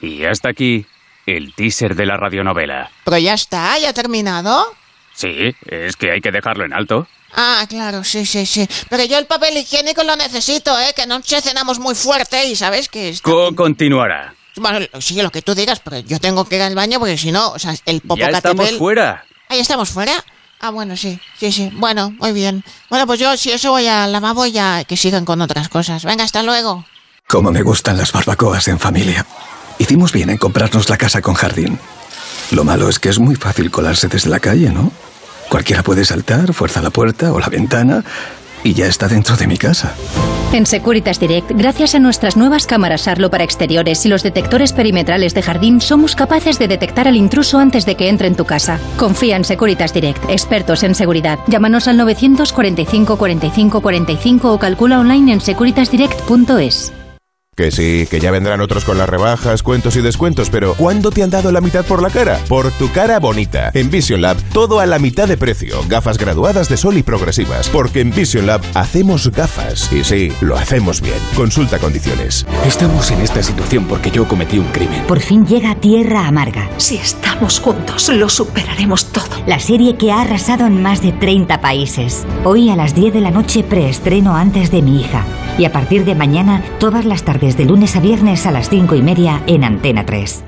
Y 0.00 0.24
hasta 0.24 0.48
aquí 0.50 0.86
el 1.26 1.54
teaser 1.54 1.94
de 1.94 2.06
la 2.06 2.16
radionovela. 2.16 2.90
Pero 3.04 3.18
ya 3.18 3.34
está, 3.34 3.78
ya 3.78 3.90
ha 3.90 3.92
terminado. 3.92 4.74
Sí, 5.14 5.54
es 5.66 5.96
que 5.96 6.12
hay 6.12 6.20
que 6.20 6.30
dejarlo 6.30 6.64
en 6.64 6.72
alto. 6.72 7.06
Ah, 7.34 7.66
claro, 7.68 8.04
sí, 8.04 8.24
sí, 8.24 8.46
sí. 8.46 8.66
Pero 8.88 9.04
yo 9.04 9.18
el 9.18 9.26
papel 9.26 9.56
higiénico 9.58 10.02
lo 10.02 10.16
necesito, 10.16 10.78
¿eh? 10.78 10.92
Que 10.96 11.06
no 11.06 11.20
se 11.22 11.40
cenamos 11.42 11.78
muy 11.78 11.94
fuerte 11.94 12.46
y 12.46 12.56
sabes 12.56 12.88
que... 12.88 13.10
está- 13.10 13.28
Co- 13.30 13.54
continuará. 13.54 14.34
Bueno, 14.56 14.86
sí, 15.00 15.20
lo 15.20 15.30
que 15.30 15.42
tú 15.42 15.54
digas, 15.54 15.80
pero 15.80 15.98
yo 15.98 16.18
tengo 16.18 16.44
que 16.46 16.56
ir 16.56 16.62
al 16.62 16.74
baño 16.74 16.98
porque 16.98 17.18
si 17.18 17.30
no, 17.30 17.50
o 17.50 17.58
sea, 17.58 17.72
el 17.84 18.00
Ya 18.02 18.28
estamos 18.28 18.32
Popocatépetl... 18.32 18.76
fuera. 18.78 19.24
Ahí 19.48 19.60
estamos 19.60 19.90
fuera. 19.90 20.24
Ah, 20.60 20.70
bueno, 20.70 20.96
sí, 20.96 21.20
sí, 21.38 21.52
sí. 21.52 21.70
Bueno, 21.74 22.10
muy 22.18 22.32
bien. 22.32 22.64
Bueno, 22.90 23.06
pues 23.06 23.20
yo 23.20 23.36
si 23.36 23.52
eso 23.52 23.70
voy 23.70 23.86
al 23.86 24.10
lavabo 24.12 24.46
ya 24.46 24.84
que 24.84 24.96
sigan 24.96 25.24
con 25.24 25.40
otras 25.40 25.68
cosas. 25.68 26.04
Venga, 26.04 26.24
hasta 26.24 26.42
luego. 26.42 26.84
Como 27.28 27.52
me 27.52 27.62
gustan 27.62 27.96
las 27.96 28.12
barbacoas 28.12 28.66
en 28.68 28.78
familia. 28.78 29.24
Hicimos 29.78 30.12
bien 30.12 30.30
en 30.30 30.38
comprarnos 30.38 30.88
la 30.88 30.96
casa 30.96 31.22
con 31.22 31.34
jardín. 31.34 31.78
Lo 32.50 32.64
malo 32.64 32.88
es 32.88 32.98
que 32.98 33.10
es 33.10 33.18
muy 33.18 33.36
fácil 33.36 33.70
colarse 33.70 34.08
desde 34.08 34.30
la 34.30 34.40
calle, 34.40 34.70
¿no? 34.70 34.90
Cualquiera 35.48 35.82
puede 35.82 36.04
saltar, 36.04 36.52
fuerza 36.52 36.82
la 36.82 36.90
puerta 36.90 37.32
o 37.32 37.38
la 37.38 37.48
ventana 37.48 38.04
y 38.68 38.74
ya 38.74 38.86
está 38.86 39.08
dentro 39.08 39.34
de 39.34 39.46
mi 39.46 39.56
casa. 39.56 39.94
En 40.52 40.66
Securitas 40.66 41.18
Direct, 41.18 41.50
gracias 41.54 41.94
a 41.94 41.98
nuestras 41.98 42.36
nuevas 42.36 42.66
cámaras 42.66 43.08
Arlo 43.08 43.30
para 43.30 43.44
exteriores 43.44 44.04
y 44.04 44.10
los 44.10 44.22
detectores 44.22 44.74
perimetrales 44.74 45.32
de 45.32 45.42
jardín, 45.42 45.80
somos 45.80 46.14
capaces 46.14 46.58
de 46.58 46.68
detectar 46.68 47.08
al 47.08 47.16
intruso 47.16 47.58
antes 47.58 47.86
de 47.86 47.96
que 47.96 48.08
entre 48.08 48.28
en 48.28 48.36
tu 48.36 48.44
casa. 48.44 48.78
Confía 48.96 49.36
en 49.36 49.44
Securitas 49.44 49.94
Direct, 49.94 50.22
expertos 50.28 50.82
en 50.82 50.94
seguridad. 50.94 51.38
Llámanos 51.46 51.88
al 51.88 51.96
945 51.96 53.16
45 53.16 53.80
45 53.80 54.52
o 54.52 54.58
calcula 54.58 55.00
online 55.00 55.32
en 55.32 55.40
securitasdirect.es. 55.40 56.97
Que 57.58 57.72
sí, 57.72 58.06
que 58.08 58.20
ya 58.20 58.30
vendrán 58.30 58.60
otros 58.60 58.84
con 58.84 58.98
las 58.98 59.08
rebajas, 59.08 59.64
cuentos 59.64 59.96
y 59.96 60.00
descuentos, 60.00 60.48
pero 60.48 60.74
¿cuándo 60.74 61.10
te 61.10 61.24
han 61.24 61.30
dado 61.30 61.50
la 61.50 61.60
mitad 61.60 61.84
por 61.84 62.00
la 62.00 62.08
cara? 62.08 62.38
Por 62.46 62.70
tu 62.70 62.88
cara 62.92 63.18
bonita. 63.18 63.72
En 63.74 63.90
Vision 63.90 64.20
Lab, 64.20 64.36
todo 64.52 64.78
a 64.78 64.86
la 64.86 65.00
mitad 65.00 65.26
de 65.26 65.36
precio. 65.36 65.80
Gafas 65.88 66.18
graduadas 66.18 66.68
de 66.68 66.76
sol 66.76 66.96
y 66.98 67.02
progresivas. 67.02 67.68
Porque 67.68 68.00
en 68.00 68.12
Vision 68.12 68.46
Lab 68.46 68.60
hacemos 68.74 69.32
gafas. 69.32 69.92
Y 69.92 70.04
sí, 70.04 70.30
lo 70.40 70.56
hacemos 70.56 71.00
bien. 71.00 71.18
Consulta 71.34 71.80
condiciones. 71.80 72.46
Estamos 72.64 73.10
en 73.10 73.22
esta 73.22 73.42
situación 73.42 73.86
porque 73.86 74.12
yo 74.12 74.28
cometí 74.28 74.60
un 74.60 74.68
crimen. 74.68 75.02
Por 75.08 75.18
fin 75.18 75.44
llega 75.44 75.74
Tierra 75.74 76.28
Amarga. 76.28 76.70
Si 76.76 76.96
estamos 76.96 77.58
juntos, 77.58 78.08
lo 78.08 78.28
superaremos 78.28 79.06
todo. 79.06 79.26
La 79.48 79.58
serie 79.58 79.96
que 79.96 80.12
ha 80.12 80.20
arrasado 80.20 80.64
en 80.64 80.80
más 80.80 81.02
de 81.02 81.10
30 81.10 81.60
países. 81.60 82.24
Hoy 82.44 82.70
a 82.70 82.76
las 82.76 82.94
10 82.94 83.14
de 83.14 83.20
la 83.20 83.32
noche 83.32 83.64
preestreno 83.64 84.36
antes 84.36 84.70
de 84.70 84.80
mi 84.80 85.00
hija. 85.00 85.24
Y 85.58 85.64
a 85.64 85.72
partir 85.72 86.04
de 86.04 86.14
mañana, 86.14 86.62
todas 86.78 87.04
las 87.04 87.24
tardes 87.24 87.47
de 87.56 87.64
lunes 87.64 87.96
a 87.96 88.00
viernes 88.00 88.46
a 88.46 88.50
las 88.50 88.68
5 88.68 88.94
y 88.94 89.02
media 89.02 89.42
en 89.46 89.64
Antena 89.64 90.04
3. 90.04 90.47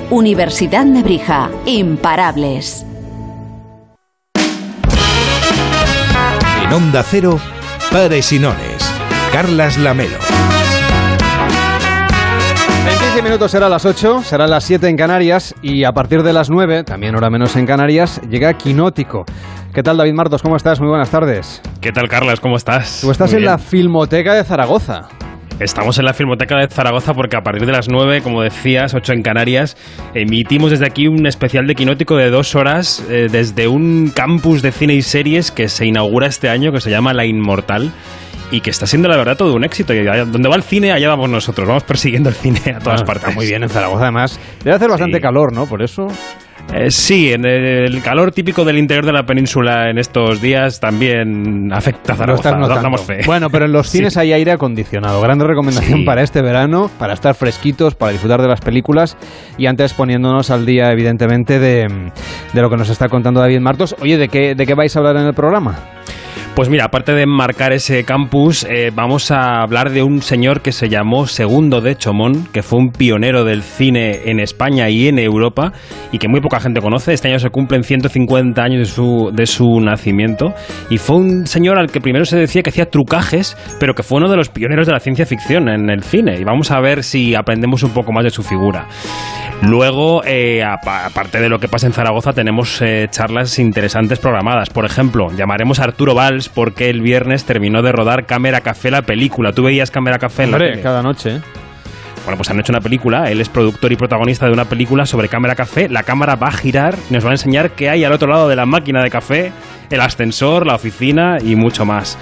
Universidad 0.09 0.85
Nebrija. 0.85 1.49
Imparables. 1.65 2.85
En 6.63 6.73
Onda 6.73 7.03
Cero, 7.03 7.39
Pares 7.91 8.31
y 8.31 8.39
Nones. 8.39 8.93
Carlas 9.31 9.77
Lamelo. 9.77 10.17
En 12.89 12.97
15 12.99 13.21
minutos 13.21 13.51
será 13.51 13.69
las 13.69 13.85
8, 13.85 14.23
será 14.23 14.47
las 14.47 14.63
7 14.63 14.87
en 14.87 14.97
Canarias 14.97 15.53
y 15.61 15.83
a 15.83 15.91
partir 15.93 16.23
de 16.23 16.33
las 16.33 16.49
9, 16.49 16.83
también 16.83 17.15
hora 17.15 17.29
menos 17.29 17.55
en 17.55 17.65
Canarias, 17.65 18.19
llega 18.29 18.53
Quinótico. 18.53 19.25
¿Qué 19.73 19.83
tal 19.83 19.95
David 19.97 20.13
Martos? 20.13 20.41
¿Cómo 20.41 20.57
estás? 20.57 20.79
Muy 20.81 20.89
buenas 20.89 21.09
tardes. 21.09 21.61
¿Qué 21.79 21.91
tal, 21.93 22.09
Carlas? 22.09 22.39
¿Cómo 22.41 22.57
estás? 22.57 22.99
Tú 23.01 23.11
estás 23.11 23.29
Muy 23.29 23.35
en 23.37 23.41
bien. 23.43 23.51
la 23.51 23.57
Filmoteca 23.57 24.33
de 24.33 24.43
Zaragoza. 24.43 25.03
Estamos 25.61 25.99
en 25.99 26.05
la 26.05 26.13
Filmoteca 26.15 26.57
de 26.57 26.67
Zaragoza 26.67 27.13
porque 27.13 27.37
a 27.37 27.41
partir 27.41 27.67
de 27.67 27.71
las 27.71 27.87
9, 27.87 28.21
como 28.23 28.41
decías, 28.41 28.95
8 28.95 29.13
en 29.13 29.21
Canarias, 29.21 29.77
emitimos 30.15 30.71
desde 30.71 30.87
aquí 30.87 31.07
un 31.07 31.27
especial 31.27 31.67
de 31.67 31.75
quinótico 31.75 32.17
de 32.17 32.31
dos 32.31 32.55
horas 32.55 33.05
eh, 33.11 33.27
desde 33.31 33.67
un 33.67 34.11
campus 34.13 34.63
de 34.63 34.71
cine 34.71 34.95
y 34.95 35.03
series 35.03 35.51
que 35.51 35.69
se 35.69 35.85
inaugura 35.85 36.25
este 36.25 36.49
año, 36.49 36.71
que 36.71 36.81
se 36.81 36.89
llama 36.89 37.13
La 37.13 37.25
Inmortal. 37.25 37.91
Y 38.49 38.59
que 38.61 38.69
está 38.71 38.85
siendo 38.87 39.07
la 39.07 39.15
verdad 39.15 39.37
todo 39.37 39.53
un 39.53 39.63
éxito. 39.63 39.93
Y 39.93 40.03
donde 40.03 40.49
va 40.49 40.55
el 40.55 40.63
cine, 40.63 40.91
allá 40.91 41.07
vamos 41.07 41.29
nosotros. 41.29 41.65
Vamos 41.67 41.83
persiguiendo 41.83 42.27
el 42.29 42.35
cine 42.35 42.59
a 42.75 42.79
todas 42.79 43.01
Ah, 43.03 43.05
partes. 43.05 43.23
está 43.27 43.35
muy 43.35 43.45
bien 43.45 43.63
en 43.63 43.69
Zaragoza, 43.69 44.01
además. 44.03 44.37
Debe 44.63 44.75
hacer 44.75 44.89
bastante 44.89 45.21
calor, 45.21 45.53
¿no? 45.53 45.67
Por 45.67 45.81
eso. 45.81 46.07
Eh, 46.73 46.89
sí, 46.89 47.33
en 47.33 47.45
el 47.45 48.01
calor 48.01 48.31
típico 48.31 48.63
del 48.63 48.77
interior 48.77 49.05
de 49.05 49.11
la 49.11 49.23
península 49.23 49.89
en 49.89 49.97
estos 49.97 50.41
días 50.41 50.79
también 50.79 51.71
afecta 51.73 52.13
a 52.13 52.15
Zaragoza. 52.15 52.51
fe. 53.05 53.19
Bueno, 53.25 53.49
pero 53.49 53.65
en 53.65 53.73
los 53.73 53.87
Sí. 53.91 53.97
cines 53.97 54.15
hay 54.15 54.31
aire 54.31 54.51
acondicionado. 54.53 55.19
Grande 55.21 55.45
recomendación 55.45 55.99
Sí. 55.99 56.05
para 56.05 56.21
este 56.21 56.41
verano, 56.41 56.89
para 56.97 57.13
estar 57.13 57.35
fresquitos, 57.35 57.95
para 57.95 58.13
disfrutar 58.13 58.41
de 58.41 58.47
las 58.47 58.61
películas 58.61 59.17
y 59.57 59.65
antes 59.65 59.93
poniéndonos 59.93 60.49
al 60.49 60.65
día, 60.65 60.91
evidentemente, 60.91 61.59
de, 61.59 61.87
de 62.53 62.61
lo 62.61 62.69
que 62.69 62.77
nos 62.77 62.89
está 62.89 63.09
contando 63.09 63.41
David 63.41 63.59
Martos. 63.59 63.93
Oye, 64.01 64.17
¿de 64.17 64.29
qué, 64.29 64.55
¿de 64.55 64.65
qué 64.65 64.73
vais 64.73 64.95
a 64.95 64.99
hablar 64.99 65.17
en 65.17 65.25
el 65.27 65.33
programa? 65.33 65.75
Pues 66.55 66.67
mira, 66.67 66.83
aparte 66.85 67.13
de 67.13 67.25
marcar 67.25 67.71
ese 67.71 68.03
campus, 68.03 68.65
eh, 68.69 68.91
vamos 68.93 69.31
a 69.31 69.61
hablar 69.61 69.89
de 69.89 70.03
un 70.03 70.21
señor 70.21 70.61
que 70.61 70.73
se 70.73 70.89
llamó 70.89 71.25
Segundo 71.25 71.79
de 71.79 71.95
Chomón, 71.95 72.45
que 72.51 72.61
fue 72.61 72.77
un 72.77 72.91
pionero 72.91 73.45
del 73.45 73.63
cine 73.63 74.29
en 74.29 74.41
España 74.41 74.89
y 74.89 75.07
en 75.07 75.17
Europa 75.17 75.71
y 76.11 76.17
que 76.17 76.27
muy 76.27 76.41
poca 76.41 76.59
gente 76.59 76.81
conoce. 76.81 77.13
Este 77.13 77.29
año 77.29 77.39
se 77.39 77.49
cumplen 77.49 77.83
150 77.85 78.61
años 78.61 78.79
de 78.79 78.85
su, 78.85 79.31
de 79.33 79.45
su 79.45 79.79
nacimiento 79.79 80.53
y 80.89 80.97
fue 80.97 81.15
un 81.15 81.47
señor 81.47 81.79
al 81.79 81.89
que 81.89 82.01
primero 82.01 82.25
se 82.25 82.37
decía 82.37 82.63
que 82.63 82.69
hacía 82.69 82.89
trucajes, 82.89 83.55
pero 83.79 83.93
que 83.93 84.03
fue 84.03 84.17
uno 84.17 84.29
de 84.29 84.35
los 84.35 84.49
pioneros 84.49 84.85
de 84.87 84.93
la 84.93 84.99
ciencia 84.99 85.25
ficción 85.25 85.69
en 85.69 85.89
el 85.89 86.03
cine. 86.03 86.37
Y 86.37 86.43
vamos 86.43 86.69
a 86.69 86.81
ver 86.81 87.03
si 87.03 87.33
aprendemos 87.33 87.81
un 87.83 87.91
poco 87.91 88.11
más 88.11 88.25
de 88.25 88.29
su 88.29 88.43
figura. 88.43 88.87
Luego, 89.63 90.23
eh, 90.25 90.63
aparte 90.63 91.39
de 91.39 91.47
lo 91.47 91.59
que 91.59 91.67
pasa 91.67 91.85
en 91.85 91.93
Zaragoza, 91.93 92.33
tenemos 92.33 92.81
eh, 92.81 93.07
charlas 93.11 93.59
interesantes 93.59 94.17
programadas. 94.17 94.71
Por 94.71 94.85
ejemplo, 94.85 95.31
llamaremos 95.37 95.79
a 95.79 95.83
Arturo 95.83 96.15
Valls 96.15 96.40
porque 96.49 96.89
el 96.89 97.01
viernes 97.01 97.45
terminó 97.45 97.81
de 97.81 97.91
rodar 97.91 98.25
Cámara 98.25 98.61
Café 98.61 98.91
la 98.91 99.01
película. 99.01 99.51
¿Tú 99.53 99.63
veías 99.63 99.91
Cámara 99.91 100.19
Café 100.19 100.43
en 100.43 100.51
la 100.51 100.57
Hombre, 100.57 100.69
tele? 100.71 100.81
cada 100.81 101.01
noche. 101.01 101.37
¿eh? 101.37 101.41
Bueno, 102.23 102.37
pues 102.37 102.49
han 102.51 102.59
hecho 102.59 102.71
una 102.71 102.81
película. 102.81 103.31
Él 103.31 103.41
es 103.41 103.49
productor 103.49 103.91
y 103.91 103.95
protagonista 103.95 104.45
de 104.45 104.51
una 104.51 104.65
película 104.65 105.07
sobre 105.07 105.27
cámara 105.27 105.55
café. 105.55 105.89
La 105.89 106.03
cámara 106.03 106.35
va 106.35 106.49
a 106.49 106.51
girar 106.51 106.95
y 107.09 107.13
nos 107.13 107.25
va 107.25 107.29
a 107.29 107.33
enseñar 107.33 107.71
qué 107.71 107.89
hay 107.89 108.03
al 108.03 108.11
otro 108.13 108.29
lado 108.29 108.47
de 108.47 108.55
la 108.55 108.67
máquina 108.67 109.01
de 109.01 109.09
café, 109.09 109.51
el 109.89 109.99
ascensor, 110.01 110.67
la 110.67 110.75
oficina 110.75 111.37
y 111.43 111.55
mucho 111.55 111.83
más. 111.83 112.19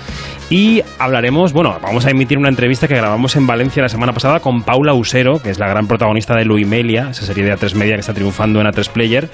Y 0.49 0.81
hablaremos, 0.99 1.51
bueno, 1.51 1.77
vamos 1.81 2.05
a 2.05 2.11
emitir 2.11 2.37
una 2.37 2.47
entrevista 2.47 2.87
que 2.87 2.95
grabamos 2.95 3.35
en 3.35 3.45
Valencia 3.45 3.83
la 3.83 3.89
semana 3.89 4.13
pasada 4.13 4.39
con 4.39 4.63
Paula 4.63 4.93
Usero, 4.93 5.41
que 5.41 5.49
es 5.49 5.59
la 5.59 5.67
gran 5.67 5.85
protagonista 5.85 6.33
de 6.33 6.45
Luimelia, 6.45 7.09
esa 7.11 7.25
serie 7.25 7.43
de 7.43 7.53
A3 7.53 7.75
Media 7.75 7.95
que 7.95 7.99
está 7.99 8.13
triunfando 8.13 8.61
en 8.61 8.67
A3 8.67 8.89
Player. 8.89 9.29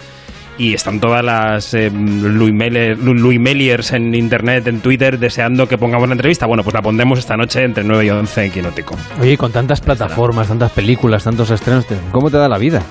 Y 0.57 0.73
están 0.73 1.01
todas 1.01 1.21
las 1.23 1.73
eh, 1.73 1.91
Luimele- 1.91 2.95
Lu- 2.95 3.13
Luimeliers 3.13 3.91
en 3.91 4.15
internet, 4.15 4.65
en 4.67 4.79
Twitter, 4.79 5.19
deseando 5.19 5.67
que 5.67 5.77
pongamos 5.77 6.07
la 6.07 6.13
entrevista. 6.13 6.45
Bueno, 6.45 6.63
pues 6.63 6.73
la 6.73 6.81
pondremos 6.81 7.19
esta 7.19 7.35
noche 7.35 7.63
entre 7.63 7.83
9 7.83 8.05
y 8.05 8.09
11 8.09 8.45
en 8.45 8.51
Quinótico. 8.51 8.95
Oye, 9.19 9.37
con 9.37 9.51
tantas 9.51 9.81
plataformas, 9.81 10.47
tantas 10.47 10.71
películas, 10.71 11.25
tantos 11.25 11.49
estrenos, 11.51 11.85
¿cómo 12.11 12.31
te 12.31 12.37
da 12.37 12.47
la 12.47 12.57
vida? 12.57 12.81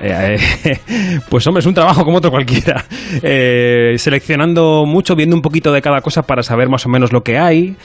Eh, 0.00 0.38
eh, 0.64 1.20
pues 1.28 1.46
hombre, 1.46 1.60
es 1.60 1.66
un 1.66 1.74
trabajo 1.74 2.02
como 2.04 2.16
otro 2.18 2.30
cualquiera. 2.30 2.84
Eh, 3.22 3.94
seleccionando 3.98 4.84
mucho, 4.86 5.14
viendo 5.14 5.36
un 5.36 5.42
poquito 5.42 5.70
de 5.70 5.82
cada 5.82 6.00
cosa 6.00 6.22
para 6.22 6.42
saber 6.42 6.68
más 6.70 6.86
o 6.86 6.88
menos 6.88 7.12
lo 7.12 7.22
que 7.22 7.38
hay. 7.38 7.76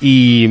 Y, 0.00 0.44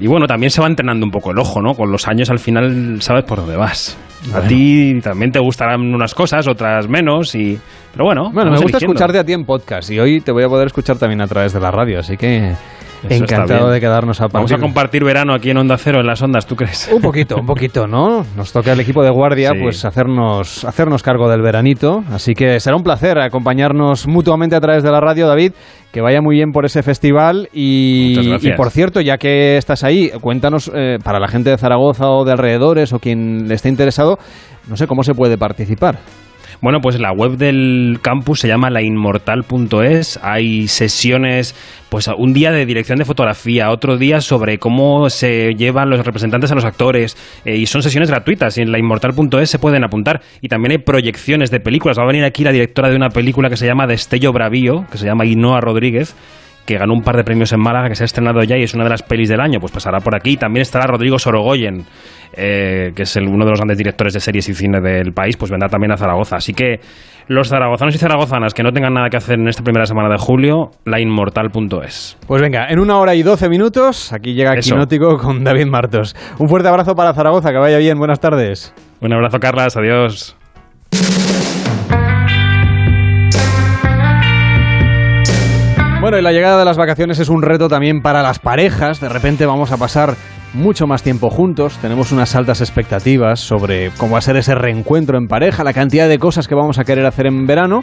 y 0.00 0.06
bueno, 0.06 0.26
también 0.26 0.50
se 0.50 0.60
va 0.60 0.66
entrenando 0.66 1.06
un 1.06 1.10
poco 1.10 1.30
el 1.30 1.38
ojo, 1.38 1.62
¿no? 1.62 1.74
Con 1.74 1.90
los 1.90 2.06
años 2.06 2.28
al 2.30 2.38
final 2.38 3.00
sabes 3.00 3.24
por 3.24 3.38
dónde 3.38 3.56
vas. 3.56 3.96
A 4.34 4.42
ti 4.42 5.00
también 5.02 5.32
te 5.32 5.38
gustarán 5.38 5.94
unas 5.94 6.14
cosas, 6.14 6.46
otras 6.46 6.86
menos, 6.88 7.34
y 7.34 7.58
pero 7.92 8.04
bueno. 8.04 8.30
Bueno, 8.32 8.50
me 8.50 8.56
gusta 8.58 8.76
eligiendo. 8.76 8.92
escucharte 8.92 9.18
a 9.18 9.24
ti 9.24 9.32
en 9.32 9.44
podcast 9.44 9.90
y 9.90 9.98
hoy 9.98 10.20
te 10.20 10.30
voy 10.30 10.44
a 10.44 10.48
poder 10.48 10.66
escuchar 10.66 10.98
también 10.98 11.22
a 11.22 11.26
través 11.26 11.54
de 11.54 11.60
la 11.60 11.70
radio, 11.70 12.00
así 12.00 12.18
que 12.18 12.52
encantado 13.08 13.70
de 13.70 13.80
quedarnos 13.80 14.20
a 14.20 14.28
Vamos 14.28 14.50
a 14.50 14.54
partir- 14.54 14.60
compartir 14.60 15.04
verano 15.04 15.34
aquí 15.34 15.50
en 15.50 15.56
Onda 15.58 15.76
Cero, 15.78 16.00
en 16.00 16.06
las 16.06 16.20
ondas, 16.22 16.46
¿tú 16.46 16.56
crees? 16.56 16.90
Un 16.92 17.00
poquito, 17.00 17.36
un 17.36 17.46
poquito, 17.46 17.86
¿no? 17.86 18.24
Nos 18.36 18.52
toca 18.52 18.72
el 18.72 18.80
equipo 18.80 19.02
de 19.02 19.10
guardia 19.10 19.50
Sí. 19.52 19.58
pues 19.62 19.84
hacernos, 19.84 20.64
hacernos 20.64 21.02
cargo 21.02 21.28
del 21.30 21.42
veranito, 21.42 22.02
así 22.12 22.34
que 22.34 22.60
será 22.60 22.76
un 22.76 22.82
placer 22.82 23.18
acompañarnos 23.18 24.06
mutuamente 24.06 24.56
a 24.56 24.60
través 24.60 24.82
de 24.82 24.90
la 24.90 25.00
radio, 25.00 25.26
David, 25.26 25.52
que 25.92 26.00
vaya 26.00 26.20
muy 26.20 26.36
bien 26.36 26.52
por 26.52 26.64
ese 26.66 26.82
festival 26.82 27.48
y, 27.52 28.16
por 28.56 28.70
cierto, 28.70 29.00
ya 29.00 29.16
que 29.18 29.56
estás 29.56 29.82
ahí, 29.82 30.10
cuéntanos 30.20 30.70
eh, 30.74 30.98
para 31.02 31.18
la 31.18 31.26
gente 31.28 31.50
de 31.50 31.58
Zaragoza 31.58 32.08
o 32.10 32.24
de 32.24 32.32
alrededores 32.32 32.92
o 32.92 32.98
quien 32.98 33.48
le 33.48 33.54
esté 33.54 33.68
interesado, 33.68 34.18
no 34.68 34.76
sé 34.76 34.86
cómo 34.86 35.02
se 35.02 35.14
puede 35.14 35.36
participar. 35.36 35.98
Bueno, 36.62 36.82
pues 36.82 37.00
la 37.00 37.10
web 37.10 37.38
del 37.38 38.00
campus 38.02 38.40
se 38.40 38.48
llama 38.48 38.68
lainmortal.es. 38.68 40.20
Hay 40.22 40.68
sesiones, 40.68 41.54
pues 41.88 42.06
un 42.08 42.34
día 42.34 42.52
de 42.52 42.66
dirección 42.66 42.98
de 42.98 43.06
fotografía, 43.06 43.70
otro 43.70 43.96
día 43.96 44.20
sobre 44.20 44.58
cómo 44.58 45.08
se 45.08 45.54
llevan 45.54 45.88
los 45.88 46.04
representantes 46.04 46.52
a 46.52 46.54
los 46.54 46.66
actores. 46.66 47.16
eh, 47.46 47.56
y 47.56 47.64
son 47.64 47.82
sesiones 47.82 48.10
gratuitas 48.10 48.58
y 48.58 48.60
en 48.60 48.72
lainmortal.es 48.72 49.48
se 49.48 49.58
pueden 49.58 49.84
apuntar. 49.84 50.20
Y 50.42 50.48
también 50.48 50.72
hay 50.72 50.78
proyecciones 50.78 51.50
de 51.50 51.60
películas. 51.60 51.98
Va 51.98 52.02
a 52.02 52.06
venir 52.06 52.24
aquí 52.24 52.44
la 52.44 52.52
directora 52.52 52.90
de 52.90 52.96
una 52.96 53.08
película 53.08 53.48
que 53.48 53.56
se 53.56 53.64
llama 53.64 53.86
Destello 53.86 54.34
Bravío, 54.34 54.84
que 54.92 54.98
se 54.98 55.06
llama 55.06 55.24
Inoa 55.24 55.62
Rodríguez 55.62 56.14
que 56.66 56.78
ganó 56.78 56.92
un 56.92 57.02
par 57.02 57.16
de 57.16 57.24
premios 57.24 57.52
en 57.52 57.58
Málaga, 57.58 57.88
que 57.88 57.96
se 57.96 58.04
ha 58.04 58.06
estrenado 58.06 58.44
ya 58.44 58.56
y 58.56 58.62
es 58.62 58.74
una 58.74 58.84
de 58.84 58.90
las 58.90 59.02
pelis 59.02 59.28
del 59.28 59.40
año, 59.40 59.58
pues 59.58 59.72
pasará 59.72 59.98
por 59.98 60.14
aquí. 60.14 60.36
También 60.36 60.62
estará 60.62 60.86
Rodrigo 60.86 61.18
Sorogoyen, 61.18 61.84
eh, 62.36 62.92
que 62.94 63.02
es 63.02 63.16
el- 63.16 63.26
uno 63.28 63.44
de 63.44 63.50
los 63.50 63.58
grandes 63.60 63.78
directores 63.78 64.14
de 64.14 64.20
series 64.20 64.48
y 64.48 64.54
cine 64.54 64.80
del 64.80 65.12
país, 65.12 65.36
pues 65.36 65.50
vendrá 65.50 65.68
también 65.68 65.92
a 65.92 65.96
Zaragoza. 65.96 66.36
Así 66.36 66.52
que 66.54 66.80
los 67.28 67.48
zaragozanos 67.48 67.94
y 67.94 67.98
zaragozanas 67.98 68.54
que 68.54 68.62
no 68.62 68.72
tengan 68.72 68.94
nada 68.94 69.08
que 69.08 69.16
hacer 69.16 69.38
en 69.38 69.46
esta 69.48 69.62
primera 69.62 69.86
semana 69.86 70.08
de 70.08 70.16
julio, 70.18 70.70
lainmortal.es. 70.84 72.18
Pues 72.26 72.42
venga, 72.42 72.66
en 72.68 72.78
una 72.80 72.98
hora 72.98 73.14
y 73.14 73.22
doce 73.22 73.48
minutos, 73.48 74.12
aquí 74.12 74.34
llega 74.34 74.54
Eso. 74.54 74.74
Quinótico 74.74 75.16
con 75.18 75.44
David 75.44 75.66
Martos. 75.66 76.16
Un 76.38 76.48
fuerte 76.48 76.68
abrazo 76.68 76.94
para 76.94 77.14
Zaragoza, 77.14 77.50
que 77.50 77.58
vaya 77.58 77.78
bien, 77.78 77.98
buenas 77.98 78.20
tardes. 78.20 78.74
Un 79.00 79.12
abrazo, 79.12 79.38
Carlas, 79.38 79.76
adiós. 79.76 80.36
Bueno, 86.00 86.16
y 86.16 86.22
la 86.22 86.32
llegada 86.32 86.58
de 86.58 86.64
las 86.64 86.78
vacaciones 86.78 87.18
es 87.18 87.28
un 87.28 87.42
reto 87.42 87.68
también 87.68 88.00
para 88.00 88.22
las 88.22 88.38
parejas. 88.38 89.02
De 89.02 89.10
repente 89.10 89.44
vamos 89.44 89.70
a 89.70 89.76
pasar 89.76 90.14
mucho 90.54 90.86
más 90.86 91.02
tiempo 91.02 91.28
juntos. 91.28 91.76
Tenemos 91.82 92.10
unas 92.10 92.34
altas 92.34 92.62
expectativas 92.62 93.38
sobre 93.38 93.90
cómo 93.98 94.12
va 94.12 94.18
a 94.18 94.22
ser 94.22 94.36
ese 94.36 94.54
reencuentro 94.54 95.18
en 95.18 95.28
pareja, 95.28 95.62
la 95.62 95.74
cantidad 95.74 96.08
de 96.08 96.18
cosas 96.18 96.48
que 96.48 96.54
vamos 96.54 96.78
a 96.78 96.84
querer 96.84 97.04
hacer 97.04 97.26
en 97.26 97.46
verano. 97.46 97.82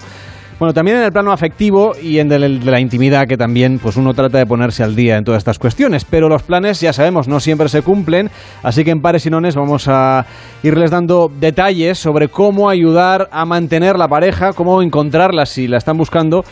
Bueno, 0.57 0.73
también 0.73 0.97
en 0.97 1.03
el 1.03 1.11
plano 1.11 1.31
afectivo 1.31 1.93
y 2.01 2.17
en 2.17 2.31
el 2.31 2.65
de 2.65 2.71
la 2.71 2.79
intimidad, 2.79 3.27
que 3.27 3.37
también 3.37 3.77
pues 3.77 3.95
uno 3.95 4.15
trata 4.15 4.39
de 4.39 4.47
ponerse 4.47 4.83
al 4.83 4.95
día 4.95 5.17
en 5.17 5.23
todas 5.23 5.37
estas 5.37 5.59
cuestiones. 5.59 6.03
Pero 6.03 6.27
los 6.27 6.41
planes, 6.41 6.81
ya 6.81 6.93
sabemos, 6.93 7.27
no 7.27 7.39
siempre 7.39 7.69
se 7.69 7.83
cumplen. 7.83 8.31
Así 8.63 8.83
que 8.83 8.89
en 8.89 9.03
Pares 9.03 9.27
y 9.27 9.29
Nones 9.29 9.55
vamos 9.55 9.87
a 9.87 10.25
irles 10.63 10.89
dando 10.89 11.31
detalles 11.39 11.99
sobre 11.99 12.29
cómo 12.29 12.71
ayudar 12.71 13.29
a 13.31 13.45
mantener 13.45 13.99
la 13.99 14.07
pareja, 14.07 14.53
cómo 14.53 14.81
encontrarla 14.81 15.45
si 15.45 15.67
la 15.67 15.77
están 15.77 15.99
buscando 15.99 16.43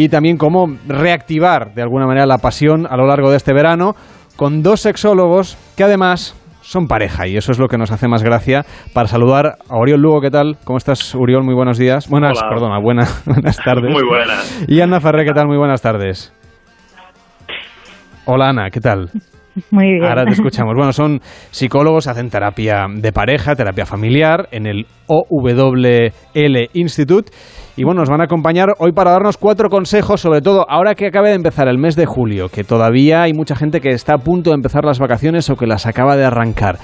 y 0.00 0.08
también 0.08 0.36
cómo 0.36 0.76
reactivar 0.86 1.74
de 1.74 1.82
alguna 1.82 2.06
manera 2.06 2.24
la 2.24 2.38
pasión 2.38 2.86
a 2.88 2.96
lo 2.96 3.06
largo 3.08 3.30
de 3.30 3.36
este 3.36 3.52
verano 3.52 3.96
con 4.36 4.62
dos 4.62 4.80
sexólogos 4.82 5.58
que 5.76 5.82
además 5.82 6.36
son 6.60 6.86
pareja 6.86 7.26
y 7.26 7.36
eso 7.36 7.50
es 7.50 7.58
lo 7.58 7.66
que 7.66 7.78
nos 7.78 7.90
hace 7.90 8.06
más 8.06 8.22
gracia 8.22 8.64
para 8.92 9.08
saludar 9.08 9.56
a 9.68 9.76
Oriol 9.76 10.00
Lugo, 10.00 10.20
¿qué 10.20 10.30
tal? 10.30 10.56
¿Cómo 10.62 10.76
estás, 10.78 11.14
Oriol? 11.16 11.42
Muy 11.42 11.54
buenos 11.54 11.78
días. 11.78 12.08
Buenas, 12.08 12.38
Hola. 12.38 12.48
perdona, 12.48 12.78
buena- 12.78 13.08
buenas 13.24 13.56
tardes. 13.56 13.90
Muy 13.90 14.04
buenas. 14.04 14.64
Y 14.68 14.80
Ana 14.80 15.00
Ferrer, 15.00 15.26
¿qué 15.26 15.32
tal? 15.32 15.48
Muy 15.48 15.56
buenas 15.56 15.82
tardes. 15.82 16.32
Hola 18.26 18.50
Ana, 18.50 18.70
¿qué 18.70 18.80
tal? 18.80 19.10
Muy 19.70 19.92
bien. 19.92 20.04
Ahora 20.04 20.24
te 20.24 20.32
escuchamos. 20.34 20.74
Bueno, 20.76 20.92
son 20.92 21.20
psicólogos, 21.50 22.06
hacen 22.06 22.30
terapia 22.30 22.86
de 22.92 23.12
pareja, 23.12 23.54
terapia 23.54 23.86
familiar 23.86 24.48
en 24.52 24.66
el 24.66 24.86
OWL 25.06 26.68
Institute. 26.72 27.32
Y 27.76 27.84
bueno, 27.84 28.00
nos 28.00 28.10
van 28.10 28.20
a 28.20 28.24
acompañar 28.24 28.68
hoy 28.78 28.92
para 28.92 29.12
darnos 29.12 29.36
cuatro 29.36 29.68
consejos, 29.68 30.20
sobre 30.20 30.40
todo 30.40 30.66
ahora 30.68 30.94
que 30.94 31.06
acaba 31.06 31.28
de 31.28 31.34
empezar 31.34 31.68
el 31.68 31.78
mes 31.78 31.94
de 31.94 32.06
julio, 32.06 32.48
que 32.48 32.64
todavía 32.64 33.22
hay 33.22 33.32
mucha 33.32 33.54
gente 33.54 33.80
que 33.80 33.90
está 33.90 34.14
a 34.14 34.18
punto 34.18 34.50
de 34.50 34.56
empezar 34.56 34.84
las 34.84 34.98
vacaciones 34.98 35.48
o 35.48 35.56
que 35.56 35.66
las 35.66 35.86
acaba 35.86 36.16
de 36.16 36.24
arrancar. 36.24 36.78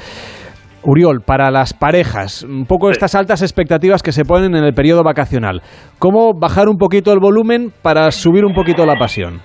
Uriol, 0.85 1.23
para 1.23 1.51
las 1.51 1.73
parejas, 1.73 2.43
un 2.43 2.67
poco 2.67 2.91
estas 2.91 3.15
altas 3.15 3.43
expectativas 3.43 4.03
que 4.03 4.13
se 4.13 4.25
ponen 4.25 4.55
en 4.55 4.65
el 4.65 4.75
periodo 4.75 5.03
vacacional. 5.03 5.63
¿Cómo 5.99 6.33
bajar 6.39 6.69
un 6.69 6.77
poquito 6.77 7.13
el 7.13 7.21
volumen 7.21 7.73
para 7.83 8.11
subir 8.11 8.45
un 8.45 8.55
poquito 8.55 8.85
la 8.85 8.97
pasión? 8.97 9.41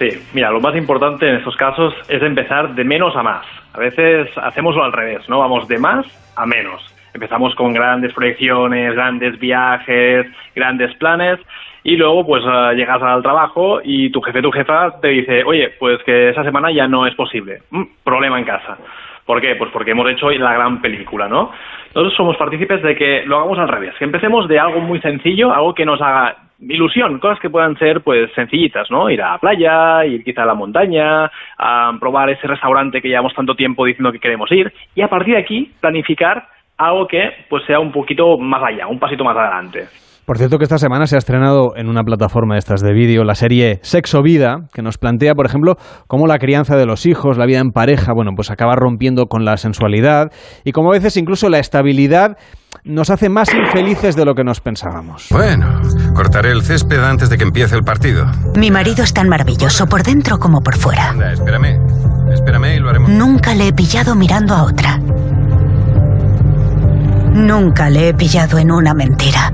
Sí, 0.00 0.08
mira, 0.32 0.50
lo 0.50 0.62
más 0.62 0.74
importante 0.76 1.28
en 1.28 1.36
estos 1.36 1.54
casos 1.56 1.92
es 2.08 2.22
empezar 2.22 2.74
de 2.74 2.84
menos 2.84 3.14
a 3.16 3.22
más. 3.22 3.44
A 3.74 3.78
veces 3.78 4.30
hacemoslo 4.38 4.82
al 4.82 4.94
revés, 4.94 5.28
¿no? 5.28 5.40
Vamos 5.40 5.68
de 5.68 5.78
más 5.78 6.06
a 6.36 6.46
menos. 6.46 6.82
Empezamos 7.12 7.54
con 7.54 7.74
grandes 7.74 8.14
proyecciones, 8.14 8.94
grandes 8.94 9.38
viajes, 9.38 10.26
grandes 10.56 10.96
planes 10.96 11.38
y 11.84 11.96
luego 11.96 12.24
pues 12.26 12.42
eh, 12.46 12.76
llegas 12.76 13.02
al 13.02 13.20
trabajo 13.20 13.80
y 13.84 14.08
tu 14.10 14.22
jefe, 14.22 14.40
tu 14.40 14.50
jefa 14.50 14.98
te 15.02 15.08
dice, 15.08 15.44
oye, 15.44 15.74
pues 15.78 16.02
que 16.04 16.30
esa 16.30 16.44
semana 16.44 16.72
ya 16.72 16.88
no 16.88 17.06
es 17.06 17.14
posible. 17.14 17.58
Mm, 17.68 17.82
problema 18.02 18.38
en 18.38 18.46
casa. 18.46 18.78
¿Por 19.26 19.42
qué? 19.42 19.54
Pues 19.56 19.70
porque 19.70 19.90
hemos 19.90 20.08
hecho 20.08 20.28
hoy 20.28 20.38
la 20.38 20.54
gran 20.54 20.80
película, 20.80 21.28
¿no? 21.28 21.52
Nosotros 21.94 22.14
somos 22.16 22.38
partícipes 22.38 22.82
de 22.82 22.96
que 22.96 23.24
lo 23.26 23.36
hagamos 23.36 23.58
al 23.58 23.68
revés, 23.68 23.94
que 23.98 24.04
empecemos 24.06 24.48
de 24.48 24.58
algo 24.58 24.80
muy 24.80 24.98
sencillo, 25.02 25.52
algo 25.52 25.74
que 25.74 25.84
nos 25.84 26.00
haga 26.00 26.36
ilusión, 26.60 27.18
cosas 27.18 27.38
que 27.40 27.50
puedan 27.50 27.76
ser 27.78 28.02
pues 28.02 28.30
sencillitas, 28.34 28.90
¿no? 28.90 29.08
Ir 29.10 29.22
a 29.22 29.32
la 29.32 29.38
playa, 29.38 30.04
ir 30.04 30.22
quizá 30.24 30.42
a 30.42 30.46
la 30.46 30.54
montaña, 30.54 31.30
a 31.58 31.92
probar 31.98 32.30
ese 32.30 32.46
restaurante 32.46 33.00
que 33.00 33.08
llevamos 33.08 33.34
tanto 33.34 33.54
tiempo 33.54 33.84
diciendo 33.84 34.12
que 34.12 34.18
queremos 34.18 34.50
ir 34.52 34.72
y 34.94 35.02
a 35.02 35.08
partir 35.08 35.34
de 35.34 35.40
aquí 35.40 35.72
planificar 35.80 36.46
algo 36.76 37.06
que 37.06 37.30
pues 37.48 37.64
sea 37.66 37.78
un 37.78 37.92
poquito 37.92 38.38
más 38.38 38.62
allá, 38.62 38.86
un 38.86 38.98
pasito 38.98 39.24
más 39.24 39.36
adelante. 39.36 39.86
Por 40.26 40.38
cierto 40.38 40.58
que 40.58 40.64
esta 40.64 40.78
semana 40.78 41.06
se 41.06 41.16
ha 41.16 41.18
estrenado 41.18 41.74
en 41.74 41.88
una 41.88 42.04
plataforma 42.04 42.54
de 42.54 42.60
estas 42.60 42.82
de 42.82 42.92
vídeo 42.92 43.24
la 43.24 43.34
serie 43.34 43.80
Sexo 43.82 44.22
Vida, 44.22 44.68
que 44.72 44.80
nos 44.80 44.96
plantea, 44.96 45.34
por 45.34 45.44
ejemplo, 45.44 45.74
cómo 46.06 46.28
la 46.28 46.38
crianza 46.38 46.76
de 46.76 46.86
los 46.86 47.04
hijos, 47.04 47.36
la 47.36 47.46
vida 47.46 47.58
en 47.58 47.72
pareja, 47.72 48.12
bueno, 48.14 48.30
pues 48.36 48.50
acaba 48.50 48.76
rompiendo 48.76 49.26
con 49.26 49.44
la 49.44 49.56
sensualidad 49.56 50.28
y 50.64 50.70
como 50.70 50.90
a 50.90 50.92
veces 50.92 51.16
incluso 51.16 51.48
la 51.48 51.58
estabilidad 51.58 52.36
nos 52.84 53.10
hace 53.10 53.28
más 53.28 53.52
infelices 53.54 54.16
de 54.16 54.24
lo 54.24 54.34
que 54.34 54.44
nos 54.44 54.60
pensábamos. 54.60 55.26
Bueno, 55.30 55.80
Cortaré 56.14 56.50
el 56.50 56.62
césped 56.62 57.02
antes 57.02 57.30
de 57.30 57.38
que 57.38 57.44
empiece 57.44 57.74
el 57.74 57.82
partido. 57.82 58.26
Mi 58.54 58.70
marido 58.70 59.04
es 59.04 59.14
tan 59.14 59.28
maravilloso 59.28 59.86
por 59.86 60.02
dentro 60.02 60.38
como 60.38 60.60
por 60.60 60.76
fuera. 60.76 61.10
Anda, 61.10 61.32
espérame. 61.32 61.78
Espérame 62.32 62.76
y 62.76 62.78
lo 62.78 62.90
haremos. 62.90 63.08
Nunca 63.08 63.54
le 63.54 63.68
he 63.68 63.72
pillado 63.72 64.14
mirando 64.14 64.54
a 64.54 64.64
otra. 64.64 64.98
Nunca 67.32 67.90
le 67.90 68.08
he 68.08 68.14
pillado 68.14 68.58
en 68.58 68.70
una 68.70 68.92
mentira. 68.92 69.52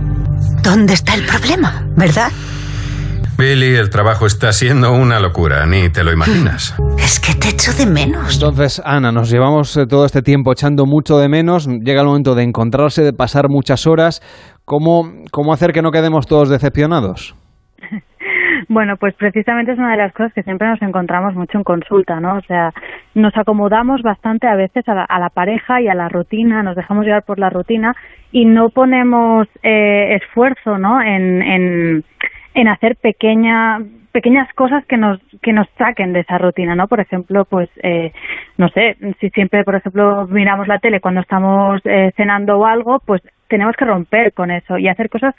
¿Dónde 0.63 0.95
está 0.95 1.15
el 1.15 1.25
problema? 1.25 1.87
¿Verdad? 1.95 2.33
Billy, 3.39 3.77
el 3.77 3.91
trabajo 3.91 4.25
está 4.25 4.51
siendo 4.53 4.93
una 4.93 5.21
locura, 5.21 5.67
ni 5.67 5.91
te 5.91 6.03
lo 6.03 6.13
imaginas. 6.13 6.75
Es 6.97 7.21
que 7.21 7.39
te 7.39 7.51
echo 7.51 7.71
de 7.73 7.87
menos. 7.87 8.35
Entonces, 8.35 8.83
Ana, 8.85 9.13
nos 9.13 9.31
llevamos 9.31 9.77
eh, 9.77 9.87
todo 9.87 10.07
este 10.07 10.23
tiempo 10.23 10.51
echando 10.51 10.87
mucho 10.87 11.19
de 11.19 11.29
menos. 11.29 11.69
Llega 11.69 12.01
el 12.01 12.07
momento 12.07 12.35
de 12.35 12.43
encontrarse, 12.43 13.05
de 13.05 13.13
pasar 13.13 13.49
muchas 13.49 13.87
horas. 13.87 14.21
¿Cómo, 14.65 15.05
cómo 15.31 15.53
hacer 15.53 15.73
que 15.73 15.83
no 15.83 15.93
quedemos 15.93 16.27
todos 16.27 16.49
decepcionados? 16.49 17.37
Bueno, 18.69 18.97
pues 18.99 19.15
precisamente 19.15 19.73
es 19.73 19.79
una 19.79 19.93
de 19.93 19.99
las 19.99 20.13
cosas 20.13 20.33
que 20.33 20.43
siempre 20.43 20.67
nos 20.67 20.83
encontramos 20.83 21.35
mucho 21.35 21.57
en 21.59 21.63
consulta, 21.63 22.19
¿no? 22.19 22.37
O 22.37 22.41
sea, 22.41 22.73
nos 23.15 23.33
acomodamos 23.37 24.03
bastante 24.03 24.49
a 24.49 24.57
veces 24.57 24.89
a 24.89 24.95
la, 24.95 25.05
a 25.05 25.21
la 25.21 25.29
pareja 25.29 25.81
y 25.81 25.87
a 25.87 25.95
la 25.95 26.09
rutina, 26.09 26.65
nos 26.65 26.75
dejamos 26.75 27.05
llevar 27.05 27.23
por 27.23 27.39
la 27.39 27.49
rutina 27.49 27.95
y 28.33 28.45
no 28.45 28.71
ponemos 28.71 29.47
eh, 29.63 30.17
esfuerzo, 30.17 30.79
¿no? 30.79 31.01
En, 31.01 31.43
en, 31.43 32.05
en 32.57 32.69
hacer 32.69 32.97
pequeña, 32.97 33.79
pequeñas 34.13 34.53
cosas 34.55 34.85
que 34.87 34.97
nos 34.97 35.21
que 35.43 35.53
nos 35.53 35.69
saquen 35.77 36.15
de 36.15 36.21
esa 36.21 36.39
rutina, 36.39 36.75
¿no? 36.75 36.89
Por 36.89 37.01
ejemplo, 37.01 37.45
pues 37.45 37.69
eh, 37.83 38.13
no 38.57 38.71
sé, 38.71 38.97
si 39.21 39.29
siempre, 39.31 39.63
por 39.63 39.75
ejemplo, 39.75 40.27
miramos 40.27 40.67
la 40.67 40.79
tele 40.79 41.01
cuando 41.01 41.21
estamos 41.21 41.83
eh, 41.85 42.13
cenando 42.17 42.59
o 42.59 42.65
algo, 42.65 43.01
pues 43.05 43.21
tenemos 43.49 43.77
que 43.77 43.85
romper 43.85 44.33
con 44.33 44.51
eso 44.51 44.79
y 44.79 44.89
hacer 44.89 45.11
cosas 45.11 45.35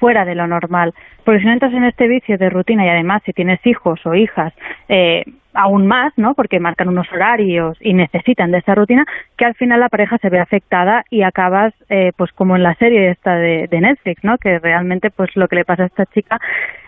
fuera 0.00 0.24
de 0.24 0.34
lo 0.34 0.46
normal. 0.46 0.94
Porque 1.24 1.40
si 1.40 1.46
no 1.46 1.52
entras 1.52 1.74
en 1.74 1.84
este 1.84 2.08
vicio 2.08 2.38
de 2.38 2.48
rutina 2.48 2.86
y 2.86 2.88
además 2.88 3.22
si 3.26 3.34
tienes 3.34 3.64
hijos 3.66 4.00
o 4.06 4.14
hijas, 4.14 4.54
eh, 4.88 5.24
aún 5.54 5.86
más, 5.86 6.12
¿no? 6.16 6.34
Porque 6.34 6.60
marcan 6.60 6.88
unos 6.88 7.10
horarios 7.12 7.76
y 7.80 7.94
necesitan 7.94 8.50
de 8.50 8.58
esa 8.58 8.74
rutina, 8.74 9.04
que 9.36 9.44
al 9.44 9.54
final 9.54 9.80
la 9.80 9.88
pareja 9.88 10.18
se 10.18 10.28
ve 10.28 10.40
afectada 10.40 11.04
y 11.10 11.22
acabas, 11.22 11.74
eh, 11.88 12.12
pues 12.16 12.32
como 12.32 12.56
en 12.56 12.62
la 12.62 12.74
serie 12.74 13.10
esta 13.10 13.36
de, 13.36 13.68
de 13.68 13.80
Netflix, 13.80 14.24
¿no? 14.24 14.38
Que 14.38 14.58
realmente, 14.58 15.10
pues 15.10 15.30
lo 15.36 15.48
que 15.48 15.56
le 15.56 15.64
pasa 15.64 15.84
a 15.84 15.86
esta 15.86 16.06
chica 16.06 16.40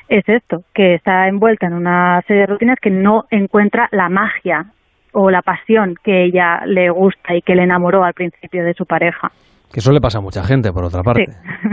es 0.08 0.28
esto, 0.28 0.64
que 0.74 0.94
está 0.94 1.28
envuelta 1.28 1.66
en 1.66 1.74
una 1.74 2.22
serie 2.26 2.42
de 2.42 2.46
rutinas 2.46 2.78
que 2.80 2.90
no 2.90 3.24
encuentra 3.30 3.88
la 3.90 4.08
magia 4.08 4.66
o 5.12 5.30
la 5.30 5.42
pasión 5.42 5.94
que 6.02 6.24
ella 6.24 6.62
le 6.66 6.90
gusta 6.90 7.34
y 7.34 7.42
que 7.42 7.54
le 7.54 7.62
enamoró 7.62 8.04
al 8.04 8.14
principio 8.14 8.64
de 8.64 8.74
su 8.74 8.84
pareja. 8.84 9.32
Que 9.74 9.80
eso 9.80 9.90
le 9.90 10.00
pasa 10.00 10.18
a 10.18 10.20
mucha 10.20 10.44
gente, 10.44 10.70
por 10.70 10.84
otra 10.84 11.02
parte. 11.02 11.32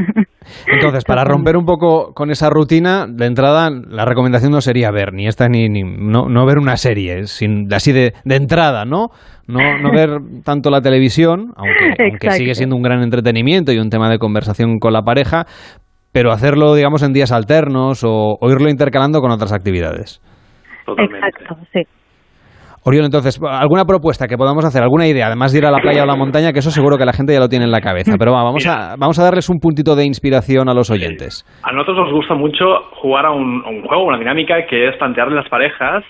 Entonces, 0.65 1.05
para 1.05 1.23
romper 1.23 1.55
un 1.55 1.65
poco 1.65 2.15
con 2.15 2.31
esa 2.31 2.49
rutina, 2.49 3.05
de 3.07 3.27
entrada, 3.27 3.69
la 3.69 4.05
recomendación 4.05 4.51
no 4.51 4.59
sería 4.59 4.89
ver 4.89 5.13
ni 5.13 5.27
esta 5.27 5.47
ni, 5.47 5.69
ni 5.69 5.83
no, 5.83 6.27
no 6.27 6.45
ver 6.47 6.57
una 6.57 6.77
serie, 6.77 7.27
sin, 7.27 7.71
así 7.71 7.91
de, 7.91 8.13
de 8.25 8.35
entrada, 8.37 8.85
¿no? 8.85 9.09
¿no? 9.45 9.59
No 9.77 9.91
ver 9.91 10.17
tanto 10.43 10.71
la 10.71 10.81
televisión, 10.81 11.53
aunque, 11.55 12.03
aunque 12.09 12.31
sigue 12.31 12.55
siendo 12.55 12.75
un 12.75 12.81
gran 12.81 13.03
entretenimiento 13.03 13.71
y 13.71 13.77
un 13.77 13.91
tema 13.91 14.09
de 14.09 14.17
conversación 14.17 14.79
con 14.79 14.93
la 14.93 15.03
pareja, 15.03 15.45
pero 16.11 16.31
hacerlo, 16.31 16.73
digamos, 16.73 17.03
en 17.03 17.13
días 17.13 17.31
alternos 17.31 18.03
o, 18.03 18.35
o 18.41 18.49
irlo 18.49 18.67
intercalando 18.71 19.21
con 19.21 19.29
otras 19.29 19.53
actividades. 19.53 20.23
Exacto, 20.87 21.55
sí. 21.71 21.83
Orión, 22.83 23.05
entonces, 23.05 23.39
¿alguna 23.47 23.85
propuesta 23.85 24.27
que 24.27 24.37
podamos 24.37 24.65
hacer? 24.65 24.81
¿Alguna 24.81 25.05
idea? 25.05 25.27
Además 25.27 25.51
de 25.53 25.59
ir 25.59 25.65
a 25.67 25.71
la 25.71 25.79
playa 25.79 26.01
o 26.01 26.03
a 26.03 26.07
la 26.07 26.15
montaña, 26.15 26.51
que 26.51 26.59
eso 26.59 26.71
seguro 26.71 26.97
que 26.97 27.05
la 27.05 27.13
gente 27.13 27.31
ya 27.31 27.39
lo 27.39 27.47
tiene 27.47 27.65
en 27.65 27.71
la 27.71 27.79
cabeza. 27.79 28.15
Pero 28.17 28.31
va, 28.31 28.43
vamos, 28.43 28.65
a, 28.65 28.95
vamos 28.97 29.19
a 29.19 29.23
darles 29.23 29.49
un 29.49 29.59
puntito 29.59 29.95
de 29.95 30.05
inspiración 30.05 30.67
a 30.67 30.73
los 30.73 30.89
oyentes. 30.89 31.45
A 31.63 31.71
nosotros 31.71 31.97
nos 31.97 32.11
gusta 32.11 32.33
mucho 32.33 32.65
jugar 33.01 33.27
a 33.27 33.31
un, 33.31 33.61
a 33.63 33.69
un 33.69 33.83
juego, 33.83 34.05
una 34.05 34.17
dinámica, 34.17 34.65
que 34.67 34.89
es 34.89 34.97
plantearle 34.97 35.33
a 35.33 35.41
las 35.41 35.49
parejas 35.49 36.03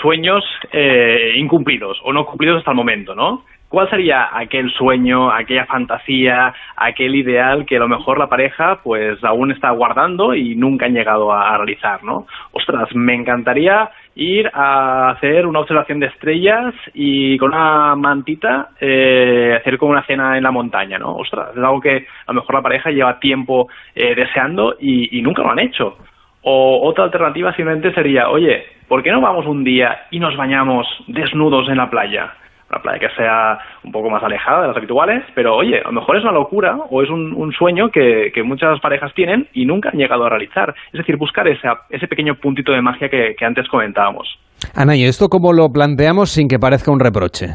sueños 0.00 0.42
eh, 0.72 1.34
incumplidos 1.36 1.98
o 2.02 2.12
no 2.12 2.24
cumplidos 2.24 2.58
hasta 2.58 2.70
el 2.70 2.76
momento, 2.76 3.14
¿no? 3.14 3.42
¿Cuál 3.68 3.90
sería 3.90 4.28
aquel 4.32 4.70
sueño, 4.72 5.30
aquella 5.30 5.66
fantasía, 5.66 6.54
aquel 6.76 7.16
ideal 7.16 7.66
que 7.66 7.76
a 7.76 7.80
lo 7.80 7.88
mejor 7.88 8.18
la 8.18 8.28
pareja 8.28 8.78
pues 8.82 9.22
aún 9.24 9.50
está 9.50 9.70
guardando 9.70 10.34
y 10.34 10.54
nunca 10.54 10.86
han 10.86 10.94
llegado 10.94 11.32
a, 11.32 11.50
a 11.50 11.56
realizar, 11.58 12.02
¿no? 12.04 12.26
Ostras, 12.52 12.88
me 12.94 13.14
encantaría 13.14 13.90
ir 14.16 14.50
a 14.52 15.10
hacer 15.10 15.46
una 15.46 15.60
observación 15.60 16.00
de 16.00 16.06
estrellas 16.06 16.74
y 16.94 17.36
con 17.36 17.52
una 17.52 17.94
mantita 17.94 18.70
eh, 18.80 19.54
hacer 19.60 19.76
como 19.76 19.92
una 19.92 20.06
cena 20.06 20.38
en 20.38 20.42
la 20.42 20.50
montaña, 20.50 20.98
¿no? 20.98 21.16
Ostras, 21.16 21.50
es 21.52 21.58
algo 21.62 21.80
que 21.80 22.06
a 22.26 22.32
lo 22.32 22.40
mejor 22.40 22.54
la 22.54 22.62
pareja 22.62 22.90
lleva 22.90 23.20
tiempo 23.20 23.68
eh, 23.94 24.14
deseando 24.14 24.76
y, 24.80 25.18
y 25.18 25.22
nunca 25.22 25.42
lo 25.42 25.50
han 25.50 25.58
hecho. 25.58 25.98
O 26.42 26.88
otra 26.88 27.04
alternativa 27.04 27.54
simplemente 27.54 27.92
sería, 27.92 28.30
oye, 28.30 28.64
¿por 28.88 29.02
qué 29.02 29.10
no 29.10 29.20
vamos 29.20 29.46
un 29.46 29.64
día 29.64 30.06
y 30.10 30.18
nos 30.18 30.34
bañamos 30.34 30.86
desnudos 31.08 31.68
en 31.68 31.76
la 31.76 31.90
playa? 31.90 32.32
Una 32.70 32.82
playa 32.82 32.98
que 32.98 33.14
sea 33.14 33.58
un 33.84 33.92
poco 33.92 34.10
más 34.10 34.22
alejada 34.22 34.62
de 34.62 34.68
las 34.68 34.76
habituales, 34.76 35.22
pero 35.34 35.54
oye, 35.54 35.78
a 35.78 35.84
lo 35.84 35.92
mejor 35.92 36.16
es 36.16 36.22
una 36.24 36.32
locura 36.32 36.76
o 36.90 37.02
es 37.02 37.10
un, 37.10 37.52
sueño 37.52 37.90
que, 37.90 38.32
muchas 38.44 38.80
parejas 38.80 39.12
tienen 39.14 39.48
y 39.52 39.66
nunca 39.66 39.90
han 39.90 39.98
llegado 39.98 40.24
a 40.24 40.28
realizar. 40.28 40.74
Es 40.92 40.98
decir, 40.98 41.16
buscar 41.16 41.46
ese 41.48 42.08
pequeño 42.08 42.34
puntito 42.34 42.72
de 42.72 42.82
magia 42.82 43.08
que, 43.08 43.36
que 43.38 43.44
antes 43.44 43.68
comentábamos. 43.68 44.38
Ana, 44.74 44.96
¿y 44.96 45.04
esto 45.04 45.28
cómo 45.28 45.52
lo 45.52 45.68
planteamos 45.70 46.30
sin 46.30 46.48
que 46.48 46.58
parezca 46.58 46.90
un 46.90 47.00
reproche? 47.00 47.46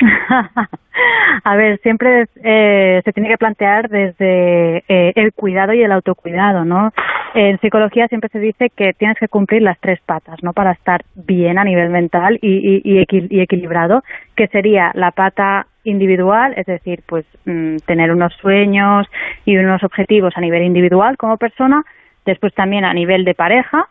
A 1.44 1.56
ver, 1.56 1.78
siempre 1.82 2.26
eh, 2.42 3.00
se 3.04 3.12
tiene 3.12 3.28
que 3.28 3.38
plantear 3.38 3.88
desde 3.88 4.84
eh, 4.88 5.12
el 5.14 5.32
cuidado 5.32 5.72
y 5.72 5.82
el 5.82 5.92
autocuidado, 5.92 6.64
¿no? 6.64 6.92
En 7.34 7.58
psicología 7.60 8.08
siempre 8.08 8.28
se 8.30 8.40
dice 8.40 8.70
que 8.70 8.92
tienes 8.92 9.18
que 9.18 9.28
cumplir 9.28 9.62
las 9.62 9.78
tres 9.78 10.00
patas, 10.04 10.42
¿no? 10.42 10.52
Para 10.52 10.72
estar 10.72 11.02
bien 11.14 11.58
a 11.58 11.64
nivel 11.64 11.90
mental 11.90 12.38
y, 12.42 12.48
y, 12.48 12.82
y, 12.84 12.98
equi 12.98 13.26
y 13.30 13.40
equilibrado, 13.40 14.02
que 14.34 14.48
sería 14.48 14.90
la 14.94 15.12
pata 15.12 15.66
individual, 15.84 16.54
es 16.56 16.66
decir, 16.66 17.02
pues 17.06 17.24
mmm, 17.44 17.76
tener 17.86 18.12
unos 18.12 18.34
sueños 18.34 19.06
y 19.44 19.56
unos 19.56 19.82
objetivos 19.84 20.36
a 20.36 20.40
nivel 20.40 20.62
individual 20.62 21.16
como 21.16 21.36
persona, 21.36 21.84
después 22.26 22.52
también 22.54 22.84
a 22.84 22.92
nivel 22.92 23.24
de 23.24 23.34
pareja 23.34 23.86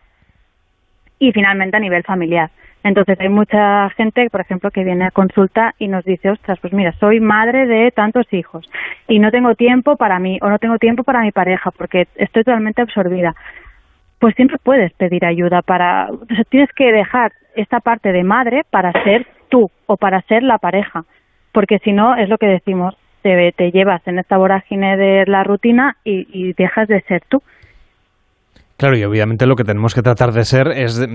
y 1.18 1.32
finalmente 1.32 1.78
a 1.78 1.80
nivel 1.80 2.04
familiar. 2.04 2.50
Entonces 2.84 3.20
hay 3.20 3.30
mucha 3.30 3.90
gente, 3.92 4.30
por 4.30 4.42
ejemplo, 4.42 4.72
que 4.72 4.84
viene 4.84 5.06
a 5.06 5.12
consulta 5.12 5.76
y 5.80 5.88
nos 5.88 6.06
dice, 6.06 6.30
ostras, 6.30 6.60
pues 6.62 6.72
mira, 6.72 6.94
soy 6.94 7.20
madre 7.20 7.66
de 7.66 7.92
tantos 7.92 8.32
hijos 8.32 8.70
y 9.08 9.20
no 9.20 9.32
tengo 9.32 9.56
tiempo 9.56 9.98
para 9.98 10.20
mí 10.20 10.40
o 10.42 10.50
no 10.50 10.60
tengo 10.60 10.78
tiempo 10.78 11.04
para 11.04 11.22
mi 11.22 11.32
pareja 11.32 11.72
porque 11.72 12.08
estoy 12.16 12.44
totalmente 12.44 12.82
absorbida. 12.82 13.36
Pues 14.20 14.36
siempre 14.36 14.58
puedes 14.62 14.94
pedir 14.94 15.26
ayuda 15.26 15.62
para, 15.62 16.10
o 16.10 16.26
sea, 16.26 16.44
tienes 16.50 16.72
que 16.74 16.92
dejar 16.92 17.34
esta 17.56 17.80
parte 17.82 18.12
de 18.12 18.24
madre 18.24 18.64
para 18.70 18.92
ser 19.04 19.28
tú 19.50 19.70
o 19.86 19.98
para 19.98 20.22
ser 20.24 20.44
la 20.44 20.58
pareja, 20.58 21.04
porque 21.52 21.80
si 21.80 21.92
no 21.92 22.16
es 22.16 22.30
lo 22.30 22.38
que 22.38 22.48
decimos, 22.48 22.96
te, 23.22 23.52
te 23.52 23.72
llevas 23.72 24.06
en 24.08 24.20
esta 24.20 24.38
vorágine 24.38 24.96
de 24.96 25.26
la 25.26 25.44
rutina 25.44 25.98
y, 26.06 26.28
y 26.32 26.54
dejas 26.54 26.88
de 26.88 27.02
ser 27.02 27.24
tú. 27.28 27.42
Claro, 28.80 28.98
y 28.98 29.04
obviamente 29.04 29.46
lo 29.46 29.56
que 29.56 29.66
tenemos 29.66 29.94
que 29.94 30.02
tratar 30.02 30.32
de 30.32 30.46
ser 30.46 30.70
es, 30.70 31.06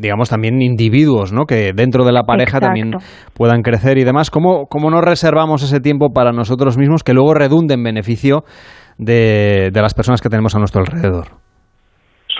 digamos, 0.00 0.30
también 0.30 0.62
individuos, 0.62 1.34
¿no? 1.34 1.44
Que 1.44 1.72
dentro 1.74 2.06
de 2.06 2.12
la 2.12 2.22
pareja 2.22 2.56
Exacto. 2.56 2.66
también 2.66 2.92
puedan 3.36 3.60
crecer 3.60 3.98
y 3.98 4.04
demás. 4.04 4.30
¿Cómo, 4.30 4.64
¿Cómo 4.70 4.90
nos 4.90 5.04
reservamos 5.04 5.62
ese 5.62 5.80
tiempo 5.80 6.14
para 6.14 6.32
nosotros 6.32 6.78
mismos 6.78 7.04
que 7.04 7.12
luego 7.12 7.34
redunde 7.34 7.74
en 7.74 7.84
beneficio 7.84 8.44
de, 8.96 9.68
de 9.70 9.82
las 9.82 9.92
personas 9.92 10.22
que 10.22 10.30
tenemos 10.30 10.56
a 10.56 10.60
nuestro 10.60 10.80
alrededor? 10.80 11.26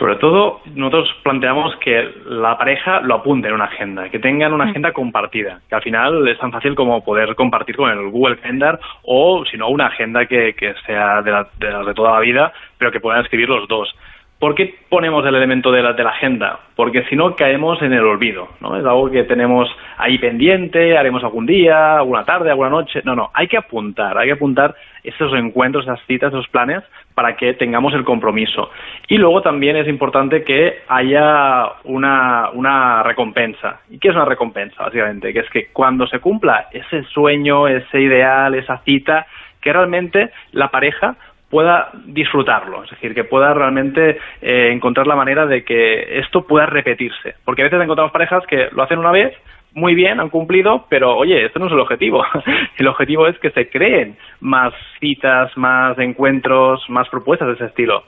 Sobre 0.01 0.17
todo, 0.17 0.61
nosotros 0.75 1.11
planteamos 1.23 1.77
que 1.85 2.03
la 2.25 2.57
pareja 2.57 3.03
lo 3.03 3.17
apunte 3.17 3.49
en 3.49 3.55
una 3.55 3.67
agenda, 3.67 4.09
que 4.09 4.19
tengan 4.19 4.55
una 4.55 4.71
agenda 4.71 4.93
compartida, 4.93 5.61
que 5.69 5.75
al 5.75 5.83
final 5.83 6.27
es 6.27 6.39
tan 6.39 6.51
fácil 6.51 6.75
como 6.75 7.05
poder 7.05 7.35
compartir 7.35 7.77
con 7.77 7.91
el 7.91 8.09
Google 8.09 8.39
Calendar 8.39 8.81
o, 9.03 9.45
si 9.45 9.59
no, 9.59 9.69
una 9.69 9.89
agenda 9.89 10.25
que, 10.25 10.55
que 10.55 10.73
sea 10.87 11.21
de, 11.21 11.31
la, 11.31 11.47
de 11.59 11.71
las 11.71 11.85
de 11.85 11.93
toda 11.93 12.15
la 12.15 12.21
vida, 12.21 12.51
pero 12.79 12.91
que 12.91 13.01
puedan 13.01 13.21
escribir 13.21 13.51
los 13.51 13.69
dos. 13.69 13.95
¿Por 14.41 14.55
qué 14.55 14.75
ponemos 14.89 15.27
el 15.27 15.35
elemento 15.35 15.71
de 15.71 15.83
la, 15.83 15.93
de 15.93 16.03
la 16.03 16.11
agenda? 16.11 16.61
Porque 16.75 17.05
si 17.11 17.15
no 17.15 17.37
caemos 17.37 17.83
en 17.83 17.93
el 17.93 18.07
olvido, 18.07 18.49
¿no? 18.61 18.75
Es 18.75 18.87
algo 18.87 19.11
que 19.11 19.25
tenemos 19.25 19.69
ahí 19.99 20.17
pendiente, 20.17 20.97
haremos 20.97 21.23
algún 21.23 21.45
día, 21.45 21.97
alguna 21.97 22.25
tarde, 22.25 22.49
alguna 22.49 22.71
noche. 22.71 23.03
No, 23.05 23.15
no, 23.15 23.31
hay 23.35 23.49
que 23.49 23.59
apuntar, 23.59 24.17
hay 24.17 24.29
que 24.29 24.33
apuntar 24.33 24.75
esos 25.05 25.35
encuentros, 25.35 25.85
esas 25.85 26.01
citas, 26.07 26.33
esos 26.33 26.49
planes 26.49 26.83
para 27.15 27.37
que 27.37 27.53
tengamos 27.53 27.93
el 27.93 28.03
compromiso. 28.03 28.71
Y 29.09 29.19
luego 29.19 29.43
también 29.43 29.77
es 29.77 29.87
importante 29.87 30.43
que 30.43 30.79
haya 30.89 31.73
una, 31.85 32.49
una 32.55 33.03
recompensa. 33.03 33.81
¿Y 33.91 33.99
qué 33.99 34.09
es 34.09 34.15
una 34.15 34.25
recompensa, 34.25 34.85
básicamente? 34.85 35.35
Que 35.35 35.41
es 35.41 35.51
que 35.51 35.67
cuando 35.67 36.07
se 36.07 36.19
cumpla 36.19 36.69
ese 36.73 37.03
sueño, 37.13 37.69
ese 37.69 38.01
ideal, 38.01 38.55
esa 38.55 38.79
cita, 38.79 39.27
que 39.61 39.71
realmente 39.71 40.31
la 40.53 40.71
pareja 40.71 41.17
pueda 41.51 41.91
disfrutarlo, 42.07 42.85
es 42.85 42.91
decir, 42.91 43.15
que 43.15 43.25
pueda 43.25 43.53
realmente 43.53 44.19
eh, 44.41 44.71
encontrar 44.73 45.07
la 45.07 45.17
manera 45.17 45.47
de 45.47 45.65
que 45.65 46.21
esto 46.21 46.43
pueda 46.47 46.67
repetirse. 46.67 47.35
Porque 47.45 47.63
a 47.63 47.65
veces 47.65 47.81
encontramos 47.83 48.13
parejas 48.13 48.45
que 48.49 48.69
lo 48.73 48.83
hacen 48.83 48.99
una 48.99 49.11
vez, 49.11 49.35
muy 49.75 49.95
bien, 49.95 50.21
han 50.21 50.31
cumplido, 50.31 50.87
pero 50.89 51.17
oye, 51.17 51.45
este 51.45 51.59
no 51.59 51.67
es 51.67 51.73
el 51.73 51.81
objetivo. 51.81 52.23
El 52.79 52.89
objetivo 52.89 53.27
es 53.27 53.39
que 53.39 53.51
se 53.51 53.69
creen 53.69 54.17
más 54.41 54.73
citas, 54.99 55.51
más 55.57 55.99
encuentros, 55.99 56.83
más 56.89 57.09
propuestas 57.09 57.49
de 57.49 57.55
ese 57.55 57.67
estilo. 57.67 58.03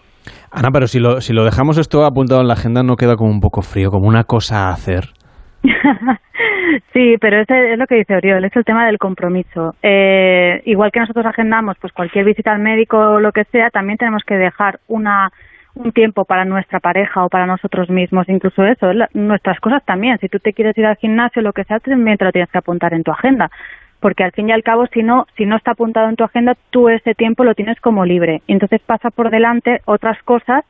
Ana, 0.51 0.71
pero 0.73 0.87
si 0.87 0.99
lo, 0.99 1.21
si 1.21 1.33
lo 1.33 1.45
dejamos 1.45 1.79
esto 1.79 2.05
apuntado 2.05 2.41
en 2.41 2.49
la 2.49 2.55
agenda, 2.55 2.83
¿no 2.83 2.97
queda 2.97 3.17
como 3.17 3.31
un 3.31 3.41
poco 3.41 3.63
frío, 3.63 3.91
como 3.91 4.09
una 4.09 4.25
cosa 4.25 4.69
a 4.69 4.73
hacer? 4.73 5.05
Sí, 6.93 7.17
pero 7.21 7.41
ese 7.41 7.73
es 7.73 7.79
lo 7.79 7.87
que 7.87 7.97
dice 7.97 8.17
Oriol, 8.17 8.45
es 8.45 8.55
el 8.57 8.65
tema 8.65 8.87
del 8.87 8.99
compromiso. 8.99 9.75
Eh, 9.83 10.63
igual 10.67 10.93
que 10.93 11.01
nosotros 11.01 11.27
agendamos 11.27 11.77
pues 11.81 11.93
cualquier 11.93 12.25
visita 12.25 12.53
al 12.53 12.61
médico 12.61 12.99
o 12.99 13.21
lo 13.21 13.33
que 13.33 13.45
sea, 13.45 13.71
también 13.71 13.99
tenemos 13.99 14.23
que 14.25 14.37
dejar 14.37 14.81
una 14.89 15.31
un 15.75 15.93
tiempo 15.93 16.25
para 16.25 16.45
nuestra 16.45 16.81
pareja 16.81 17.25
o 17.25 17.29
para 17.29 17.47
nosotros 17.47 17.89
mismos, 17.89 18.29
incluso 18.29 18.65
eso, 18.65 18.91
nuestras 19.15 19.59
cosas 19.61 19.83
también. 19.85 20.19
Si 20.19 20.29
tú 20.29 20.39
te 20.39 20.53
quieres 20.53 20.77
ir 20.77 20.87
al 20.87 20.97
gimnasio, 20.97 21.43
lo 21.43 21.53
que 21.53 21.65
sea, 21.65 21.81
también 21.81 22.19
te 22.19 22.25
lo 22.25 22.33
tienes 22.33 22.51
que 22.51 22.59
apuntar 22.59 22.93
en 22.95 23.03
tu 23.03 23.11
agenda, 23.11 23.51
porque 24.01 24.25
al 24.25 24.33
fin 24.33 24.49
y 24.49 24.53
al 24.53 24.63
cabo, 24.63 24.87
si 24.93 25.03
no, 25.03 25.27
si 25.37 25.47
no 25.47 25.57
está 25.57 25.71
apuntado 25.71 26.09
en 26.09 26.17
tu 26.17 26.25
agenda, 26.25 26.57
tú 26.71 26.89
ese 26.89 27.15
tiempo 27.15 27.45
lo 27.45 27.55
tienes 27.55 27.81
como 27.81 28.05
libre. 28.05 28.43
Entonces 28.49 28.81
pasa 28.85 29.11
por 29.11 29.31
delante 29.31 29.81
otras 29.87 30.23
cosas 30.25 30.65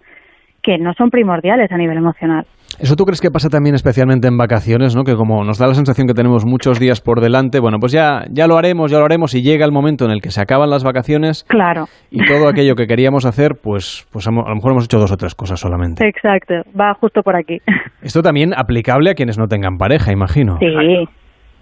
que 0.62 0.78
no 0.78 0.94
son 0.94 1.10
primordiales 1.10 1.72
a 1.72 1.76
nivel 1.76 1.96
emocional. 1.96 2.46
¿Eso 2.80 2.96
tú 2.96 3.04
crees 3.04 3.20
que 3.20 3.30
pasa 3.30 3.48
también 3.48 3.74
especialmente 3.74 4.28
en 4.28 4.36
vacaciones, 4.36 4.96
¿no? 4.96 5.04
Que 5.04 5.14
como 5.14 5.44
nos 5.44 5.58
da 5.58 5.66
la 5.66 5.74
sensación 5.74 6.06
que 6.06 6.14
tenemos 6.14 6.44
muchos 6.44 6.78
días 6.80 7.00
por 7.00 7.20
delante, 7.20 7.60
bueno, 7.60 7.78
pues 7.78 7.92
ya, 7.92 8.24
ya 8.30 8.46
lo 8.46 8.56
haremos, 8.56 8.90
ya 8.90 8.98
lo 8.98 9.04
haremos 9.04 9.34
y 9.34 9.42
llega 9.42 9.64
el 9.64 9.72
momento 9.72 10.04
en 10.04 10.10
el 10.10 10.20
que 10.20 10.30
se 10.30 10.40
acaban 10.40 10.70
las 10.70 10.84
vacaciones 10.84 11.44
Claro. 11.48 11.86
y 12.10 12.24
todo 12.24 12.48
aquello 12.48 12.74
que 12.74 12.86
queríamos 12.86 13.24
hacer, 13.26 13.56
pues, 13.62 14.06
pues 14.10 14.26
a 14.26 14.30
lo 14.30 14.54
mejor 14.54 14.72
hemos 14.72 14.84
hecho 14.84 14.98
dos 14.98 15.12
o 15.12 15.16
tres 15.16 15.34
cosas 15.34 15.60
solamente. 15.60 16.06
Exacto, 16.06 16.54
va 16.78 16.94
justo 17.00 17.22
por 17.22 17.36
aquí. 17.36 17.58
Esto 18.02 18.22
también 18.22 18.52
aplicable 18.56 19.10
a 19.10 19.14
quienes 19.14 19.38
no 19.38 19.46
tengan 19.46 19.76
pareja, 19.78 20.12
imagino. 20.12 20.56
Sí. 20.58 21.06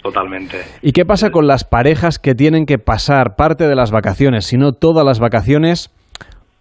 Totalmente. 0.02 0.56
¿Y 0.80 0.92
qué 0.92 1.04
pasa 1.04 1.30
con 1.30 1.46
las 1.46 1.64
parejas 1.64 2.18
que 2.18 2.34
tienen 2.34 2.64
que 2.64 2.78
pasar 2.78 3.36
parte 3.36 3.68
de 3.68 3.74
las 3.74 3.90
vacaciones, 3.90 4.46
si 4.46 4.56
no 4.56 4.72
todas 4.72 5.04
las 5.04 5.20
vacaciones, 5.20 5.90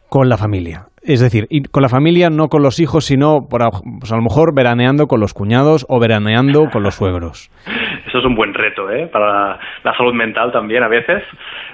con 0.09 0.27
la 0.27 0.35
familia? 0.37 0.87
Es 1.01 1.21
decir, 1.21 1.45
y 1.49 1.63
con 1.63 1.81
la 1.81 1.89
familia 1.89 2.29
no 2.29 2.47
con 2.47 2.61
los 2.61 2.79
hijos, 2.79 3.05
sino 3.05 3.47
por, 3.49 3.61
pues 3.99 4.11
a 4.11 4.15
lo 4.15 4.21
mejor 4.21 4.53
veraneando 4.55 5.07
con 5.07 5.19
los 5.19 5.33
cuñados 5.33 5.85
o 5.89 5.99
veraneando 5.99 6.69
con 6.71 6.83
los 6.83 6.95
suegros. 6.95 7.49
Eso 8.07 8.19
es 8.19 8.25
un 8.25 8.35
buen 8.35 8.53
reto, 8.53 8.89
¿eh? 8.91 9.07
Para 9.07 9.59
la 9.83 9.95
salud 9.95 10.13
mental 10.13 10.51
también 10.51 10.83
a 10.83 10.87
veces. 10.87 11.23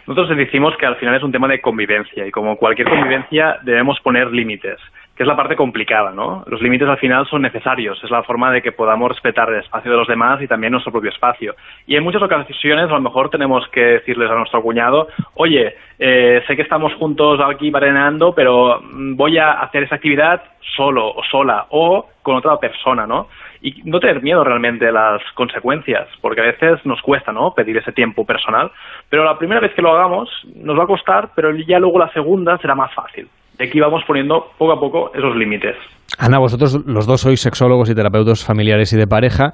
Nosotros 0.06 0.38
decimos 0.38 0.74
que 0.78 0.86
al 0.86 0.98
final 0.98 1.16
es 1.16 1.24
un 1.24 1.32
tema 1.32 1.48
de 1.48 1.62
convivencia 1.62 2.28
y 2.28 2.32
como 2.32 2.58
cualquier 2.58 2.90
convivencia 2.90 3.58
debemos 3.64 4.00
poner 4.02 4.32
límites, 4.32 4.78
que 5.16 5.24
es 5.24 5.28
la 5.28 5.36
parte 5.36 5.56
complicada, 5.56 6.12
¿no? 6.12 6.44
Los 6.48 6.62
límites 6.62 6.88
al 6.88 6.98
final 6.98 7.26
son 7.28 7.42
necesarios, 7.42 7.98
es 8.04 8.12
la 8.12 8.24
forma 8.24 8.52
de 8.52 8.62
que 8.62 8.74
podamos 8.74 9.10
respetar 9.10 9.50
el 9.50 9.62
espacio 9.62 9.90
de 9.90 9.98
los 9.98 10.08
demás 10.08 10.42
y 10.42 10.48
también 10.48 10.72
nuestro 10.72 10.92
propio 10.92 11.10
espacio. 11.10 11.56
Y 11.88 11.96
en 11.96 12.04
muchas 12.04 12.22
ocasiones 12.22 12.90
a 12.90 12.94
lo 12.94 13.02
mejor 13.02 13.30
tenemos 13.30 13.66
que 13.70 13.82
decirles 13.82 14.30
a 14.30 14.36
nuestro 14.36 14.62
cuñado, 14.62 15.08
oye, 15.36 15.76
eh, 16.00 16.44
sé 16.46 16.56
que 16.56 16.64
estamos 16.64 16.94
juntos 16.96 17.40
aquí 17.40 17.72
veraneando, 17.72 18.34
pero 18.36 18.82
mm, 18.82 19.16
voy 19.16 19.38
a 19.38 19.54
hacer 19.54 19.84
esa 19.84 19.96
actividad 19.96 20.44
solo 20.76 21.08
o 21.08 21.24
sola 21.24 21.68
o 21.70 22.10
con 22.22 22.36
otra 22.36 22.58
persona, 22.58 23.08
¿no? 23.08 23.28
y 23.62 23.82
no 23.84 24.00
tener 24.00 24.22
miedo 24.22 24.44
realmente 24.44 24.88
a 24.88 24.92
las 24.92 25.22
consecuencias, 25.34 26.08
porque 26.22 26.42
a 26.42 26.44
veces 26.44 26.86
nos 26.86 27.02
cuesta, 27.02 27.32
¿no? 27.32 27.56
Pedir 27.56 27.78
ese 27.78 27.92
tiempo 27.92 28.24
personal, 28.24 28.72
pero 29.10 29.24
la 29.24 29.40
primera 29.40 29.60
vez 29.60 29.74
que 29.74 29.82
lo 29.82 29.92
hagamos 29.92 30.30
nos 30.56 30.78
va 30.78 30.84
a 30.84 30.88
costar, 30.88 31.30
pero 31.36 31.50
ya 31.52 31.80
luego 31.80 31.98
la 31.98 32.14
segunda 32.14 32.60
será 32.60 32.76
más 32.76 32.94
fácil. 32.94 33.28
Y 33.60 33.64
aquí 33.64 33.80
vamos 33.80 34.04
poniendo 34.08 34.52
poco 34.58 34.72
a 34.74 34.80
poco 34.80 35.12
esos 35.16 35.36
límites. 35.36 35.76
Ana, 36.20 36.38
vosotros 36.40 36.86
los 36.86 37.06
dos 37.08 37.22
sois 37.22 37.40
sexólogos 37.42 37.90
y 37.90 37.96
terapeutas 37.96 38.44
familiares 38.46 38.94
y 38.94 38.98
de 38.98 39.08
pareja, 39.08 39.54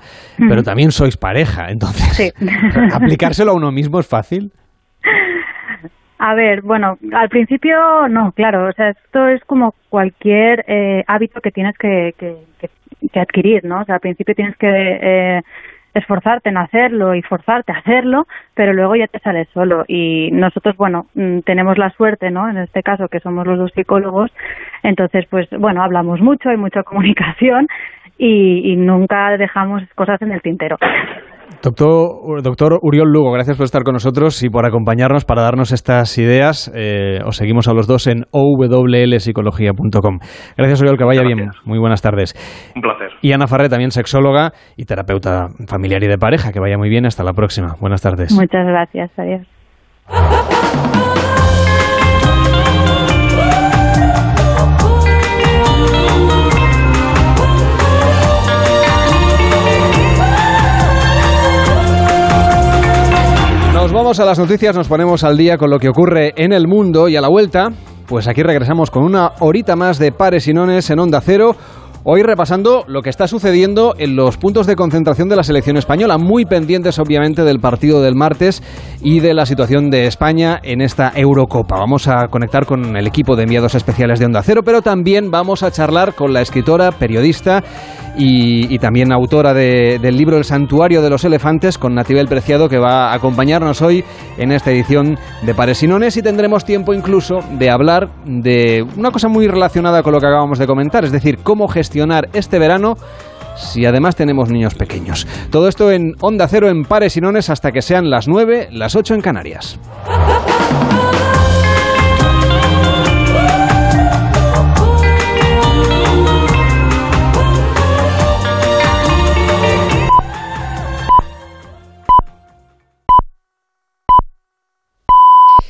pero 0.50 0.64
también 0.64 0.92
sois 0.92 1.18
pareja, 1.18 1.70
entonces 1.70 2.34
aplicárselo 2.94 3.52
a 3.52 3.56
uno 3.56 3.72
mismo 3.72 4.00
es 4.00 4.08
fácil. 4.08 4.52
A 6.20 6.36
ver, 6.36 6.62
bueno, 6.62 6.98
al 7.14 7.30
principio 7.30 8.08
no, 8.08 8.32
claro, 8.34 8.68
o 8.70 8.72
sea, 8.74 8.90
esto 8.90 9.28
es 9.28 9.44
como 9.46 9.74
cualquier 9.90 10.64
eh, 10.68 11.04
hábito 11.08 11.42
que 11.42 11.52
tienes 11.52 11.76
que, 11.78 12.14
que, 12.18 12.36
que- 12.60 12.70
que 13.12 13.20
adquirir, 13.20 13.66
¿no? 13.66 13.82
O 13.82 13.86
sea, 13.86 13.96
al 13.96 14.02
principio 14.02 14.36
tienes 14.36 14.56
que 14.58 14.68
eh, 14.70 15.42
esforzarte 15.94 16.50
en 16.50 16.58
hacerlo 16.58 17.16
y 17.16 17.22
forzarte 17.22 17.72
a 17.72 17.78
hacerlo, 17.78 18.28
pero 18.54 18.74
luego 18.74 18.96
ya 18.96 19.08
te 19.08 19.20
sale 19.20 19.48
solo. 19.54 19.84
Y 19.88 20.30
nosotros, 20.32 20.76
bueno, 20.78 21.08
mm, 21.16 21.40
tenemos 21.40 21.78
la 21.78 21.90
suerte, 21.92 22.32
¿no? 22.32 22.50
En 22.50 22.58
este 22.58 22.84
caso, 22.84 23.08
que 23.08 23.20
somos 23.20 23.46
los 23.46 23.58
dos 23.58 23.72
psicólogos, 23.74 24.32
entonces, 24.84 25.26
pues, 25.30 25.50
bueno, 25.52 25.84
hablamos 25.84 26.22
mucho, 26.22 26.50
hay 26.50 26.58
mucha 26.58 26.84
comunicación 26.84 27.68
y, 28.18 28.72
y 28.72 28.76
nunca 28.76 29.38
dejamos 29.38 29.84
cosas 29.96 30.22
en 30.22 30.32
el 30.32 30.42
tintero. 30.42 30.78
Doctor, 31.62 32.42
doctor 32.42 32.80
Uriol 32.82 33.12
Lugo, 33.12 33.32
gracias 33.32 33.58
por 33.58 33.66
estar 33.66 33.84
con 33.84 33.94
nosotros 33.94 34.42
y 34.44 34.50
por 34.50 34.66
acompañarnos 34.66 35.26
para 35.26 35.44
darnos 35.44 35.72
estas 35.72 36.18
ideas. 36.18 36.72
Eh, 36.76 37.20
os 37.26 37.36
seguimos 37.38 37.68
a 37.68 37.74
los 37.74 37.88
dos 37.88 38.08
en 38.08 38.26
owlpsicología.com. 38.32 40.20
Gracias, 40.58 40.82
Uriol, 40.82 40.98
que 40.98 41.04
vaya 41.04 41.22
bien. 41.22 41.52
Muy 41.66 41.80
buenas 41.80 42.02
tardes. 42.02 42.34
Un 42.76 42.82
placer. 42.82 43.10
Y 43.22 43.34
Ana 43.34 43.48
Farré, 43.48 43.70
también 43.70 43.92
sexóloga 43.92 44.54
y 44.76 44.86
terapeuta 44.86 45.50
familiar 45.68 46.04
y 46.04 46.08
de 46.08 46.18
pareja. 46.18 46.52
Que 46.52 46.60
vaya 46.60 46.78
muy 46.78 46.90
bien. 46.90 47.06
Hasta 47.06 47.24
la 47.24 47.34
próxima. 47.34 47.76
Buenas 47.80 48.02
tardes. 48.02 48.34
Muchas 48.34 48.66
gracias, 48.66 49.12
adiós. 49.18 49.48
Vamos 63.94 64.22
a 64.22 64.26
las 64.26 64.40
noticias, 64.40 64.74
nos 64.74 64.88
ponemos 64.88 65.24
al 65.26 65.38
día 65.38 65.58
con 65.58 65.70
lo 65.70 65.78
que 65.78 65.90
ocurre 65.90 66.34
en 66.38 66.54
el 66.54 66.66
mundo 66.66 67.10
y 67.10 67.18
a 67.18 67.22
la 67.22 67.28
vuelta, 67.28 67.68
pues 68.08 68.28
aquí 68.28 68.42
regresamos 68.42 68.90
con 68.90 69.04
una 69.04 69.34
horita 69.42 69.76
más 69.76 70.00
de 70.00 70.14
pares 70.14 70.48
y 70.48 70.54
nones 70.54 70.90
en 70.90 71.00
Onda 71.00 71.20
Cero. 71.20 71.56
Hoy 72.04 72.24
repasando 72.24 72.84
lo 72.88 73.04
que 73.04 73.12
está 73.12 73.28
sucediendo 73.28 73.94
en 73.96 74.16
los 74.16 74.38
puntos 74.38 74.66
de 74.66 74.76
concentración 74.76 75.30
de 75.30 75.36
la 75.36 75.44
selección 75.44 75.78
española, 75.78 76.18
muy 76.18 76.46
pendientes 76.46 76.98
obviamente 76.98 77.44
del 77.44 77.60
partido 77.60 78.02
del 78.02 78.16
martes 78.16 78.64
y 79.04 79.20
de 79.20 79.36
la 79.36 79.46
situación 79.46 79.92
de 79.92 80.08
España 80.08 80.60
en 80.64 80.82
esta 80.82 81.12
Eurocopa. 81.16 81.76
Vamos 81.78 82.08
a 82.08 82.28
conectar 82.30 82.66
con 82.66 82.98
el 82.98 83.06
equipo 83.06 83.36
de 83.36 83.44
enviados 83.44 83.76
especiales 83.76 84.18
de 84.20 84.26
Onda 84.26 84.42
Cero, 84.42 84.62
pero 84.66 84.82
también 84.82 85.30
vamos 85.30 85.62
a 85.62 85.70
charlar 85.70 86.16
con 86.16 86.34
la 86.34 86.42
escritora, 86.42 86.92
periodista 86.92 87.64
y, 88.18 88.78
también 88.80 89.14
autora 89.14 89.54
de- 89.54 90.00
del 90.02 90.18
libro 90.18 90.38
El 90.38 90.44
santuario 90.44 91.04
de 91.04 91.10
los 91.12 91.24
elefantes, 91.24 91.78
con 91.78 91.94
Natibel 91.94 92.28
Preciado, 92.28 92.68
que 92.68 92.80
va 92.80 93.12
a 93.12 93.14
acompañarnos 93.14 93.82
hoy 93.84 94.04
en 94.40 94.52
esta 94.52 94.72
edición 94.72 95.18
de 95.44 95.54
Pares 95.54 95.82
y 95.84 95.88
Nones 95.88 96.18
y 96.18 96.24
tendremos 96.24 96.66
tiempo 96.66 96.96
incluso 96.96 97.40
de 97.60 97.70
hablar 97.70 98.10
de 98.26 98.84
una 98.98 99.12
cosa 99.12 99.28
muy 99.30 99.48
relacionada 99.48 100.02
con 100.02 100.14
lo 100.14 100.20
que 100.20 100.26
acabamos 100.28 100.58
de 100.58 100.66
comentar, 100.68 101.06
es 101.06 101.12
decir, 101.12 101.38
cómo 101.44 101.68
gestionar 101.68 101.91
este 102.34 102.60
verano 102.60 102.98
si 103.56 103.86
además 103.86 104.16
tenemos 104.16 104.50
niños 104.50 104.76
pequeños. 104.76 105.28
Todo 105.50 105.68
esto 105.68 105.92
en 105.92 106.16
Onda 106.20 106.48
Cero 106.48 106.70
en 106.70 106.84
Pares 106.84 107.18
y 107.18 107.22
Nones 107.22 107.50
hasta 107.50 107.72
que 107.72 107.82
sean 107.82 108.10
las 108.10 108.28
9, 108.28 108.70
las 108.72 108.96
8 108.96 109.16
en 109.16 109.22
Canarias. 109.22 109.80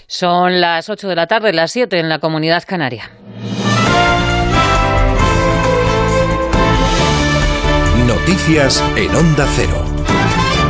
Son 0.08 0.62
las 0.62 0.88
8 0.90 1.08
de 1.08 1.16
la 1.16 1.26
tarde, 1.26 1.52
las 1.52 1.72
7 1.72 1.98
en 1.98 2.08
la 2.08 2.20
comunidad 2.20 2.64
canaria. 2.68 3.10
Noticias 8.22 8.84
en 8.96 9.16
Onda 9.16 9.48
Cero. 9.56 9.84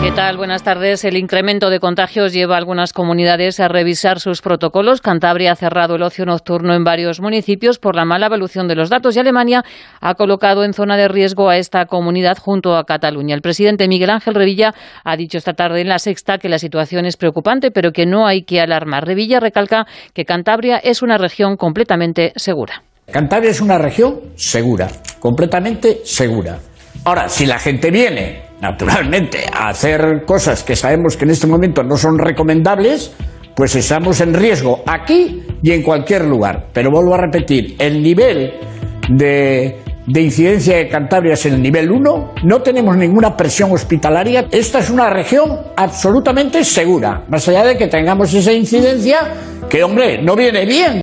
¿Qué 0.02 0.12
tal? 0.14 0.38
Buenas 0.38 0.64
tardes. 0.64 1.04
El 1.04 1.18
incremento 1.18 1.70
de 1.70 1.82
contagios 1.82 2.32
lleva 2.32 2.56
a 2.56 2.58
algunas 2.58 2.94
comunidades 2.94 3.60
a 3.60 3.68
revisar 3.68 4.22
sus 4.22 4.42
protocolos. 4.42 5.02
Cantabria 5.02 5.52
ha 5.52 5.56
cerrado 5.58 5.96
el 5.96 6.04
ocio 6.04 6.26
nocturno 6.26 6.74
en 6.74 6.86
varios 6.86 7.20
municipios 7.20 7.78
por 7.78 7.98
la 7.98 8.06
mala 8.06 8.28
evolución 8.28 8.70
de 8.70 8.76
los 8.76 8.90
datos 8.90 9.18
y 9.18 9.20
Alemania 9.20 9.66
ha 10.00 10.16
colocado 10.16 10.64
en 10.64 10.72
zona 10.72 10.96
de 10.96 11.10
riesgo 11.10 11.50
a 11.50 11.58
esta 11.58 11.86
comunidad 11.88 12.38
junto 12.38 12.78
a 12.78 12.86
Cataluña. 12.86 13.36
El 13.36 13.42
presidente 13.42 13.90
Miguel 13.90 14.12
Ángel 14.12 14.34
Revilla 14.34 14.74
ha 15.04 15.18
dicho 15.18 15.38
esta 15.38 15.52
tarde 15.52 15.82
en 15.82 15.90
la 15.90 16.00
sexta 16.00 16.38
que 16.38 16.48
la 16.48 16.58
situación 16.58 17.06
es 17.06 17.18
preocupante, 17.18 17.70
pero 17.70 17.92
que 17.92 18.06
no 18.06 18.26
hay 18.28 18.44
que 18.44 18.62
alarmar. 18.62 19.06
Revilla 19.06 19.42
recalca 19.42 19.86
que 20.14 20.24
Cantabria 20.24 20.78
es 20.78 21.02
una 21.02 21.18
región 21.18 21.58
completamente 21.58 22.32
segura. 22.38 22.84
Cantabria 23.12 23.52
es 23.52 23.60
una 23.60 23.78
región 23.78 24.22
segura, 24.36 24.88
completamente 25.20 26.00
segura. 26.06 26.60
Ahora, 27.04 27.30
si 27.30 27.48
la 27.48 27.58
gente 27.58 27.90
viene, 27.90 28.44
naturalmente, 28.62 29.46
a 29.52 29.70
hacer 29.70 30.24
cosas 30.26 30.64
que 30.64 30.76
sabemos 30.76 31.18
que 31.18 31.26
en 31.26 31.32
este 31.32 31.48
momento 31.48 31.84
no 31.84 31.98
son 31.98 32.20
recomendables, 32.20 33.12
pues 33.56 33.76
estamos 33.76 34.22
en 34.22 34.36
riesgo 34.36 34.84
aquí 34.86 35.42
y 35.64 35.72
en 35.72 35.82
cualquier 35.82 36.26
lugar. 36.26 36.68
Pero 36.72 36.92
vuelvo 36.92 37.16
a 37.16 37.18
repetir, 37.18 37.76
el 37.80 38.04
nivel 38.04 38.54
de, 39.10 39.80
de 40.06 40.22
incidencia 40.22 40.78
de 40.78 40.90
Cantabria 40.90 41.34
es 41.34 41.46
el 41.48 41.60
nivel 41.60 41.92
1, 41.92 42.34
no 42.44 42.62
tenemos 42.62 42.96
ninguna 42.96 43.36
presión 43.36 43.72
hospitalaria, 43.72 44.46
esta 44.52 44.78
es 44.78 44.92
una 44.92 45.10
región 45.10 45.60
absolutamente 45.76 46.64
segura, 46.64 47.26
más 47.30 47.48
allá 47.48 47.64
de 47.64 47.78
que 47.78 47.88
tengamos 47.88 48.32
esa 48.32 48.54
incidencia 48.54 49.34
que, 49.68 49.84
hombre, 49.84 50.22
no 50.22 50.36
viene 50.36 50.66
bien. 50.66 51.02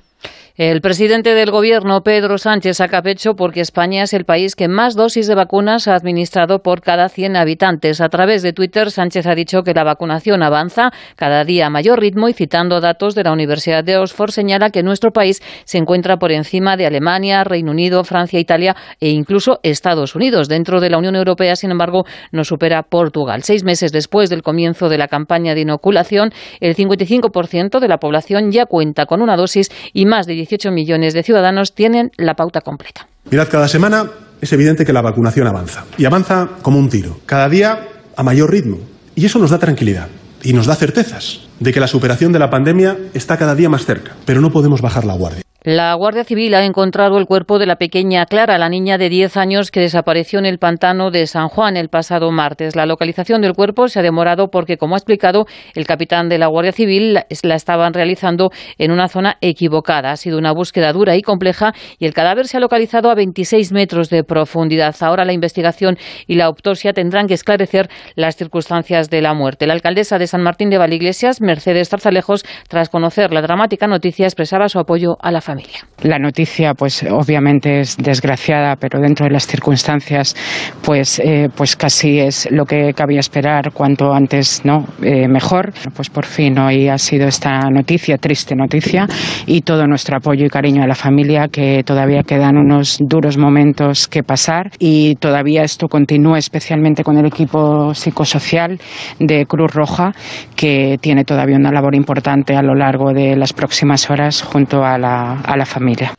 El 0.59 0.81
presidente 0.81 1.35
del 1.35 1.51
Gobierno, 1.51 2.01
Pedro 2.01 2.37
Sánchez, 2.37 2.75
saca 2.75 3.01
pecho 3.01 3.33
porque 3.33 3.61
España 3.61 4.03
es 4.03 4.13
el 4.13 4.25
país 4.25 4.57
que 4.57 4.67
más 4.67 4.93
dosis 4.93 5.25
de 5.25 5.33
vacunas 5.33 5.87
ha 5.87 5.95
administrado 5.95 6.59
por 6.59 6.81
cada 6.81 7.07
100 7.07 7.37
habitantes. 7.37 8.01
A 8.01 8.09
través 8.09 8.41
de 8.41 8.51
Twitter, 8.51 8.91
Sánchez 8.91 9.25
ha 9.27 9.35
dicho 9.35 9.63
que 9.63 9.73
la 9.73 9.85
vacunación 9.85 10.43
avanza 10.43 10.91
cada 11.15 11.45
día 11.45 11.67
a 11.67 11.69
mayor 11.69 12.01
ritmo 12.01 12.27
y 12.27 12.33
citando 12.33 12.81
datos 12.81 13.15
de 13.15 13.23
la 13.23 13.31
Universidad 13.31 13.85
de 13.85 13.95
Oxford, 13.95 14.31
señala 14.31 14.69
que 14.69 14.83
nuestro 14.83 15.11
país 15.11 15.41
se 15.63 15.77
encuentra 15.77 16.17
por 16.17 16.33
encima 16.33 16.75
de 16.75 16.87
Alemania, 16.87 17.45
Reino 17.45 17.71
Unido, 17.71 18.03
Francia, 18.03 18.37
Italia 18.37 18.75
e 18.99 19.11
incluso 19.11 19.61
Estados 19.63 20.13
Unidos. 20.13 20.49
Dentro 20.49 20.81
de 20.81 20.89
la 20.89 20.97
Unión 20.97 21.15
Europea, 21.15 21.55
sin 21.55 21.71
embargo, 21.71 22.03
nos 22.33 22.49
supera 22.49 22.83
Portugal. 22.83 23.43
Seis 23.43 23.63
meses 23.63 23.93
después 23.93 24.29
del 24.29 24.43
comienzo 24.43 24.89
de 24.89 24.97
la 24.97 25.07
campaña 25.07 25.55
de 25.55 25.61
inoculación, 25.61 26.33
el 26.59 26.75
55% 26.75 27.79
de 27.79 27.87
la 27.87 27.99
población 27.99 28.51
ya 28.51 28.65
cuenta 28.65 29.05
con 29.05 29.21
una 29.21 29.37
dosis 29.37 29.69
y 29.93 30.05
más 30.05 30.27
de 30.27 30.48
18 30.49 30.71
millones 30.71 31.13
de 31.13 31.21
ciudadanos 31.21 31.75
tienen 31.75 32.11
la 32.17 32.33
pauta 32.33 32.61
completa. 32.61 33.07
Mirad, 33.29 33.49
cada 33.49 33.67
semana 33.67 34.09
es 34.41 34.51
evidente 34.51 34.83
que 34.83 34.93
la 34.93 35.01
vacunación 35.01 35.45
avanza. 35.45 35.85
Y 35.97 36.05
avanza 36.05 36.49
como 36.63 36.79
un 36.79 36.89
tiro. 36.89 37.19
Cada 37.27 37.47
día 37.49 37.87
a 38.15 38.23
mayor 38.23 38.49
ritmo. 38.49 38.79
Y 39.15 39.25
eso 39.25 39.37
nos 39.37 39.51
da 39.51 39.59
tranquilidad. 39.59 40.07
Y 40.41 40.53
nos 40.53 40.65
da 40.65 40.75
certezas 40.75 41.41
de 41.59 41.71
que 41.71 41.79
la 41.79 41.87
superación 41.87 42.31
de 42.31 42.39
la 42.39 42.49
pandemia 42.49 42.97
está 43.13 43.37
cada 43.37 43.53
día 43.53 43.69
más 43.69 43.85
cerca. 43.85 44.13
Pero 44.25 44.41
no 44.41 44.51
podemos 44.51 44.81
bajar 44.81 45.05
la 45.05 45.13
guardia. 45.13 45.43
La 45.63 45.93
Guardia 45.93 46.23
Civil 46.23 46.55
ha 46.55 46.63
encontrado 46.63 47.17
el 47.17 47.25
cuerpo 47.25 47.59
de 47.59 47.65
la 47.65 47.75
pequeña 47.75 48.25
Clara, 48.25 48.57
la 48.57 48.69
niña 48.69 48.97
de 48.97 49.09
10 49.09 49.35
años 49.35 49.71
que 49.71 49.81
desapareció 49.81 50.39
en 50.39 50.45
el 50.45 50.57
pantano 50.57 51.11
de 51.11 51.27
San 51.27 51.49
Juan 51.49 51.75
el 51.75 51.89
pasado 51.89 52.31
martes. 52.31 52.77
La 52.77 52.85
localización 52.85 53.41
del 53.41 53.51
cuerpo 53.51 53.89
se 53.89 53.99
ha 53.99 54.01
demorado 54.01 54.51
porque, 54.51 54.77
como 54.77 54.95
ha 54.95 54.97
explicado 54.97 55.47
el 55.75 55.85
capitán 55.85 56.29
de 56.29 56.37
la 56.37 56.47
Guardia 56.47 56.71
Civil, 56.71 57.13
la 57.43 57.55
estaban 57.55 57.93
realizando 57.93 58.51
en 58.77 58.91
una 58.91 59.09
zona 59.09 59.35
equivocada. 59.41 60.11
Ha 60.11 60.15
sido 60.15 60.37
una 60.37 60.53
búsqueda 60.53 60.93
dura 60.93 61.17
y 61.17 61.21
compleja 61.21 61.73
y 61.97 62.05
el 62.05 62.13
cadáver 62.13 62.47
se 62.47 62.55
ha 62.55 62.61
localizado 62.61 63.11
a 63.11 63.15
26 63.15 63.73
metros 63.73 64.09
de 64.09 64.23
profundidad. 64.23 64.95
Ahora 65.01 65.25
la 65.25 65.33
investigación 65.33 65.97
y 66.25 66.35
la 66.35 66.45
autopsia 66.45 66.93
tendrán 66.93 67.27
que 67.27 67.33
esclarecer 67.33 67.89
las 68.15 68.37
circunstancias 68.37 69.09
de 69.09 69.21
la 69.21 69.33
muerte. 69.33 69.67
La 69.67 69.73
alcaldesa 69.73 70.19
de 70.19 70.27
San 70.27 70.41
Martín 70.41 70.69
de 70.69 70.77
Valiglesias, 70.77 71.41
Mercedes 71.41 71.89
Tarzalejos, 71.89 72.45
tras 72.69 72.87
conocer 72.87 73.33
la 73.33 73.41
dramática 73.41 73.87
noticia, 73.87 74.25
expresaba 74.25 74.69
su 74.69 74.79
apoyo 74.79 75.17
a 75.19 75.33
la 75.33 75.41
familia. 75.49 75.79
La 76.01 76.17
noticia, 76.17 76.73
pues 76.75 77.03
obviamente 77.03 77.81
es 77.81 77.97
desgraciada, 77.97 78.75
pero 78.77 79.01
dentro 79.01 79.25
de 79.25 79.33
las 79.33 79.47
circunstancias, 79.47 80.35
pues, 80.81 81.19
eh, 81.19 81.49
pues 81.53 81.75
casi 81.75 82.19
es 82.19 82.47
lo 82.51 82.65
que 82.65 82.93
cabía 82.93 83.19
esperar. 83.19 83.71
Cuanto 83.73 84.13
antes, 84.13 84.61
no, 84.63 84.85
eh, 85.01 85.27
mejor. 85.27 85.73
Pues 85.95 86.09
por 86.09 86.25
fin 86.25 86.57
hoy 86.57 86.87
ha 86.87 86.97
sido 86.97 87.27
esta 87.27 87.69
noticia, 87.69 88.17
triste 88.17 88.55
noticia, 88.55 89.07
y 89.45 89.61
todo 89.61 89.87
nuestro 89.87 90.17
apoyo 90.17 90.45
y 90.45 90.49
cariño 90.49 90.83
a 90.83 90.87
la 90.87 90.95
familia, 90.95 91.47
que 91.51 91.83
todavía 91.83 92.23
quedan 92.23 92.57
unos 92.57 92.97
duros 93.01 93.37
momentos 93.37 94.07
que 94.07 94.23
pasar 94.23 94.71
y 94.79 95.15
todavía 95.15 95.63
esto 95.63 95.87
continúa, 95.87 96.37
especialmente 96.37 97.03
con 97.03 97.17
el 97.17 97.25
equipo 97.25 97.93
psicosocial 97.93 98.79
de 99.19 99.45
Cruz 99.45 99.73
Roja, 99.73 100.13
que 100.55 100.97
tiene 101.01 101.25
todavía 101.25 101.57
una 101.57 101.71
labor 101.71 101.95
importante 101.95 102.55
a 102.55 102.61
lo 102.61 102.75
largo 102.75 103.11
de 103.11 103.35
las 103.35 103.51
próximas 103.51 104.09
horas 104.09 104.41
junto 104.41 104.83
a 104.85 104.97
la, 104.97 105.38
a 105.45 105.57
la 105.57 105.65
familia. 105.65 106.13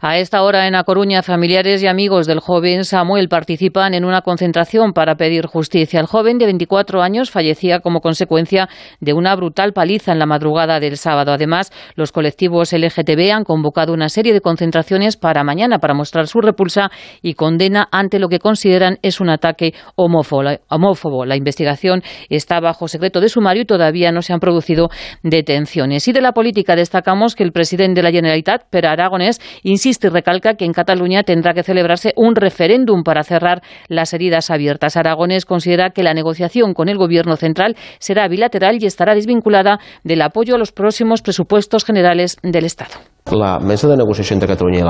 A 0.00 0.18
esta 0.18 0.42
hora 0.42 0.66
en 0.66 0.74
A 0.74 0.84
Coruña, 0.84 1.22
familiares 1.22 1.82
y 1.82 1.86
amigos 1.86 2.26
del 2.26 2.40
joven 2.40 2.84
Samuel 2.84 3.30
participan 3.30 3.94
en 3.94 4.04
una 4.04 4.20
concentración 4.20 4.92
para 4.92 5.14
pedir 5.14 5.46
justicia. 5.46 6.00
El 6.00 6.06
joven 6.06 6.36
de 6.36 6.44
24 6.44 7.00
años 7.00 7.30
fallecía 7.30 7.80
como 7.80 8.00
consecuencia 8.00 8.68
de 9.00 9.14
una 9.14 9.34
brutal 9.34 9.72
paliza 9.72 10.12
en 10.12 10.18
la 10.18 10.26
madrugada 10.26 10.80
del 10.80 10.98
sábado. 10.98 11.32
Además, 11.32 11.72
los 11.94 12.12
colectivos 12.12 12.74
LGTB 12.74 13.32
han 13.32 13.44
convocado 13.44 13.94
una 13.94 14.10
serie 14.10 14.34
de 14.34 14.42
concentraciones 14.42 15.16
para 15.16 15.44
mañana 15.44 15.78
para 15.78 15.94
mostrar 15.94 16.26
su 16.26 16.42
repulsa 16.42 16.90
y 17.22 17.32
condena 17.32 17.88
ante 17.90 18.18
lo 18.18 18.28
que 18.28 18.38
consideran 18.38 18.98
es 19.00 19.18
un 19.18 19.30
ataque 19.30 19.72
homófobo. 19.94 21.24
La 21.24 21.36
investigación 21.36 22.02
está 22.28 22.60
bajo 22.60 22.86
secreto 22.86 23.22
de 23.22 23.30
sumario 23.30 23.62
y 23.62 23.66
todavía 23.66 24.12
no 24.12 24.20
se 24.20 24.34
han 24.34 24.40
producido 24.40 24.90
detenciones. 25.22 26.06
Y 26.06 26.12
de 26.12 26.20
la 26.20 26.32
política 26.32 26.76
destacamos 26.76 27.34
que 27.34 27.44
el 27.44 27.52
presidente 27.52 28.00
de 28.00 28.02
la 28.02 28.12
Generalitat, 28.12 28.68
Per 28.68 28.86
Aragonés, 28.86 29.40
insiste 29.62 29.85
y 29.86 30.08
recalca 30.08 30.54
que 30.54 30.64
en 30.64 30.72
Cataluña 30.72 31.22
tendrá 31.22 31.54
que 31.54 31.62
celebrarse 31.62 32.12
un 32.16 32.34
referéndum 32.34 33.04
para 33.04 33.22
cerrar 33.22 33.62
las 33.86 34.12
heridas 34.12 34.50
abiertas. 34.50 34.96
Aragonés 34.96 35.44
considera 35.44 35.90
que 35.90 36.02
la 36.02 36.12
negociación 36.12 36.74
con 36.74 36.88
el 36.88 36.98
Gobierno 36.98 37.36
central 37.36 37.76
será 38.00 38.26
bilateral 38.26 38.78
y 38.80 38.86
estará 38.86 39.14
desvinculada 39.14 39.78
del 40.02 40.22
apoyo 40.22 40.56
a 40.56 40.58
los 40.58 40.72
próximos 40.72 41.22
presupuestos 41.22 41.84
generales 41.84 42.36
del 42.42 42.64
Estado. 42.64 42.94
La 43.30 43.60
mesa 43.60 43.86
de 43.86 43.96
negociación 43.96 44.38
entre 44.38 44.48
Cataluña 44.48 44.80
y 44.80 44.82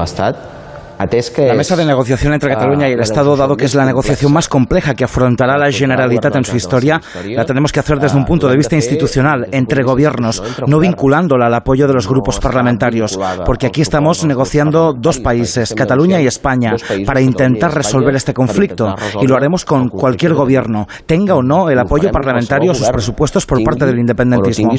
la 0.98 1.54
mesa 1.54 1.76
de 1.76 1.84
negociación 1.84 2.32
entre 2.32 2.50
Cataluña 2.50 2.88
y 2.88 2.92
el 2.92 3.00
Estado, 3.00 3.36
dado 3.36 3.56
que 3.56 3.66
es 3.66 3.74
la 3.74 3.84
negociación 3.84 4.32
más 4.32 4.48
compleja 4.48 4.94
que 4.94 5.04
afrontará 5.04 5.58
la 5.58 5.70
Generalitat 5.70 6.36
en 6.36 6.44
su 6.44 6.56
historia, 6.56 7.00
la 7.24 7.44
tenemos 7.44 7.72
que 7.72 7.80
hacer 7.80 7.98
desde 7.98 8.16
un 8.16 8.24
punto 8.24 8.48
de 8.48 8.56
vista 8.56 8.76
institucional, 8.76 9.46
entre 9.52 9.82
gobiernos, 9.82 10.42
no 10.66 10.78
vinculándola 10.78 11.46
al 11.46 11.54
apoyo 11.54 11.86
de 11.86 11.94
los 11.94 12.08
grupos 12.08 12.40
parlamentarios, 12.40 13.18
porque 13.44 13.66
aquí 13.66 13.82
estamos 13.82 14.24
negociando 14.24 14.92
dos 14.92 15.20
países, 15.20 15.74
Cataluña 15.74 16.20
y 16.20 16.26
España, 16.26 16.74
para 17.04 17.20
intentar 17.20 17.74
resolver 17.74 18.14
este 18.14 18.32
conflicto, 18.32 18.94
y 19.20 19.26
lo 19.26 19.36
haremos 19.36 19.64
con 19.64 19.88
cualquier 19.88 20.34
gobierno, 20.34 20.86
tenga 21.06 21.34
o 21.34 21.42
no 21.42 21.68
el 21.70 21.78
apoyo 21.78 22.10
parlamentario 22.10 22.72
a 22.72 22.74
sus 22.74 22.90
presupuestos 22.90 23.44
por 23.44 23.62
parte 23.62 23.86
del 23.86 23.98
independentismo. 23.98 24.72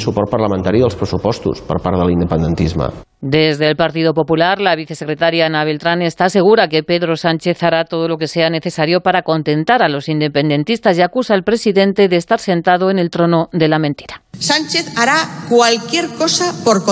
Desde 3.20 3.68
el 3.68 3.76
Partido 3.76 4.14
Popular, 4.14 4.62
la 4.62 4.76
vicesecretaria 4.76 5.48
Ana 5.48 5.64
Beltrán 5.64 6.04
está 6.08 6.30
segura 6.30 6.68
que 6.68 6.84
Pedro 6.84 7.18
Sánchez 7.18 7.62
hará 7.64 7.86
todo 7.86 8.08
lo 8.08 8.18
que 8.18 8.28
sea 8.28 8.50
necesario 8.50 9.02
para 9.02 9.22
contentar 9.22 9.84
a 9.84 9.90
los 9.90 10.10
independentistas 10.10 10.98
y 10.98 11.02
acusa 11.02 11.34
al 11.34 11.44
presidente 11.44 12.08
de 12.08 12.16
estar 12.16 12.40
sentado 12.40 12.90
en 12.90 13.00
el 13.00 13.10
trono 13.10 13.50
de 13.54 13.68
la 13.68 13.80
mentira. 13.80 14.24
Sánchez 14.40 14.98
hará 14.98 15.46
cualquier 15.50 16.10
cosa 16.10 16.54
por, 16.64 16.84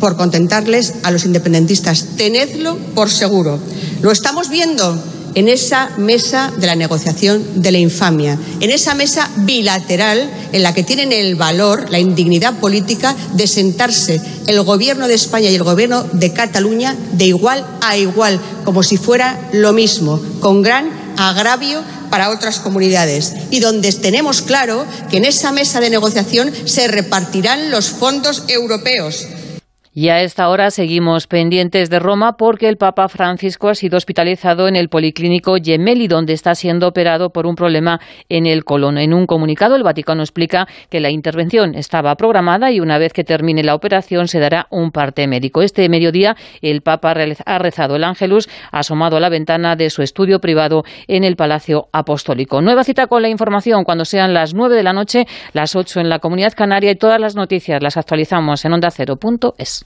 por 0.00 0.16
contentarles 0.16 1.04
a 1.04 1.10
los 1.10 1.24
independentistas. 1.24 2.16
Tenedlo 2.16 2.76
por 2.94 3.10
seguro. 3.10 3.58
Lo 4.02 4.10
estamos 4.10 4.48
viendo 4.48 4.96
en 5.36 5.48
esa 5.48 5.90
mesa 5.98 6.50
de 6.56 6.66
la 6.66 6.74
negociación 6.74 7.62
de 7.62 7.70
la 7.70 7.78
infamia, 7.78 8.38
en 8.60 8.70
esa 8.70 8.94
mesa 8.94 9.30
bilateral 9.36 10.30
en 10.50 10.62
la 10.62 10.72
que 10.72 10.82
tienen 10.82 11.12
el 11.12 11.36
valor, 11.36 11.90
la 11.90 11.98
indignidad 11.98 12.58
política 12.58 13.14
de 13.34 13.46
sentarse 13.46 14.20
el 14.46 14.62
Gobierno 14.62 15.06
de 15.08 15.14
España 15.14 15.50
y 15.50 15.54
el 15.54 15.62
Gobierno 15.62 16.04
de 16.04 16.32
Cataluña 16.32 16.96
de 17.12 17.26
igual 17.26 17.66
a 17.82 17.98
igual, 17.98 18.40
como 18.64 18.82
si 18.82 18.96
fuera 18.96 19.38
lo 19.52 19.74
mismo, 19.74 20.18
con 20.40 20.62
gran 20.62 20.90
agravio 21.18 21.82
para 22.08 22.30
otras 22.30 22.58
comunidades. 22.58 23.34
Y 23.50 23.60
donde 23.60 23.92
tenemos 23.92 24.40
claro 24.40 24.86
que 25.10 25.18
en 25.18 25.26
esa 25.26 25.52
mesa 25.52 25.80
de 25.80 25.90
negociación 25.90 26.50
se 26.64 26.88
repartirán 26.88 27.70
los 27.70 27.90
fondos 27.90 28.44
europeos 28.48 29.26
y 29.98 30.10
a 30.10 30.20
esta 30.20 30.50
hora 30.50 30.70
seguimos 30.70 31.26
pendientes 31.26 31.88
de 31.88 31.98
Roma 31.98 32.36
porque 32.36 32.68
el 32.68 32.76
Papa 32.76 33.08
Francisco 33.08 33.70
ha 33.70 33.74
sido 33.74 33.96
hospitalizado 33.96 34.68
en 34.68 34.76
el 34.76 34.90
Policlínico 34.90 35.56
Gemelli, 35.56 36.06
donde 36.06 36.34
está 36.34 36.54
siendo 36.54 36.86
operado 36.86 37.30
por 37.30 37.46
un 37.46 37.54
problema 37.54 37.98
en 38.28 38.44
el 38.44 38.62
colon. 38.64 38.98
En 38.98 39.14
un 39.14 39.26
comunicado, 39.26 39.74
el 39.74 39.82
Vaticano 39.82 40.20
explica 40.20 40.68
que 40.90 41.00
la 41.00 41.08
intervención 41.08 41.74
estaba 41.74 42.14
programada 42.16 42.70
y 42.70 42.80
una 42.80 42.98
vez 42.98 43.14
que 43.14 43.24
termine 43.24 43.62
la 43.62 43.74
operación 43.74 44.28
se 44.28 44.38
dará 44.38 44.66
un 44.68 44.90
parte 44.90 45.26
médico. 45.26 45.62
Este 45.62 45.88
mediodía, 45.88 46.36
el 46.60 46.82
Papa 46.82 47.14
ha 47.46 47.58
rezado 47.58 47.96
el 47.96 48.04
Ángelus 48.04 48.50
asomado 48.72 49.16
a 49.16 49.20
la 49.20 49.30
ventana 49.30 49.76
de 49.76 49.88
su 49.88 50.02
estudio 50.02 50.42
privado 50.42 50.84
en 51.08 51.24
el 51.24 51.36
Palacio 51.36 51.88
Apostólico. 51.90 52.60
Nueva 52.60 52.84
cita 52.84 53.06
con 53.06 53.22
la 53.22 53.30
información 53.30 53.84
cuando 53.84 54.04
sean 54.04 54.34
las 54.34 54.52
nueve 54.52 54.76
de 54.76 54.82
la 54.82 54.92
noche, 54.92 55.24
las 55.54 55.74
ocho 55.74 56.00
en 56.00 56.10
la 56.10 56.18
Comunidad 56.18 56.52
Canaria 56.54 56.90
y 56.90 56.96
todas 56.96 57.18
las 57.18 57.34
noticias 57.34 57.82
las 57.82 57.96
actualizamos 57.96 58.62
en 58.66 58.74
onda 58.74 58.88
ondacero.es. 58.88 59.85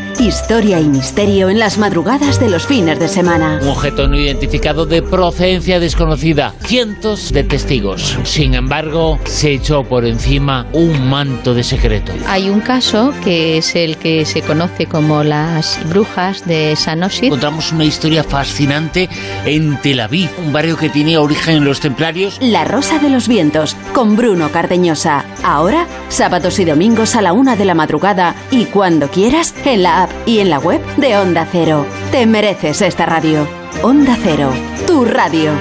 Historia 0.19 0.79
y 0.79 0.85
misterio 0.85 1.49
en 1.49 1.57
las 1.57 1.77
madrugadas 1.77 2.39
de 2.39 2.49
los 2.49 2.67
fines 2.67 2.99
de 2.99 3.07
semana. 3.07 3.59
Un 3.61 3.69
objeto 3.69 4.07
no 4.07 4.15
identificado 4.15 4.85
de 4.85 5.01
procedencia 5.01 5.79
desconocida. 5.79 6.53
Cientos 6.63 7.31
de 7.31 7.43
testigos. 7.43 8.17
Sin 8.23 8.53
embargo, 8.53 9.17
se 9.25 9.53
echó 9.53 9.83
por 9.83 10.05
encima 10.05 10.67
un 10.73 11.09
manto 11.09 11.53
de 11.53 11.63
secreto. 11.63 12.13
Hay 12.27 12.49
un 12.49 12.61
caso 12.61 13.13
que 13.23 13.57
es 13.57 13.75
el 13.75 13.97
que 13.97 14.25
se 14.25 14.41
conoce 14.41 14.85
como 14.85 15.23
las 15.23 15.79
brujas 15.89 16.45
de 16.45 16.75
Sanosi. 16.75 17.27
Encontramos 17.27 17.71
una 17.71 17.85
historia 17.85 18.23
fascinante 18.23 19.09
en 19.45 19.79
Tel 19.81 20.01
Aviv, 20.01 20.29
un 20.45 20.53
barrio 20.53 20.77
que 20.77 20.89
tiene 20.89 21.17
origen 21.17 21.57
en 21.57 21.65
los 21.65 21.79
templarios. 21.79 22.37
La 22.41 22.63
Rosa 22.63 22.99
de 22.99 23.09
los 23.09 23.27
Vientos, 23.27 23.75
con 23.93 24.15
Bruno 24.15 24.51
Cardeñosa. 24.51 25.25
Ahora, 25.43 25.87
sábados 26.09 26.59
y 26.59 26.65
domingos 26.65 27.15
a 27.15 27.21
la 27.21 27.33
una 27.33 27.55
de 27.55 27.65
la 27.65 27.73
madrugada 27.73 28.35
y 28.51 28.65
cuando 28.65 29.09
quieras 29.09 29.55
en 29.65 29.83
la 29.83 30.00
y 30.25 30.39
en 30.39 30.49
la 30.49 30.59
web 30.59 30.81
de 30.97 31.17
Onda 31.17 31.47
Cero. 31.51 31.85
Te 32.11 32.25
mereces 32.25 32.81
esta 32.81 33.05
radio. 33.05 33.47
Onda 33.83 34.17
Cero, 34.21 34.51
tu 34.87 35.05
radio. 35.05 35.51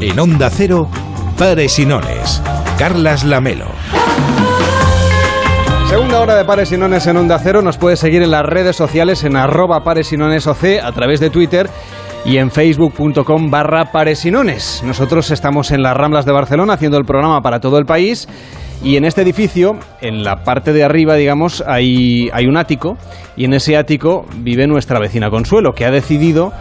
En 0.00 0.18
Onda 0.18 0.50
Cero, 0.50 0.88
Pares 1.36 1.78
y 1.78 1.86
Carlas 2.78 3.24
Lamelo. 3.24 3.66
Segunda 5.88 6.20
hora 6.20 6.36
de 6.36 6.44
Pares 6.44 6.70
y 6.70 6.76
Nones 6.76 7.06
en 7.06 7.16
Onda 7.16 7.38
Cero. 7.38 7.62
Nos 7.62 7.78
puede 7.78 7.96
seguir 7.96 8.22
en 8.22 8.30
las 8.30 8.44
redes 8.44 8.76
sociales 8.76 9.24
en 9.24 9.36
arroba 9.36 9.84
Pares 9.84 10.12
y 10.12 10.16
OC 10.16 10.84
a 10.84 10.92
través 10.92 11.18
de 11.18 11.30
Twitter 11.30 11.70
y 12.26 12.36
en 12.36 12.50
facebook.com 12.50 13.50
barra. 13.50 13.90
Nosotros 14.84 15.30
estamos 15.30 15.70
en 15.70 15.82
las 15.82 15.96
Ramblas 15.96 16.26
de 16.26 16.32
Barcelona 16.32 16.74
haciendo 16.74 16.98
el 16.98 17.06
programa 17.06 17.40
para 17.40 17.60
todo 17.60 17.78
el 17.78 17.86
país 17.86 18.28
y 18.84 18.96
en 18.96 19.06
este 19.06 19.22
edificio, 19.22 19.78
en 20.02 20.22
la 20.22 20.44
parte 20.44 20.74
de 20.74 20.84
arriba, 20.84 21.14
digamos, 21.14 21.64
hay, 21.66 22.28
hay 22.34 22.46
un 22.46 22.58
ático 22.58 22.98
y 23.34 23.46
en 23.46 23.54
ese 23.54 23.76
ático 23.76 24.26
vive 24.36 24.66
nuestra 24.66 25.00
vecina 25.00 25.30
Consuelo, 25.30 25.72
que 25.72 25.86
ha 25.86 25.90
decidido 25.90 26.52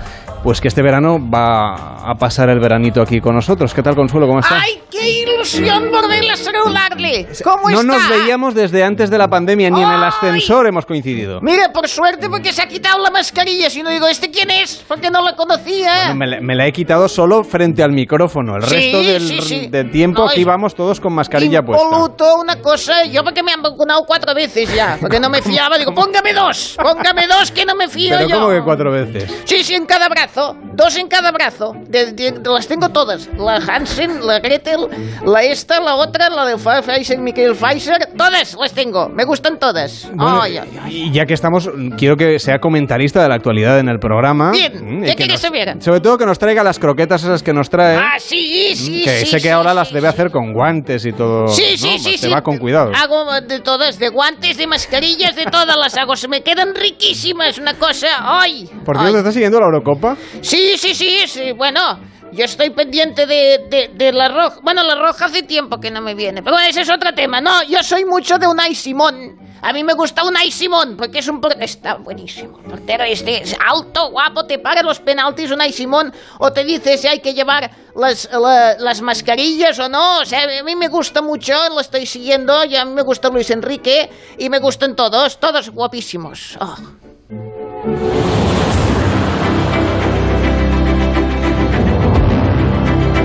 pues 0.47 0.61
que 0.61 0.69
este 0.69 0.81
verano 0.81 1.19
va 1.19 2.09
a 2.09 2.15
pasar 2.15 2.47
el 2.47 2.61
veranito 2.61 3.01
aquí 3.01 3.19
con 3.19 3.35
nosotros. 3.35 3.73
¿Qué 3.73 3.83
tal, 3.83 3.95
Consuelo? 3.95 4.27
¿Cómo 4.27 4.39
estás? 4.39 4.63
¡Ay, 4.63 4.81
qué 4.89 5.09
ilusión 5.23 5.91
volverla 5.91 6.31
a 6.31 6.37
saludarle! 6.37 7.27
¿Cómo 7.43 7.69
no 7.69 7.81
está? 7.81 7.83
nos 7.83 8.07
veíamos 8.09 8.55
desde 8.55 8.81
antes 8.81 9.09
de 9.09 9.17
la 9.17 9.27
pandemia, 9.27 9.69
ni 9.69 9.81
en 9.83 9.89
el 9.89 10.01
ascensor 10.01 10.65
hemos 10.65 10.85
coincidido. 10.85 11.41
Mire, 11.41 11.63
por 11.73 11.89
suerte, 11.89 12.29
porque 12.29 12.53
se 12.53 12.61
ha 12.61 12.67
quitado 12.69 12.97
la 13.03 13.11
mascarilla. 13.11 13.69
Si 13.69 13.83
no 13.83 13.89
digo, 13.89 14.07
¿este 14.07 14.31
quién 14.31 14.49
es? 14.49 14.85
Porque 14.87 15.11
no 15.11 15.21
la 15.21 15.35
conocía. 15.35 15.93
Bueno, 16.05 16.15
me, 16.15 16.27
la- 16.27 16.39
me 16.39 16.55
la 16.55 16.65
he 16.65 16.71
quitado 16.71 17.09
solo 17.09 17.43
frente 17.43 17.83
al 17.83 17.91
micrófono. 17.91 18.55
El 18.55 18.63
Sí, 18.63 18.73
resto 18.75 19.03
del, 19.03 19.27
sí, 19.27 19.41
sí. 19.41 19.67
del 19.67 19.91
tiempo 19.91 20.21
No, 20.21 20.29
aquí 20.29 20.45
vamos 20.45 20.73
todos 20.75 21.01
con 21.01 21.11
mascarilla 21.11 21.61
puesta. 21.61 21.83
Impoluto, 21.83 22.37
una 22.39 22.61
cosa. 22.61 23.03
Yo 23.03 23.21
porque 23.21 23.43
me 23.43 23.51
han 23.51 23.61
vacunado 23.61 24.05
cuatro 24.07 24.33
veces 24.33 24.73
ya. 24.73 24.97
Porque 25.01 25.19
no 25.19 25.29
me 25.29 25.41
fiaba. 25.41 25.77
Digo, 25.77 25.93
póngame 25.93 26.31
dos. 26.33 26.77
Póngame 26.81 27.27
dos 27.27 27.51
que 27.51 27.65
no 27.65 27.75
me 27.75 27.89
fío 27.89 28.15
Pero 28.17 28.29
yo. 28.29 28.35
como 28.39 28.49
que 28.51 28.61
cuatro 28.63 28.91
veces. 28.93 29.29
Sí, 29.43 29.61
sí, 29.65 29.75
en 29.75 29.85
cada 29.85 30.07
brazo. 30.07 30.36
Dos 30.73 30.95
en 30.97 31.07
cada 31.07 31.31
brazo. 31.31 31.73
De- 31.89 32.11
de- 32.13 32.39
las 32.45 32.67
tengo 32.67 32.89
todas. 32.89 33.27
La 33.37 33.55
Hansen, 33.55 34.25
la 34.25 34.39
Gretel, 34.39 34.87
la 35.25 35.43
esta, 35.43 35.79
la 35.79 35.95
otra, 35.95 36.29
la 36.29 36.45
de 36.45 36.55
Pfizer, 36.57 37.17
Michael 37.19 37.55
Pfizer. 37.55 38.09
Todas 38.15 38.55
las 38.59 38.73
tengo. 38.73 39.09
Me 39.09 39.23
gustan 39.25 39.57
todas. 39.57 40.07
Bueno, 40.13 40.41
Ay, 40.41 40.57
ay, 40.57 40.79
ay. 40.83 40.95
Y 41.07 41.11
ya 41.11 41.25
que 41.25 41.33
estamos, 41.33 41.69
quiero 41.97 42.15
que 42.15 42.37
sea 42.39 42.59
comentarista 42.59 43.21
de 43.23 43.29
la 43.29 43.35
actualidad 43.35 43.79
en 43.79 43.89
el 43.89 43.99
programa. 43.99 44.51
Bien, 44.51 44.73
Mm, 44.99 45.03
¿qué 45.05 45.15
quieres 45.15 45.39
saber? 45.39 45.81
Sobre 45.81 45.99
todo 46.01 46.17
que 46.17 46.25
nos 46.25 46.37
traiga 46.37 46.63
las 46.63 46.77
croquetas 46.79 47.23
esas 47.23 47.41
que 47.41 47.53
nos 47.53 47.69
trae. 47.69 47.97
Ah, 47.97 48.19
sí, 48.19 48.75
sí, 48.75 49.03
que 49.03 49.19
sí. 49.21 49.25
sé 49.25 49.41
que 49.41 49.51
ahora 49.51 49.71
sí, 49.71 49.75
las 49.77 49.91
debe 49.93 50.07
hacer 50.07 50.29
con 50.29 50.53
guantes 50.53 51.05
y 51.05 51.11
todo. 51.13 51.47
Sí, 51.47 51.63
¿no? 51.71 51.77
sí, 51.77 51.99
sí, 51.99 52.17
Se 52.17 52.27
sí. 52.27 52.33
va 52.33 52.41
con 52.43 52.57
cuidado. 52.59 52.91
Hago 52.95 53.41
de 53.41 53.59
todas, 53.59 53.97
de 53.97 54.09
guantes, 54.09 54.57
de 54.57 54.67
mascarillas, 54.67 55.35
de 55.35 55.45
todas 55.45 55.75
las 55.77 55.97
hago. 55.97 56.15
Se 56.15 56.27
me 56.27 56.41
quedan 56.41 56.75
riquísimas, 56.75 57.57
una 57.57 57.73
cosa. 57.73 58.07
¡Ay! 58.19 58.69
Por 58.85 58.95
ay. 58.97 59.01
cierto, 59.01 59.13
¿te 59.13 59.17
estás 59.19 59.33
siguiendo 59.33 59.59
la 59.59 59.65
Eurocopa? 59.65 60.15
Sí, 60.41 60.77
sí, 60.77 60.93
sí, 60.93 61.19
sí. 61.27 61.51
Bueno, 61.51 61.99
yo 62.31 62.45
estoy 62.45 62.69
pendiente 62.71 63.25
de, 63.25 63.89
de, 63.93 64.11
la 64.11 64.27
roja. 64.29 64.59
Bueno, 64.61 64.83
la 64.83 64.95
roja 64.95 65.25
hace 65.25 65.43
tiempo 65.43 65.79
que 65.79 65.91
no 65.91 66.01
me 66.01 66.13
viene. 66.15 66.41
Pero 66.43 66.55
bueno, 66.55 66.69
ese 66.69 66.81
es 66.81 66.89
otro 66.89 67.13
tema. 67.13 67.41
No, 67.41 67.63
yo 67.63 67.81
soy 67.83 68.05
mucho 68.05 68.37
de 68.37 68.47
Unai 68.47 68.75
Simón. 68.75 69.39
A 69.59 69.73
mí 69.73 69.83
me 69.83 69.93
gusta 69.95 70.23
Unai 70.23 70.51
Simón 70.51 70.95
porque 70.95 71.17
es 71.19 71.27
un... 71.27 71.41
por- 71.41 71.61
Está 71.61 71.95
buenísimo. 71.95 72.59
El 72.59 72.65
portero 72.71 73.03
este 73.05 73.41
es 73.41 73.55
alto, 73.59 74.11
guapo, 74.11 74.45
te 74.45 74.59
para 74.59 74.83
los 74.83 74.99
penaltis 74.99 75.49
Unai 75.49 75.73
Simón 75.73 76.13
o 76.37 76.53
te 76.53 76.63
dice 76.63 76.95
si 76.97 77.07
hay 77.07 77.19
que 77.21 77.33
llevar 77.33 77.71
las, 77.95 78.29
la- 78.31 78.75
las 78.77 79.01
mascarillas 79.01 79.79
o 79.79 79.89
no. 79.89 80.19
O 80.19 80.25
sea, 80.25 80.43
a 80.59 80.63
mí 80.63 80.75
me 80.75 80.89
gusta 80.89 81.23
mucho, 81.23 81.53
lo 81.69 81.79
estoy 81.79 82.05
siguiendo. 82.05 82.63
Y 82.65 82.75
a 82.75 82.85
mí 82.85 82.91
me 82.93 83.01
gusta 83.01 83.29
Luis 83.29 83.49
Enrique 83.49 84.09
y 84.37 84.47
me 84.49 84.59
gustan 84.59 84.95
todos, 84.95 85.39
todos 85.39 85.71
guapísimos. 85.71 86.55
Oh. 86.61 86.75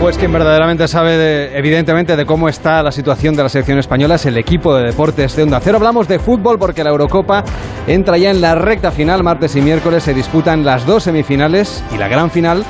Pues 0.03 0.18
quien 0.18 0.32
verdaderamente 0.32 0.88
sabe, 0.88 1.16
de- 1.16 1.57
evidentemente, 1.57 2.16
de 2.16 2.26
cómo 2.26 2.48
está 2.48 2.82
la 2.82 2.90
situación 2.90 3.36
de 3.36 3.44
la 3.44 3.48
selección 3.48 3.78
española 3.78 4.16
es 4.16 4.26
el 4.26 4.36
equipo 4.36 4.74
de 4.74 4.82
deportes 4.82 5.36
de 5.36 5.44
Onda 5.44 5.61
Cero. 5.62 5.76
Hablamos 5.76 6.09
de 6.09 6.18
fútbol 6.18 6.59
porque 6.59 6.82
la 6.82 6.90
Eurocopa 6.90 7.44
entra 7.86 8.18
ya 8.18 8.30
en 8.30 8.40
la 8.40 8.57
recta 8.57 8.90
final. 8.90 9.22
Martes 9.22 9.55
y 9.55 9.61
miércoles 9.61 10.03
se 10.03 10.12
disputan 10.12 10.64
las 10.64 10.84
dos 10.86 11.05
semifinales 11.05 11.84
y 11.94 11.98
la 11.98 12.09
gran 12.09 12.32
final 12.32 12.64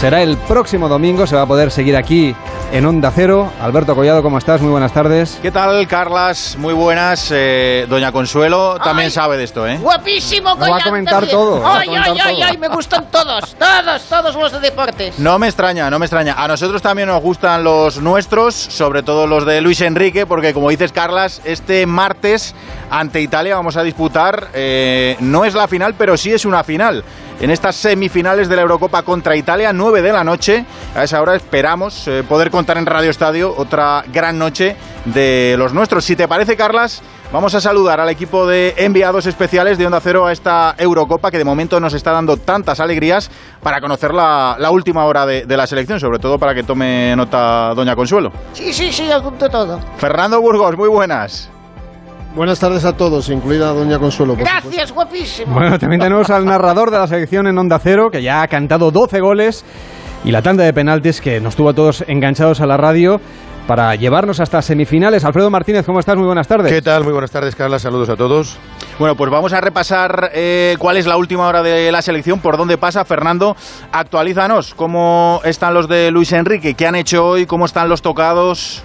será 0.00 0.22
el 0.22 0.36
próximo 0.36 0.88
domingo. 0.88 1.26
Se 1.26 1.34
va 1.34 1.42
a 1.42 1.46
poder 1.46 1.72
seguir 1.72 1.96
aquí 1.96 2.36
en 2.72 2.86
Onda 2.86 3.10
Cero. 3.12 3.50
Alberto 3.60 3.96
Collado, 3.96 4.22
¿cómo 4.22 4.38
estás? 4.38 4.60
Muy 4.60 4.70
buenas 4.70 4.92
tardes. 4.92 5.40
¿Qué 5.42 5.50
tal, 5.50 5.88
Carlas? 5.88 6.56
Muy 6.56 6.72
buenas. 6.72 7.30
Eh, 7.34 7.86
Doña 7.88 8.12
Consuelo 8.12 8.78
también 8.78 9.10
sabe 9.10 9.36
de 9.36 9.42
esto, 9.44 9.66
¿eh? 9.66 9.78
Guapísimo, 9.82 10.50
Lo 10.54 10.70
va 10.70 10.76
a 10.76 10.80
comentar 10.84 11.14
también. 11.14 11.36
todo, 11.36 11.66
Ay, 11.66 11.88
ay, 11.96 12.18
ay, 12.24 12.42
ay, 12.42 12.58
me 12.58 12.68
gustan 12.68 13.06
todos, 13.10 13.56
todos, 13.56 14.02
todos 14.08 14.36
los 14.36 14.52
de 14.52 14.60
deportes. 14.60 15.18
No 15.18 15.36
me 15.40 15.48
extraña, 15.48 15.90
no 15.90 15.98
me 15.98 16.06
extraña. 16.06 16.34
A 16.38 16.46
nosotros 16.46 16.75
también 16.82 17.08
nos 17.08 17.22
gustan 17.22 17.64
los 17.64 18.00
nuestros, 18.00 18.54
sobre 18.54 19.02
todo 19.02 19.26
los 19.26 19.44
de 19.46 19.60
Luis 19.60 19.80
Enrique, 19.80 20.26
porque 20.26 20.52
como 20.54 20.70
dices, 20.70 20.92
Carlas, 20.92 21.40
este 21.44 21.86
martes 21.86 22.54
ante 22.90 23.20
Italia 23.20 23.56
vamos 23.56 23.76
a 23.76 23.82
disputar, 23.82 24.48
eh, 24.54 25.16
no 25.20 25.44
es 25.44 25.54
la 25.54 25.68
final, 25.68 25.94
pero 25.96 26.16
sí 26.16 26.32
es 26.32 26.44
una 26.44 26.64
final. 26.64 27.04
En 27.38 27.50
estas 27.50 27.76
semifinales 27.76 28.48
de 28.48 28.56
la 28.56 28.62
Eurocopa 28.62 29.02
contra 29.02 29.36
Italia, 29.36 29.72
9 29.72 30.00
de 30.00 30.12
la 30.12 30.24
noche. 30.24 30.64
A 30.94 31.04
esa 31.04 31.20
hora 31.20 31.36
esperamos 31.36 32.08
eh, 32.08 32.24
poder 32.26 32.50
contar 32.50 32.78
en 32.78 32.86
Radio 32.86 33.10
Estadio 33.10 33.54
otra 33.56 34.04
gran 34.10 34.38
noche 34.38 34.74
de 35.04 35.54
los 35.58 35.74
nuestros. 35.74 36.04
Si 36.06 36.16
te 36.16 36.26
parece, 36.28 36.56
Carlas, 36.56 37.02
vamos 37.32 37.54
a 37.54 37.60
saludar 37.60 38.00
al 38.00 38.08
equipo 38.08 38.46
de 38.46 38.74
enviados 38.78 39.26
especiales 39.26 39.76
de 39.76 39.84
Onda 39.84 40.00
Cero 40.00 40.26
a 40.26 40.32
esta 40.32 40.74
Eurocopa 40.78 41.30
que 41.30 41.36
de 41.36 41.44
momento 41.44 41.78
nos 41.78 41.92
está 41.92 42.12
dando 42.12 42.38
tantas 42.38 42.80
alegrías 42.80 43.30
para 43.62 43.82
conocer 43.82 44.14
la, 44.14 44.56
la 44.58 44.70
última 44.70 45.04
hora 45.04 45.26
de, 45.26 45.44
de 45.44 45.56
la 45.58 45.66
selección, 45.66 46.00
sobre 46.00 46.18
todo 46.18 46.38
para 46.38 46.54
que 46.54 46.62
tome 46.62 47.14
nota 47.16 47.74
Doña 47.74 47.94
Consuelo. 47.94 48.32
Sí, 48.54 48.72
sí, 48.72 48.90
sí, 48.90 49.10
apunto 49.12 49.50
todo. 49.50 49.78
Fernando 49.98 50.40
Burgos, 50.40 50.74
muy 50.78 50.88
buenas. 50.88 51.50
Buenas 52.36 52.60
tardes 52.60 52.84
a 52.84 52.94
todos, 52.94 53.30
incluida 53.30 53.72
Doña 53.72 53.98
Consuelo. 53.98 54.34
por 54.34 54.46
supuesto. 54.46 54.68
Gracias, 54.68 54.92
guapísimo. 54.92 55.54
Bueno, 55.54 55.78
también 55.78 56.02
tenemos 56.02 56.28
al 56.28 56.44
narrador 56.44 56.90
de 56.90 56.98
la 56.98 57.06
selección 57.06 57.46
en 57.46 57.56
Onda 57.56 57.78
Cero, 57.78 58.10
que 58.12 58.22
ya 58.22 58.42
ha 58.42 58.46
cantado 58.46 58.90
12 58.90 59.20
goles 59.20 59.64
y 60.22 60.32
la 60.32 60.42
tanda 60.42 60.62
de 60.62 60.74
penaltis 60.74 61.22
que 61.22 61.40
nos 61.40 61.56
tuvo 61.56 61.70
a 61.70 61.72
todos 61.72 62.04
enganchados 62.06 62.60
a 62.60 62.66
la 62.66 62.76
radio 62.76 63.22
para 63.66 63.94
llevarnos 63.94 64.38
hasta 64.40 64.60
semifinales. 64.60 65.24
Alfredo 65.24 65.48
Martínez, 65.48 65.86
¿cómo 65.86 65.98
estás? 65.98 66.14
Muy 66.16 66.26
buenas 66.26 66.46
tardes. 66.46 66.70
¿Qué 66.70 66.82
tal? 66.82 67.04
Muy 67.04 67.12
buenas 67.14 67.30
tardes, 67.30 67.56
Carla. 67.56 67.78
Saludos 67.78 68.10
a 68.10 68.16
todos. 68.16 68.58
Bueno, 68.98 69.16
pues 69.16 69.30
vamos 69.30 69.54
a 69.54 69.60
repasar 69.62 70.30
eh, 70.34 70.76
cuál 70.78 70.98
es 70.98 71.06
la 71.06 71.16
última 71.16 71.46
hora 71.48 71.62
de 71.62 71.90
la 71.90 72.02
selección, 72.02 72.40
por 72.40 72.58
dónde 72.58 72.76
pasa. 72.76 73.06
Fernando, 73.06 73.56
actualízanos. 73.92 74.74
¿Cómo 74.74 75.40
están 75.42 75.72
los 75.72 75.88
de 75.88 76.10
Luis 76.10 76.32
Enrique? 76.32 76.74
¿Qué 76.74 76.86
han 76.86 76.96
hecho 76.96 77.24
hoy? 77.24 77.46
¿Cómo 77.46 77.64
están 77.64 77.88
los 77.88 78.02
tocados? 78.02 78.84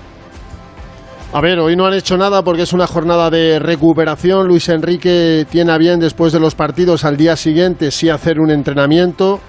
A 1.34 1.40
ver, 1.40 1.60
hoy 1.60 1.78
no 1.78 1.86
han 1.86 1.94
hecho 1.94 2.18
nada 2.18 2.44
porque 2.44 2.64
es 2.64 2.74
una 2.74 2.88
jornada 2.88 3.30
de 3.30 3.58
recuperación. 3.58 4.48
Luis 4.48 4.68
Enrique 4.68 5.48
tiene 5.50 5.72
a 5.72 5.78
bien 5.78 5.98
después 5.98 6.34
de 6.34 6.42
los 6.42 6.56
partidos 6.56 7.06
al 7.06 7.16
día 7.16 7.38
siguiente 7.38 7.90
sí 7.92 8.10
hacer 8.10 8.38
un 8.38 8.52
entrenamiento, 8.52 9.40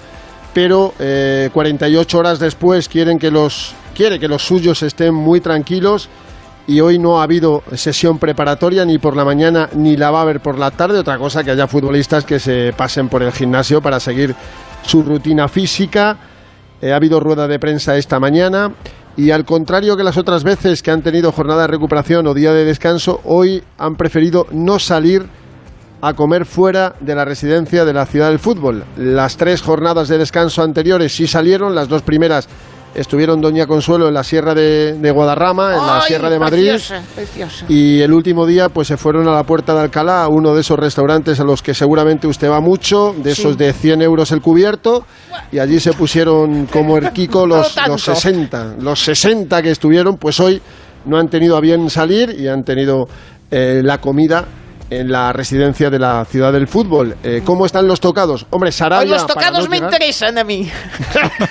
pero 0.54 0.94
eh, 1.00 1.50
48 1.52 2.18
horas 2.18 2.38
después 2.38 2.88
quieren 2.88 3.18
que 3.18 3.32
los 3.32 3.74
quiere 3.96 4.20
que 4.20 4.28
los 4.28 4.46
suyos 4.46 4.80
estén 4.84 5.12
muy 5.12 5.40
tranquilos 5.40 6.08
y 6.68 6.78
hoy 6.78 7.00
no 7.00 7.20
ha 7.20 7.24
habido 7.24 7.64
sesión 7.74 8.20
preparatoria 8.20 8.84
ni 8.84 8.98
por 8.98 9.16
la 9.16 9.24
mañana 9.24 9.68
ni 9.74 9.96
la 9.96 10.12
va 10.12 10.20
a 10.20 10.22
haber 10.22 10.38
por 10.38 10.60
la 10.60 10.70
tarde. 10.70 11.00
Otra 11.00 11.18
cosa 11.18 11.42
que 11.42 11.50
haya 11.50 11.66
futbolistas 11.66 12.24
que 12.24 12.38
se 12.38 12.72
pasen 12.76 13.08
por 13.08 13.24
el 13.24 13.32
gimnasio 13.32 13.82
para 13.82 13.98
seguir 13.98 14.36
su 14.82 15.02
rutina 15.02 15.48
física. 15.48 16.16
Eh, 16.80 16.92
ha 16.92 16.96
habido 16.96 17.18
rueda 17.18 17.48
de 17.48 17.58
prensa 17.58 17.96
esta 17.96 18.20
mañana 18.20 18.70
y 19.16 19.30
al 19.30 19.44
contrario 19.44 19.96
que 19.96 20.04
las 20.04 20.16
otras 20.16 20.44
veces 20.44 20.82
que 20.82 20.90
han 20.90 21.02
tenido 21.02 21.32
jornada 21.32 21.62
de 21.62 21.68
recuperación 21.68 22.26
o 22.26 22.34
día 22.34 22.52
de 22.52 22.64
descanso, 22.64 23.20
hoy 23.24 23.62
han 23.78 23.96
preferido 23.96 24.46
no 24.52 24.78
salir 24.78 25.26
a 26.00 26.14
comer 26.14 26.46
fuera 26.46 26.96
de 27.00 27.14
la 27.14 27.24
residencia 27.24 27.84
de 27.84 27.92
la 27.92 28.06
ciudad 28.06 28.30
del 28.30 28.38
fútbol. 28.38 28.84
Las 28.96 29.36
tres 29.36 29.62
jornadas 29.62 30.08
de 30.08 30.18
descanso 30.18 30.62
anteriores 30.62 31.14
sí 31.14 31.26
salieron, 31.26 31.74
las 31.74 31.88
dos 31.88 32.02
primeras 32.02 32.48
estuvieron 32.94 33.40
Doña 33.40 33.66
Consuelo 33.66 34.08
en 34.08 34.14
la 34.14 34.24
Sierra 34.24 34.54
de, 34.54 34.94
de 34.94 35.10
Guadarrama, 35.10 35.76
en 35.76 35.86
la 35.86 36.00
Sierra 36.02 36.30
de 36.30 36.38
Madrid. 36.38 36.70
Preciosa, 36.70 37.02
preciosa. 37.14 37.66
Y 37.68 38.00
el 38.00 38.12
último 38.12 38.46
día, 38.46 38.68
pues 38.68 38.88
se 38.88 38.96
fueron 38.96 39.28
a 39.28 39.32
la 39.32 39.44
Puerta 39.44 39.74
de 39.74 39.80
Alcalá, 39.80 40.24
a 40.24 40.28
uno 40.28 40.54
de 40.54 40.60
esos 40.60 40.78
restaurantes 40.78 41.40
a 41.40 41.44
los 41.44 41.62
que 41.62 41.74
seguramente 41.74 42.26
usted 42.26 42.50
va 42.50 42.60
mucho, 42.60 43.14
de 43.16 43.32
esos 43.32 43.56
de 43.58 43.72
100 43.72 44.02
euros 44.02 44.32
el 44.32 44.40
cubierto, 44.40 45.04
y 45.50 45.58
allí 45.58 45.80
se 45.80 45.92
pusieron 45.92 46.66
como 46.66 46.96
el 46.98 47.12
Kiko 47.12 47.46
los, 47.46 47.74
tanto. 47.74 47.92
los 47.92 48.02
60. 48.02 48.76
Los 48.80 49.02
60 49.04 49.62
que 49.62 49.70
estuvieron, 49.70 50.16
pues 50.16 50.40
hoy 50.40 50.60
no 51.04 51.18
han 51.18 51.28
tenido 51.28 51.56
a 51.56 51.60
bien 51.60 51.90
salir 51.90 52.34
y 52.38 52.48
han 52.48 52.62
tenido 52.62 53.08
eh, 53.50 53.80
la 53.82 53.98
comida 53.98 54.46
en 55.00 55.10
la 55.10 55.32
residencia 55.32 55.90
de 55.90 55.98
la 55.98 56.24
ciudad 56.24 56.52
del 56.52 56.68
fútbol. 56.68 57.16
Eh, 57.22 57.42
¿Cómo 57.44 57.66
están 57.66 57.86
los 57.88 58.00
tocados? 58.00 58.46
Hombre, 58.50 58.72
Sarabia... 58.72 59.14
Hoy 59.14 59.18
los 59.18 59.26
tocados 59.26 59.64
no 59.64 59.70
me 59.70 59.76
llegar- 59.76 59.92
interesan 59.92 60.38
a 60.38 60.44
mí. 60.44 60.70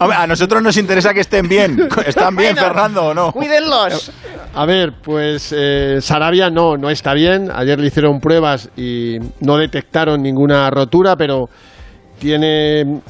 Hombre, 0.00 0.16
a 0.16 0.26
nosotros 0.26 0.62
nos 0.62 0.76
interesa 0.76 1.12
que 1.14 1.20
estén 1.20 1.48
bien. 1.48 1.88
¿Están 2.06 2.36
bien, 2.36 2.54
Bueno, 2.54 2.68
Fernando, 2.68 3.06
o 3.08 3.14
no? 3.14 3.32
Cuídenlos. 3.32 4.12
A 4.54 4.66
ver, 4.66 4.94
pues 5.02 5.52
eh, 5.56 5.98
Sarabia 6.00 6.50
no, 6.50 6.76
no 6.76 6.90
está 6.90 7.14
bien. 7.14 7.50
Ayer 7.54 7.78
le 7.78 7.88
hicieron 7.88 8.20
pruebas 8.20 8.68
y 8.76 9.18
no 9.40 9.56
detectaron 9.56 10.22
ninguna 10.22 10.70
rotura, 10.70 11.16
pero 11.16 11.48
tiene 12.18 13.00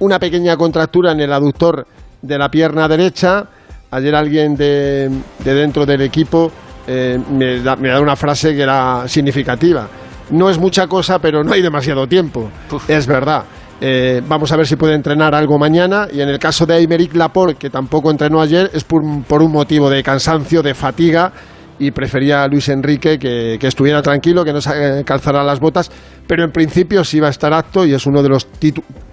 una 0.00 0.18
pequeña 0.18 0.56
contractura 0.56 1.12
en 1.12 1.20
el 1.20 1.32
aductor 1.32 1.86
de 2.20 2.38
la 2.38 2.50
pierna 2.50 2.88
derecha. 2.88 3.46
Ayer 3.90 4.14
alguien 4.14 4.56
de, 4.56 5.10
de 5.40 5.54
dentro 5.54 5.84
del 5.84 6.00
equipo 6.02 6.50
eh, 6.86 7.18
me, 7.30 7.60
da, 7.60 7.76
me 7.76 7.88
da 7.88 8.00
una 8.00 8.16
frase 8.16 8.54
que 8.54 8.62
era 8.62 9.06
significativa. 9.06 9.88
No 10.30 10.48
es 10.48 10.58
mucha 10.58 10.86
cosa, 10.86 11.18
pero 11.18 11.42
no 11.42 11.52
hay 11.52 11.62
demasiado 11.62 12.06
tiempo. 12.06 12.50
Es 12.88 13.06
verdad. 13.06 13.44
Eh, 13.80 14.22
vamos 14.26 14.52
a 14.52 14.56
ver 14.56 14.66
si 14.66 14.76
puede 14.76 14.94
entrenar 14.94 15.34
algo 15.34 15.58
mañana. 15.58 16.06
Y 16.12 16.20
en 16.20 16.28
el 16.28 16.38
caso 16.38 16.64
de 16.64 16.74
Aymeric 16.74 17.14
Laporte, 17.14 17.56
que 17.56 17.70
tampoco 17.70 18.10
entrenó 18.10 18.40
ayer, 18.40 18.70
es 18.72 18.84
por, 18.84 19.02
por 19.24 19.42
un 19.42 19.52
motivo 19.52 19.90
de 19.90 20.02
cansancio, 20.02 20.62
de 20.62 20.74
fatiga. 20.74 21.32
Y 21.78 21.90
prefería 21.90 22.44
a 22.44 22.48
Luis 22.48 22.68
Enrique 22.68 23.18
que, 23.18 23.56
que 23.58 23.66
estuviera 23.66 24.00
tranquilo, 24.02 24.44
que 24.44 24.52
no 24.52 24.60
se 24.60 25.00
eh, 25.00 25.04
calzara 25.04 25.42
las 25.42 25.58
botas. 25.58 25.90
Pero 26.28 26.44
en 26.44 26.52
principio 26.52 27.02
sí 27.02 27.18
va 27.18 27.26
a 27.26 27.30
estar 27.30 27.52
acto 27.52 27.84
y 27.84 27.92
es 27.92 28.06
uno 28.06 28.22
de 28.22 28.28
los 28.28 28.46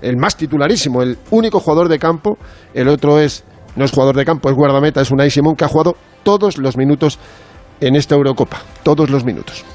el 0.01 0.17
más 0.17 0.37
titularísimo, 0.37 1.01
el 1.01 1.17
único 1.31 1.59
jugador 1.59 1.89
de 1.89 1.97
campo. 1.97 2.37
El 2.73 2.87
otro 2.89 3.19
es, 3.19 3.43
no 3.75 3.85
es 3.85 3.91
jugador 3.91 4.15
de 4.15 4.23
campo, 4.23 4.49
es 4.49 4.55
guardameta, 4.55 5.01
es 5.01 5.09
Unai 5.09 5.31
Simón, 5.31 5.55
que 5.55 5.65
ha 5.65 5.67
jugado 5.67 5.95
todos 6.23 6.59
los 6.59 6.77
minutos 6.77 7.17
en 7.81 7.95
esta 7.95 8.15
Eurocopa. 8.15 8.61
Todos 8.83 9.09
los 9.09 9.23
minutos. 9.23 9.65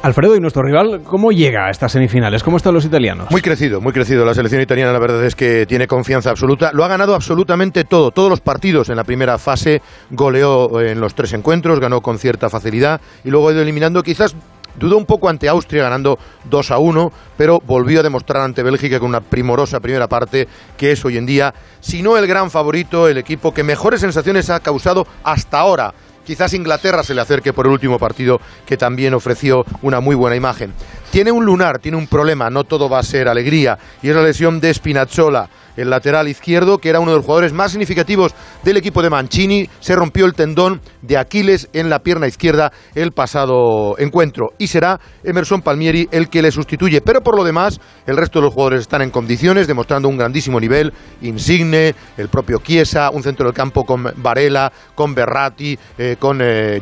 Alfredo, 0.00 0.36
¿y 0.36 0.40
nuestro 0.40 0.62
rival 0.62 1.02
cómo 1.02 1.32
llega 1.32 1.66
a 1.66 1.70
estas 1.70 1.92
semifinales? 1.92 2.44
¿Cómo 2.44 2.56
están 2.56 2.72
los 2.72 2.84
italianos? 2.84 3.30
Muy 3.30 3.42
crecido, 3.42 3.80
muy 3.80 3.92
crecido. 3.92 4.24
La 4.24 4.32
selección 4.32 4.62
italiana 4.62 4.92
la 4.92 5.00
verdad 5.00 5.24
es 5.24 5.34
que 5.34 5.66
tiene 5.66 5.88
confianza 5.88 6.30
absoluta. 6.30 6.70
Lo 6.72 6.84
ha 6.84 6.88
ganado 6.88 7.14
absolutamente 7.14 7.84
todo. 7.84 8.12
Todos 8.12 8.30
los 8.30 8.40
partidos 8.40 8.90
en 8.90 8.96
la 8.96 9.04
primera 9.04 9.38
fase 9.38 9.82
goleó 10.10 10.80
en 10.80 11.00
los 11.00 11.14
tres 11.14 11.32
encuentros, 11.32 11.80
ganó 11.80 12.00
con 12.00 12.18
cierta 12.18 12.48
facilidad 12.48 13.00
y 13.24 13.30
luego 13.30 13.48
ha 13.48 13.52
ido 13.52 13.62
eliminando 13.62 14.02
quizás 14.02 14.36
Dudó 14.78 14.96
un 14.96 15.06
poco 15.06 15.28
ante 15.28 15.48
Austria 15.48 15.82
ganando 15.82 16.18
2 16.44 16.70
a 16.70 16.78
1, 16.78 17.12
pero 17.36 17.60
volvió 17.66 18.00
a 18.00 18.02
demostrar 18.02 18.42
ante 18.42 18.62
Bélgica 18.62 19.00
con 19.00 19.08
una 19.08 19.20
primorosa 19.20 19.80
primera 19.80 20.06
parte 20.06 20.46
que 20.76 20.92
es 20.92 21.04
hoy 21.04 21.16
en 21.16 21.26
día, 21.26 21.52
si 21.80 22.00
no 22.02 22.16
el 22.16 22.28
gran 22.28 22.50
favorito, 22.50 23.08
el 23.08 23.18
equipo 23.18 23.52
que 23.52 23.64
mejores 23.64 24.00
sensaciones 24.00 24.50
ha 24.50 24.60
causado 24.60 25.06
hasta 25.24 25.58
ahora. 25.58 25.94
Quizás 26.28 26.52
Inglaterra 26.52 27.02
se 27.02 27.14
le 27.14 27.22
acerque 27.22 27.54
por 27.54 27.64
el 27.64 27.72
último 27.72 27.98
partido 27.98 28.38
que 28.66 28.76
también 28.76 29.14
ofreció 29.14 29.64
una 29.80 30.00
muy 30.00 30.14
buena 30.14 30.36
imagen. 30.36 30.74
Tiene 31.10 31.32
un 31.32 31.44
lunar, 31.44 31.78
tiene 31.78 31.96
un 31.96 32.06
problema, 32.06 32.50
no 32.50 32.64
todo 32.64 32.88
va 32.88 32.98
a 32.98 33.02
ser 33.02 33.28
alegría, 33.28 33.78
y 34.02 34.10
es 34.10 34.14
la 34.14 34.22
lesión 34.22 34.60
de 34.60 34.72
Spinazzola, 34.74 35.48
el 35.78 35.90
lateral 35.90 36.28
izquierdo, 36.28 36.78
que 36.78 36.90
era 36.90 37.00
uno 37.00 37.12
de 37.12 37.18
los 37.18 37.24
jugadores 37.24 37.52
más 37.52 37.70
significativos 37.70 38.34
del 38.64 38.76
equipo 38.76 39.00
de 39.00 39.10
Mancini, 39.10 39.70
se 39.80 39.94
rompió 39.94 40.26
el 40.26 40.34
tendón 40.34 40.80
de 41.02 41.16
Aquiles 41.16 41.68
en 41.72 41.88
la 41.88 42.00
pierna 42.00 42.26
izquierda 42.26 42.72
el 42.94 43.12
pasado 43.12 43.96
encuentro, 43.98 44.48
y 44.58 44.66
será 44.66 45.00
Emerson 45.22 45.62
Palmieri 45.62 46.08
el 46.10 46.28
que 46.28 46.42
le 46.42 46.50
sustituye. 46.50 47.00
Pero 47.00 47.22
por 47.22 47.36
lo 47.36 47.44
demás, 47.44 47.80
el 48.06 48.16
resto 48.16 48.40
de 48.40 48.46
los 48.46 48.54
jugadores 48.54 48.80
están 48.80 49.02
en 49.02 49.10
condiciones, 49.10 49.66
demostrando 49.66 50.08
un 50.08 50.18
grandísimo 50.18 50.60
nivel, 50.60 50.92
Insigne, 51.22 51.94
el 52.16 52.28
propio 52.28 52.58
Chiesa, 52.58 53.10
un 53.10 53.22
centro 53.22 53.46
del 53.46 53.54
campo 53.54 53.84
con 53.84 54.12
Varela, 54.16 54.72
con 54.94 55.14
Berratti, 55.14 55.78
eh, 55.96 56.16
con 56.18 56.40
eh, 56.42 56.80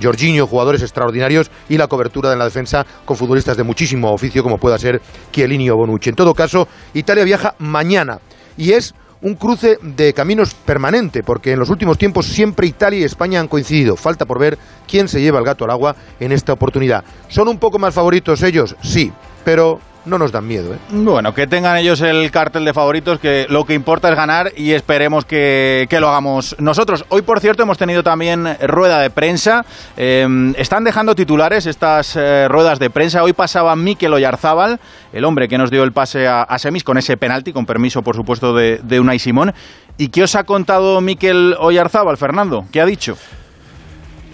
jugadores 0.49 0.83
extraordinarios, 0.83 1.51
y 1.69 1.77
la 1.77 1.87
cobertura 1.87 2.31
de 2.31 2.37
la 2.37 2.45
defensa 2.45 2.85
con 3.05 3.17
futbolistas 3.17 3.57
de 3.57 3.63
muchísimo 3.63 4.16
oficio 4.17 4.43
como 4.43 4.59
pueda 4.59 4.79
ser 4.79 5.01
Chiellini 5.31 5.71
o 5.71 5.77
Bonucci. 5.77 6.11
En 6.11 6.17
todo 6.17 6.35
caso, 6.35 6.67
Italia 6.95 7.25
viaja 7.25 7.55
mañana 7.59 8.19
y 8.57 8.73
es 8.73 8.95
un 9.23 9.35
cruce 9.35 9.79
de 9.83 10.13
caminos 10.13 10.55
permanente, 10.55 11.23
porque 11.23 11.53
en 11.53 11.59
los 11.59 11.71
últimos 11.71 11.99
tiempos 11.99 12.27
siempre 12.27 12.67
Italia 12.67 13.01
y 13.01 13.05
España 13.05 13.41
han 13.41 13.49
coincidido. 13.49 13.97
Falta 13.97 14.27
por 14.27 14.39
ver 14.39 14.59
quién 14.87 15.09
se 15.09 15.21
lleva 15.21 15.39
el 15.39 15.45
gato 15.45 15.65
al 15.65 15.71
agua 15.71 15.97
en 16.21 16.33
esta 16.33 16.53
oportunidad. 16.53 17.05
¿Son 17.29 17.49
un 17.49 17.59
poco 17.59 17.79
más 17.79 17.95
favoritos 17.95 18.43
ellos? 18.43 18.77
Sí, 18.83 19.11
pero 19.45 19.81
no 20.07 20.19
nos 20.19 20.33
dan 20.33 20.47
miedo. 20.47 20.75
¿eh? 20.75 20.79
Bueno, 20.91 21.35
que 21.35 21.47
tengan 21.47 21.77
ellos 21.77 22.01
el 22.01 22.31
cartel 22.31 22.65
de 22.65 22.73
favoritos, 22.73 23.19
que 23.19 23.47
lo 23.49 23.65
que 23.65 23.75
importa 23.75 24.09
es 24.09 24.17
ganar 24.17 24.53
y 24.57 24.73
esperemos 24.73 25.25
que, 25.25 25.87
que 25.91 26.01
lo 26.01 26.09
hagamos 26.09 26.57
nosotros. 26.59 27.05
Hoy, 27.09 27.23
por 27.23 27.41
cierto, 27.41 27.63
hemos 27.63 27.79
tenido 27.79 28.03
también 28.03 28.57
rueda 28.67 29.01
de 29.01 29.11
prensa. 29.11 29.65
Eh, 29.97 30.53
están 30.57 30.85
dejando 30.85 31.15
titulares 31.15 31.67
estas 31.67 32.17
eh, 32.17 32.47
ruedas 32.49 32.79
de 32.79 32.91
prensa. 32.91 33.23
Hoy 33.23 33.33
pasaba 33.33 33.77
Mikel 33.77 34.13
Oyarzábal, 34.13 34.81
el 35.13 35.25
hombre 35.25 35.49
que 35.49 35.59
nos 35.59 35.71
dio 35.71 35.83
el 35.83 35.93
pase 35.93 36.27
a, 36.27 36.47
semis 36.59 36.85
con 36.85 36.99
ese 36.99 37.17
penalti, 37.17 37.53
con 37.53 37.67
permiso, 37.67 38.03
por 38.03 38.17
supuesto, 38.17 38.55
de, 38.55 38.81
de 38.83 39.01
Unai 39.01 39.19
Simón. 39.19 39.53
¿Y 39.99 40.09
qué 40.09 40.23
os 40.23 40.35
ha 40.35 40.45
contado 40.45 41.01
Mikel 41.01 41.57
Oyarzábal, 41.59 42.17
Fernando? 42.17 42.67
¿Qué 42.71 42.81
ha 42.81 42.87
dicho? 42.87 43.17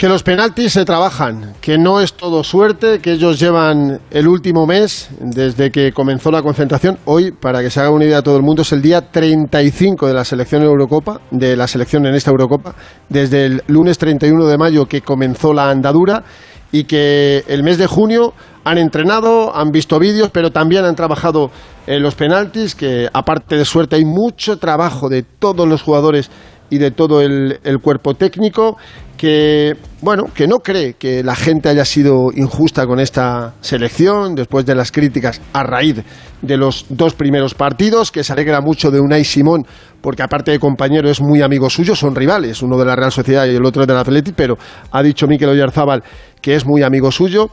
Que 0.03 0.09
los 0.09 0.25
penaltis 0.25 0.73
se 0.73 0.85
trabajan, 0.85 1.53
que 1.61 1.79
no 1.79 2.01
es 2.01 2.15
todo 2.15 2.43
suerte, 2.43 2.99
que 2.99 3.13
ellos 3.13 3.39
llevan 3.39 4.01
el 4.11 4.27
último 4.27 4.67
mes 4.67 5.09
desde 5.21 5.71
que 5.71 5.93
comenzó 5.93 6.33
la 6.33 6.43
concentración. 6.43 6.99
Hoy, 7.05 7.31
para 7.31 7.63
que 7.63 7.71
se 7.71 7.79
haga 7.79 7.91
una 7.91 8.07
idea 8.07 8.19
a 8.19 8.23
todo 8.23 8.37
el 8.37 8.43
mundo, 8.43 8.63
es 8.63 8.73
el 8.73 8.83
día 8.83 9.13
35 9.13 10.09
de 10.09 10.13
la 10.13 10.25
selección 10.25 10.65
Eurocopa, 10.65 11.21
de 11.31 11.55
la 11.55 11.69
selección 11.69 12.05
en 12.05 12.17
esta 12.17 12.33
Eurocopa, 12.33 12.75
desde 13.09 13.47
el 13.47 13.63
lunes 13.69 13.97
31 13.97 14.45
de 14.45 14.59
mayo 14.59 14.87
que 14.87 15.03
comenzó 15.03 15.53
la 15.53 15.71
andadura 15.71 16.25
y 16.73 16.83
que 16.83 17.45
el 17.47 17.63
mes 17.63 17.79
de 17.79 17.87
junio 17.87 18.35
han 18.65 18.79
entrenado, 18.79 19.55
han 19.55 19.71
visto 19.71 20.01
vídeos, 20.01 20.31
pero 20.33 20.51
también 20.51 20.85
han 20.85 20.97
trabajado 20.97 21.53
en 21.87 22.03
los 22.03 22.17
penaltis, 22.17 22.75
que 22.75 23.09
aparte 23.13 23.55
de 23.55 23.65
suerte 23.65 23.95
hay 23.95 24.05
mucho 24.05 24.59
trabajo 24.59 25.09
de 25.09 25.23
todos 25.23 25.69
los 25.69 25.81
jugadores 25.81 26.29
y 26.73 26.79
de 26.79 26.91
todo 26.91 27.21
el, 27.21 27.61
cuerpo 27.83 28.15
técnico 28.15 28.79
que 29.23 29.77
bueno 30.01 30.25
que 30.35 30.49
no 30.49 30.59
cree 30.59 30.95
que 30.95 31.23
la 31.23 31.37
gente 31.37 31.69
haya 31.69 31.85
sido 31.85 32.31
injusta 32.35 32.89
con 32.89 32.99
esta 32.99 33.55
selección 33.61 34.35
después 34.35 34.67
de 34.67 34.75
las 34.75 34.91
críticas 34.91 35.41
a 35.53 35.63
raíz 35.63 36.03
de 36.41 36.57
los 36.57 36.87
dos 36.89 37.15
primeros 37.15 37.55
partidos 37.55 38.11
que 38.11 38.25
se 38.25 38.33
alegra 38.33 38.61
mucho 38.61 38.91
de 38.91 38.99
Unai 38.99 39.25
Simón 39.25 39.65
porque 40.01 40.25
aparte 40.25 40.51
de 40.51 40.59
compañero 40.59 41.09
es 41.09 41.21
muy 41.21 41.41
amigo 41.41 41.71
suyo 41.71 41.95
son 41.95 42.17
rivales 42.17 42.63
uno 42.63 42.77
de 42.77 42.85
la 42.85 42.97
Real 42.97 43.13
Sociedad 43.13 43.47
y 43.47 43.55
el 43.55 43.65
otro 43.65 43.87
del 43.87 43.97
Athletic 43.97 44.35
pero 44.35 44.59
ha 44.91 45.01
dicho 45.05 45.29
Mikel 45.29 45.51
Oyarzábal 45.51 46.03
que 46.41 46.57
es 46.57 46.67
muy 46.67 46.83
amigo 46.83 47.11
suyo. 47.13 47.49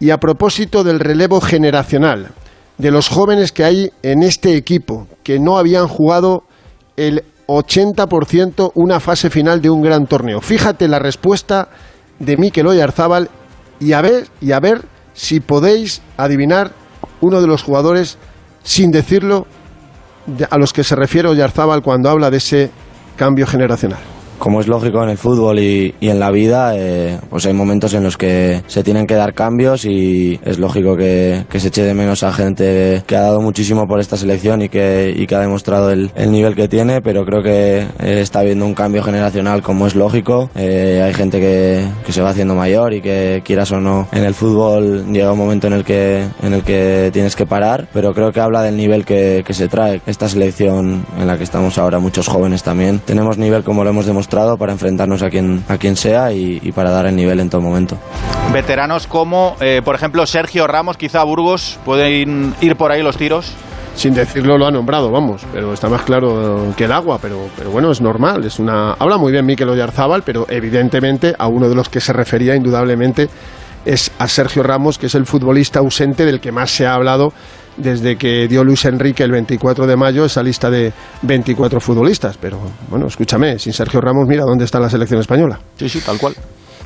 Y 0.00 0.10
a 0.10 0.18
propósito 0.18 0.84
del 0.84 1.00
relevo 1.00 1.40
generacional 1.40 2.28
de 2.78 2.92
los 2.92 3.08
jóvenes 3.08 3.50
que 3.50 3.64
hay 3.64 3.90
en 4.04 4.22
este 4.22 4.56
equipo 4.56 5.08
que 5.24 5.40
no 5.40 5.58
habían 5.58 5.88
jugado 5.88 6.44
el 6.96 7.24
80% 7.48 8.72
una 8.74 9.00
fase 9.00 9.30
final 9.30 9.60
de 9.60 9.70
un 9.70 9.82
gran 9.82 10.06
torneo. 10.06 10.40
Fíjate 10.40 10.86
la 10.86 10.98
respuesta 10.98 11.68
de 12.18 12.36
Mikel 12.36 12.66
Oyarzábal 12.66 13.30
y 13.80 13.92
a 13.92 14.02
ver 14.02 14.28
y 14.40 14.52
a 14.52 14.60
ver 14.60 14.84
si 15.14 15.40
podéis 15.40 16.02
adivinar 16.16 16.72
uno 17.20 17.40
de 17.40 17.46
los 17.46 17.62
jugadores 17.62 18.18
sin 18.62 18.90
decirlo 18.90 19.46
a 20.50 20.58
los 20.58 20.72
que 20.72 20.84
se 20.84 20.94
refiere 20.94 21.28
Oyarzábal 21.28 21.82
cuando 21.82 22.10
habla 22.10 22.30
de 22.30 22.36
ese 22.36 22.70
cambio 23.16 23.46
generacional 23.46 24.17
como 24.38 24.60
es 24.60 24.68
lógico 24.68 25.02
en 25.02 25.10
el 25.10 25.18
fútbol 25.18 25.58
y, 25.58 25.94
y 26.00 26.08
en 26.08 26.20
la 26.20 26.30
vida, 26.30 26.72
eh, 26.76 27.18
pues 27.28 27.46
hay 27.46 27.52
momentos 27.52 27.94
en 27.94 28.04
los 28.04 28.16
que 28.16 28.62
se 28.66 28.82
tienen 28.82 29.06
que 29.06 29.14
dar 29.14 29.34
cambios 29.34 29.84
y 29.84 30.38
es 30.44 30.58
lógico 30.58 30.96
que, 30.96 31.44
que, 31.48 31.60
se 31.60 31.68
eche 31.68 31.82
de 31.82 31.94
menos 31.94 32.22
a 32.22 32.32
gente 32.32 33.02
que 33.06 33.16
ha 33.16 33.22
dado 33.22 33.40
muchísimo 33.40 33.86
por 33.86 34.00
esta 34.00 34.16
selección 34.16 34.62
y 34.62 34.68
que, 34.68 35.12
y 35.14 35.26
que 35.26 35.34
ha 35.34 35.40
demostrado 35.40 35.90
el, 35.90 36.10
el, 36.14 36.30
nivel 36.30 36.54
que 36.54 36.68
tiene, 36.68 37.00
pero 37.02 37.24
creo 37.24 37.42
que 37.42 37.78
eh, 37.78 38.20
está 38.20 38.40
habiendo 38.40 38.64
un 38.64 38.74
cambio 38.74 39.02
generacional 39.02 39.62
como 39.62 39.86
es 39.86 39.94
lógico. 39.94 40.50
Eh, 40.54 41.02
hay 41.04 41.14
gente 41.14 41.40
que, 41.40 41.84
que, 42.06 42.12
se 42.12 42.22
va 42.22 42.30
haciendo 42.30 42.54
mayor 42.54 42.94
y 42.94 43.00
que 43.00 43.42
quieras 43.44 43.72
o 43.72 43.80
no, 43.80 44.08
en 44.12 44.24
el 44.24 44.34
fútbol 44.34 45.12
llega 45.12 45.32
un 45.32 45.38
momento 45.38 45.66
en 45.66 45.72
el 45.72 45.84
que, 45.84 46.24
en 46.42 46.52
el 46.52 46.62
que 46.62 47.10
tienes 47.12 47.36
que 47.36 47.46
parar, 47.46 47.88
pero 47.92 48.14
creo 48.14 48.32
que 48.32 48.40
habla 48.40 48.62
del 48.62 48.76
nivel 48.76 49.04
que, 49.04 49.42
que 49.44 49.54
se 49.54 49.68
trae 49.68 50.00
esta 50.06 50.28
selección 50.28 51.04
en 51.18 51.26
la 51.26 51.36
que 51.36 51.44
estamos 51.44 51.78
ahora, 51.78 51.98
muchos 51.98 52.28
jóvenes 52.28 52.62
también. 52.62 53.00
Tenemos 53.00 53.38
nivel 53.38 53.64
como 53.64 53.84
lo 53.84 53.90
hemos 53.90 54.06
demostrado 54.06 54.27
para 54.28 54.72
enfrentarnos 54.72 55.22
a 55.22 55.30
quien, 55.30 55.64
a 55.68 55.78
quien 55.78 55.96
sea 55.96 56.32
y, 56.32 56.60
y 56.62 56.72
para 56.72 56.90
dar 56.90 57.06
el 57.06 57.16
nivel 57.16 57.40
en 57.40 57.50
todo 57.50 57.60
momento. 57.60 57.96
Veteranos 58.52 59.06
como, 59.06 59.56
eh, 59.60 59.82
por 59.84 59.94
ejemplo, 59.94 60.26
Sergio 60.26 60.66
Ramos, 60.66 60.96
quizá 60.96 61.22
Burgos, 61.24 61.78
¿pueden 61.84 62.54
ir 62.60 62.76
por 62.76 62.92
ahí 62.92 63.02
los 63.02 63.16
tiros? 63.16 63.54
sin 63.94 64.14
decirlo 64.14 64.56
lo 64.56 64.64
ha 64.64 64.70
nombrado, 64.70 65.10
vamos, 65.10 65.42
pero 65.52 65.72
está 65.72 65.88
más 65.88 66.02
claro 66.02 66.72
que 66.76 66.84
el 66.84 66.92
agua, 66.92 67.18
pero, 67.20 67.48
pero 67.56 67.72
bueno, 67.72 67.90
es 67.90 68.00
normal, 68.00 68.44
es 68.44 68.60
una 68.60 68.92
habla 68.92 69.16
muy 69.18 69.32
bien 69.32 69.44
Mikel 69.44 69.68
Oyarzábal, 69.68 70.22
pero 70.22 70.46
evidentemente 70.48 71.34
a 71.36 71.48
uno 71.48 71.68
de 71.68 71.74
los 71.74 71.88
que 71.88 71.98
se 71.98 72.12
refería 72.12 72.54
indudablemente 72.54 73.28
es 73.84 74.12
a 74.20 74.28
Sergio 74.28 74.62
Ramos, 74.62 74.98
que 74.98 75.06
es 75.06 75.16
el 75.16 75.26
futbolista 75.26 75.80
ausente 75.80 76.24
del 76.24 76.40
que 76.40 76.52
más 76.52 76.70
se 76.70 76.86
ha 76.86 76.94
hablado 76.94 77.32
desde 77.78 78.16
que 78.16 78.48
dio 78.48 78.64
Luis 78.64 78.84
Enrique 78.84 79.22
el 79.22 79.30
24 79.30 79.86
de 79.86 79.96
mayo 79.96 80.24
esa 80.24 80.42
lista 80.42 80.70
de 80.70 80.92
24 81.22 81.80
futbolistas. 81.80 82.36
Pero 82.36 82.58
bueno, 82.88 83.06
escúchame, 83.06 83.58
sin 83.58 83.72
Sergio 83.72 84.00
Ramos, 84.00 84.26
mira 84.28 84.44
dónde 84.44 84.64
está 84.64 84.78
la 84.80 84.90
selección 84.90 85.20
española. 85.20 85.58
Sí, 85.76 85.88
sí, 85.88 86.00
tal 86.00 86.18
cual. 86.18 86.34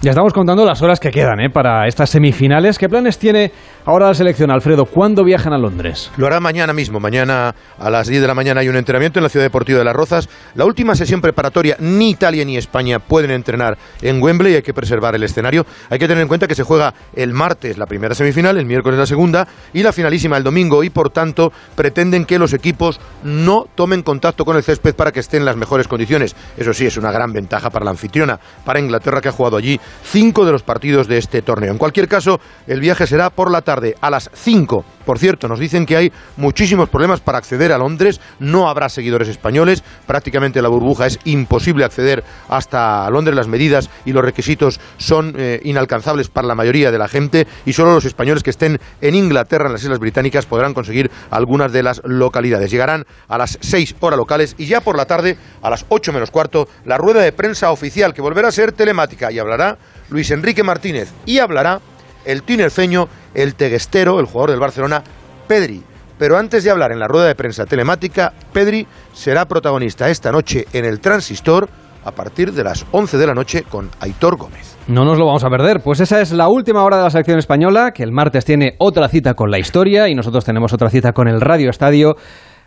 Ya 0.03 0.11
estamos 0.11 0.33
contando 0.33 0.65
las 0.65 0.83
horas 0.83 0.99
que 0.99 1.11
quedan 1.11 1.39
¿eh? 1.41 1.49
para 1.49 1.87
estas 1.87 2.11
semifinales. 2.11 2.77
¿Qué 2.77 2.89
planes 2.89 3.19
tiene 3.19 3.53
Ahora 3.85 4.07
la 4.07 4.15
selección, 4.15 4.53
Alfredo, 4.53 4.85
¿cuándo 4.85 5.25
viajan 5.25 5.53
a 5.53 5.59
Londres? 5.59 6.13
Lo 6.17 6.29
hará 6.29 6.39
mañana 6.39 6.73
mismo. 6.73 7.01
Mañana 7.01 7.53
a 7.81 7.91
las 7.91 8.07
10 8.07 8.21
de 8.23 8.29
la 8.29 8.35
mañana 8.35 8.61
hay 8.61 8.69
un 8.69 8.77
entrenamiento 8.77 9.19
en 9.19 9.25
la 9.25 9.29
Ciudad 9.29 9.45
Deportiva 9.45 9.81
de 9.81 9.85
Las 9.85 9.97
Rozas. 9.97 10.29
La 10.55 10.65
última 10.65 10.95
sesión 10.95 11.21
preparatoria, 11.21 11.77
ni 11.81 12.11
Italia 12.11 12.45
ni 12.45 12.57
España 12.57 13.01
pueden 13.01 13.33
entrenar 13.33 13.77
en 14.01 14.23
Wembley. 14.23 14.55
Hay 14.55 14.63
que 14.63 14.73
preservar 14.73 15.17
el 15.17 15.25
escenario. 15.25 15.67
Hay 15.91 15.99
que 15.99 16.07
tener 16.07 16.23
en 16.23 16.29
cuenta 16.29 16.47
que 16.47 16.55
se 16.55 16.63
juega 16.63 16.95
el 17.17 17.33
martes 17.33 17.77
la 17.77 17.87
primera 17.87 18.15
semifinal, 18.15 18.57
el 18.57 18.67
miércoles 18.67 19.01
la 19.01 19.07
segunda 19.07 19.49
y 19.73 19.83
la 19.83 19.93
finalísima 19.93 20.37
el 20.37 20.45
domingo. 20.45 20.85
Y 20.85 20.91
por 20.91 21.11
tanto, 21.11 21.53
pretenden 21.75 22.25
que 22.25 22.39
los 22.39 22.53
equipos 22.53 23.01
no 23.25 23.67
tomen 23.75 24.05
contacto 24.05 24.45
con 24.45 24.57
el 24.57 24.63
césped 24.63 24.95
para 24.95 25.11
que 25.11 25.19
estén 25.19 25.41
en 25.41 25.47
las 25.47 25.57
mejores 25.57 25.89
condiciones. 25.89 26.37
Eso 26.57 26.73
sí, 26.73 26.87
es 26.87 26.97
una 26.99 27.11
gran 27.11 27.33
ventaja 27.33 27.69
para 27.69 27.85
la 27.85 27.91
anfitriona, 27.91 28.39
para 28.65 28.79
Inglaterra, 28.79 29.21
que 29.21 29.31
ha 29.31 29.33
jugado 29.33 29.57
allí 29.57 29.81
cinco 30.05 30.45
de 30.45 30.53
los 30.53 30.63
partidos 30.63 31.09
de 31.09 31.19
este 31.19 31.43
torneo. 31.43 31.73
En 31.73 31.79
cualquier 31.79 32.07
caso, 32.07 32.39
el 32.69 32.79
viaje 32.79 33.09
será 33.09 33.29
por 33.31 33.51
la 33.51 33.63
tarde 33.63 33.72
a 34.01 34.11
las 34.11 34.31
5. 34.35 34.85
Por 35.05 35.19
cierto, 35.19 35.49
nos 35.49 35.59
dicen 35.59 35.87
que 35.87 35.97
hay 35.97 36.13
muchísimos 36.37 36.89
problemas 36.89 37.21
para 37.21 37.39
acceder 37.39 37.73
a 37.73 37.79
Londres, 37.79 38.21
no 38.39 38.69
habrá 38.69 38.89
seguidores 38.89 39.29
españoles, 39.29 39.83
prácticamente 40.07 40.63
la 40.63 40.69
burbuja 40.69 41.07
es 41.07 41.19
imposible 41.25 41.85
acceder 41.85 42.23
hasta 42.49 43.09
Londres, 43.11 43.37
las 43.37 43.49
medidas 43.49 43.91
y 44.05 44.13
los 44.13 44.25
requisitos 44.25 44.81
son 44.99 45.35
eh, 45.37 45.61
inalcanzables 45.65 46.29
para 46.29 46.47
la 46.47 46.55
mayoría 46.55 46.91
de 46.91 46.99
la 46.99 47.09
gente 47.09 47.47
y 47.67 47.73
solo 47.73 47.95
los 47.95 48.05
españoles 48.05 48.43
que 48.43 48.51
estén 48.51 48.79
en 49.01 49.15
Inglaterra, 49.15 49.67
en 49.67 49.73
las 49.73 49.83
Islas 49.83 49.99
Británicas, 49.99 50.47
podrán 50.47 50.75
conseguir 50.75 51.11
algunas 51.31 51.73
de 51.73 51.83
las 51.83 52.01
localidades. 52.05 52.71
Llegarán 52.71 53.05
a 53.29 53.39
las 53.39 53.59
6 53.61 53.97
horas 54.01 54.19
locales 54.19 54.55
y 54.59 54.67
ya 54.67 54.81
por 54.81 54.97
la 54.97 55.07
tarde, 55.07 55.37
a 55.63 55.71
las 55.71 55.85
8 55.89 56.13
menos 56.13 56.31
cuarto, 56.31 56.69
la 56.85 56.99
rueda 56.99 57.23
de 57.23 57.33
prensa 57.33 57.73
oficial 57.73 58.15
que 58.15 58.23
volverá 58.23 58.49
a 58.49 58.53
ser 58.53 58.73
telemática 58.73 59.33
y 59.33 59.39
hablará 59.39 59.79
Luis 60.11 60.31
Enrique 60.31 60.63
Martínez 60.63 61.13
y 61.27 61.39
hablará 61.39 61.81
el 62.25 62.43
tinerfeño, 62.43 63.09
el 63.35 63.55
teguestero, 63.55 64.21
el 64.21 64.27
jugador 64.27 64.51
del 64.51 64.61
Barcelona, 64.61 65.03
Pedri. 65.47 65.83
Pero 66.19 66.39
antes 66.39 66.63
de 66.63 66.71
hablar 66.71 66.93
en 66.93 67.01
la 67.01 67.09
rueda 67.09 67.27
de 67.27 67.35
prensa 67.35 67.67
telemática, 67.67 68.33
Pedri 68.53 68.87
será 69.13 69.47
protagonista 69.47 70.09
esta 70.09 70.31
noche 70.31 70.67
en 70.73 70.85
el 70.85 71.01
Transistor 71.01 71.69
a 72.05 72.11
partir 72.13 72.53
de 72.53 72.65
las 72.65 72.85
11 72.91 73.19
de 73.19 73.27
la 73.27 73.35
noche 73.35 73.65
con 73.69 73.91
Aitor 74.01 74.37
Gómez. 74.37 74.77
No 74.89 75.05
nos 75.05 75.19
lo 75.19 75.27
vamos 75.27 75.45
a 75.45 75.49
perder, 75.49 75.81
pues 75.83 76.01
esa 76.01 76.21
es 76.21 76.33
la 76.33 76.49
última 76.49 76.83
hora 76.83 76.97
de 76.97 77.05
la 77.05 77.11
selección 77.11 77.39
española, 77.39 77.93
que 77.93 78.03
el 78.03 78.13
martes 78.13 78.45
tiene 78.45 78.75
otra 78.79 79.09
cita 79.09 79.35
con 79.35 79.51
la 79.51 79.59
historia 79.59 80.09
y 80.09 80.15
nosotros 80.15 80.45
tenemos 80.45 80.73
otra 80.73 80.91
cita 80.91 81.13
con 81.13 81.29
el 81.29 81.41
Radio 81.41 81.71
Estadio. 81.71 82.17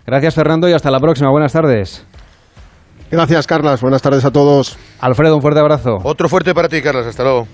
Gracias 0.05 0.35
Fernando 0.35 0.69
y 0.69 0.73
hasta 0.73 0.91
la 0.91 0.99
próxima. 0.99 1.29
Buenas 1.31 1.53
tardes. 1.53 2.05
Gracias 3.11 3.45
Carlas, 3.47 3.81
buenas 3.81 4.01
tardes 4.01 4.23
a 4.25 4.31
todos. 4.31 4.77
Alfredo, 4.99 5.35
un 5.35 5.41
fuerte 5.41 5.59
abrazo. 5.59 5.97
Otro 6.03 6.29
fuerte 6.29 6.53
para 6.53 6.69
ti, 6.69 6.81
Carlos, 6.81 7.05
hasta 7.05 7.23
luego. 7.23 7.47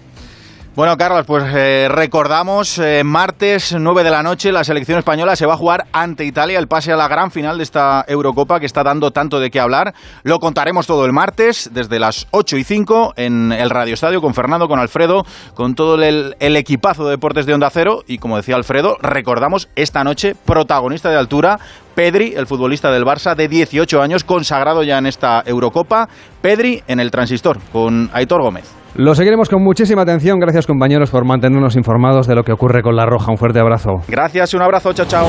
Bueno, 0.73 0.95
Carlos, 0.95 1.25
pues 1.27 1.43
eh, 1.53 1.89
recordamos, 1.89 2.79
eh, 2.79 3.03
martes 3.03 3.75
9 3.77 4.05
de 4.05 4.09
la 4.09 4.23
noche, 4.23 4.53
la 4.53 4.63
selección 4.63 4.97
española 4.99 5.35
se 5.35 5.45
va 5.45 5.55
a 5.55 5.57
jugar 5.57 5.87
ante 5.91 6.23
Italia 6.23 6.57
el 6.57 6.69
pase 6.69 6.93
a 6.93 6.95
la 6.95 7.09
gran 7.09 7.29
final 7.29 7.57
de 7.57 7.63
esta 7.63 8.05
Eurocopa 8.07 8.57
que 8.57 8.67
está 8.67 8.81
dando 8.81 9.11
tanto 9.11 9.41
de 9.41 9.51
qué 9.51 9.59
hablar. 9.59 9.93
Lo 10.23 10.39
contaremos 10.39 10.87
todo 10.87 11.05
el 11.05 11.11
martes, 11.11 11.71
desde 11.73 11.99
las 11.99 12.25
8 12.31 12.55
y 12.55 12.63
5, 12.63 13.15
en 13.17 13.51
el 13.51 13.69
Radio 13.69 13.93
Estadio, 13.93 14.21
con 14.21 14.33
Fernando, 14.33 14.69
con 14.69 14.79
Alfredo, 14.79 15.25
con 15.55 15.75
todo 15.75 16.01
el, 16.01 16.37
el 16.39 16.55
equipazo 16.55 17.03
de 17.03 17.11
deportes 17.11 17.45
de 17.45 17.53
Onda 17.53 17.69
Cero. 17.69 18.03
Y 18.07 18.19
como 18.19 18.37
decía 18.37 18.55
Alfredo, 18.55 18.95
recordamos 19.01 19.67
esta 19.75 20.05
noche, 20.05 20.35
protagonista 20.45 21.09
de 21.09 21.17
altura, 21.17 21.59
Pedri, 21.95 22.33
el 22.37 22.47
futbolista 22.47 22.91
del 22.91 23.03
Barça 23.03 23.35
de 23.35 23.49
18 23.49 24.01
años, 24.01 24.23
consagrado 24.23 24.83
ya 24.83 24.99
en 24.99 25.05
esta 25.05 25.43
Eurocopa. 25.45 26.07
Pedri 26.41 26.81
en 26.87 27.01
el 27.01 27.11
transistor, 27.11 27.59
con 27.73 28.09
Aitor 28.13 28.41
Gómez. 28.41 28.80
Lo 28.95 29.15
seguiremos 29.15 29.47
con 29.47 29.63
muchísima 29.63 30.01
atención. 30.01 30.39
Gracias 30.39 30.67
compañeros 30.67 31.11
por 31.11 31.25
mantenernos 31.25 31.75
informados 31.75 32.27
de 32.27 32.35
lo 32.35 32.43
que 32.43 32.51
ocurre 32.51 32.81
con 32.81 32.95
la 32.95 33.05
Roja. 33.05 33.31
Un 33.31 33.37
fuerte 33.37 33.59
abrazo. 33.59 34.01
Gracias, 34.07 34.53
un 34.53 34.61
abrazo, 34.61 34.93
chao, 34.93 35.05
chao. 35.05 35.27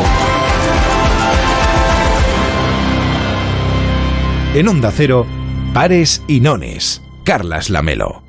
En 4.55 4.69
Onda 4.69 4.91
Cero, 4.91 5.25
Pares 5.73 6.23
y 6.27 6.41
Nones. 6.41 7.03
Carlas 7.25 7.71
Lamelo. 7.71 8.23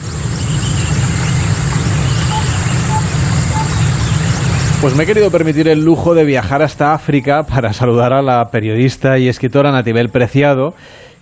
Pues 4.81 4.95
me 4.95 5.03
he 5.03 5.05
querido 5.05 5.31
permitir 5.31 5.67
el 5.69 5.83
lujo 5.83 6.13
de 6.13 6.25
viajar 6.25 6.61
hasta 6.61 6.93
África 6.93 7.43
para 7.43 7.73
saludar 7.73 8.13
a 8.13 8.21
la 8.21 8.51
periodista 8.51 9.17
y 9.17 9.29
escritora 9.29 9.71
Natibel 9.71 10.09
Preciado 10.09 10.75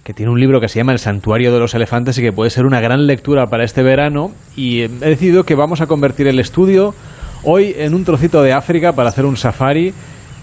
que 0.04 0.14
tiene 0.14 0.32
un 0.32 0.40
libro 0.40 0.60
que 0.60 0.68
se 0.68 0.80
llama 0.80 0.94
El 0.94 1.00
santuario 1.00 1.54
de 1.54 1.60
los 1.60 1.76
elefantes 1.76 2.18
y 2.18 2.22
que 2.22 2.32
puede 2.32 2.50
ser 2.50 2.66
una 2.66 2.82
gran 2.82 3.06
lectura 3.06 3.48
para 3.48 3.64
este 3.64 3.84
verano. 3.84 4.32
Y 4.56 4.82
he 4.82 4.88
decidido 4.88 5.44
que 5.44 5.56
vamos 5.56 5.82
a 5.82 5.88
convertir 5.88 6.28
el 6.28 6.40
estudio 6.40 6.96
hoy 7.44 7.76
en 7.78 7.94
un 7.94 8.04
trocito 8.04 8.42
de 8.42 8.54
África 8.54 8.94
para 8.94 9.10
hacer 9.10 9.26
un 9.26 9.38
safari. 9.38 9.94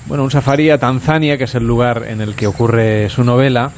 Bueno, 0.07 0.23
un 0.23 0.31
safari 0.31 0.71
a 0.71 0.79
Tanzania, 0.79 1.37
que 1.37 1.45
es 1.45 1.55
el 1.55 1.67
lugar 1.67 2.05
en 2.09 2.21
el 2.21 2.35
que 2.35 2.47
ocurre 2.47 3.09
su 3.09 3.25
novela, 3.25 3.73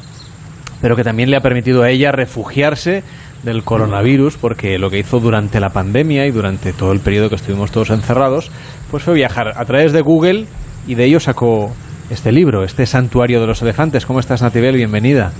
pero 0.82 0.96
que 0.96 1.04
también 1.04 1.30
le 1.30 1.36
ha 1.36 1.40
permitido 1.40 1.82
a 1.82 1.90
ella 1.90 2.12
refugiarse 2.12 3.02
del 3.42 3.64
coronavirus, 3.64 4.36
porque 4.36 4.78
lo 4.78 4.90
que 4.90 4.98
hizo 4.98 5.18
durante 5.18 5.60
la 5.60 5.70
pandemia 5.70 6.26
y 6.26 6.30
durante 6.30 6.74
todo 6.74 6.92
el 6.92 7.00
periodo 7.00 7.30
que 7.30 7.36
estuvimos 7.36 7.70
todos 7.70 7.88
encerrados, 7.88 8.50
pues 8.90 9.02
fue 9.02 9.14
viajar 9.14 9.54
a 9.56 9.64
través 9.64 9.92
de 9.92 10.02
Google 10.02 10.44
y 10.86 10.94
de 10.94 11.06
ello 11.06 11.20
sacó 11.20 11.72
este 12.10 12.32
libro, 12.32 12.64
este 12.64 12.84
santuario 12.84 13.40
de 13.40 13.46
los 13.46 13.62
elefantes. 13.62 14.04
¿Cómo 14.04 14.20
estás, 14.20 14.42
Natibel? 14.42 14.76
Bienvenida. 14.76 15.32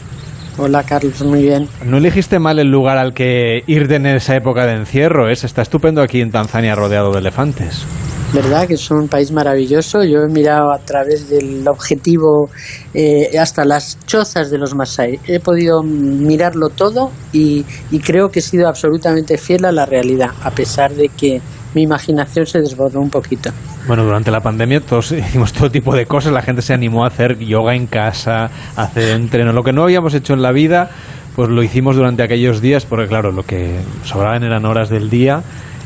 Hola 0.62 0.82
Carlos, 0.82 1.22
muy 1.22 1.40
bien. 1.40 1.68
No 1.86 1.96
elegiste 1.96 2.38
mal 2.38 2.58
el 2.58 2.68
lugar 2.68 2.98
al 2.98 3.14
que 3.14 3.62
ir 3.66 3.90
en 3.90 4.04
esa 4.04 4.36
época 4.36 4.66
de 4.66 4.74
encierro, 4.74 5.30
es 5.30 5.42
está 5.42 5.62
estupendo 5.62 6.02
aquí 6.02 6.20
en 6.20 6.30
Tanzania 6.30 6.74
rodeado 6.74 7.12
de 7.12 7.20
elefantes. 7.20 7.86
¿Verdad? 8.34 8.68
Que 8.68 8.74
es 8.74 8.90
un 8.90 9.08
país 9.08 9.32
maravilloso. 9.32 10.04
Yo 10.04 10.18
he 10.18 10.28
mirado 10.28 10.70
a 10.70 10.78
través 10.78 11.30
del 11.30 11.66
objetivo 11.66 12.50
eh, 12.92 13.38
hasta 13.40 13.64
las 13.64 13.98
chozas 14.04 14.50
de 14.50 14.58
los 14.58 14.74
Masai. 14.74 15.18
He 15.26 15.40
podido 15.40 15.82
mirarlo 15.82 16.68
todo 16.68 17.10
y, 17.32 17.64
y 17.90 17.98
creo 17.98 18.28
que 18.28 18.40
he 18.40 18.42
sido 18.42 18.68
absolutamente 18.68 19.38
fiel 19.38 19.64
a 19.64 19.72
la 19.72 19.86
realidad, 19.86 20.30
a 20.42 20.50
pesar 20.50 20.92
de 20.92 21.08
que 21.08 21.40
mi 21.74 21.82
imaginación 21.82 22.46
se 22.46 22.60
desbordó 22.60 23.00
un 23.00 23.10
poquito. 23.10 23.50
Bueno, 23.86 24.04
durante 24.04 24.30
la 24.30 24.40
pandemia 24.40 24.80
todos 24.80 25.12
hicimos 25.12 25.52
todo 25.52 25.70
tipo 25.70 25.94
de 25.94 26.06
cosas, 26.06 26.32
la 26.32 26.42
gente 26.42 26.62
se 26.62 26.72
animó 26.72 27.04
a 27.04 27.08
hacer 27.08 27.38
yoga 27.38 27.74
en 27.74 27.86
casa, 27.86 28.50
a 28.76 28.82
hacer 28.82 29.10
entreno, 29.10 29.52
lo 29.52 29.62
que 29.62 29.72
no 29.72 29.82
habíamos 29.82 30.14
hecho 30.14 30.34
en 30.34 30.42
la 30.42 30.52
vida, 30.52 30.90
pues 31.36 31.48
lo 31.48 31.62
hicimos 31.62 31.96
durante 31.96 32.22
aquellos 32.22 32.60
días, 32.60 32.84
porque 32.84 33.06
claro, 33.06 33.32
lo 33.32 33.44
que 33.44 33.80
sobraban 34.04 34.42
eran 34.42 34.64
horas 34.64 34.90
del 34.90 35.10
día 35.10 35.42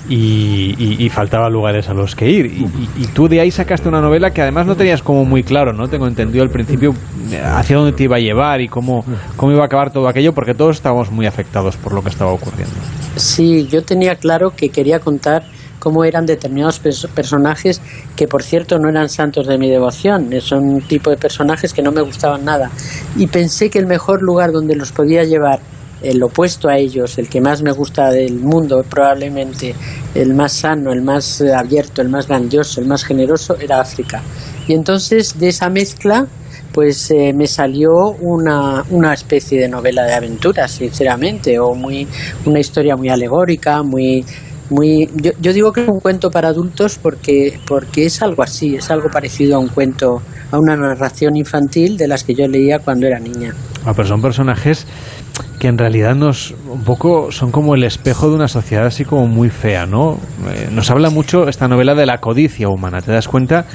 y, 0.08 0.74
y, 1.02 1.08
faltaban 1.08 1.52
lugares 1.52 1.88
a 1.88 1.94
los 1.94 2.14
que 2.14 2.28
ir. 2.28 2.46
Y, 2.46 3.06
tú 3.14 3.28
de 3.28 3.40
ahí 3.40 3.50
sacaste 3.50 3.88
una 3.88 4.00
novela 4.00 4.32
que 4.32 4.42
además 4.42 4.66
no 4.66 4.76
tenías 4.76 5.02
como 5.02 5.24
muy 5.24 5.42
claro, 5.42 5.72
¿no? 5.72 5.88
Tengo 5.88 6.06
entendido 6.06 6.42
al 6.42 6.50
principio 6.50 6.94
eh, 7.30 7.40
hacia 7.42 7.76
dónde 7.76 7.92
te 7.92 8.04
iba 8.04 8.16
a 8.16 8.18
llevar 8.18 8.60
y 8.60 8.68
cómo, 8.68 9.04
cómo 9.36 9.52
iba 9.52 9.62
a 9.62 9.66
acabar 9.66 9.92
todo 9.92 10.08
aquello, 10.08 10.34
porque 10.34 10.54
todos 10.54 10.76
estábamos 10.76 11.10
muy 11.10 11.26
afectados 11.26 11.76
por 11.76 11.94
lo 11.94 12.02
que 12.02 12.10
estaba 12.10 12.32
ocurriendo. 12.32 12.74
Sí, 13.16 13.66
yo 13.68 13.82
tenía 13.82 14.16
claro 14.16 14.50
que 14.54 14.68
quería 14.68 15.00
contar 15.00 15.44
cómo 15.84 16.02
eran 16.02 16.24
determinados 16.24 16.80
personajes 17.14 17.82
que, 18.16 18.26
por 18.26 18.42
cierto, 18.42 18.78
no 18.78 18.88
eran 18.88 19.10
santos 19.10 19.46
de 19.46 19.58
mi 19.58 19.68
devoción, 19.68 20.30
son 20.40 20.64
un 20.64 20.80
tipo 20.80 21.10
de 21.10 21.18
personajes 21.18 21.74
que 21.74 21.82
no 21.82 21.92
me 21.92 22.00
gustaban 22.00 22.42
nada. 22.42 22.70
Y 23.16 23.26
pensé 23.26 23.68
que 23.68 23.78
el 23.78 23.86
mejor 23.86 24.22
lugar 24.22 24.50
donde 24.50 24.74
los 24.76 24.92
podía 24.92 25.24
llevar 25.24 25.60
el 26.02 26.22
opuesto 26.22 26.70
a 26.70 26.78
ellos, 26.78 27.18
el 27.18 27.28
que 27.28 27.42
más 27.42 27.62
me 27.62 27.70
gusta 27.70 28.10
del 28.10 28.36
mundo, 28.36 28.82
probablemente 28.88 29.74
el 30.14 30.32
más 30.32 30.54
sano, 30.54 30.90
el 30.90 31.02
más 31.02 31.42
abierto, 31.42 32.00
el 32.00 32.08
más 32.08 32.28
grandioso, 32.28 32.80
el 32.80 32.86
más 32.86 33.04
generoso, 33.04 33.56
era 33.60 33.78
África. 33.80 34.22
Y 34.66 34.72
entonces 34.72 35.38
de 35.38 35.48
esa 35.48 35.68
mezcla, 35.68 36.26
pues 36.72 37.10
eh, 37.10 37.34
me 37.34 37.46
salió 37.46 37.90
una, 38.20 38.84
una 38.88 39.12
especie 39.12 39.60
de 39.60 39.68
novela 39.68 40.04
de 40.04 40.14
aventuras, 40.14 40.70
sinceramente, 40.70 41.58
o 41.58 41.74
muy, 41.74 42.08
una 42.46 42.58
historia 42.58 42.96
muy 42.96 43.10
alegórica, 43.10 43.82
muy 43.82 44.24
muy 44.70 45.08
yo, 45.14 45.32
yo, 45.40 45.52
digo 45.52 45.72
que 45.72 45.82
es 45.82 45.88
un 45.88 46.00
cuento 46.00 46.30
para 46.30 46.48
adultos 46.48 46.98
porque 47.00 47.58
porque 47.66 48.06
es 48.06 48.22
algo 48.22 48.42
así 48.42 48.76
es 48.76 48.90
algo 48.90 49.08
parecido 49.10 49.56
a 49.56 49.58
un 49.58 49.68
cuento 49.68 50.22
a 50.50 50.58
una 50.58 50.76
narración 50.76 51.36
infantil 51.36 51.96
de 51.96 52.08
las 52.08 52.24
que 52.24 52.34
yo 52.34 52.46
leía 52.46 52.78
cuando 52.78 53.06
era 53.06 53.18
niña. 53.18 53.54
Ah, 53.84 53.92
pero 53.94 54.08
son 54.08 54.22
personajes 54.22 54.86
que 55.58 55.68
en 55.68 55.76
realidad 55.76 56.14
nos 56.14 56.54
un 56.68 56.82
poco 56.84 57.30
son 57.30 57.50
como 57.50 57.74
el 57.74 57.84
espejo 57.84 58.28
de 58.28 58.36
una 58.36 58.48
sociedad 58.48 58.86
así 58.86 59.04
como 59.04 59.26
muy 59.26 59.50
fea 59.50 59.86
no 59.86 60.18
eh, 60.48 60.68
nos 60.70 60.90
habla 60.90 61.10
mucho 61.10 61.48
esta 61.48 61.68
novela 61.68 61.94
de 61.94 62.06
la 62.06 62.18
codicia 62.18 62.68
humana 62.68 63.00
te 63.02 63.12
das 63.12 63.28
cuenta 63.28 63.66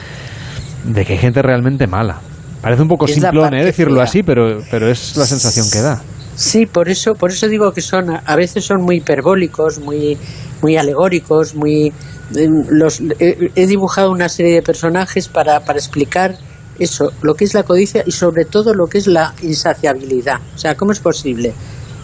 de 0.85 1.05
que 1.05 1.13
hay 1.13 1.19
gente 1.19 1.41
realmente 1.41 1.87
mala. 1.87 2.21
Parece 2.61 2.81
un 2.81 2.87
poco 2.87 3.07
simplón 3.07 3.53
¿eh? 3.53 3.63
decirlo 3.63 4.01
así 4.01 4.23
pero 4.23 4.59
pero 4.71 4.89
es 4.89 5.15
la 5.15 5.25
sensación 5.25 5.67
que 5.71 5.79
da 5.79 6.01
Sí, 6.39 6.65
por 6.65 6.87
eso, 6.87 7.15
por 7.15 7.31
eso 7.31 7.49
digo 7.49 7.73
que 7.73 7.81
son 7.81 8.11
a 8.11 8.35
veces 8.37 8.63
son 8.63 8.81
muy 8.81 8.99
hiperbólicos, 8.99 9.79
muy 9.79 10.17
muy 10.61 10.77
alegóricos, 10.77 11.53
muy 11.53 11.91
em, 12.33 12.63
los 12.69 13.01
he, 13.19 13.67
dibujado 13.67 14.09
una 14.09 14.29
serie 14.29 14.53
de 14.53 14.61
personajes 14.61 15.27
para, 15.27 15.59
para 15.65 15.79
explicar 15.79 16.37
eso, 16.79 17.11
lo 17.23 17.33
que 17.33 17.43
es 17.43 17.53
la 17.53 17.63
codicia 17.63 18.03
y 18.05 18.11
sobre 18.11 18.45
todo 18.45 18.73
lo 18.73 18.87
que 18.87 18.99
es 18.99 19.07
la 19.07 19.33
insaciabilidad. 19.41 20.39
O 20.55 20.57
sea, 20.57 20.75
¿cómo 20.75 20.93
es 20.93 21.01
posible 21.01 21.53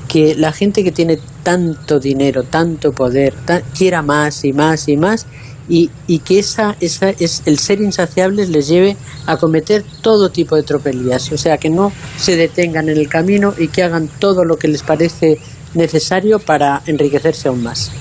que 0.10 0.36
la 0.36 0.52
gente 0.52 0.84
que 0.84 0.92
tiene 0.92 1.18
tanto 1.42 1.98
dinero, 2.02 2.44
tanto 2.44 2.92
poder, 2.92 3.34
quiera 3.74 4.02
más 4.02 4.44
y 4.44 4.52
más 4.52 4.90
y 4.90 4.98
más 4.98 5.28
y, 5.68 5.90
y 6.08 6.20
que 6.20 6.40
esa, 6.40 6.76
esa 6.80 7.10
es 7.10 7.44
el 7.46 7.60
ser 7.60 7.82
insaciables 7.82 8.50
les 8.50 8.68
lleve 8.68 8.98
a 9.26 9.38
cometer 9.38 9.84
todo 10.02 10.30
tipo 10.30 10.56
de 10.56 10.64
tropelías, 10.64 11.32
o 11.32 11.38
sea, 11.38 11.58
que 11.58 11.70
no 11.70 11.92
se 12.18 12.36
detengan 12.36 12.90
en 12.90 12.98
el 12.98 13.10
camino 13.10 13.54
y 13.58 13.68
que 13.70 13.84
hagan 13.84 14.08
todo 14.20 14.46
lo 14.46 14.58
que 14.58 14.68
les 14.68 14.84
parece 14.84 15.40
necesario 15.74 16.40
para 16.40 16.82
enriquecerse 16.86 17.48
aún 17.48 17.64
más. 17.64 17.92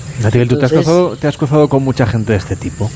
¿tú 0.47 0.57
te 0.57 0.65
has, 0.65 0.71
cruzado, 0.71 1.17
te 1.17 1.27
has 1.27 1.37
cruzado 1.37 1.67
con 1.67 1.83
mucha 1.83 2.05
gente 2.05 2.31
de 2.31 2.39
este 2.39 2.55
tipo? 2.55 2.89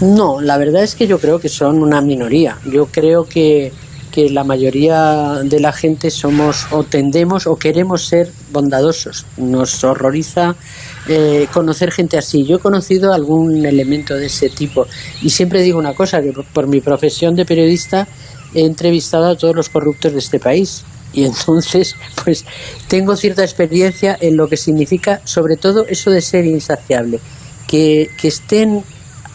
No, 0.00 0.40
la 0.40 0.56
verdad 0.56 0.84
es 0.84 0.94
que 0.94 1.06
yo 1.06 1.18
creo 1.18 1.40
que 1.40 1.48
son 1.48 1.82
una 1.82 2.00
minoría. 2.00 2.58
Yo 2.70 2.86
creo 2.86 3.24
que, 3.24 3.72
que 4.10 4.30
la 4.30 4.44
mayoría 4.44 5.40
de 5.44 5.60
la 5.60 5.72
gente 5.72 6.10
somos 6.10 6.66
o 6.70 6.84
tendemos 6.84 7.46
o 7.46 7.56
queremos 7.56 8.06
ser 8.06 8.30
bondadosos. 8.52 9.26
Nos 9.36 9.84
horroriza 9.84 10.54
eh, 11.08 11.46
conocer 11.52 11.90
gente 11.90 12.18
así. 12.18 12.44
Yo 12.44 12.56
he 12.56 12.58
conocido 12.58 13.12
algún 13.12 13.64
elemento 13.64 14.14
de 14.14 14.26
ese 14.26 14.48
tipo 14.48 14.86
y 15.22 15.30
siempre 15.30 15.62
digo 15.62 15.78
una 15.78 15.94
cosa, 15.94 16.20
que 16.20 16.32
por, 16.52 16.68
mi 16.68 16.80
profesión 16.80 17.34
de 17.34 17.44
periodista 17.44 18.06
he 18.54 18.64
entrevistado 18.64 19.26
a 19.26 19.36
todos 19.36 19.54
los 19.54 19.68
corruptos 19.68 20.12
de 20.12 20.18
este 20.18 20.38
país 20.38 20.84
y 21.12 21.24
entonces 21.24 21.94
pues 22.24 22.44
tengo 22.88 23.16
cierta 23.16 23.42
experiencia 23.42 24.16
en 24.20 24.36
lo 24.36 24.48
que 24.48 24.56
significa 24.56 25.20
sobre 25.24 25.56
todo 25.56 25.86
eso 25.86 26.10
de 26.10 26.20
ser 26.20 26.44
insaciable, 26.44 27.20
que, 27.66 28.10
que 28.20 28.28
estén 28.28 28.82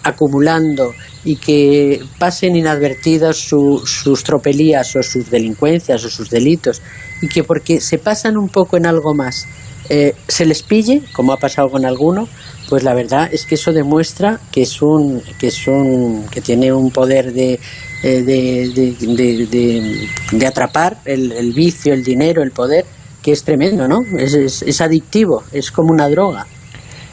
acumulando 0.04 0.94
y 1.26 1.38
que 1.38 2.02
pasen 2.20 2.56
inadvertidas 2.56 3.38
su- 3.38 3.82
sus 3.86 4.24
tropelías 4.24 4.96
o 4.96 5.04
sus 5.04 5.30
delincuencias 5.30 6.04
o 6.04 6.10
sus 6.10 6.30
delitos 6.30 6.82
y 7.22 7.28
que 7.28 7.44
porque 7.44 7.80
se 7.80 7.98
pasan 7.98 8.38
un 8.38 8.50
poco 8.50 8.76
en 8.78 8.86
algo 8.86 9.14
más 9.14 9.46
eh, 9.90 10.16
se 10.30 10.46
les 10.46 10.64
pille, 10.64 11.02
como 11.14 11.34
ha 11.34 11.38
pasado 11.38 11.70
con 11.70 11.86
alguno, 11.86 12.30
pues 12.70 12.84
la 12.84 12.94
verdad 12.94 13.30
es 13.34 13.46
que 13.46 13.56
eso 13.56 13.74
demuestra 13.74 14.40
que 14.50 14.62
es 14.62 14.82
un 14.82 15.22
que 15.38 15.48
es 15.48 15.68
un 15.68 16.26
que 16.32 16.40
tiene 16.40 16.72
un 16.72 16.90
poder 16.90 17.34
de 17.34 17.60
eh, 18.02 18.22
de, 18.24 20.08
de, 20.32 20.48
atrapar 20.48 21.00
el, 21.06 21.32
el 21.34 21.54
vicio, 21.54 21.94
el 21.94 22.04
dinero, 22.04 22.44
el 22.44 22.52
poder, 22.52 22.86
que 23.22 23.32
es 23.32 23.44
tremendo, 23.44 23.88
¿no? 23.88 24.00
Es, 24.18 24.34
es, 24.34 24.62
es 24.62 24.82
adictivo, 24.82 25.44
es 25.52 25.72
como 25.72 25.92
una 25.92 26.10
droga. 26.10 26.46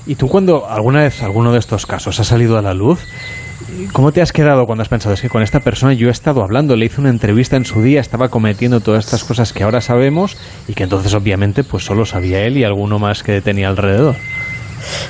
¿Y 0.06 0.14
tú 0.14 0.28
cuando 0.28 0.68
alguna 0.68 1.02
vez 1.02 1.22
alguno 1.22 1.52
de 1.52 1.58
estos 1.58 1.86
casos 1.86 2.18
ha 2.20 2.24
salido 2.24 2.56
a 2.58 2.62
la 2.62 2.74
luz, 2.74 3.00
cómo 3.92 4.12
te 4.12 4.22
has 4.22 4.32
quedado 4.32 4.66
cuando 4.66 4.82
has 4.82 4.88
pensado, 4.88 5.14
es 5.14 5.20
que 5.20 5.28
con 5.28 5.42
esta 5.42 5.60
persona 5.60 5.92
yo 5.92 6.08
he 6.08 6.10
estado 6.12 6.42
hablando, 6.42 6.76
le 6.76 6.86
hice 6.86 7.00
una 7.00 7.10
entrevista 7.10 7.56
en 7.56 7.64
su 7.64 7.82
día, 7.82 8.00
estaba 8.00 8.28
cometiendo 8.28 8.80
todas 8.80 9.04
estas 9.04 9.24
cosas 9.24 9.52
que 9.52 9.62
ahora 9.62 9.80
sabemos 9.80 10.36
y 10.68 10.74
que 10.74 10.84
entonces 10.84 11.14
obviamente 11.14 11.64
pues 11.64 11.84
solo 11.84 12.04
sabía 12.06 12.42
él 12.44 12.56
y 12.56 12.64
alguno 12.64 12.98
más 12.98 13.22
que 13.22 13.40
tenía 13.40 13.68
alrededor? 13.68 14.16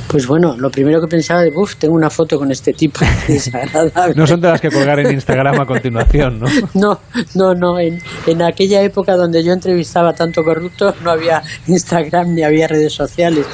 Pues 0.09 0.27
bueno, 0.27 0.57
lo 0.59 0.69
primero 0.69 1.01
que 1.01 1.07
pensaba 1.07 1.43
de, 1.43 1.53
uff, 1.55 1.77
tengo 1.77 1.95
una 1.95 2.11
foto 2.11 2.37
con 2.39 2.51
este 2.51 2.73
tipo 2.73 2.99
desagradable. 3.29 4.15
No 4.17 4.27
son 4.27 4.41
de 4.41 4.49
las 4.49 4.61
que 4.61 4.69
colgar 4.69 4.99
en 4.99 5.13
Instagram 5.13 5.61
a 5.61 5.65
continuación, 5.65 6.41
¿no? 6.41 6.47
No, 6.75 6.99
no, 7.37 7.55
no. 7.55 7.79
En, 7.79 8.01
en 8.27 8.43
aquella 8.43 8.83
época 8.83 9.15
donde 9.15 9.45
yo 9.45 9.53
entrevistaba 9.53 10.13
tanto 10.13 10.43
corruptos 10.43 10.97
no 11.05 11.13
había 11.13 11.41
Instagram 11.69 12.35
ni 12.35 12.43
había 12.43 12.67
redes 12.67 12.93
sociales. 12.93 13.47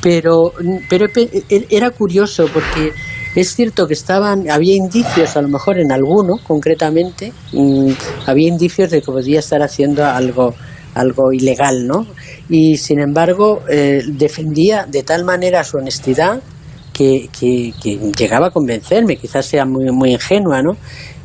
Pero, 0.00 0.52
pero 0.88 1.08
pe- 1.08 1.42
e- 1.50 1.66
era 1.70 1.90
curioso 1.90 2.46
porque 2.54 2.92
es 3.34 3.54
cierto 3.54 3.86
que 3.86 3.94
estaban, 3.94 4.48
había 4.50 4.74
indicios, 4.76 5.36
a 5.36 5.42
lo 5.42 5.48
mejor 5.48 5.78
en 5.78 5.90
alguno 5.92 6.38
concretamente, 6.46 7.32
mm, 7.52 7.90
había 8.26 8.48
indicios 8.48 8.90
de 8.90 9.00
que 9.00 9.06
podía 9.12 9.40
estar 9.40 9.62
haciendo 9.62 10.04
algo 10.04 10.54
algo 10.94 11.32
ilegal, 11.32 11.88
¿no? 11.88 12.06
Y 12.48 12.76
sin 12.76 13.00
embargo 13.00 13.62
eh, 13.68 14.02
defendía 14.06 14.86
de 14.88 15.02
tal 15.02 15.24
manera 15.24 15.64
su 15.64 15.76
honestidad 15.78 16.40
que, 16.92 17.28
que- 17.36 17.72
que 17.82 17.98
llegaba 18.16 18.46
a 18.46 18.50
convencerme, 18.52 19.16
quizás 19.16 19.44
sea 19.46 19.64
muy, 19.64 19.90
muy 19.90 20.12
ingenua, 20.12 20.62
¿no? 20.62 20.76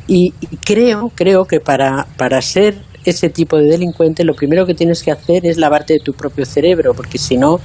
Y, 0.08 0.32
creo, 0.64 1.12
creo 1.14 1.44
que 1.44 1.60
para, 1.60 2.04
para 2.16 2.42
ser 2.42 2.82
ese 3.04 3.28
tipo 3.28 3.56
de 3.58 3.66
delincuente 3.66 4.24
lo 4.24 4.34
primero 4.34 4.66
que 4.66 4.74
tienes 4.74 5.04
que 5.04 5.12
hacer 5.12 5.46
es 5.46 5.56
lavarte 5.56 5.92
de 5.94 6.00
tu 6.00 6.14
propio 6.14 6.44
cerebro, 6.44 6.92
porque 6.92 7.16
si 7.18 7.36
no, 7.36 7.60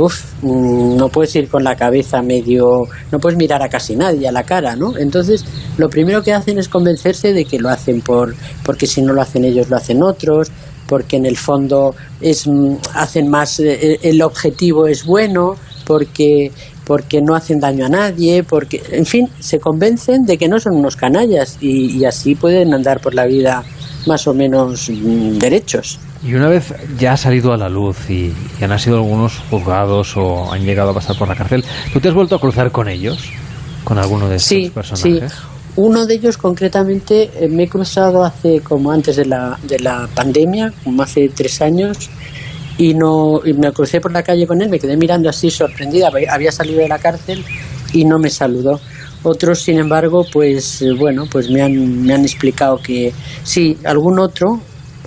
uf, 0.00 0.42
mm, 0.42 0.96
no 0.96 1.08
puedes 1.08 1.34
ir 1.36 1.48
con 1.48 1.64
la 1.64 1.76
cabeza 1.76 2.22
medio, 2.22 2.84
no 3.10 3.18
puedes 3.18 3.38
mirar 3.38 3.62
a 3.62 3.68
casi 3.68 3.96
nadie 3.96 4.28
a 4.28 4.32
la 4.32 4.44
cara, 4.44 4.76
¿no? 4.76 4.96
Entonces, 4.96 5.44
lo 5.76 5.88
primero 5.88 6.22
que 6.22 6.32
hacen 6.32 6.58
es 6.58 6.68
convencerse 6.68 7.32
de 7.32 7.44
que 7.44 7.58
lo 7.58 7.68
hacen 7.68 8.00
por, 8.00 8.34
porque 8.64 8.86
si 8.86 9.02
no 9.02 9.12
lo 9.12 9.22
hacen 9.22 9.44
ellos, 9.44 9.68
lo 9.68 9.76
hacen 9.76 10.02
otros, 10.02 10.50
porque 10.86 11.16
en 11.16 11.26
el 11.26 11.36
fondo 11.36 11.94
es, 12.20 12.46
mm, 12.46 12.76
hacen 12.94 13.28
más, 13.28 13.60
eh, 13.60 13.98
el 14.02 14.22
objetivo 14.22 14.86
es 14.86 15.04
bueno, 15.04 15.56
porque 15.84 16.52
porque 16.88 17.20
no 17.20 17.36
hacen 17.36 17.60
daño 17.60 17.84
a 17.86 17.88
nadie, 17.90 18.42
porque, 18.42 18.82
en 18.90 19.04
fin, 19.06 19.28
se 19.38 19.60
convencen 19.60 20.24
de 20.24 20.38
que 20.38 20.48
no 20.48 20.58
son 20.58 20.74
unos 20.74 20.96
canallas 20.96 21.58
y, 21.60 21.98
y 21.98 22.04
así 22.06 22.34
pueden 22.34 22.72
andar 22.72 23.00
por 23.00 23.14
la 23.14 23.26
vida 23.26 23.62
más 24.06 24.26
o 24.26 24.32
menos 24.32 24.88
mm, 24.88 25.36
derechos. 25.38 26.00
Y 26.24 26.34
una 26.34 26.48
vez 26.48 26.72
ya 26.98 27.12
ha 27.12 27.16
salido 27.18 27.52
a 27.52 27.58
la 27.58 27.68
luz 27.68 28.08
y, 28.08 28.32
y 28.58 28.64
han 28.64 28.76
sido 28.78 28.96
algunos 28.96 29.34
juzgados 29.50 30.16
o 30.16 30.50
han 30.50 30.64
llegado 30.64 30.90
a 30.90 30.94
pasar 30.94 31.16
por 31.18 31.28
la 31.28 31.36
cárcel, 31.36 31.62
¿tú 31.92 32.00
te 32.00 32.08
has 32.08 32.14
vuelto 32.14 32.34
a 32.34 32.40
cruzar 32.40 32.72
con 32.72 32.88
ellos? 32.88 33.18
¿Con 33.84 33.98
alguno 33.98 34.28
de 34.28 34.36
estos 34.36 34.48
Sí, 34.48 34.64
sí. 34.64 34.70
personajes? 34.70 35.34
Uno 35.76 36.06
de 36.06 36.14
ellos 36.14 36.38
concretamente 36.38 37.30
eh, 37.38 37.48
me 37.48 37.64
he 37.64 37.68
cruzado 37.68 38.24
hace 38.24 38.60
como 38.62 38.90
antes 38.90 39.14
de 39.16 39.26
la, 39.26 39.58
de 39.62 39.78
la 39.78 40.08
pandemia, 40.14 40.72
como 40.82 41.02
hace 41.02 41.28
tres 41.28 41.60
años, 41.62 42.10
y 42.78 42.94
no 42.94 43.40
y 43.44 43.52
me 43.52 43.72
crucé 43.72 44.00
por 44.00 44.12
la 44.12 44.22
calle 44.22 44.46
con 44.46 44.62
él, 44.62 44.68
me 44.70 44.78
quedé 44.78 44.96
mirando 44.96 45.28
así 45.28 45.50
sorprendida, 45.50 46.08
había- 46.30 46.52
salido 46.52 46.80
de 46.80 46.88
la 46.88 46.98
cárcel 46.98 47.44
y 47.92 48.04
no 48.04 48.18
me 48.18 48.30
saludó. 48.30 48.80
Otros, 49.24 49.60
sin 49.62 49.78
embargo, 49.78 50.24
pues 50.32 50.80
eh, 50.80 50.92
bueno, 50.96 51.26
pues 51.30 51.50
me 51.50 51.60
han, 51.60 52.04
me 52.04 52.14
han 52.14 52.22
explicado 52.22 52.78
que 52.80 53.12
sí, 53.42 53.76
algún 53.84 54.20
otro, 54.20 54.60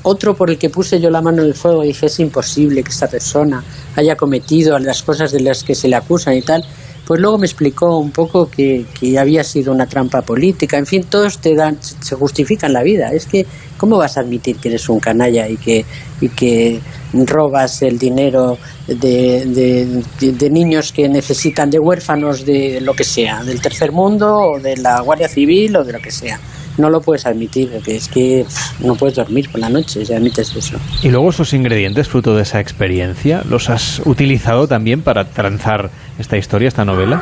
otro 0.03 0.35
por 0.35 0.49
el 0.49 0.57
que 0.57 0.69
puse 0.69 0.99
yo 0.99 1.09
la 1.09 1.21
mano 1.21 1.41
en 1.43 1.47
el 1.47 1.53
fuego 1.53 1.83
dije 1.83 2.07
es 2.07 2.19
imposible 2.19 2.83
que 2.83 2.89
esta 2.89 3.07
persona 3.07 3.63
haya 3.95 4.15
cometido 4.15 4.77
las 4.79 5.01
cosas 5.03 5.31
de 5.31 5.39
las 5.39 5.63
que 5.63 5.75
se 5.75 5.87
le 5.87 5.95
acusan 5.95 6.35
y 6.35 6.41
tal, 6.41 6.63
pues 7.11 7.19
luego 7.19 7.37
me 7.37 7.45
explicó 7.45 7.97
un 7.97 8.11
poco 8.11 8.49
que, 8.49 8.85
había 9.19 9.43
sido 9.43 9.73
una 9.73 9.85
trampa 9.85 10.21
política, 10.21 10.77
en 10.77 10.85
fin, 10.85 11.03
todos 11.03 11.39
te 11.39 11.55
dan, 11.55 11.77
se 11.81 12.15
justifican 12.15 12.71
la 12.71 12.83
vida. 12.83 13.11
Es 13.11 13.25
que, 13.25 13.45
¿cómo 13.75 13.97
vas 13.97 14.15
a 14.15 14.21
admitir 14.21 14.55
que 14.55 14.69
eres 14.69 14.87
un 14.87 15.01
canalla 15.01 15.45
y 15.49 15.57
que, 15.57 15.83
y 16.21 16.29
que 16.29 16.79
robas 17.13 17.81
el 17.81 17.99
dinero 17.99 18.57
de, 18.87 20.01
de- 20.21 20.49
niños 20.49 20.93
que 20.93 21.09
necesitan, 21.09 21.69
de 21.69 21.79
huérfanos 21.79 22.45
de 22.45 22.79
lo 22.79 22.93
que 22.93 23.03
sea, 23.03 23.43
del 23.43 23.59
tercer 23.59 23.91
mundo 23.91 24.33
o 24.33 24.59
de 24.61 24.77
la 24.77 25.01
Guardia 25.01 25.27
Civil 25.27 25.75
o 25.75 25.83
de 25.83 25.91
lo 25.91 25.99
que 25.99 26.11
sea? 26.11 26.39
No 26.77 26.89
lo 26.89 27.01
puedes 27.01 27.25
admitir, 27.25 27.69
porque 27.73 27.97
es 27.97 28.07
que 28.07 28.45
no 28.79 28.95
puedes 28.95 29.17
dormir 29.17 29.51
por 29.51 29.59
la 29.59 29.67
noche 29.67 30.05
si 30.05 30.13
admites 30.13 30.55
eso. 30.55 30.77
Y 31.03 31.09
luego 31.09 31.29
esos 31.29 31.53
ingredientes, 31.53 32.07
fruto 32.07 32.33
de 32.37 32.43
esa 32.43 32.61
experiencia, 32.61 33.43
¿los 33.49 33.69
has 33.69 34.01
utilizado 34.05 34.69
también 34.69 35.01
para 35.01 35.25
transar 35.25 35.91
esta 36.21 36.37
historia, 36.37 36.67
esta 36.67 36.85
novela? 36.85 37.21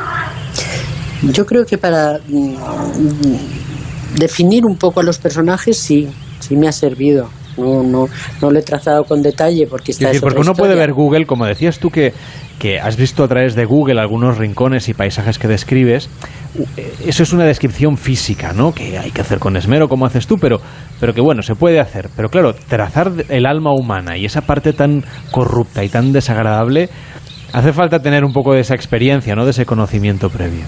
Yo 1.22 1.44
creo 1.44 1.64
que 1.66 1.76
para 1.76 2.18
mm, 2.28 2.54
definir 4.16 4.64
un 4.64 4.76
poco 4.76 5.00
a 5.00 5.02
los 5.02 5.18
personajes 5.18 5.78
sí, 5.78 6.08
sí 6.38 6.56
me 6.56 6.68
ha 6.68 6.72
servido. 6.72 7.28
No, 7.56 7.82
no, 7.82 8.06
no 8.40 8.50
lo 8.50 8.58
he 8.58 8.62
trazado 8.62 9.04
con 9.04 9.22
detalle 9.22 9.66
porque 9.68 9.92
está 9.92 10.04
Es 10.04 10.10
decir, 10.12 10.20
porque 10.22 10.40
uno 10.40 10.54
puede 10.54 10.74
ver 10.76 10.92
Google, 10.92 11.26
como 11.26 11.44
decías 11.44 11.78
tú, 11.78 11.90
que, 11.90 12.14
que 12.58 12.78
has 12.78 12.96
visto 12.96 13.24
a 13.24 13.28
través 13.28 13.54
de 13.54 13.64
Google 13.64 14.00
algunos 14.00 14.38
rincones 14.38 14.88
y 14.88 14.94
paisajes 14.94 15.38
que 15.38 15.48
describes. 15.48 16.08
Eso 17.04 17.22
es 17.22 17.32
una 17.32 17.44
descripción 17.44 17.96
física, 17.96 18.52
¿no? 18.52 18.72
Que 18.72 18.98
hay 18.98 19.10
que 19.10 19.20
hacer 19.20 19.38
con 19.38 19.56
esmero, 19.56 19.88
como 19.88 20.06
haces 20.06 20.26
tú, 20.26 20.36
pero, 20.36 20.60
pero 21.00 21.12
que 21.12 21.20
bueno, 21.20 21.42
se 21.42 21.54
puede 21.54 21.80
hacer. 21.80 22.08
Pero 22.16 22.28
claro, 22.28 22.54
trazar 22.54 23.12
el 23.28 23.46
alma 23.46 23.72
humana 23.74 24.16
y 24.16 24.24
esa 24.24 24.42
parte 24.42 24.72
tan 24.72 25.04
corrupta 25.30 25.84
y 25.84 25.88
tan 25.88 26.12
desagradable, 26.12 26.88
hace 27.52 27.72
falta 27.72 28.00
tener 28.00 28.24
un 28.24 28.32
poco 28.32 28.54
de 28.54 28.60
esa 28.60 28.74
experiencia, 28.74 29.34
¿no? 29.34 29.44
De 29.44 29.50
ese 29.50 29.66
conocimiento 29.66 30.30
previo. 30.30 30.64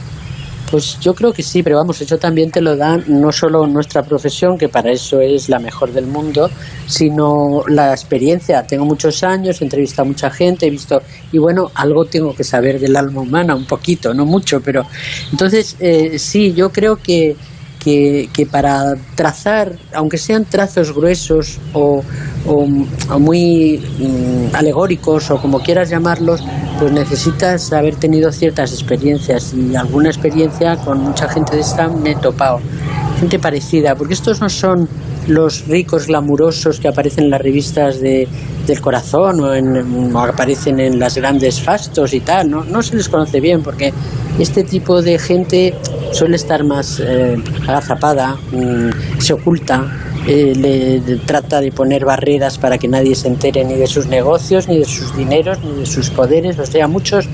Pues 0.73 0.99
yo 1.01 1.13
creo 1.13 1.35
que 1.35 1.43
sí, 1.43 1.63
pero 1.63 1.77
vamos, 1.77 2.01
eso 2.01 2.17
también 2.17 2.51
te 2.51 2.63
lo 2.63 2.75
dan 2.75 3.05
no 3.07 3.31
solo 3.31 3.67
nuestra 3.67 4.03
profesión, 4.03 4.57
que 4.57 4.71
para 4.71 4.91
eso 4.91 5.21
es 5.21 5.51
la 5.51 5.59
mejor 5.59 5.93
del 5.93 6.07
mundo, 6.07 6.49
sino 6.87 7.63
la 7.69 7.91
experiencia. 7.91 8.63
Tengo 8.63 8.87
muchos 8.87 9.23
años, 9.23 9.61
he 9.61 9.65
entrevistado 9.65 10.05
a 10.05 10.09
mucha 10.09 10.31
gente, 10.31 10.67
he 10.67 10.71
visto, 10.71 11.03
y 11.31 11.37
bueno, 11.37 11.71
algo 11.75 12.07
tengo 12.07 12.35
que 12.35 12.43
saber 12.43 12.81
del 12.81 12.97
alma 12.97 13.21
humana, 13.21 13.55
un 13.55 13.67
poquito, 13.67 14.15
no 14.15 14.25
mucho, 14.25 14.63
pero 14.63 14.87
entonces 15.31 15.77
eh, 15.79 16.19
sí, 16.19 16.55
yo 16.55 16.71
creo 16.71 16.97
que, 16.97 17.37
que, 17.83 18.47
para 18.51 18.95
trazar, 19.17 19.73
aunque 19.93 20.17
sean 20.17 20.45
trazos 20.45 20.95
gruesos 20.95 21.59
o, 21.73 22.03
muy 23.19 23.79
mm, 23.99 24.55
alegóricos 24.55 25.31
o 25.31 25.41
como 25.41 25.61
quieras 25.61 25.91
llamarlos, 25.91 26.45
pues 26.79 26.93
necesitas 26.93 27.73
haber 27.73 27.97
tenido 27.97 28.31
ciertas 28.31 28.73
experiencias 28.73 29.55
y 29.55 29.75
alguna 29.75 30.09
experiencia 30.09 30.77
con 30.77 31.03
mucha 31.03 31.29
gente 31.29 31.57
de 31.57 31.63
esta 31.63 31.89
me 31.89 32.13
he 32.13 32.17
topado. 32.17 32.61
Gente 33.19 33.39
parecida, 33.39 33.95
porque 33.97 34.15
estos 34.15 34.41
no 34.41 34.49
son 34.49 34.89
los 35.27 35.67
ricos 35.67 36.07
glamurosos 36.07 36.81
que 36.81 36.89
aparecen 36.89 37.25
en 37.25 37.31
las 37.31 37.41
revistas 37.41 38.01
de, 38.01 38.29
del 38.67 38.81
corazón 38.81 39.41
o, 39.41 39.55
en, 39.55 40.15
o 40.15 40.21
aparecen 40.21 40.81
en 40.81 40.99
las 40.99 41.17
grandes 41.17 41.61
fastos 41.61 42.13
y 42.15 42.21
tal, 42.21 42.51
no 42.51 42.83
se 42.83 42.97
les 42.97 43.09
conoce 43.09 43.41
bien 43.41 43.63
porque 43.63 43.93
este 44.39 44.65
tipo 44.65 45.03
de 45.03 45.19
gente 45.19 45.75
suele 46.13 46.37
estar 46.37 46.63
más 46.65 47.01
eh, 47.01 47.37
agazapada, 47.67 48.37
mm, 48.53 49.21
se 49.21 49.33
oculta, 49.33 49.91
eh, 50.27 50.53
le, 50.55 51.17
trata 51.19 51.61
de 51.61 51.73
poner 51.73 52.05
barreras 52.05 52.59
para 52.59 52.79
que 52.79 52.87
nadie 52.87 53.15
se 53.15 53.29
entere 53.29 53.65
ni 53.65 53.75
de 53.75 53.87
sus 53.87 54.07
negocios, 54.07 54.69
ni 54.69 54.79
de 54.79 54.85
sus 54.85 55.17
dineros, 55.17 55.59
ni 55.65 55.81
de 55.81 55.87
sus 55.87 56.11
poderes. 56.11 56.59
O 56.59 56.67
sea, 56.67 56.87
muchos 56.87 57.29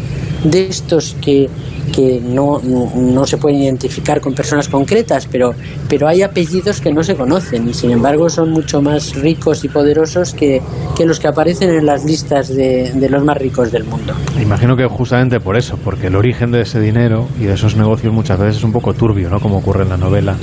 de 0.44 0.66
estos 0.68 1.16
que, 1.20 1.50
que 1.92 2.20
no, 2.20 2.60
no, 2.60 3.26
se 3.26 3.36
pueden 3.36 3.62
identificar 3.62 4.20
con 4.20 4.34
personas 4.34 4.68
concretas, 4.68 5.26
pero, 5.26 5.54
pero 5.88 6.08
hay 6.08 6.22
apellidos 6.22 6.80
que 6.80 6.92
no 6.92 7.02
se 7.02 7.14
conocen 7.14 7.68
y 7.68 7.74
sin 7.74 7.90
embargo 7.90 8.28
son 8.28 8.50
mucho 8.50 8.80
más 8.80 9.14
ricos 9.14 9.64
y 9.64 9.68
poderosos 9.68 10.34
que, 10.34 10.60
que 10.96 11.04
los 11.04 11.18
que 11.18 11.28
aparecen 11.28 11.70
en 11.70 11.86
las 11.86 12.04
listas 12.04 12.48
de, 12.48 12.92
de, 12.92 13.08
los 13.08 13.24
más 13.24 13.36
ricos 13.36 13.72
del 13.72 13.84
mundo. 13.84 14.14
Imagino 14.40 14.76
que 14.76 14.86
justamente 14.86 15.40
por 15.40 15.56
eso, 15.56 15.78
porque 15.82 16.08
el 16.08 16.16
origen 16.16 16.50
de 16.50 16.62
ese 16.62 16.80
dinero 16.80 17.28
y 17.40 17.44
de 17.44 17.54
esos 17.54 17.76
negocios 17.76 18.12
muchas 18.12 18.38
veces 18.38 18.58
es 18.58 18.64
un 18.64 18.72
poco 18.72 18.94
turbio, 18.94 19.30
¿no? 19.30 19.40
Como 19.40 19.58
ocurre 19.58 19.82
en 19.82 19.90
la 19.90 19.96
novela, 19.96 20.36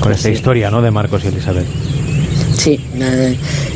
con 0.00 0.12
esta 0.12 0.30
historia, 0.30 0.70
¿no? 0.70 0.82
De 0.82 0.90
Marcos 0.90 1.24
y 1.24 1.28
Elizabeth. 1.28 1.66
Sí, 2.60 2.78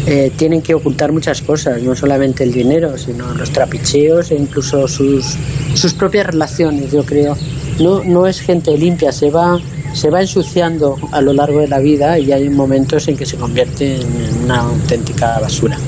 eh, 0.07 0.31
tienen 0.37 0.61
que 0.61 0.75
ocultar 0.75 1.11
muchas 1.11 1.41
cosas, 1.41 1.83
no 1.83 1.97
solamente 1.97 2.45
el 2.45 2.53
dinero, 2.53 2.99
sino 2.99 3.33
los 3.33 3.51
trapicheos 3.51 4.31
e 4.31 4.35
incluso 4.35 4.87
sus, 4.87 5.39
sus 5.73 5.95
propias 5.95 6.27
relaciones, 6.27 6.93
yo 6.93 7.03
creo. 7.03 7.35
No, 7.81 8.05
no 8.05 8.27
es 8.27 8.43
gente 8.43 8.77
limpia, 8.77 9.11
se 9.11 9.31
va, 9.31 9.59
se 9.95 10.11
va 10.11 10.21
ensuciando 10.21 10.99
a 11.13 11.23
lo 11.23 11.33
largo 11.33 11.61
de 11.61 11.69
la 11.69 11.79
vida 11.79 12.19
y 12.19 12.31
hay 12.31 12.51
momentos 12.51 13.09
en 13.09 13.17
que 13.17 13.25
se 13.25 13.39
convierte 13.39 14.03
en 14.03 14.45
una 14.45 14.61
auténtica 14.61 15.39
basura. 15.41 15.79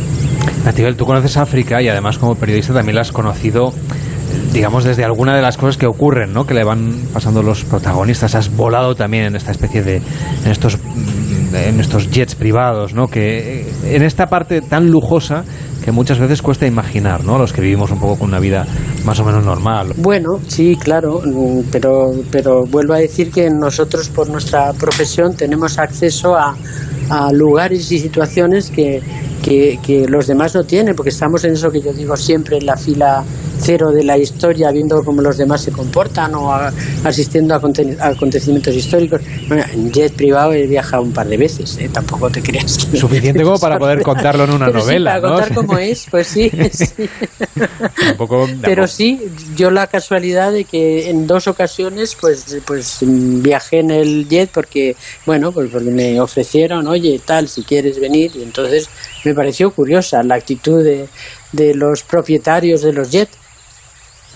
Natibel, 0.64 0.97
tú 0.97 1.05
conoces 1.05 1.36
África 1.36 1.82
y 1.82 1.89
además 1.89 2.16
como 2.16 2.35
periodista 2.36 2.73
también 2.73 2.94
la 2.94 3.02
has 3.02 3.12
conocido 3.12 3.74
digamos, 4.55 4.85
desde 4.85 5.05
alguna 5.05 5.36
de 5.36 5.43
las 5.43 5.59
cosas 5.59 5.77
que 5.77 5.85
ocurren, 5.85 6.32
¿no? 6.32 6.47
Que 6.47 6.55
le 6.55 6.64
van 6.64 6.94
pasando 7.12 7.43
los 7.43 7.64
protagonistas. 7.64 8.35
Has 8.35 8.56
volado 8.56 8.94
también 8.94 9.24
en 9.24 9.36
esta 9.36 9.51
especie 9.51 9.82
de, 9.82 9.97
en 9.97 10.51
estos 10.51 10.78
en 11.57 11.81
estos 11.81 12.11
jets 12.11 12.35
privados, 12.35 12.95
¿no? 12.95 13.09
Que 13.09 13.61
eh, 13.61 13.66
en 13.97 14.03
esta 14.03 14.28
parte 14.28 14.61
tan 14.61 14.91
lujosa 14.91 15.45
que 15.85 15.93
muchas 15.93 16.19
veces 16.19 16.43
cuesta 16.43 16.66
imaginar, 16.66 17.24
¿no? 17.24 17.39
Los 17.39 17.53
que 17.53 17.61
vivimos 17.61 17.91
un 17.91 18.01
poco 18.01 18.16
con 18.16 18.28
una 18.28 18.41
vida 18.41 18.66
más 19.05 19.20
o 19.20 19.24
menos 19.24 19.45
normal. 19.45 19.93
Bueno, 19.97 20.41
sí, 20.49 20.77
claro, 20.77 21.23
mm, 21.24 21.61
pero, 21.70 22.12
pero 22.31 22.66
vuelvo 22.66 22.95
a 22.95 22.99
decir 22.99 23.31
que 23.31 23.49
nosotros 23.51 24.09
por 24.09 24.28
nuestra 24.28 24.73
profesión 24.73 25.37
tenemos 25.37 25.78
acceso 25.78 26.35
a, 26.37 26.57
a 27.09 27.33
lugares 27.33 27.91
y 27.93 27.99
situaciones 27.99 28.70
que, 28.70 29.01
que, 29.43 29.78
que, 29.83 30.09
los 30.09 30.27
demás 30.27 30.55
no 30.55 30.65
tienen, 30.65 30.97
porque 30.97 31.11
estamos 31.11 31.45
en 31.45 31.53
eso 31.53 31.70
que 31.70 31.81
yo 31.81 31.93
digo 31.93 32.16
siempre, 32.16 32.59
en 32.59 32.66
la 32.66 32.77
fila 32.77 33.23
cero 33.59 33.93
de 33.93 34.05
la 34.05 34.19
historia, 34.19 34.70
viendo 34.70 35.03
cómo 35.05 35.23
los 35.23 35.37
demás 35.37 35.62
se 35.62 35.73
comportan 35.73 36.35
o 36.35 36.53
asistiendo 37.05 37.55
a, 37.55 37.61
acontecimientos 38.01 38.74
históricos. 38.74 39.20
Bueno, 39.49 39.65
en 39.73 39.93
jet 39.93 40.12
privado 40.12 40.53
he 40.53 40.66
viajado 40.66 41.03
un 41.03 41.12
par 41.12 41.27
de 41.27 41.37
veces, 41.37 41.77
¿eh? 41.78 41.91
tampoco 41.93 42.31
te 42.31 42.43
creas. 42.43 42.73
Suficiente 42.73 43.43
como 43.43 43.59
para 43.59 43.78
poder 43.78 44.03
contarlo 44.03 44.45
en 44.45 44.51
una 44.51 44.69
novela. 44.69 45.20
para 45.20 45.35
contar 45.35 45.55
cómo 45.55 45.78
es, 45.78 46.07
pues 46.11 46.27
sí. 46.27 46.51
Pero 48.62 48.87
sí, 48.87 49.20
yo 49.57 49.70
la 49.70 49.87
casualidad 49.87 50.53
de 50.53 50.65
que 50.65 51.11
en 51.11 51.27
dos 51.27 51.47
ocasiones 51.49 52.16
pues, 52.20 52.57
pues 52.65 52.99
viajé 53.03 53.81
en 53.81 53.91
el 53.91 54.28
jet 54.28 54.51
porque, 54.53 54.97
bueno, 55.24 55.53
pues 55.53 55.70
porque 55.70 55.91
me 55.91 56.20
ofrecieron, 56.20 56.87
oye, 56.87 57.20
tal, 57.24 57.49
si 57.49 57.62
quieres 57.62 57.99
venir, 58.01 58.33
y 58.35 58.43
entonces 58.43 58.89
me 59.24 59.35
pareció 59.35 59.70
curiosa 59.70 60.23
la 60.23 60.35
actitud 60.37 60.83
de, 60.83 61.09
de 61.53 61.74
los 61.74 62.03
propietarios 62.03 62.83
de 62.83 62.93
los 62.93 63.11
jets 63.11 63.37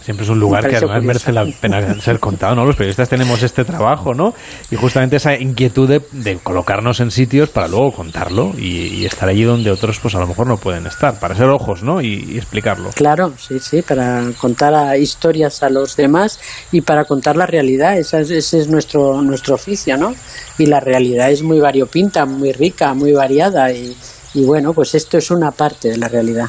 Siempre 0.03 0.25
es 0.25 0.31
un 0.31 0.41
lugar 0.41 0.69
que 0.69 0.77
además 0.77 1.03
merece 1.03 1.33
la 1.33 1.45
pena 1.45 2.01
ser 2.01 2.19
contado, 2.19 2.55
¿no? 2.55 2.65
Los 2.65 2.77
periodistas 2.77 3.09
tenemos 3.09 3.43
este 3.43 3.65
trabajo, 3.65 4.15
¿no? 4.15 4.35
Y 4.71 4.77
justamente 4.77 5.17
esa 5.17 5.37
inquietud 5.37 5.89
de, 5.89 6.39
colocarnos 6.39 7.01
en 7.01 7.11
sitios 7.11 7.51
para 7.51 7.69
luego 7.69 7.93
contarlo 7.93 8.55
y, 8.59 9.05
estar 9.05 9.29
allí 9.29 9.43
donde 9.43 9.71
otros, 9.71 9.99
pues 10.01 10.15
a 10.15 10.21
lo 10.21 10.27
mejor 10.27 10.47
no 10.47 10.57
pueden 10.57 10.87
estar, 10.87 11.19
para 11.19 11.35
ser 11.35 11.49
ojos, 11.49 11.83
¿no? 11.83 12.01
Y, 12.01 12.37
explicarlo. 12.37 12.91
Claro, 12.95 13.35
sí, 13.39 13.59
sí, 13.61 13.83
para 13.83 14.25
contar 14.39 14.97
historias 14.99 15.63
a 15.63 15.71
los 15.71 15.97
demás 15.97 16.41
y 16.73 16.81
para 16.81 17.05
contar 17.05 17.37
la 17.37 17.47
realidad. 17.47 17.99
Ese 17.99 18.21
es, 18.21 18.31
ese 18.31 18.61
es 18.61 18.69
nuestro, 18.69 19.21
nuestro 19.21 19.55
oficio, 19.55 19.97
¿no? 19.97 20.15
Y 20.59 20.67
la 20.67 20.81
realidad 20.81 21.31
es 21.31 21.43
muy 21.43 21.61
variopinta, 21.61 22.25
muy 22.25 22.53
rica, 22.53 22.95
muy 22.95 23.13
variada 23.13 23.73
y 23.73 23.97
y 24.35 24.45
bueno, 24.45 24.73
pues 24.73 24.95
esto 24.95 25.19
es 25.19 25.31
una 25.31 25.51
parte 25.51 25.89
de 25.89 25.97
la 25.97 26.09
realidad. 26.09 26.49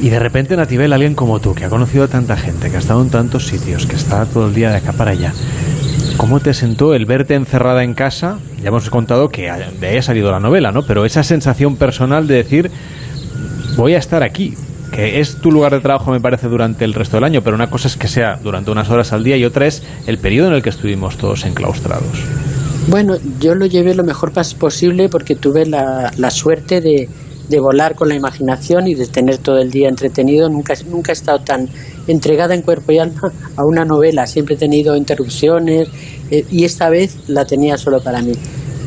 Y 0.00 0.08
de 0.08 0.18
repente, 0.18 0.56
Natibel, 0.56 0.92
alguien 0.92 1.14
como 1.14 1.40
tú, 1.40 1.54
que 1.54 1.64
ha 1.64 1.68
conocido 1.68 2.04
a 2.04 2.08
tanta 2.08 2.36
gente, 2.36 2.70
que 2.70 2.76
ha 2.76 2.80
estado 2.80 3.02
en 3.02 3.10
tantos 3.10 3.46
sitios, 3.46 3.86
que 3.86 3.96
está 3.96 4.26
todo 4.26 4.48
el 4.48 4.54
día 4.54 4.70
de 4.70 4.78
acá 4.78 4.92
para 4.92 5.12
allá, 5.12 5.32
¿cómo 6.16 6.40
te 6.40 6.54
sentó 6.54 6.94
el 6.94 7.06
verte 7.06 7.34
encerrada 7.34 7.84
en 7.84 7.94
casa? 7.94 8.38
Ya 8.60 8.68
hemos 8.68 8.90
contado 8.90 9.28
que 9.28 9.50
de 9.80 9.98
ha 9.98 10.02
salido 10.02 10.30
la 10.30 10.40
novela, 10.40 10.72
¿no? 10.72 10.84
Pero 10.84 11.04
esa 11.04 11.22
sensación 11.22 11.76
personal 11.76 12.26
de 12.26 12.34
decir, 12.34 12.70
voy 13.76 13.94
a 13.94 13.98
estar 13.98 14.22
aquí, 14.24 14.54
que 14.90 15.20
es 15.20 15.36
tu 15.36 15.52
lugar 15.52 15.72
de 15.72 15.80
trabajo, 15.80 16.10
me 16.10 16.20
parece, 16.20 16.48
durante 16.48 16.84
el 16.84 16.94
resto 16.94 17.16
del 17.16 17.24
año, 17.24 17.42
pero 17.42 17.54
una 17.54 17.70
cosa 17.70 17.88
es 17.88 17.96
que 17.96 18.08
sea 18.08 18.38
durante 18.42 18.70
unas 18.70 18.90
horas 18.90 19.12
al 19.12 19.22
día 19.22 19.36
y 19.36 19.44
otra 19.44 19.66
es 19.66 19.82
el 20.06 20.18
periodo 20.18 20.48
en 20.48 20.54
el 20.54 20.62
que 20.62 20.70
estuvimos 20.70 21.16
todos 21.16 21.44
enclaustrados. 21.44 22.51
Bueno, 22.88 23.16
yo 23.40 23.54
lo 23.54 23.66
llevé 23.66 23.94
lo 23.94 24.02
mejor 24.02 24.32
posible 24.58 25.08
porque 25.08 25.36
tuve 25.36 25.64
la, 25.66 26.12
la 26.16 26.30
suerte 26.30 26.80
de, 26.80 27.08
de, 27.48 27.60
volar 27.60 27.94
con 27.94 28.08
la 28.08 28.16
imaginación 28.16 28.88
y 28.88 28.94
de 28.94 29.06
tener 29.06 29.38
todo 29.38 29.58
el 29.58 29.70
día 29.70 29.88
entretenido. 29.88 30.48
Nunca, 30.48 30.74
nunca 30.90 31.12
he 31.12 31.14
estado 31.14 31.38
tan 31.38 31.68
entregada 32.08 32.54
en 32.54 32.62
cuerpo 32.62 32.92
y 32.92 32.98
alma 32.98 33.32
a 33.56 33.64
una 33.64 33.84
novela. 33.84 34.26
Siempre 34.26 34.56
he 34.56 34.58
tenido 34.58 34.96
interrupciones 34.96 35.88
eh, 36.30 36.44
y 36.50 36.64
esta 36.64 36.90
vez 36.90 37.16
la 37.28 37.44
tenía 37.44 37.78
solo 37.78 38.00
para 38.02 38.20
mí. 38.20 38.32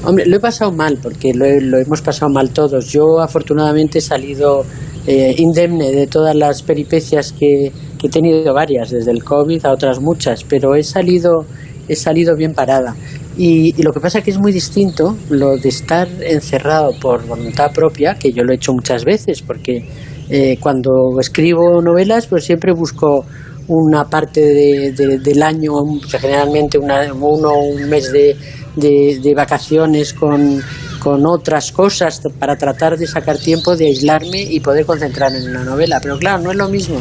Hombre, 0.04 0.26
lo 0.26 0.36
he 0.36 0.40
pasado 0.40 0.72
mal 0.72 1.00
porque 1.02 1.34
lo, 1.34 1.46
lo 1.62 1.80
hemos 1.80 2.02
pasado 2.02 2.30
mal 2.30 2.52
todos. 2.52 2.92
Yo 2.92 3.22
afortunadamente 3.22 4.00
he 4.00 4.02
salido 4.02 4.66
eh, 5.08 5.36
indemne 5.38 5.92
de 5.92 6.08
todas 6.08 6.36
las 6.36 6.62
peripecias 6.64 7.32
que, 7.32 7.72
que 7.98 8.08
he 8.08 8.10
tenido 8.10 8.54
varias, 8.54 8.92
desde 8.92 9.12
el 9.12 9.24
COVID 9.24 9.66
a 9.66 9.72
otras 9.72 10.00
muchas, 10.00 10.44
pero 10.44 10.76
he 10.76 10.84
salido, 10.84 11.46
he 11.88 11.96
salido 11.96 12.36
bien 12.36 12.54
parada. 12.54 12.96
Y, 13.38 13.82
lo 13.82 13.92
que 13.92 14.00
pasa 14.00 14.20
es 14.20 14.24
que 14.24 14.32
es 14.32 14.40
muy 14.40 14.52
distinto 14.52 15.18
lo 15.30 15.58
de 15.58 15.70
estar 15.70 16.08
encerrado 16.22 16.92
por 17.00 17.26
voluntad 17.26 17.72
propia, 17.74 18.16
que 18.16 18.32
yo 18.32 18.44
lo 18.44 18.54
he 18.54 18.56
hecho 18.56 18.74
muchas 18.74 19.04
veces, 19.04 19.42
porque 19.42 19.86
eh, 20.30 20.58
cuando 20.60 21.20
escribo 21.20 21.82
novelas, 21.82 22.28
pues 22.28 22.46
siempre 22.46 22.72
busco 22.74 23.26
una 23.68 24.06
parte 24.06 24.42
de, 24.42 25.20
del 25.20 25.44
año, 25.44 25.74
generalmente 26.08 26.78
una, 26.78 27.12
uno 27.14 27.58
un 27.58 27.90
mes 27.90 28.12
de, 28.12 28.38
de 28.76 29.34
vacaciones 29.36 30.14
con, 30.14 30.62
con 31.06 31.24
otras 31.28 31.72
cosas 31.72 32.20
para 32.40 32.58
tratar 32.58 32.98
de 32.98 33.06
sacar 33.06 33.38
tiempo 33.38 33.76
de 33.76 33.86
aislarme 33.86 34.42
y 34.42 34.60
poder 34.60 34.88
concentrarme 34.88 35.38
en 35.38 35.50
una 35.50 35.64
novela. 35.64 36.00
Pero 36.02 36.18
claro, 36.18 36.42
no 36.42 36.50
es 36.50 36.58
lo 36.58 36.68
mismo 36.68 37.00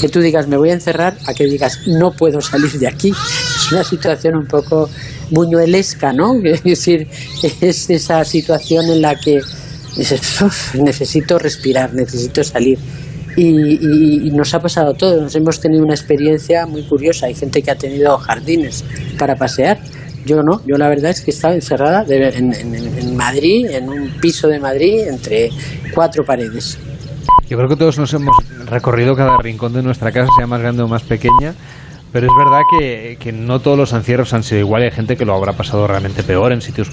que 0.00 0.08
tú 0.08 0.20
digas 0.20 0.48
me 0.48 0.56
voy 0.56 0.70
a 0.70 0.72
encerrar 0.72 1.18
a 1.26 1.34
que 1.34 1.44
digas 1.44 1.80
no 1.86 2.12
puedo 2.12 2.40
salir 2.40 2.72
de 2.72 2.88
aquí. 2.88 3.12
Es 3.62 3.70
una 3.70 3.84
situación 3.84 4.36
un 4.36 4.46
poco 4.46 4.88
buñuelesca, 5.32 6.12
¿no? 6.12 6.34
Es 6.44 6.62
decir, 6.62 7.08
es 7.42 7.90
esa 7.90 8.24
situación 8.24 8.86
en 8.86 9.02
la 9.02 9.16
que 9.16 9.40
necesito 10.74 11.38
respirar, 11.38 11.92
necesito 11.92 12.44
salir. 12.44 12.78
Y, 13.36 14.30
nos 14.30 14.52
ha 14.54 14.60
pasado 14.60 14.92
todo, 14.92 15.22
nos 15.22 15.34
hemos 15.34 15.58
tenido 15.58 15.82
una 15.82 15.94
experiencia 15.94 16.66
muy 16.66 16.82
curiosa. 16.82 17.26
Hay 17.26 17.34
gente 17.34 17.62
que 17.62 17.70
ha 17.70 17.76
tenido 17.76 18.16
jardines 18.18 18.84
para 19.18 19.36
pasear. 19.36 19.80
Yo 20.26 20.42
no, 20.42 20.62
yo 20.66 20.76
la 20.76 20.88
verdad 20.88 21.10
es 21.10 21.22
que 21.22 21.30
he 21.30 21.34
estado 21.34 21.54
encerrada 21.54 22.04
en, 22.08 22.52
en 22.54 23.16
Madrid, 23.16 23.66
en 23.70 23.88
un 23.88 24.10
piso 24.20 24.48
de 24.48 24.60
Madrid, 24.60 25.08
entre 25.08 25.50
cuatro 25.94 26.24
paredes. 26.24 26.78
Yo 27.48 27.56
creo 27.56 27.68
que 27.68 27.76
todos 27.76 27.98
nos 27.98 28.12
hemos 28.14 28.36
recorrido 28.66 29.14
cada 29.14 29.36
rincón 29.38 29.72
de 29.72 29.82
nuestra 29.82 30.12
casa, 30.12 30.28
sea 30.36 30.46
más 30.46 30.60
grande 30.60 30.82
o 30.82 30.88
más 30.88 31.02
pequeña, 31.02 31.54
pero 32.12 32.26
es 32.26 32.32
verdad 32.36 32.60
que, 32.78 33.16
que, 33.18 33.32
no 33.32 33.60
todos 33.60 33.78
los 33.78 33.92
encierros 33.92 34.34
han 34.34 34.42
sido 34.42 34.60
igual. 34.60 34.82
Hay 34.82 34.90
gente 34.90 35.16
que 35.16 35.24
lo 35.24 35.34
habrá 35.34 35.54
pasado 35.54 35.86
realmente 35.86 36.22
peor 36.22 36.52
en 36.52 36.60
sitios 36.60 36.92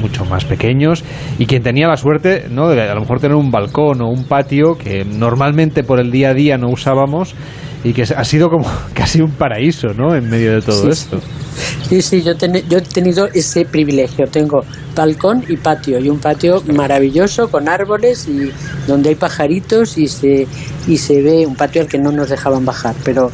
mucho 0.00 0.24
más 0.24 0.44
pequeños. 0.44 1.04
Y 1.38 1.46
quien 1.46 1.62
tenía 1.62 1.88
la 1.88 1.96
suerte 1.96 2.46
¿no? 2.48 2.68
de 2.68 2.80
a 2.82 2.94
lo 2.94 3.00
mejor 3.00 3.20
tener 3.20 3.36
un 3.36 3.50
balcón 3.50 4.00
o 4.00 4.08
un 4.08 4.24
patio 4.24 4.76
que 4.78 5.04
normalmente 5.04 5.82
por 5.82 5.98
el 6.00 6.10
día 6.12 6.30
a 6.30 6.34
día 6.34 6.56
no 6.56 6.68
usábamos 6.68 7.34
y 7.82 7.92
que 7.94 8.02
ha 8.02 8.24
sido 8.24 8.48
como 8.48 8.70
casi 8.94 9.20
un 9.20 9.32
paraíso 9.32 9.88
¿no? 9.88 10.14
en 10.14 10.28
medio 10.28 10.54
de 10.54 10.62
todo 10.62 10.88
esto. 10.88 11.20
Sí, 11.88 12.00
sí, 12.00 12.22
yo, 12.22 12.32
yo 12.68 12.78
he 12.78 12.82
tenido 12.82 13.26
ese 13.34 13.64
privilegio. 13.64 14.26
Tengo 14.26 14.60
balcón 14.94 15.44
y 15.48 15.56
patio. 15.56 15.98
Y 15.98 16.08
un 16.08 16.20
patio 16.20 16.62
maravilloso 16.72 17.48
con 17.48 17.68
árboles 17.68 18.28
y 18.28 18.52
donde 18.86 19.10
hay 19.10 19.14
pajaritos 19.16 19.98
y 19.98 20.06
se, 20.06 20.46
y 20.86 20.96
se 20.96 21.22
ve 21.22 21.46
un 21.46 21.56
patio 21.56 21.82
al 21.82 21.88
que 21.88 21.98
no 21.98 22.12
nos 22.12 22.28
dejaban 22.28 22.64
bajar. 22.64 22.94
Pero 23.04 23.30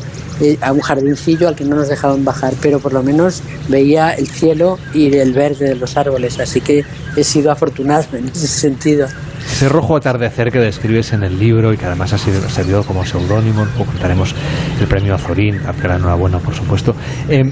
a 0.60 0.72
un 0.72 0.80
jardincillo 0.80 1.48
al 1.48 1.56
que 1.56 1.64
no 1.64 1.76
nos 1.76 1.88
dejaban 1.88 2.24
bajar, 2.24 2.54
pero 2.60 2.78
por 2.78 2.92
lo 2.92 3.02
menos 3.02 3.42
veía 3.68 4.12
el 4.12 4.28
cielo 4.28 4.78
y 4.92 5.14
el 5.16 5.32
verde 5.32 5.70
de 5.70 5.74
los 5.74 5.96
árboles, 5.96 6.38
así 6.38 6.60
que 6.60 6.84
he 7.16 7.24
sido 7.24 7.50
afortunado 7.50 8.04
en 8.12 8.28
ese 8.28 8.46
sentido. 8.46 9.06
Ese 9.50 9.68
rojo 9.68 9.96
atardecer 9.96 10.50
que 10.50 10.58
describes 10.58 11.12
en 11.12 11.22
el 11.22 11.38
libro 11.38 11.72
y 11.72 11.78
que 11.78 11.86
además 11.86 12.12
ha 12.12 12.18
sido 12.18 12.46
servido 12.50 12.82
como 12.82 13.06
seudónimo, 13.06 13.66
ocultaremos 13.78 14.34
el 14.80 14.86
premio 14.86 15.14
Azorín, 15.14 15.60
a 15.60 15.72
la 15.86 15.96
enhorabuena, 15.96 16.38
por 16.40 16.54
supuesto. 16.54 16.94
Eh, 17.28 17.44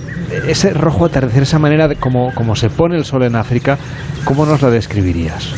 ese 0.47 0.70
rojo 0.70 1.06
atardecer, 1.06 1.44
esa 1.44 1.59
manera 1.59 1.89
de 1.89 1.97
como, 1.97 2.35
como 2.35 2.56
se 2.56 2.69
pone 2.69 2.97
el 2.97 3.05
sol 3.05 3.23
en 3.23 3.36
África, 3.36 3.78
¿cómo 4.24 4.44
nos 4.44 4.61
la 4.61 4.70
describirías? 4.70 5.51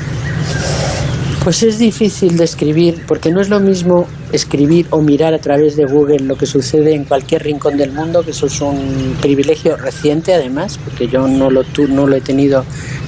Pues 1.42 1.62
es 1.62 1.78
difícil 1.78 2.36
de 2.36 2.44
escribir 2.44 3.04
porque 3.06 3.30
no 3.30 3.40
es 3.40 3.48
lo 3.48 3.60
mismo 3.60 4.06
escribir 4.32 4.86
o 4.90 5.00
mirar 5.00 5.34
a 5.34 5.38
través 5.38 5.76
de 5.76 5.84
Google 5.84 6.20
lo 6.20 6.36
que 6.36 6.46
sucede 6.46 6.94
en 6.94 7.04
cualquier 7.04 7.44
rincón 7.44 7.76
del 7.76 7.92
mundo, 7.92 8.22
que 8.22 8.32
eso 8.32 8.46
es 8.46 8.60
un 8.60 9.16
privilegio 9.20 9.76
reciente 9.76 10.34
además, 10.34 10.78
porque 10.82 11.08
yo 11.08 11.28
no 11.28 11.50
lo, 11.50 11.64
no 11.88 12.06
lo 12.06 12.16
he 12.16 12.20
tenido 12.20 12.64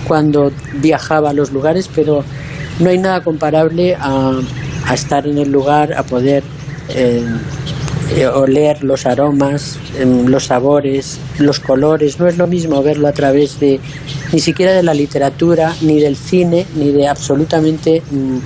cuando 0.07 0.53
viajaba 0.75 1.31
a 1.31 1.33
los 1.33 1.53
lugares, 1.53 1.91
pero 1.95 2.25
no 2.81 2.91
hay 2.91 2.99
nada 2.99 3.23
comparable 3.23 3.97
a, 3.99 4.41
estar 4.93 5.27
en 5.27 5.39
el 5.39 5.51
lugar, 5.51 5.93
a 5.93 6.03
poder 6.03 6.43
eh, 6.89 7.23
eh, 8.17 8.27
oler 8.27 8.83
los 8.83 9.05
aromas, 9.05 9.79
em, 9.99 10.27
los 10.27 10.47
sabores, 10.47 11.19
los 11.39 11.61
colores. 11.61 12.19
No 12.19 12.27
es 12.27 12.39
lo 12.39 12.47
mismo 12.47 12.83
verlo 12.83 13.07
a 13.07 13.13
través 13.13 13.61
de 13.61 13.81
ni 14.33 14.41
siquiera 14.41 14.73
de 14.73 14.83
la 14.83 14.95
literatura, 14.95 15.75
ni 15.83 16.01
del 16.01 16.17
cine, 16.17 16.67
ni 16.75 16.91
de 16.91 17.07
absolutamente 17.07 18.03
mm, 18.11 18.39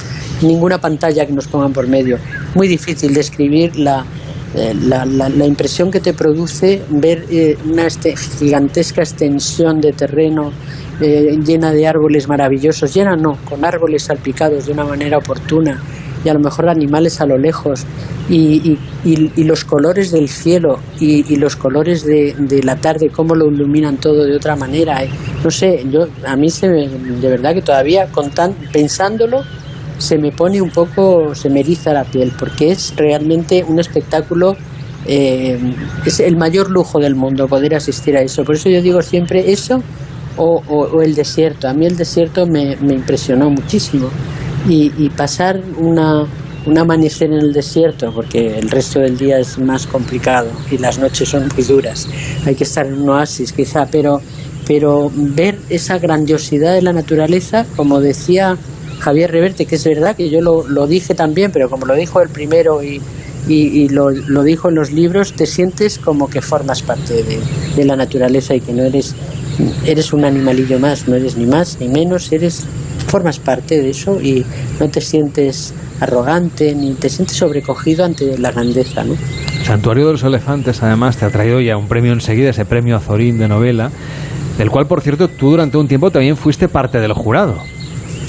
ninguna 0.42 0.78
pantalla 0.78 1.26
que 1.26 1.32
nos 1.32 1.48
pongan 1.48 1.72
por 1.72 1.86
medio. 1.86 2.18
Muy 2.54 2.68
difícil 2.68 3.14
describir 3.14 3.76
la, 3.76 4.04
eh, 4.54 4.74
la, 4.74 5.04
la, 5.04 5.46
impresión 5.46 5.90
que 5.90 6.00
te 6.00 6.12
produce 6.12 6.82
ver 6.90 7.26
eh, 7.30 7.56
una 7.64 7.86
este, 7.86 8.16
gigantesca 8.16 9.02
extensión 9.02 9.80
de 9.80 9.92
terreno 9.92 10.52
llena 11.00 11.72
de 11.72 11.88
árboles 11.88 12.28
maravillosos, 12.28 12.94
llena 12.94 13.16
no, 13.16 13.36
con 13.48 13.64
árboles 13.64 14.04
salpicados 14.04 14.66
de 14.66 14.72
una 14.72 14.84
manera 14.84 15.18
oportuna 15.18 15.82
y 16.24 16.28
a 16.28 16.34
lo 16.34 16.40
mejor 16.40 16.68
animales 16.68 17.20
a 17.20 17.26
lo 17.26 17.38
lejos 17.38 17.84
y, 18.28 18.78
y, 19.04 19.44
los 19.44 19.64
colores 19.64 20.12
del 20.12 20.28
cielo 20.28 20.78
y, 21.00 21.36
los 21.36 21.56
colores 21.56 22.04
de, 22.04 22.34
de, 22.38 22.62
la 22.62 22.76
tarde, 22.76 23.10
cómo 23.10 23.34
lo 23.34 23.50
iluminan 23.50 23.96
todo 23.96 24.24
de 24.24 24.36
otra 24.36 24.56
manera. 24.56 25.02
Eh. 25.02 25.10
No 25.42 25.50
sé, 25.50 25.84
yo 25.90 26.06
a 26.26 26.36
mí 26.36 26.48
se 26.48 26.68
de 26.68 27.28
verdad 27.28 27.54
que 27.54 27.62
todavía 27.62 28.06
con 28.10 28.30
tan, 28.30 28.54
pensándolo 28.72 29.42
se 30.02 30.18
me 30.18 30.32
pone 30.32 30.60
un 30.60 30.70
poco, 30.70 31.34
se 31.34 31.48
me 31.48 31.60
eriza 31.60 31.92
la 31.92 32.04
piel, 32.04 32.32
porque 32.38 32.72
es 32.72 32.94
realmente 32.96 33.64
un 33.66 33.78
espectáculo, 33.78 34.56
eh, 35.06 35.58
es 36.04 36.20
el 36.20 36.36
mayor 36.36 36.70
lujo 36.70 36.98
del 36.98 37.14
mundo 37.14 37.48
poder 37.48 37.74
asistir 37.74 38.16
a 38.16 38.20
eso. 38.20 38.44
Por 38.44 38.56
eso 38.56 38.68
yo 38.68 38.82
digo 38.82 39.00
siempre 39.02 39.52
eso 39.52 39.82
o, 40.36 40.62
o, 40.68 41.02
el 41.02 41.14
desierto. 41.14 41.68
A 41.68 41.74
mí 41.74 41.86
el 41.86 41.96
desierto 41.96 42.46
me, 42.46 42.76
me 42.76 42.94
impresionó 42.94 43.50
muchísimo 43.50 44.08
y, 44.68 45.08
pasar 45.10 45.60
una, 45.78 46.26
un 46.66 46.78
amanecer 46.78 47.32
en 47.32 47.38
el 47.38 47.52
desierto, 47.52 48.12
porque 48.14 48.58
el 48.58 48.70
resto 48.70 49.00
del 49.00 49.16
día 49.16 49.38
es 49.38 49.58
más 49.58 49.86
complicado 49.86 50.50
y 50.70 50.78
las 50.78 50.98
noches 50.98 51.28
son 51.28 51.48
muy 51.54 51.64
duras. 51.64 52.08
Hay 52.46 52.54
que 52.54 52.64
estar 52.64 52.86
en 52.86 52.94
un 52.94 53.08
oasis 53.08 53.52
quizá, 53.52 53.86
pero, 53.86 54.20
pero 54.66 55.10
ver 55.14 55.58
esa 55.68 55.98
grandiosidad 55.98 56.74
de 56.74 56.82
la 56.82 56.92
naturaleza, 56.92 57.66
como 57.76 58.00
decía 58.00 58.56
Javier 59.02 59.32
Reverte, 59.32 59.66
que 59.66 59.74
es 59.74 59.84
verdad 59.84 60.14
que 60.14 60.30
yo 60.30 60.40
lo, 60.40 60.66
lo 60.68 60.86
dije 60.86 61.14
también, 61.14 61.50
pero 61.50 61.68
como 61.68 61.86
lo 61.86 61.94
dijo 61.94 62.20
el 62.20 62.28
primero 62.28 62.82
y, 62.82 63.00
y, 63.48 63.88
lo, 63.88 64.10
lo, 64.10 64.44
dijo 64.44 64.68
en 64.68 64.76
los 64.76 64.92
libros, 64.92 65.32
te 65.32 65.46
sientes 65.46 65.98
como 65.98 66.30
que 66.30 66.40
formas 66.40 66.82
parte 66.82 67.24
de, 67.24 67.40
de 67.74 67.84
la 67.84 67.96
naturaleza 67.96 68.54
y 68.54 68.60
que 68.60 68.72
no 68.72 68.84
eres, 68.84 69.16
eres 69.84 70.12
un 70.12 70.24
animalillo 70.24 70.78
más, 70.78 71.08
no 71.08 71.16
eres 71.16 71.36
ni 71.36 71.46
más 71.46 71.78
ni 71.80 71.88
menos, 71.88 72.30
eres 72.30 72.64
formas 73.08 73.40
parte 73.40 73.82
de 73.82 73.90
eso 73.90 74.20
y 74.20 74.46
no 74.78 74.88
te 74.88 75.00
sientes 75.00 75.74
arrogante 75.98 76.74
ni 76.74 76.94
te 76.94 77.08
sientes 77.08 77.36
sobrecogido 77.36 78.04
ante 78.04 78.38
la 78.38 78.52
grandeza. 78.52 79.02
¿no? 79.02 79.16
Santuario 79.64 80.06
de 80.06 80.12
los 80.12 80.22
Elefantes, 80.22 80.80
además, 80.82 81.16
te 81.16 81.24
ha 81.24 81.30
traído 81.30 81.60
ya 81.60 81.76
un 81.76 81.88
premio 81.88 82.12
enseguida, 82.12 82.50
ese 82.50 82.64
premio 82.64 82.96
Azorín 82.96 83.38
de 83.38 83.48
novela, 83.48 83.90
del 84.58 84.70
cual, 84.70 84.86
por 84.86 85.00
cierto, 85.00 85.26
tú 85.26 85.50
durante 85.50 85.76
un 85.76 85.88
tiempo 85.88 86.12
también 86.12 86.36
fuiste 86.36 86.68
parte 86.68 87.00
del 87.00 87.12
jurado. 87.12 87.62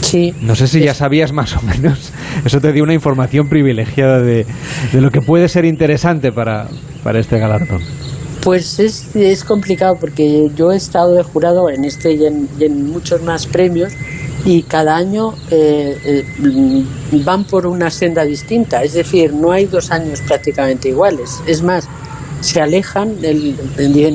Sí. 0.04 0.34
No 0.42 0.56
sé 0.56 0.68
si 0.68 0.82
ya 0.82 0.94
sabías 0.94 1.32
más 1.32 1.56
o 1.56 1.62
menos, 1.62 2.12
eso 2.46 2.60
te 2.60 2.72
dio 2.72 2.84
una 2.84 2.94
información 2.94 3.48
privilegiada 3.48 4.20
de, 4.20 4.46
de 4.92 5.02
lo 5.02 5.12
que 5.12 5.22
puede 5.22 5.48
ser 5.48 5.66
interesante 5.66 6.32
para, 6.32 6.68
para 7.04 7.20
este 7.20 7.40
galardón. 7.40 7.82
Pues 8.42 8.80
es, 8.80 9.16
es 9.16 9.44
complicado 9.46 9.96
porque 10.00 10.50
yo 10.56 10.74
he 10.74 10.76
estado 10.76 11.14
de 11.14 11.24
jurado 11.24 11.70
en 11.70 11.86
este 11.86 12.12
y 12.14 12.26
en 12.26 12.92
muchos 12.92 13.24
más 13.24 13.48
premios 13.48 13.94
y 14.46 14.64
cada 14.64 14.96
año 14.96 15.34
eh, 15.50 15.98
eh, 16.04 16.86
van 17.24 17.46
por 17.46 17.66
una 17.66 17.90
senda 17.90 18.26
distinta, 18.26 18.84
es 18.84 18.94
decir, 18.94 19.34
no 19.34 19.52
hay 19.52 19.66
dos 19.66 19.92
años 19.92 20.22
prácticamente 20.22 20.90
iguales. 20.90 21.42
Es 21.48 21.62
más, 21.62 21.88
se 22.44 22.60
alejan, 22.60 23.16
el, 23.22 23.56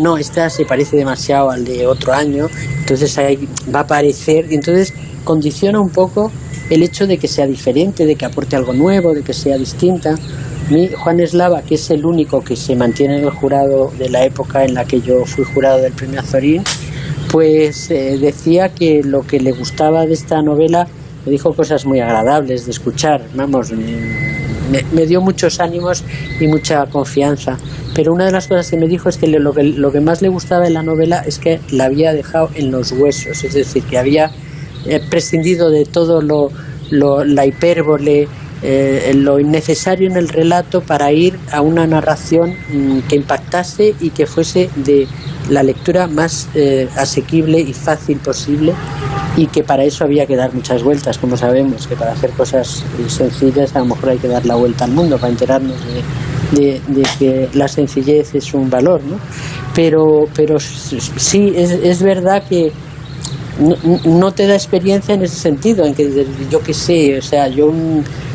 no, 0.03 0.19
esta 0.19 0.51
se 0.51 0.67
parece 0.67 0.99
demasiado 0.99 1.51
al 1.51 1.65
de 1.65 1.87
otro 1.87 2.13
año, 2.13 2.49
entonces 2.79 3.17
ahí 3.17 3.49
va 3.75 3.81
a 3.81 3.83
aparecer, 3.85 4.53
y 4.53 4.55
entonces 4.55 4.93
condiciona 5.25 5.81
un 5.81 5.89
poco 5.89 6.31
el 6.69 6.83
hecho 6.83 7.07
de 7.07 7.17
que 7.17 7.27
sea 7.27 7.47
diferente, 7.47 8.05
de 8.05 8.17
que 8.17 8.27
aporte 8.27 8.55
algo 8.55 8.75
nuevo, 8.75 9.15
de 9.15 9.23
que 9.23 9.33
sea 9.33 9.57
distinta. 9.57 10.15
Mi 10.69 10.89
Juan 10.89 11.21
Eslava, 11.21 11.63
que 11.63 11.77
es 11.77 11.91
el 11.91 12.05
único 12.05 12.45
que 12.45 12.55
se 12.55 12.77
mantiene 12.77 13.17
en 13.17 13.25
el 13.25 13.31
jurado 13.31 13.91
de 13.99 14.11
la 14.11 14.25
época 14.25 14.63
en 14.63 14.75
la 14.75 14.85
que 14.85 15.01
yo 15.01 15.25
fui 15.25 15.45
jurado 15.45 15.81
del 15.81 15.95
premio 15.95 16.21
Azorín, 16.21 16.63
pues 17.33 17.91
eh, 17.91 18.19
decía 18.19 18.69
que 18.75 19.03
lo 19.03 19.27
que 19.27 19.41
le 19.41 19.53
gustaba 19.53 20.05
de 20.05 20.13
esta 20.13 20.43
novela, 20.43 20.87
me 21.25 21.33
dijo 21.33 21.55
cosas 21.55 21.87
muy 21.87 22.01
agradables 22.01 22.67
de 22.67 22.73
escuchar, 22.73 23.23
vamos, 23.35 23.73
me, 24.71 25.07
dio 25.07 25.21
muchos 25.21 25.61
ánimos 25.61 26.05
y 26.41 26.47
mucha 26.47 26.87
confianza. 26.87 27.59
Pero 27.95 28.13
una 28.13 28.27
de 28.27 28.33
las 28.33 28.49
cosas 28.49 28.71
que 28.71 28.77
me 28.77 28.87
dijo 28.87 29.09
es 29.09 29.19
que 29.19 29.27
lo, 29.27 29.53
que 29.53 29.63
lo 29.63 29.91
más 30.03 30.23
le 30.23 30.29
gustaba 30.29 30.65
de 30.65 30.71
la 30.71 30.83
novela 30.83 31.23
es 31.27 31.39
que 31.39 31.61
la 31.71 31.85
había 31.87 32.13
dejado 32.13 32.51
en 32.55 32.71
los 32.71 32.93
huesos, 32.93 33.45
es 33.45 33.55
decir, 33.55 33.83
que 33.85 33.99
había 33.99 34.31
eh, 34.87 35.01
prescindido 35.11 35.71
de 35.71 35.85
todo 35.85 36.23
lo, 36.23 36.51
la 37.25 37.47
hipérbole, 37.47 38.29
eh, 38.63 39.13
lo 39.15 39.39
innecesario 39.39 40.09
en 40.09 40.17
el 40.17 40.29
relato 40.29 40.81
para 40.81 41.13
ir 41.13 41.39
a 41.53 41.61
una 41.61 41.87
narración 41.87 42.55
mm, 42.73 43.01
que 43.09 43.17
impactase 43.17 43.95
y 44.01 44.11
que 44.11 44.27
fuese 44.27 44.69
de 44.77 45.07
la 45.49 45.63
lectura 45.63 46.07
más 46.07 46.49
eh, 46.55 46.89
asequible 46.97 47.61
y 47.61 47.73
fácil 47.73 48.19
posible 48.19 48.75
y 49.37 49.47
que 49.47 49.63
para 49.63 49.85
eso 49.85 50.05
había 50.05 50.27
que 50.27 50.37
dar 50.37 50.53
muchas 50.53 50.83
vueltas, 50.83 51.19
como 51.19 51.37
sabemos, 51.37 51.87
que 51.87 51.97
para 51.97 52.13
hacer 52.13 52.31
cosas 52.31 52.83
sencillas 53.07 53.75
a 53.77 53.81
lo 53.81 53.87
mejor 53.87 54.11
hay 54.11 54.19
que 54.19 54.29
dar 54.29 54.45
la 54.45 54.57
vuelta 54.57 54.85
al 54.85 54.91
mundo 54.91 55.17
para 55.17 55.31
enterarnos 55.31 55.77
de, 56.53 56.81
que 57.19 57.49
la 57.55 57.69
sencillez 57.69 58.35
es 58.35 58.53
un 58.55 58.69
valor, 58.69 59.03
¿no? 59.05 59.19
Pero, 59.75 60.29
pero 60.35 60.59
sí, 60.59 61.53
es, 61.55 61.71
es 61.71 62.03
verdad 62.03 62.43
que 62.49 62.73
no, 64.05 64.33
te 64.33 64.47
da 64.47 64.55
experiencia 64.55 65.15
en 65.15 65.23
ese 65.23 65.37
sentido, 65.37 65.85
en 65.85 65.95
que 65.95 66.27
yo 66.51 66.61
qué 66.61 66.75
sé, 66.75 67.19
o 67.19 67.23
sea, 67.23 67.49
yo 67.49 67.73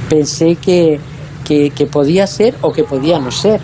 pensé 0.10 0.56
que, 0.56 1.00
que, 1.44 1.70
que 1.72 1.86
podía 1.86 2.28
ser 2.28 2.56
o 2.62 2.72
que 2.72 2.84
podía 2.84 3.20
no 3.20 3.32
ser 3.32 3.62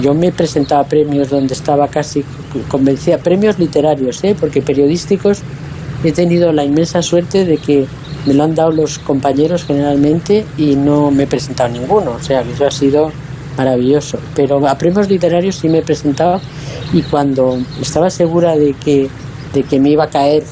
yo 0.00 0.14
me 0.14 0.32
presentaba 0.32 0.84
premios 0.84 1.28
donde 1.28 1.54
estaba 1.54 1.88
casi 1.88 2.24
convencida, 2.68 3.18
premios 3.18 3.58
literarios, 3.58 4.22
¿eh? 4.24 4.34
porque 4.38 4.62
periodísticos 4.62 5.42
he 6.04 6.12
tenido 6.12 6.52
la 6.52 6.64
inmensa 6.64 7.02
suerte 7.02 7.44
de 7.44 7.58
que 7.58 7.86
me 8.26 8.34
lo 8.34 8.44
han 8.44 8.54
dado 8.54 8.70
los 8.70 8.98
compañeros 8.98 9.64
generalmente 9.64 10.46
y 10.56 10.76
no 10.76 11.10
me 11.10 11.24
he 11.24 11.26
presentado 11.26 11.70
ninguno, 11.70 12.12
o 12.12 12.22
sea 12.22 12.42
que 12.42 12.52
eso 12.52 12.66
ha 12.66 12.70
sido 12.70 13.12
maravilloso. 13.56 14.18
Pero 14.34 14.66
a 14.66 14.78
premios 14.78 15.08
literarios 15.08 15.56
sí 15.56 15.68
me 15.68 15.78
he 15.78 15.82
presentado 15.82 16.40
y 16.92 17.02
cuando 17.02 17.58
estaba 17.80 18.10
segura 18.10 18.56
de 18.56 18.74
que, 18.74 19.08
de 19.52 19.62
que 19.64 19.80
me 19.80 19.90
iba 19.90 20.04
a 20.04 20.10
caer 20.10 20.44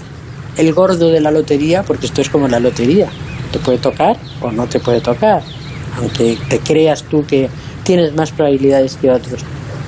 el 0.56 0.72
gordo 0.74 1.08
de 1.08 1.20
la 1.20 1.30
lotería, 1.30 1.82
porque 1.82 2.06
esto 2.06 2.20
es 2.20 2.28
como 2.28 2.48
la 2.48 2.60
lotería, 2.60 3.08
te 3.52 3.58
puede 3.58 3.78
tocar 3.78 4.16
o 4.40 4.50
no 4.50 4.66
te 4.66 4.80
puede 4.80 5.00
tocar, 5.00 5.42
aunque 5.96 6.36
te 6.48 6.58
creas 6.58 7.04
tú 7.04 7.24
que 7.24 7.48
tienes 7.90 8.14
más 8.14 8.30
probabilidades 8.30 8.94
que 8.94 9.10
otros. 9.10 9.40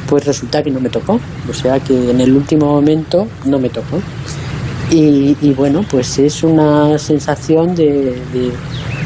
Pues 0.09 0.27
resulta 0.27 0.61
que 0.61 0.73
no 0.73 0.81
me 0.81 0.89
tocó, 0.89 1.21
o 1.49 1.55
sea 1.55 1.79
que 1.79 2.11
en 2.11 2.21
el 2.21 2.35
último 2.35 2.67
momento 2.67 3.29
no 3.45 3.61
me 3.61 3.69
tocó. 3.69 4.01
Y, 4.91 5.35
bueno, 5.57 5.85
pues 5.89 6.19
es 6.19 6.43
una 6.43 6.99
sensación 6.99 7.77
de, 7.77 8.21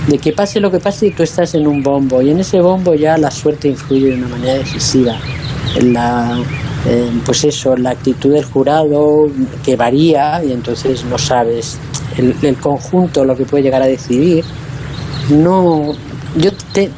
de, 0.09 0.19
que 0.19 0.33
pase 0.33 0.61
lo 0.61 0.71
que 0.71 0.81
pase 0.81 1.09
y 1.09 1.11
tú 1.11 1.23
estás 1.23 1.55
en 1.55 1.67
un 1.67 1.83
bombo 1.83 2.23
y 2.23 2.31
en 2.31 2.41
ese 2.41 2.61
bombo 2.63 2.95
ya 2.95 3.19
la 3.19 3.31
suerte 3.31 3.69
influye 3.69 4.07
de 4.07 4.15
una 4.15 4.29
manera 4.29 4.55
decisiva. 4.55 5.19
La, 5.83 6.39
eh, 6.89 7.11
pues 7.27 7.45
eso, 7.45 7.77
la 7.77 7.91
actitud 7.91 8.33
del 8.33 8.45
jurado 8.45 9.29
que 9.63 9.77
varía 9.77 10.43
y 10.43 10.53
entonces 10.53 11.05
no 11.05 11.19
sabes 11.19 11.77
el, 12.17 12.35
el 12.41 12.57
conjunto 12.57 13.27
lo 13.27 13.37
que 13.37 13.45
puede 13.45 13.63
llegar 13.63 13.83
a 13.83 13.87
decidir. 13.87 14.43
No, 15.29 15.93
yo 16.37 16.51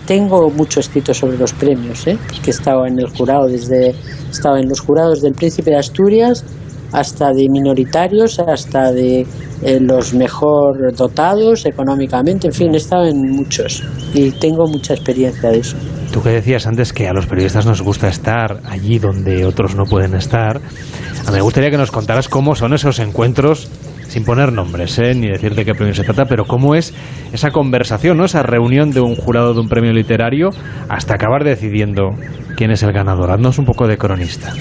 tengo 0.07 0.51
mucho 0.51 0.81
escrito 0.81 1.15
sobre 1.15 1.39
los 1.39 1.53
premios, 1.53 2.07
¿eh? 2.07 2.19
que 2.43 2.51
he 2.51 2.55
estado 2.55 2.87
en 2.87 2.99
el 2.99 3.09
jurado 3.09 3.47
desde, 3.47 3.91
he 3.91 4.61
en 4.61 4.69
los 4.69 4.81
jurados 4.81 5.23
del 5.23 5.35
Príncipe 5.35 5.71
de 5.71 5.77
Asturias 5.77 6.45
hasta 6.93 7.33
de 7.33 7.49
minoritarios, 7.51 8.39
hasta 8.39 8.93
de 8.93 9.27
eh, 9.63 9.79
los 9.81 10.15
mejor 10.15 10.95
dotados 10.95 11.67
económicamente, 11.67 12.47
en 12.47 12.53
fin, 12.53 12.75
he 12.75 12.79
estado 12.79 13.07
en 13.07 13.31
muchos 13.31 13.85
y 14.15 14.31
tengo 14.33 14.67
mucha 14.67 14.95
experiencia 14.95 15.51
de 15.51 15.59
eso. 15.59 15.77
Tú 16.13 16.23
que 16.23 16.31
decías 16.31 16.67
antes 16.67 16.93
que 16.93 17.07
a 17.07 17.13
los 17.13 17.27
periodistas 17.27 17.67
nos 17.67 17.83
gusta 17.83 18.09
estar 18.09 18.61
allí 18.65 18.99
donde 18.99 19.45
otros 19.45 19.75
no 19.75 19.85
pueden 19.85 20.15
estar, 20.15 20.57
a 20.57 21.31
mí 21.31 21.37
me 21.37 21.43
gustaría 21.43 21.71
que 21.71 21.77
nos 21.77 21.91
contaras 21.91 22.29
cómo 22.29 22.55
son 22.55 22.73
esos 22.73 22.99
encuentros 22.99 23.69
sin 24.09 24.25
poner 24.25 24.53
nombres, 24.53 24.99
¿eh? 24.99 25.15
ni 25.15 25.29
decir 25.29 25.55
de 25.55 25.65
qué 25.65 25.75
premio 25.75 25.95
se 25.95 26.03
trata, 26.03 26.25
pero 26.25 26.45
cómo 26.45 26.75
es 26.75 26.95
esa 27.33 27.51
conversación, 27.51 28.17
¿no? 28.17 28.25
esa 28.25 28.43
reunión 28.43 28.91
de 28.91 29.01
un 29.01 29.15
jurado 29.15 29.55
de 29.55 29.61
un 29.61 29.69
premio 29.69 29.93
literario 29.93 30.51
hasta 30.89 31.15
acabar 31.15 31.45
decidiendo 31.45 32.11
quién 32.57 32.71
es 32.71 32.83
el 32.83 32.93
ganador. 32.93 33.31
Haznos 33.31 33.59
un 33.59 33.67
poco 33.67 33.87
de 33.87 33.99
cronista. 33.99 34.53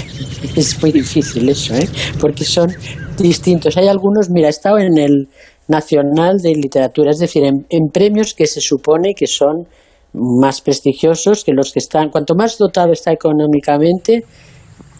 es 0.56 0.82
muy 0.82 0.92
difícil 0.92 1.48
eso, 1.48 1.74
¿eh? 1.74 1.88
porque 2.20 2.44
son 2.44 2.68
distintos. 3.16 3.76
Hay 3.76 3.88
algunos, 3.88 4.28
mira, 4.30 4.48
he 4.48 4.50
estado 4.50 4.78
en 4.78 4.98
el 4.98 5.28
Nacional 5.68 6.38
de 6.38 6.54
Literatura, 6.54 7.10
es 7.10 7.18
decir, 7.18 7.44
en, 7.44 7.66
en 7.70 7.88
premios 7.92 8.34
que 8.34 8.46
se 8.46 8.60
supone 8.60 9.14
que 9.16 9.26
son 9.26 9.66
más 10.12 10.60
prestigiosos 10.60 11.44
que 11.44 11.52
los 11.52 11.72
que 11.72 11.78
están. 11.78 12.10
Cuanto 12.10 12.34
más 12.34 12.56
dotado 12.58 12.92
está 12.92 13.12
económicamente, 13.12 14.22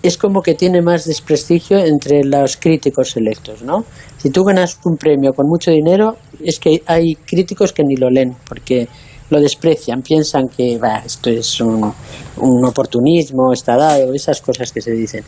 es 0.03 0.19
como 0.19 0.43
que 0.43 0.55
tiene 0.55 0.83
más 0.83 1.05
desprestigio 1.07 1.79
entre 1.79 2.23
los 2.25 2.57
críticos 2.57 3.11
selectos, 3.11 3.63
¿no? 3.63 3.85
Si 4.19 4.31
tú 4.31 4.45
ganas 4.45 4.79
un 4.85 4.97
premio 4.97 5.33
con 5.33 5.47
mucho 5.49 5.71
dinero, 5.71 6.17
es 6.43 6.59
que 6.59 6.83
hay 6.87 7.15
críticos 7.15 7.73
que 7.73 7.83
ni 7.83 7.97
lo 7.97 8.11
leen, 8.11 8.37
porque 8.49 8.89
lo 9.31 9.41
desprecian, 9.41 10.03
piensan 10.03 10.49
que 10.49 10.79
esto 11.05 11.31
es 11.31 11.61
un, 11.61 11.93
un, 12.37 12.65
oportunismo, 12.65 13.53
está 13.53 13.77
dado, 13.77 14.13
esas 14.15 14.41
cosas 14.41 14.73
que 14.73 14.81
se 14.81 14.93
dicen. 14.93 15.25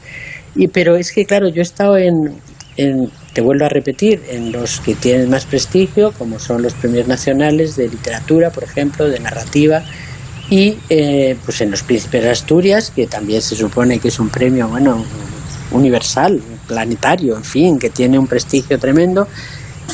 Y, 0.55 0.69
pero 0.69 0.97
es 0.97 1.12
que, 1.12 1.24
claro, 1.24 1.49
yo 1.49 1.61
he 1.61 1.62
estado 1.62 1.97
en, 1.97 2.15
en, 2.77 3.11
te 3.32 3.40
vuelvo 3.40 3.65
a 3.65 3.69
repetir, 3.69 4.23
en 4.31 4.53
los 4.53 4.81
que 4.81 4.95
tienen 4.95 5.28
más 5.28 5.47
prestigio, 5.47 6.12
como 6.16 6.39
son 6.39 6.62
los 6.62 6.74
premios 6.74 7.09
nacionales 7.09 7.74
de 7.77 7.89
literatura, 7.89 8.51
por 8.51 8.62
ejemplo, 8.62 9.09
de 9.09 9.19
narrativa, 9.19 9.82
y 10.51 10.79
eh, 10.89 11.37
pues 11.45 11.61
en 11.61 11.70
los 11.70 11.83
Príncipes 11.83 12.23
de 12.23 12.31
Asturias, 12.31 12.91
que 12.95 13.07
también 13.07 13.43
se 13.43 13.55
supone 13.55 13.99
que 13.99 14.09
es 14.09 14.19
un 14.19 14.31
premio, 14.31 14.69
bueno, 14.69 15.05
universal, 15.73 16.41
planetario, 16.66 17.37
en 17.37 17.45
fin, 17.45 17.79
que 17.79 17.91
tiene 17.91 18.19
un 18.19 18.27
prestigio 18.27 18.79
tremendo, 18.79 19.29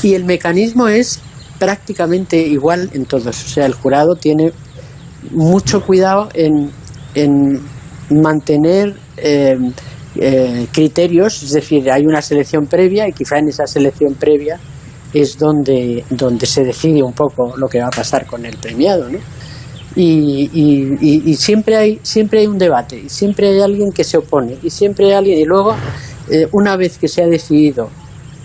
y 0.02 0.14
el 0.14 0.24
mecanismo 0.24 0.86
es 0.88 1.20
prácticamente 1.58 2.36
igual 2.36 2.90
en 2.92 3.04
todos, 3.06 3.26
o 3.26 3.48
sea, 3.48 3.66
el 3.66 3.74
jurado 3.74 4.14
tiene 4.14 4.52
mucho 5.30 5.84
cuidado 5.84 6.28
en, 6.34 6.70
en 7.14 7.60
mantener 8.10 8.94
eh, 9.16 9.56
eh, 10.16 10.66
criterios, 10.70 11.42
es 11.42 11.52
decir, 11.52 11.90
hay 11.90 12.06
una 12.06 12.22
selección 12.22 12.66
previa 12.66 13.08
y 13.08 13.12
quizá 13.12 13.38
en 13.38 13.48
esa 13.48 13.66
selección 13.66 14.14
previa 14.14 14.60
es 15.12 15.38
donde, 15.38 16.04
donde 16.10 16.46
se 16.46 16.64
decide 16.64 17.02
un 17.02 17.12
poco 17.12 17.56
lo 17.56 17.68
que 17.68 17.80
va 17.80 17.86
a 17.86 17.90
pasar 17.90 18.26
con 18.26 18.44
el 18.44 18.56
premiado, 18.56 19.08
¿no? 19.08 19.18
Y, 19.96 20.50
y, 21.22 21.34
siempre 21.36 21.76
hay 21.76 22.00
siempre 22.02 22.40
hay 22.40 22.48
un 22.48 22.58
debate 22.58 23.02
y 23.06 23.08
siempre 23.08 23.48
hay 23.48 23.60
alguien 23.60 23.92
que 23.92 24.02
se 24.02 24.18
opone 24.18 24.56
y 24.60 24.70
siempre 24.70 25.06
hay 25.06 25.12
alguien 25.12 25.38
y 25.38 25.44
luego 25.44 25.76
eh, 26.28 26.48
una 26.50 26.76
vez 26.76 26.98
que 26.98 27.06
se 27.06 27.22
ha 27.22 27.26
decidido 27.26 27.90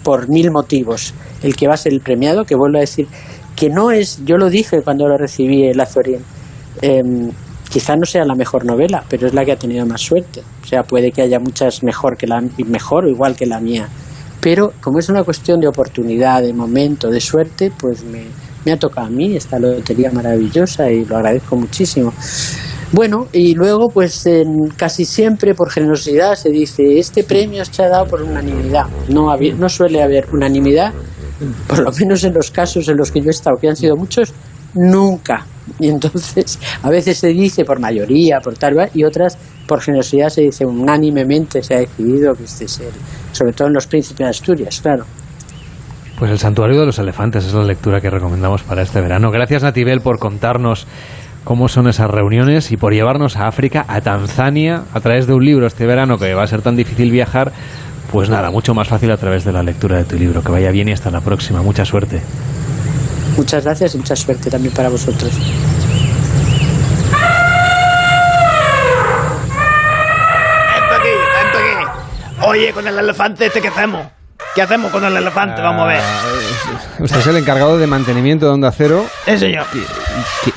por 0.03 0.30
mil 0.30 0.51
motivos 0.51 1.15
el 1.41 1.55
que 1.55 1.67
va 1.67 1.73
a 1.73 1.77
ser 1.77 1.93
el 1.93 2.01
premiado 2.01 2.45
que 2.45 2.53
vuelvo 2.53 2.77
a 2.77 2.81
decir 2.81 3.07
que 3.55 3.69
no 3.69 3.89
es 3.89 4.23
yo 4.26 4.38
lo 4.38 4.51
dije 4.51 4.84
cuando 4.84 5.07
lo 5.07 5.17
recibí 5.17 5.63
el 5.63 5.80
Azorien 5.80 6.21
eh, 6.84 7.01
quizá 7.69 7.95
no 7.95 8.05
sea 8.05 8.26
la 8.26 8.35
mejor 8.35 8.65
novela 8.65 9.03
pero 9.07 9.27
es 9.27 9.34
la 9.34 9.45
que 9.45 9.53
ha 9.53 9.57
tenido 9.57 9.85
más 9.85 10.01
suerte. 10.01 10.41
O 10.63 10.65
sea 10.65 10.84
puede 10.84 11.11
que 11.11 11.21
haya 11.21 11.39
muchas 11.39 11.84
mejor 11.84 12.17
que 12.17 12.27
la 12.27 12.41
mejor 12.65 13.05
o 13.05 13.09
igual 13.09 13.35
que 13.35 13.45
la 13.45 13.59
mía. 13.59 13.88
Pero 14.41 14.73
como 14.81 14.99
es 14.99 15.09
una 15.09 15.23
cuestión 15.23 15.59
de 15.59 15.67
oportunidad 15.67 16.41
de 16.41 16.53
momento 16.53 17.09
de 17.09 17.21
suerte 17.21 17.71
pues 17.77 18.03
me 18.03 18.23
me 18.65 18.72
ha 18.72 18.77
tocado 18.77 19.07
a 19.07 19.10
mí 19.10 19.36
esta 19.36 19.60
lotería 19.60 20.11
maravillosa 20.11 20.90
y 20.91 21.06
lo 21.06 21.18
agradezco 21.18 21.56
muchísimo. 21.56 22.14
Bueno, 22.91 23.27
y 23.31 23.53
luego, 23.53 23.90
pues 23.90 24.27
casi 24.76 25.06
siempre 25.06 25.53
por 25.53 25.69
generosidad 25.69 26.36
se 26.36 26.49
dice, 26.49 26.98
este 26.98 27.23
premio 27.23 27.64
se 27.64 27.84
ha 27.84 27.90
dado 27.90 28.07
por 28.07 28.23
unanimidad. 28.23 28.88
No, 29.10 29.36
no 29.36 29.69
suele 29.69 30.02
haber 30.02 30.27
unanimidad, 30.34 30.94
por 31.68 31.80
lo 31.80 31.91
menos 31.91 32.23
en 32.23 32.34
los 32.34 32.49
casos 32.49 32.88
en 32.88 32.98
los 32.98 33.11
que 33.11 33.22
yo 33.22 33.27
he 33.27 33.31
estado, 33.31 33.57
que 33.57 33.69
han 33.69 33.76
sido 33.76 33.95
muchos, 33.95 34.34
nunca. 34.73 35.45
Y 35.80 35.90
entonces, 35.90 36.57
a 36.81 36.90
veces 36.90 37.18
se 37.18 37.27
dice 37.27 37.64
por 37.64 37.80
mayoría, 37.80 38.40
por 38.40 38.57
tal, 38.57 38.90
y 38.95 39.03
otras 39.03 39.38
por 39.68 39.81
generosidad 39.81 40.30
se 40.30 40.41
dice 40.41 40.65
unánimemente 40.65 41.61
se 41.61 41.76
ha 41.76 41.80
decidido 41.80 42.34
que 42.34 42.45
este 42.45 42.65
es 42.65 42.80
el, 42.80 42.91
sobre 43.31 43.53
todo 43.53 43.68
en 43.68 43.76
los 43.76 43.86
príncipes 43.86 44.18
de 44.18 44.26
Asturias, 44.26 44.81
claro. 44.81 45.06
Pues 46.19 46.31
el 46.31 46.37
Santuario 46.37 46.81
de 46.81 46.85
los 46.85 46.99
Elefantes 46.99 47.45
es 47.45 47.53
la 47.53 47.63
lectura 47.63 48.01
que 48.01 48.09
recomendamos 48.09 48.61
para 48.63 48.81
este 48.81 48.99
verano. 48.99 49.31
Gracias 49.31 49.63
Natibel 49.63 50.01
por 50.01 50.19
contarnos 50.19 50.85
cómo 51.45 51.69
son 51.69 51.87
esas 51.87 52.11
reuniones 52.11 52.73
y 52.73 52.77
por 52.77 52.93
llevarnos 52.93 53.37
a 53.37 53.47
África, 53.47 53.85
a 53.87 54.01
Tanzania, 54.01 54.83
a 54.93 54.99
través 54.99 55.27
de 55.27 55.33
un 55.33 55.45
libro 55.45 55.65
este 55.65 55.85
verano 55.85 56.17
que 56.17 56.33
va 56.33 56.43
a 56.43 56.47
ser 56.47 56.61
tan 56.61 56.75
difícil 56.75 57.09
viajar. 57.09 57.53
Pues 58.11 58.29
nada, 58.29 58.51
mucho 58.51 58.73
más 58.73 58.89
fácil 58.89 59.11
a 59.11 59.17
través 59.17 59.45
de 59.45 59.53
la 59.53 59.63
lectura 59.63 59.95
de 59.95 60.03
tu 60.03 60.17
libro. 60.17 60.43
Que 60.43 60.51
vaya 60.51 60.71
bien 60.71 60.89
y 60.89 60.91
hasta 60.91 61.09
la 61.09 61.21
próxima. 61.21 61.61
Mucha 61.61 61.85
suerte. 61.85 62.21
Muchas 63.37 63.63
gracias 63.63 63.95
y 63.95 63.97
mucha 63.99 64.15
suerte 64.17 64.49
también 64.49 64.73
para 64.73 64.89
vosotros. 64.89 65.31
Oye, 72.45 72.73
con 72.73 72.87
el 72.87 72.97
elefante 72.97 73.45
este 73.45 73.61
que 73.61 73.67
hacemos. 73.69 74.18
¿Qué 74.55 74.61
hacemos 74.61 74.91
con 74.91 75.03
el 75.05 75.15
elefante? 75.15 75.61
Vamos 75.61 75.84
a 75.84 75.88
ver. 75.88 76.01
Ah, 76.01 76.23
usted 76.99 77.19
es 77.19 77.27
el 77.27 77.38
encargado 77.38 77.77
de 77.77 77.88
mantenimiento 77.88 78.47
de 78.47 78.51
Onda 78.53 78.71
Cero. 78.71 79.05
Sí, 79.26 79.38
señor. 79.38 79.65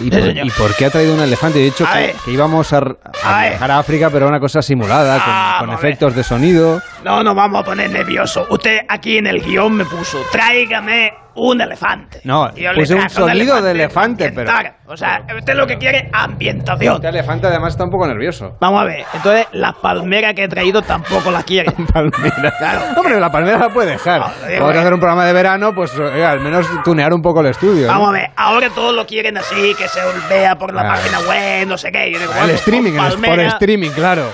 ¿Y, 0.00 0.10
por, 0.10 0.56
por, 0.56 0.74
qué 0.76 0.86
ha 0.86 0.90
traído 0.90 1.14
un 1.14 1.20
elefante? 1.20 1.60
He 1.60 1.64
dicho 1.64 1.86
que, 1.92 2.14
íbamos 2.30 2.72
a, 2.72 2.80
viajar 2.80 3.70
a 3.70 3.78
África, 3.78 4.10
pero 4.10 4.26
una 4.26 4.40
cosa 4.40 4.62
simulada, 4.62 5.58
con, 5.58 5.66
con 5.66 5.76
efectos 5.76 6.14
de 6.14 6.24
sonido. 6.24 6.82
No 7.04 7.22
nos 7.22 7.34
vamos 7.34 7.62
a 7.62 7.64
poner 7.64 7.90
nervioso. 7.90 8.46
Usted 8.50 8.80
aquí 8.88 9.18
en 9.18 9.26
el 9.26 9.42
guion 9.42 9.74
me 9.74 9.84
puso, 9.84 10.22
tráigame 10.30 11.12
un 11.34 11.60
elefante. 11.60 12.20
No, 12.24 12.50
puse 12.74 12.94
un 12.94 13.08
sonido 13.08 13.60
de 13.60 13.70
elefante, 13.72 14.30
pero... 14.32 14.52
O 14.86 14.96
sea, 14.96 15.24
usted 15.36 15.54
lo 15.54 15.66
que 15.66 15.78
quiere 15.78 16.10
ambientación. 16.12 16.96
Este 16.96 17.08
elefante 17.08 17.46
además 17.46 17.72
está 17.72 17.84
un 17.84 17.90
poco 17.90 18.06
nervioso. 18.06 18.56
Vamos 18.60 18.82
a 18.82 18.84
ver, 18.84 19.04
entonces 19.14 19.46
la 19.52 19.72
palmera 19.72 20.34
que 20.34 20.44
he 20.44 20.48
traído 20.48 20.82
tampoco 20.82 21.30
la 21.30 21.42
quiere. 21.42 21.72
palmera. 21.92 22.54
Claro. 22.58 22.80
Hombre, 22.96 23.18
la 23.18 23.32
palmera 23.32 23.58
la 23.58 23.68
puede 23.70 23.92
dejar. 23.92 24.20
No, 24.20 24.68
hacer 24.68 24.92
un 24.92 25.00
programa 25.00 25.24
de 25.24 25.32
verano, 25.32 25.74
pues 25.74 25.92
al 25.98 26.40
menos 26.40 26.66
tunear 26.84 27.12
un 27.14 27.22
poco 27.22 27.40
el 27.40 27.46
estudio. 27.46 27.88
Vamos 27.88 28.10
a 28.10 28.12
ver, 28.12 28.30
ahora 28.36 28.68
todos 28.70 28.94
lo 28.94 29.06
quieren 29.06 29.38
así, 29.38 29.74
que 29.74 29.88
se 29.88 30.00
vea 30.28 30.56
por 30.56 30.72
la 30.74 30.82
página 30.82 31.20
web, 31.20 31.66
no 31.66 31.78
sé 31.78 31.90
qué. 31.90 32.12
Yo 32.12 32.18
el 32.20 32.50
streaming, 32.50 32.92
por 32.92 33.40
streaming, 33.40 33.90
claro. 33.90 34.26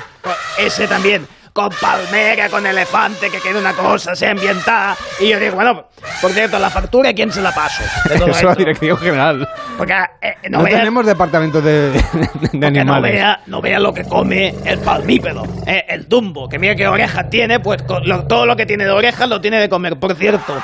Ese 0.59 0.89
también 0.89 1.27
con 1.59 1.71
palmera, 1.81 2.49
con 2.49 2.65
elefante, 2.65 3.29
que 3.31 3.41
quede 3.41 3.59
una 3.59 3.73
cosa, 3.73 4.15
sea 4.15 4.31
ambientada. 4.31 4.97
Y 5.19 5.31
yo 5.31 5.41
digo, 5.41 5.57
bueno, 5.57 5.87
por 6.23 6.31
cierto, 6.31 6.57
la 6.57 6.71
factura, 6.71 7.13
¿quién 7.13 7.33
se 7.33 7.43
la 7.43 7.51
paso? 7.51 7.83
Eso 8.09 8.29
es 8.29 8.43
la 8.45 8.55
dirección 8.55 8.97
general. 8.97 9.49
Porque 9.77 9.93
eh, 10.23 10.35
no, 10.51 10.63
tenemos 10.63 11.05
departamento 11.05 11.61
de, 11.61 11.91
de 12.53 12.67
animales. 12.67 12.87
No 12.87 13.19
vea, 13.19 13.41
no 13.47 13.61
vea 13.61 13.81
lo 13.81 13.93
que 13.93 14.05
come 14.05 14.55
el 14.65 14.79
palmípedo, 14.79 15.43
eh, 15.67 15.85
el 15.89 16.07
tumbo, 16.07 16.49
que 16.49 16.61
mira 16.61 16.77
qué 16.77 16.87
orejas 16.87 17.29
tiene, 17.29 17.59
pues 17.59 17.85
todo 17.85 18.47
lo 18.47 18.55
que 18.55 18.65
tiene 18.65 18.85
de 18.85 18.93
orejas 18.93 19.29
lo 19.29 19.41
tiene 19.41 19.59
de 19.59 19.69
comer. 19.69 19.99
Por 19.99 20.15
cierto, 20.15 20.63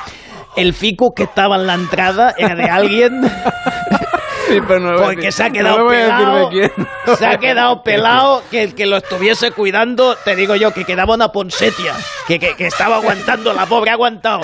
el 0.55 0.73
fico 0.73 1.13
que 1.13 1.23
estaba 1.23 1.57
en 1.57 1.67
la 1.67 1.73
entrada 1.73 2.33
era 2.37 2.55
de 2.55 2.69
alguien 2.69 3.21
porque 4.97 5.31
se 5.31 5.43
ha 5.43 5.49
quedado 5.49 5.87
pelado. 5.87 6.49
Se 7.17 7.25
ha 7.25 7.37
quedado 7.37 7.83
pelado 7.83 8.43
que 8.49 8.63
el 8.63 8.75
que 8.75 8.85
lo 8.85 8.97
estuviese 8.97 9.51
cuidando, 9.51 10.15
te 10.23 10.35
digo 10.35 10.55
yo, 10.55 10.73
que 10.73 10.85
quedaba 10.85 11.13
una 11.13 11.31
ponsetia. 11.31 11.93
Que, 12.27 12.39
que, 12.39 12.65
estaba 12.65 12.97
aguantando, 12.97 13.53
la 13.53 13.65
pobre 13.65 13.91
ha 13.91 13.93
aguantado. 13.93 14.41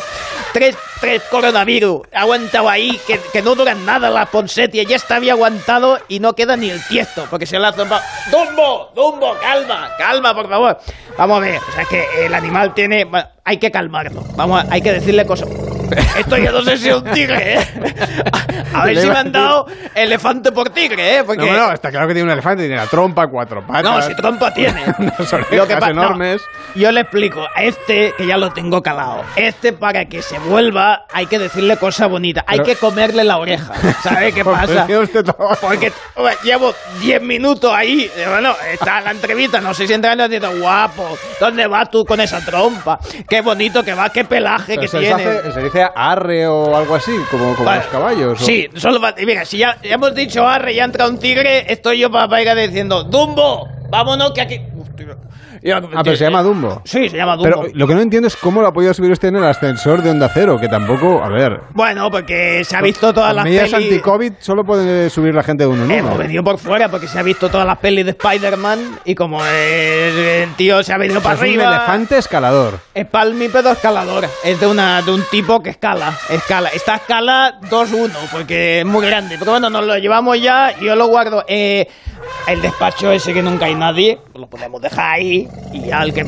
Tres, 0.53 0.77
tres 1.01 1.21
coronavirus. 1.29 2.07
Ha 2.13 2.21
aguantado 2.21 2.69
ahí, 2.69 2.97
que, 3.05 3.19
que 3.33 3.41
no 3.41 3.55
duran 3.55 3.85
nada 3.85 4.09
la 4.09 4.27
ponsetia. 4.27 4.83
Ya 4.83 4.95
está 4.95 5.19
bien 5.19 5.33
aguantado 5.33 5.99
y 6.07 6.19
no 6.19 6.33
queda 6.33 6.55
ni 6.55 6.69
el 6.69 6.81
tiesto. 6.87 7.25
Porque 7.29 7.45
se 7.45 7.59
le 7.59 7.67
ha 7.67 7.73
zombado. 7.73 8.01
¡Dumbo! 8.31 8.91
¡Dumbo! 8.95 9.35
¡Calma! 9.41 9.89
¡Calma, 9.97 10.33
por 10.33 10.47
favor! 10.47 10.77
Vamos 11.17 11.37
a 11.37 11.39
ver. 11.41 11.57
O 11.57 11.71
sea, 11.73 11.83
que 11.85 12.05
el 12.25 12.33
animal 12.33 12.73
tiene. 12.73 13.05
hay 13.43 13.57
que 13.57 13.71
calmarlo. 13.71 14.23
Vamos, 14.35 14.63
hay 14.69 14.81
que 14.81 14.93
decirle 14.93 15.25
cosas. 15.25 15.49
Esto 16.17 16.37
ya 16.37 16.51
no 16.51 16.61
sé 16.61 16.77
si 16.77 16.89
es 16.89 16.95
un 16.95 17.03
tigre, 17.03 17.55
¿eh? 17.55 17.67
A, 18.73 18.85
ver 18.85 18.97
si 18.97 19.07
me 19.07 19.17
han 19.17 19.31
dado 19.31 19.65
elefante 19.93 20.51
por 20.51 20.69
tigre, 20.69 21.17
¿eh? 21.17 21.23
Porque... 21.23 21.45
No, 21.45 21.67
no, 21.67 21.73
está 21.73 21.89
claro 21.89 22.07
que 22.07 22.13
tiene 22.13 22.27
un 22.27 22.31
elefante, 22.31 22.63
tiene 22.63 22.77
la 22.77 22.87
trompa, 22.87 23.27
cuatro 23.27 23.65
patas. 23.65 23.83
No, 23.83 24.01
si 24.01 24.15
trompa 24.15 24.53
tiene. 24.53 24.85
Lo 25.51 25.67
que 25.67 25.73
enormes. 25.73 26.41
yo 26.75 26.91
le 26.91 27.01
explico, 27.01 27.45
a 27.55 27.63
este, 27.63 28.13
que 28.17 28.25
ya 28.25 28.37
lo 28.37 28.51
tengo 28.51 28.81
calado, 28.81 29.23
este 29.35 29.73
para 29.73 30.05
que 30.05 30.21
se 30.21 30.39
vuelva 30.39 30.90
hay 31.11 31.25
que 31.25 31.39
decirle 31.39 31.77
cosas 31.77 32.09
bonitas, 32.09 32.43
hay 32.47 32.59
que 32.59 32.75
comerle 32.75 33.23
la 33.23 33.37
oreja. 33.37 33.73
¿Sabe 34.01 34.31
qué 34.31 34.43
pasa? 34.45 34.87
Porque 35.61 35.91
llevo 36.43 36.73
10 37.01 37.21
minutos 37.21 37.71
ahí, 37.73 38.09
bueno, 38.27 38.53
está 38.71 39.01
la 39.01 39.11
entrevista, 39.11 39.59
no 39.59 39.73
sé 39.73 39.87
si 39.87 39.93
entra 39.93 40.15
diciendo, 40.15 40.51
guapo, 40.59 41.17
¿dónde 41.39 41.67
vas 41.67 41.89
tú 41.89 42.03
con 42.05 42.19
esa 42.19 42.43
trompa? 42.43 42.99
Qué 43.27 43.41
bonito 43.41 43.83
que 43.83 43.93
va, 43.93 44.09
qué 44.09 44.25
pelaje 44.25 44.77
que 44.77 44.87
tiene. 44.87 45.51
se 45.51 45.61
dice 45.61 45.87
arre 45.95 46.47
o 46.47 46.75
algo 46.75 46.95
así, 46.95 47.15
como, 47.29 47.55
como 47.55 47.71
los 47.71 47.87
caballos. 47.87 48.39
Sí, 48.39 48.67
solo 48.75 48.99
Mira, 49.25 49.45
si 49.45 49.57
ya, 49.57 49.77
hemos 49.83 50.13
dicho 50.13 50.47
arre 50.47 50.73
y 50.73 50.79
ha 50.79 50.85
entrado 50.85 51.09
un 51.09 51.19
tigre, 51.19 51.71
estoy 51.71 51.99
yo 51.99 52.09
para 52.09 52.41
ir 52.41 52.69
diciendo, 52.69 53.03
Dumbo, 53.03 53.67
vámonos 53.89 54.31
que 54.31 54.41
aquí... 54.41 54.61
Ah, 55.63 56.01
pero 56.03 56.15
se 56.15 56.23
llama 56.23 56.41
Dumbo. 56.41 56.81
Sí, 56.85 57.07
se 57.09 57.17
llama 57.17 57.35
Dumbo. 57.35 57.61
Pero 57.61 57.73
lo 57.73 57.87
que 57.87 57.93
no 57.93 58.01
entiendo 58.01 58.27
es 58.27 58.35
cómo 58.35 58.61
lo 58.61 58.67
ha 58.67 58.73
podido 58.73 58.93
subir 58.93 59.11
usted 59.11 59.27
en 59.27 59.35
el 59.35 59.43
ascensor 59.43 60.01
de 60.01 60.09
Onda 60.09 60.29
Cero, 60.33 60.57
que 60.59 60.67
tampoco, 60.67 61.23
a 61.23 61.29
ver... 61.29 61.61
Bueno, 61.73 62.09
porque 62.09 62.63
se 62.63 62.75
ha 62.75 62.81
visto 62.81 63.13
todas 63.13 63.35
las 63.35 63.43
medidas 63.43 63.69
pelis... 63.69 63.91
anti-COVID 63.91 64.33
solo 64.39 64.63
puede 64.63 65.09
subir 65.09 65.35
la 65.35 65.43
gente 65.43 65.63
de 65.63 65.67
uno 65.67 65.83
en 65.85 65.91
Hemos 65.91 66.17
venido 66.17 66.43
por 66.43 66.57
fuera 66.57 66.89
porque 66.89 67.07
se 67.07 67.19
ha 67.19 67.23
visto 67.23 67.49
todas 67.49 67.67
las 67.67 67.77
pelis 67.77 68.05
de 68.05 68.11
Spider-Man 68.11 68.99
y 69.05 69.13
como 69.13 69.45
el, 69.45 70.17
el 70.17 70.53
tío 70.55 70.81
se 70.83 70.93
ha 70.93 70.97
venido 70.97 71.21
para 71.21 71.35
es 71.35 71.41
arriba... 71.41 71.67
un 71.67 71.73
elefante 71.73 72.17
escalador. 72.17 72.79
Es 72.93 73.05
palmípedo 73.05 73.71
escalador. 73.71 74.25
Es 74.43 74.59
de, 74.59 74.67
una, 74.67 75.01
de 75.01 75.11
un 75.11 75.23
tipo 75.29 75.61
que 75.61 75.69
escala. 75.69 76.17
escala. 76.29 76.69
Esta 76.69 76.95
escala 76.95 77.59
2-1 77.69 78.09
porque 78.31 78.79
es 78.79 78.85
muy 78.85 79.05
grande. 79.05 79.35
Pero 79.37 79.51
bueno, 79.51 79.69
nos 79.69 79.85
lo 79.85 79.97
llevamos 79.97 80.41
ya 80.41 80.73
y 80.79 80.85
yo 80.85 80.95
lo 80.95 81.07
guardo. 81.07 81.43
Eh, 81.47 81.87
el 82.47 82.61
despacho 82.61 83.11
ese 83.11 83.33
que 83.33 83.41
nunca 83.41 83.65
hay 83.65 83.75
nadie, 83.75 84.19
lo 84.35 84.47
podemos 84.47 84.81
dejar 84.81 85.15
ahí 85.15 85.47
y 85.73 85.89
al 85.91 86.13
que... 86.13 86.25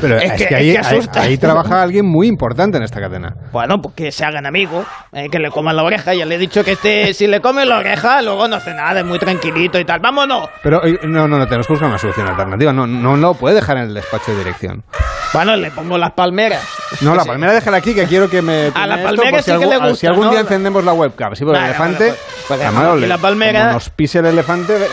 Pero 0.00 0.18
es, 0.18 0.32
que, 0.32 0.54
ahí, 0.54 0.76
ahí, 0.76 1.00
ahí 1.14 1.38
trabaja 1.38 1.82
alguien 1.82 2.06
muy 2.06 2.26
importante 2.26 2.76
en 2.76 2.84
esta 2.84 3.00
cadena. 3.00 3.34
Bueno, 3.52 3.78
pues 3.80 3.94
que 3.94 4.12
se 4.12 4.24
hagan 4.24 4.46
amigos, 4.46 4.86
eh, 5.12 5.28
que 5.30 5.38
le 5.38 5.50
coman 5.50 5.76
la 5.76 5.82
oreja. 5.82 6.14
Ya 6.14 6.26
le 6.26 6.34
he 6.34 6.38
dicho 6.38 6.62
que 6.62 6.72
este, 6.72 7.14
si 7.14 7.26
le 7.26 7.40
come 7.40 7.64
la 7.64 7.78
oreja, 7.78 8.20
luego 8.22 8.46
no 8.48 8.56
hace 8.56 8.74
nada, 8.74 9.00
es 9.00 9.06
muy 9.06 9.18
tranquilito 9.18 9.78
y 9.78 9.84
tal. 9.84 10.00
¡Vámonos! 10.00 10.48
Pero 10.62 10.82
no, 11.04 11.26
no, 11.26 11.38
no, 11.38 11.46
tenemos 11.46 11.66
que 11.66 11.72
buscar 11.72 11.88
una 11.88 11.98
solución 11.98 12.26
alternativa. 12.28 12.72
No, 12.72 12.86
no 12.86 13.16
lo 13.16 13.34
puede 13.34 13.54
dejar 13.56 13.78
en 13.78 13.84
el 13.84 13.94
despacho 13.94 14.32
de 14.32 14.38
dirección. 14.38 14.84
Bueno, 15.32 15.56
le 15.56 15.70
pongo 15.70 15.98
las 15.98 16.12
palmeras. 16.12 16.62
No, 17.00 17.14
la 17.14 17.24
palmera 17.24 17.52
déjala 17.52 17.78
aquí, 17.78 17.94
que 17.94 18.04
quiero 18.04 18.28
que 18.28 18.40
me... 18.42 18.70
A 18.74 18.86
la 18.86 19.02
palmera 19.02 19.38
sí 19.38 19.44
si 19.44 19.50
que 19.50 19.52
algún, 19.52 19.70
le 19.70 19.78
gusta, 19.78 19.94
Si 19.96 20.06
algún 20.06 20.26
¿no? 20.26 20.30
día 20.30 20.40
encendemos 20.40 20.84
la 20.84 20.92
webcam, 20.92 21.34
sí, 21.34 21.44
porque 21.44 21.58
el 21.58 21.64
elefante... 21.66 22.04
vale, 22.04 22.16
pues- 22.18 22.44
pues 22.46 22.60
además, 22.60 23.00
la 23.00 23.18
palmera. 23.18 23.72
nos 23.72 23.88
pise 23.90 24.18
el 24.18 24.26
elefante, 24.26 24.76
eh, 24.76 24.88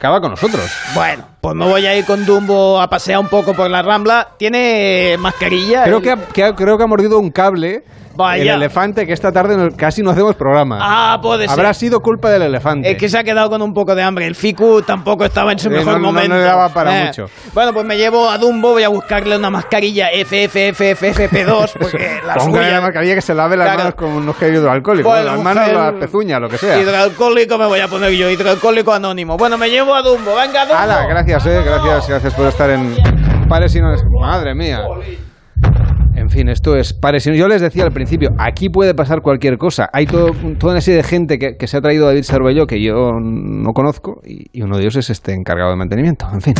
acaba 0.00 0.18
con 0.22 0.30
nosotros. 0.30 0.62
Bueno, 0.94 1.24
pues 1.42 1.54
me 1.54 1.66
voy 1.66 1.84
a 1.86 1.94
ir 1.94 2.06
con 2.06 2.24
Dumbo 2.24 2.80
a 2.80 2.88
pasear 2.88 3.20
un 3.20 3.28
poco 3.28 3.52
por 3.52 3.68
la 3.70 3.82
Rambla. 3.82 4.28
¿Tiene 4.38 5.16
mascarilla? 5.18 5.84
Creo 5.84 5.98
El- 5.98 6.02
que, 6.02 6.10
ha, 6.10 6.16
que 6.16 6.44
ha- 6.44 6.54
creo 6.56 6.78
que 6.78 6.84
ha 6.84 6.86
mordido 6.86 7.18
un 7.18 7.30
cable 7.30 7.84
Vaya. 8.20 8.42
el 8.42 8.48
elefante 8.62 9.06
que 9.06 9.12
esta 9.12 9.32
tarde 9.32 9.70
casi 9.76 10.02
no 10.02 10.10
hacemos 10.10 10.34
programa. 10.36 10.78
Ah, 10.80 11.18
puede 11.22 11.44
ser. 11.48 11.50
Habrá 11.52 11.74
sido 11.74 12.00
culpa 12.00 12.30
del 12.30 12.42
elefante. 12.42 12.90
Es 12.90 12.96
que 12.98 13.08
se 13.08 13.18
ha 13.18 13.24
quedado 13.24 13.50
con 13.50 13.62
un 13.62 13.72
poco 13.72 13.94
de 13.94 14.02
hambre. 14.02 14.26
El 14.26 14.34
Fiku 14.34 14.82
tampoco 14.82 15.24
estaba 15.24 15.52
en 15.52 15.58
su 15.58 15.68
Eh, 15.68 15.72
mejor 15.72 15.94
no- 15.94 15.98
no- 15.98 16.06
no 16.06 16.12
momento. 16.12 16.36
le 16.36 16.42
daba 16.42 16.68
para 16.70 17.00
Eh. 17.02 17.06
mucho. 17.06 17.26
Bueno, 17.54 17.72
pues 17.72 17.84
me 17.84 17.96
llevo 17.96 18.28
a 18.30 18.38
Dumbo, 18.38 18.70
voy 18.72 18.82
a 18.82 18.88
buscarle 18.88 19.36
una 19.36 19.50
mascarilla 19.50 20.08
FFFFP2, 20.12 21.72
porque 21.78 22.20
la 22.26 22.34
Póngale 22.34 22.66
la 22.66 22.68
suya... 22.76 22.80
mascarilla 22.80 23.14
que 23.14 23.20
se 23.22 23.34
lave 23.34 23.56
las 23.56 23.66
Claro. 23.66 23.78
manos 23.78 23.94
con 23.94 24.08
un 24.10 24.34
gel 24.34 24.54
hidroalcohólico. 24.54 25.08
Bueno, 25.08 25.24
las 25.24 25.40
manos, 25.42 25.72
las 25.72 25.92
pezuñas, 25.94 26.40
lo 26.40 26.48
que 26.48 26.58
sea. 26.58 26.78
Hidroalcohólico 26.80 27.58
me 27.58 27.66
voy 27.66 27.80
a 27.80 27.88
poner 27.88 28.12
yo, 28.12 28.28
hidroalcohólico 28.30 28.92
anónimo. 28.92 29.36
Bueno, 29.36 29.56
me 29.58 29.68
llevo 29.70 29.94
a 29.94 30.02
Dumbo, 30.02 30.34
venga 30.36 30.64
Dumbo. 30.66 30.78
Hala, 30.80 31.06
gracias, 31.06 31.46
eh, 31.46 31.62
gracias, 31.64 32.08
gracias 32.08 32.34
por 32.34 32.46
estar 32.46 32.70
en 32.70 32.96
Pares 33.48 33.74
y 33.74 33.80
no 33.80 33.92
es- 33.94 34.04
Madre 34.20 34.54
mía. 34.54 34.82
En 36.14 36.28
fin, 36.28 36.48
esto 36.48 36.76
es 36.76 36.92
no- 37.30 37.36
Yo 37.36 37.48
les 37.48 37.60
decía 37.60 37.84
al 37.84 37.92
principio, 37.92 38.34
aquí 38.38 38.68
puede 38.68 38.94
pasar 38.94 39.20
cualquier 39.22 39.58
cosa. 39.58 39.88
Hay 39.92 40.06
todo, 40.06 40.32
toda 40.58 40.72
una 40.74 40.80
serie 40.80 40.98
de 40.98 41.02
gente 41.04 41.38
que, 41.38 41.56
que 41.56 41.66
se 41.66 41.76
ha 41.76 41.80
traído 41.80 42.06
David 42.06 42.24
Cervelló 42.24 42.66
que 42.66 42.80
yo 42.82 43.12
no 43.20 43.72
conozco 43.72 44.20
y, 44.24 44.46
y 44.52 44.62
uno 44.62 44.76
de 44.76 44.82
ellos 44.82 44.96
es 44.96 45.10
este 45.10 45.32
encargado 45.34 45.70
de 45.70 45.76
mantenimiento. 45.76 46.28
En 46.32 46.40
fin. 46.40 46.54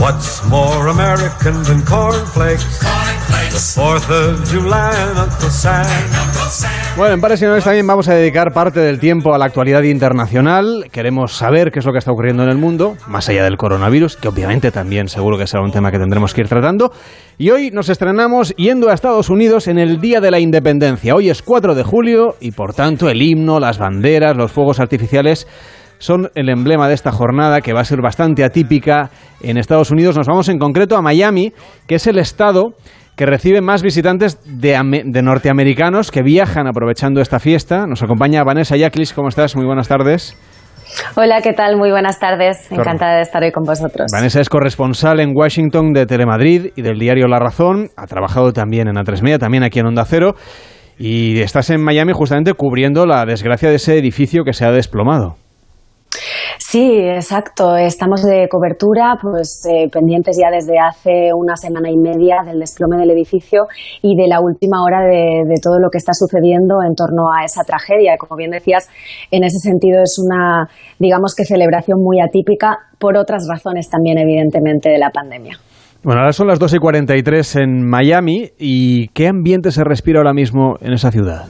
What's 0.00 0.44
more 0.48 0.88
American 0.88 1.62
than 1.62 1.82
cornflakes? 1.82 2.80
Bueno, 6.96 7.14
en 7.14 7.20
Pares 7.20 7.42
y 7.42 7.44
Nones 7.44 7.64
también 7.64 7.86
vamos 7.86 8.08
a 8.08 8.14
dedicar 8.14 8.52
parte 8.54 8.80
del 8.80 8.98
tiempo 8.98 9.34
a 9.34 9.38
la 9.38 9.44
actualidad 9.44 9.82
internacional. 9.82 10.86
Queremos 10.90 11.34
saber 11.34 11.70
qué 11.70 11.80
es 11.80 11.84
lo 11.84 11.92
que 11.92 11.98
está 11.98 12.12
ocurriendo 12.12 12.44
en 12.44 12.48
el 12.48 12.56
mundo, 12.56 12.96
más 13.08 13.28
allá 13.28 13.44
del 13.44 13.58
coronavirus, 13.58 14.16
que 14.16 14.28
obviamente 14.28 14.70
también 14.70 15.08
seguro 15.08 15.36
que 15.36 15.46
será 15.46 15.62
un 15.62 15.70
tema 15.70 15.90
que 15.90 15.98
tendremos 15.98 16.32
que 16.32 16.40
ir 16.40 16.48
tratando. 16.48 16.92
Y 17.36 17.50
hoy 17.50 17.70
nos 17.70 17.90
estrenamos 17.90 18.54
yendo 18.56 18.88
a 18.88 18.94
Estados 18.94 19.28
Unidos 19.28 19.68
en 19.68 19.78
el 19.78 20.00
Día 20.00 20.22
de 20.22 20.30
la 20.30 20.40
Independencia. 20.40 21.14
Hoy 21.14 21.28
es 21.28 21.42
4 21.42 21.74
de 21.74 21.82
julio 21.82 22.36
y 22.40 22.52
por 22.52 22.72
tanto 22.72 23.10
el 23.10 23.20
himno, 23.20 23.60
las 23.60 23.78
banderas, 23.78 24.34
los 24.34 24.50
fuegos 24.50 24.80
artificiales 24.80 25.46
son 25.98 26.30
el 26.34 26.48
emblema 26.48 26.88
de 26.88 26.94
esta 26.94 27.12
jornada 27.12 27.60
que 27.60 27.72
va 27.72 27.80
a 27.80 27.84
ser 27.84 28.00
bastante 28.00 28.44
atípica 28.44 29.10
en 29.40 29.56
Estados 29.56 29.90
Unidos. 29.90 30.16
Nos 30.16 30.26
vamos 30.26 30.48
en 30.48 30.58
concreto 30.58 30.96
a 30.96 31.02
Miami, 31.02 31.52
que 31.86 31.94
es 31.94 32.06
el 32.08 32.18
estado 32.18 32.74
que 33.16 33.26
recibe 33.26 33.60
más 33.60 33.82
visitantes 33.82 34.38
de, 34.44 35.02
de 35.04 35.22
norteamericanos 35.22 36.10
que 36.10 36.22
viajan 36.22 36.66
aprovechando 36.66 37.20
esta 37.20 37.38
fiesta. 37.38 37.86
Nos 37.86 38.02
acompaña 38.02 38.44
Vanessa 38.44 38.76
Yaklis. 38.76 39.12
¿Cómo 39.12 39.28
estás? 39.28 39.54
Muy 39.56 39.66
buenas 39.66 39.88
tardes. 39.88 40.36
Hola, 41.16 41.40
¿qué 41.42 41.52
tal? 41.52 41.76
Muy 41.76 41.90
buenas 41.90 42.18
tardes. 42.18 42.70
Encantada 42.70 43.16
de 43.16 43.22
estar 43.22 43.42
hoy 43.42 43.52
con 43.52 43.64
vosotros. 43.64 44.06
Vanessa 44.12 44.40
es 44.40 44.48
corresponsal 44.48 45.20
en 45.20 45.32
Washington 45.34 45.92
de 45.92 46.06
Telemadrid 46.06 46.72
y 46.76 46.82
del 46.82 46.98
diario 46.98 47.28
La 47.28 47.38
Razón. 47.38 47.88
Ha 47.96 48.06
trabajado 48.06 48.52
también 48.52 48.88
en 48.88 48.96
A3 48.96 49.22
Media, 49.22 49.38
también 49.38 49.62
aquí 49.62 49.78
en 49.78 49.86
Onda 49.86 50.04
Cero. 50.04 50.34
Y 50.98 51.40
estás 51.40 51.70
en 51.70 51.82
Miami 51.82 52.12
justamente 52.14 52.52
cubriendo 52.54 53.06
la 53.06 53.24
desgracia 53.24 53.68
de 53.68 53.76
ese 53.76 53.98
edificio 53.98 54.44
que 54.44 54.52
se 54.52 54.64
ha 54.64 54.70
desplomado. 54.70 55.36
Sí, 56.58 56.98
exacto. 56.98 57.76
Estamos 57.76 58.22
de 58.22 58.48
cobertura, 58.48 59.16
pues 59.20 59.66
eh, 59.68 59.88
pendientes 59.90 60.36
ya 60.40 60.50
desde 60.50 60.78
hace 60.78 61.32
una 61.34 61.56
semana 61.56 61.90
y 61.90 61.96
media 61.96 62.42
del 62.44 62.60
desplome 62.60 62.96
del 62.96 63.10
edificio 63.10 63.66
y 64.02 64.16
de 64.16 64.28
la 64.28 64.40
última 64.40 64.82
hora 64.84 65.02
de, 65.02 65.44
de 65.46 65.60
todo 65.62 65.78
lo 65.78 65.90
que 65.90 65.98
está 65.98 66.12
sucediendo 66.12 66.82
en 66.86 66.94
torno 66.94 67.32
a 67.32 67.44
esa 67.44 67.64
tragedia. 67.64 68.16
Como 68.18 68.36
bien 68.36 68.50
decías, 68.50 68.88
en 69.30 69.44
ese 69.44 69.58
sentido 69.58 70.02
es 70.02 70.18
una, 70.18 70.68
digamos 70.98 71.34
que 71.34 71.44
celebración 71.44 72.02
muy 72.02 72.20
atípica 72.20 72.78
por 72.98 73.16
otras 73.16 73.46
razones 73.48 73.88
también, 73.88 74.18
evidentemente, 74.18 74.90
de 74.90 74.98
la 74.98 75.10
pandemia. 75.10 75.58
Bueno, 76.04 76.20
ahora 76.20 76.32
son 76.32 76.48
las 76.48 76.58
2 76.58 76.74
y 76.74 76.78
43 76.78 77.56
en 77.56 77.88
Miami. 77.88 78.50
¿Y 78.58 79.08
qué 79.08 79.28
ambiente 79.28 79.70
se 79.70 79.84
respira 79.84 80.18
ahora 80.18 80.32
mismo 80.32 80.76
en 80.80 80.92
esa 80.92 81.10
ciudad? 81.10 81.46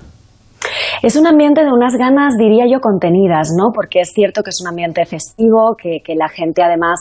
Es 1.02 1.16
un 1.16 1.26
ambiente 1.26 1.64
de 1.64 1.72
unas 1.72 1.96
ganas, 1.96 2.36
diría 2.38 2.64
yo, 2.70 2.78
contenidas, 2.78 3.50
¿no? 3.58 3.72
Porque 3.74 3.98
es 3.98 4.12
cierto 4.14 4.44
que 4.44 4.50
es 4.50 4.60
un 4.62 4.68
ambiente 4.68 5.04
festivo, 5.04 5.74
que, 5.76 5.98
que 5.98 6.14
la 6.14 6.28
gente 6.28 6.62
además, 6.62 7.00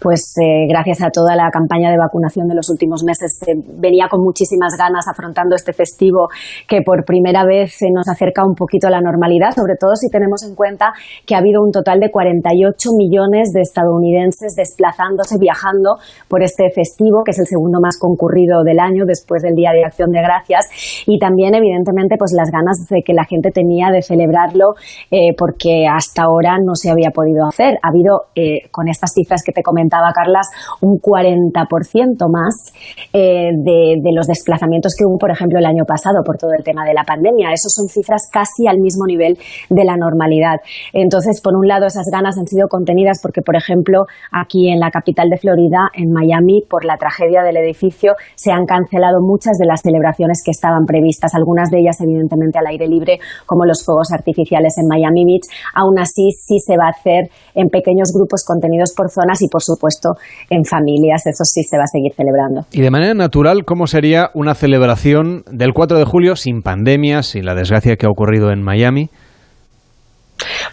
pues 0.00 0.34
eh, 0.40 0.68
gracias 0.68 1.02
a 1.02 1.10
toda 1.10 1.34
la 1.34 1.50
campaña 1.50 1.90
de 1.90 1.98
vacunación 1.98 2.46
de 2.46 2.54
los 2.54 2.70
últimos 2.70 3.02
meses, 3.02 3.42
eh, 3.48 3.54
venía 3.74 4.06
con 4.08 4.22
muchísimas 4.22 4.78
ganas 4.78 5.08
afrontando 5.10 5.56
este 5.56 5.72
festivo 5.72 6.28
que 6.68 6.82
por 6.82 7.04
primera 7.04 7.44
vez 7.44 7.74
se 7.74 7.90
nos 7.90 8.08
acerca 8.08 8.46
un 8.46 8.54
poquito 8.54 8.86
a 8.86 8.90
la 8.90 9.00
normalidad, 9.00 9.50
sobre 9.50 9.74
todo 9.74 9.96
si 9.96 10.08
tenemos 10.10 10.44
en 10.46 10.54
cuenta 10.54 10.92
que 11.26 11.34
ha 11.34 11.38
habido 11.38 11.60
un 11.60 11.72
total 11.72 11.98
de 11.98 12.12
48 12.12 12.90
millones 12.96 13.50
de 13.52 13.62
estadounidenses 13.62 14.54
desplazándose, 14.54 15.38
viajando 15.40 15.98
por 16.28 16.44
este 16.44 16.70
festivo, 16.70 17.24
que 17.24 17.32
es 17.32 17.38
el 17.40 17.48
segundo 17.48 17.80
más 17.82 17.98
concurrido 17.98 18.62
del 18.62 18.78
año 18.78 19.06
después 19.06 19.42
del 19.42 19.56
Día 19.56 19.72
de 19.72 19.84
Acción 19.84 20.12
de 20.12 20.22
Gracias, 20.22 20.70
y 21.08 21.18
también, 21.18 21.56
evidentemente, 21.56 22.14
pues 22.16 22.30
las 22.30 22.52
ganas 22.52 22.86
de 22.88 23.02
que 23.02 23.12
la 23.12 23.24
gente 23.24 23.39
tenía 23.50 23.90
de 23.90 24.02
celebrarlo 24.02 24.74
eh, 25.10 25.34
porque 25.36 25.86
hasta 25.90 26.24
ahora 26.24 26.58
no 26.62 26.74
se 26.74 26.90
había 26.90 27.10
podido 27.10 27.46
hacer. 27.46 27.78
Ha 27.82 27.88
habido, 27.88 28.28
eh, 28.34 28.68
con 28.70 28.88
estas 28.88 29.12
cifras 29.14 29.42
que 29.42 29.52
te 29.52 29.62
comentaba 29.62 30.12
Carlas, 30.12 30.48
un 30.82 30.98
40% 31.00 32.28
más 32.30 32.72
eh, 33.12 33.50
de, 33.56 33.96
de 34.02 34.12
los 34.12 34.26
desplazamientos 34.26 34.94
que 34.96 35.04
hubo, 35.06 35.18
por 35.18 35.30
ejemplo, 35.30 35.58
el 35.58 35.66
año 35.66 35.84
pasado 35.86 36.22
por 36.24 36.36
todo 36.36 36.50
el 36.56 36.62
tema 36.62 36.84
de 36.84 36.92
la 36.92 37.04
pandemia. 37.04 37.52
Esos 37.52 37.72
son 37.72 37.88
cifras 37.88 38.28
casi 38.30 38.66
al 38.68 38.78
mismo 38.78 39.06
nivel 39.06 39.38
de 39.70 39.84
la 39.84 39.96
normalidad. 39.96 40.60
Entonces, 40.92 41.40
por 41.40 41.56
un 41.56 41.66
lado, 41.66 41.86
esas 41.86 42.06
ganas 42.12 42.36
han 42.38 42.46
sido 42.46 42.68
contenidas 42.68 43.20
porque, 43.22 43.42
por 43.42 43.56
ejemplo, 43.56 44.04
aquí 44.32 44.68
en 44.68 44.80
la 44.80 44.90
capital 44.90 45.28
de 45.30 45.36
Florida, 45.36 45.90
en 45.94 46.12
Miami, 46.12 46.62
por 46.68 46.84
la 46.84 46.96
tragedia 46.96 47.42
del 47.42 47.56
edificio, 47.56 48.14
se 48.34 48.52
han 48.52 48.66
cancelado 48.66 49.20
muchas 49.20 49.58
de 49.58 49.66
las 49.66 49.82
celebraciones 49.82 50.42
que 50.44 50.50
estaban 50.50 50.84
previstas, 50.86 51.34
algunas 51.34 51.70
de 51.70 51.80
ellas, 51.80 52.00
evidentemente, 52.00 52.58
al 52.58 52.66
aire 52.66 52.86
libre, 52.88 53.18
como 53.46 53.64
los 53.64 53.84
fuegos 53.84 54.12
artificiales 54.12 54.74
en 54.78 54.86
Miami 54.88 55.24
Beach. 55.24 55.46
Aún 55.74 55.98
así, 55.98 56.30
sí 56.32 56.58
se 56.58 56.76
va 56.76 56.86
a 56.86 56.90
hacer 56.90 57.30
en 57.54 57.68
pequeños 57.68 58.12
grupos 58.14 58.44
contenidos 58.44 58.92
por 58.96 59.10
zonas 59.10 59.42
y, 59.42 59.48
por 59.48 59.62
supuesto, 59.62 60.14
en 60.48 60.64
familias. 60.64 61.26
Eso 61.26 61.44
sí 61.44 61.62
se 61.62 61.76
va 61.76 61.84
a 61.84 61.90
seguir 61.90 62.12
celebrando. 62.14 62.66
Y 62.72 62.80
de 62.80 62.90
manera 62.90 63.14
natural, 63.14 63.64
¿cómo 63.64 63.86
sería 63.86 64.30
una 64.34 64.54
celebración 64.54 65.44
del 65.50 65.72
4 65.72 65.98
de 65.98 66.04
julio 66.04 66.36
sin 66.36 66.62
pandemia, 66.62 67.22
sin 67.22 67.44
la 67.44 67.54
desgracia 67.54 67.96
que 67.96 68.06
ha 68.06 68.10
ocurrido 68.10 68.50
en 68.50 68.62
Miami? 68.62 69.10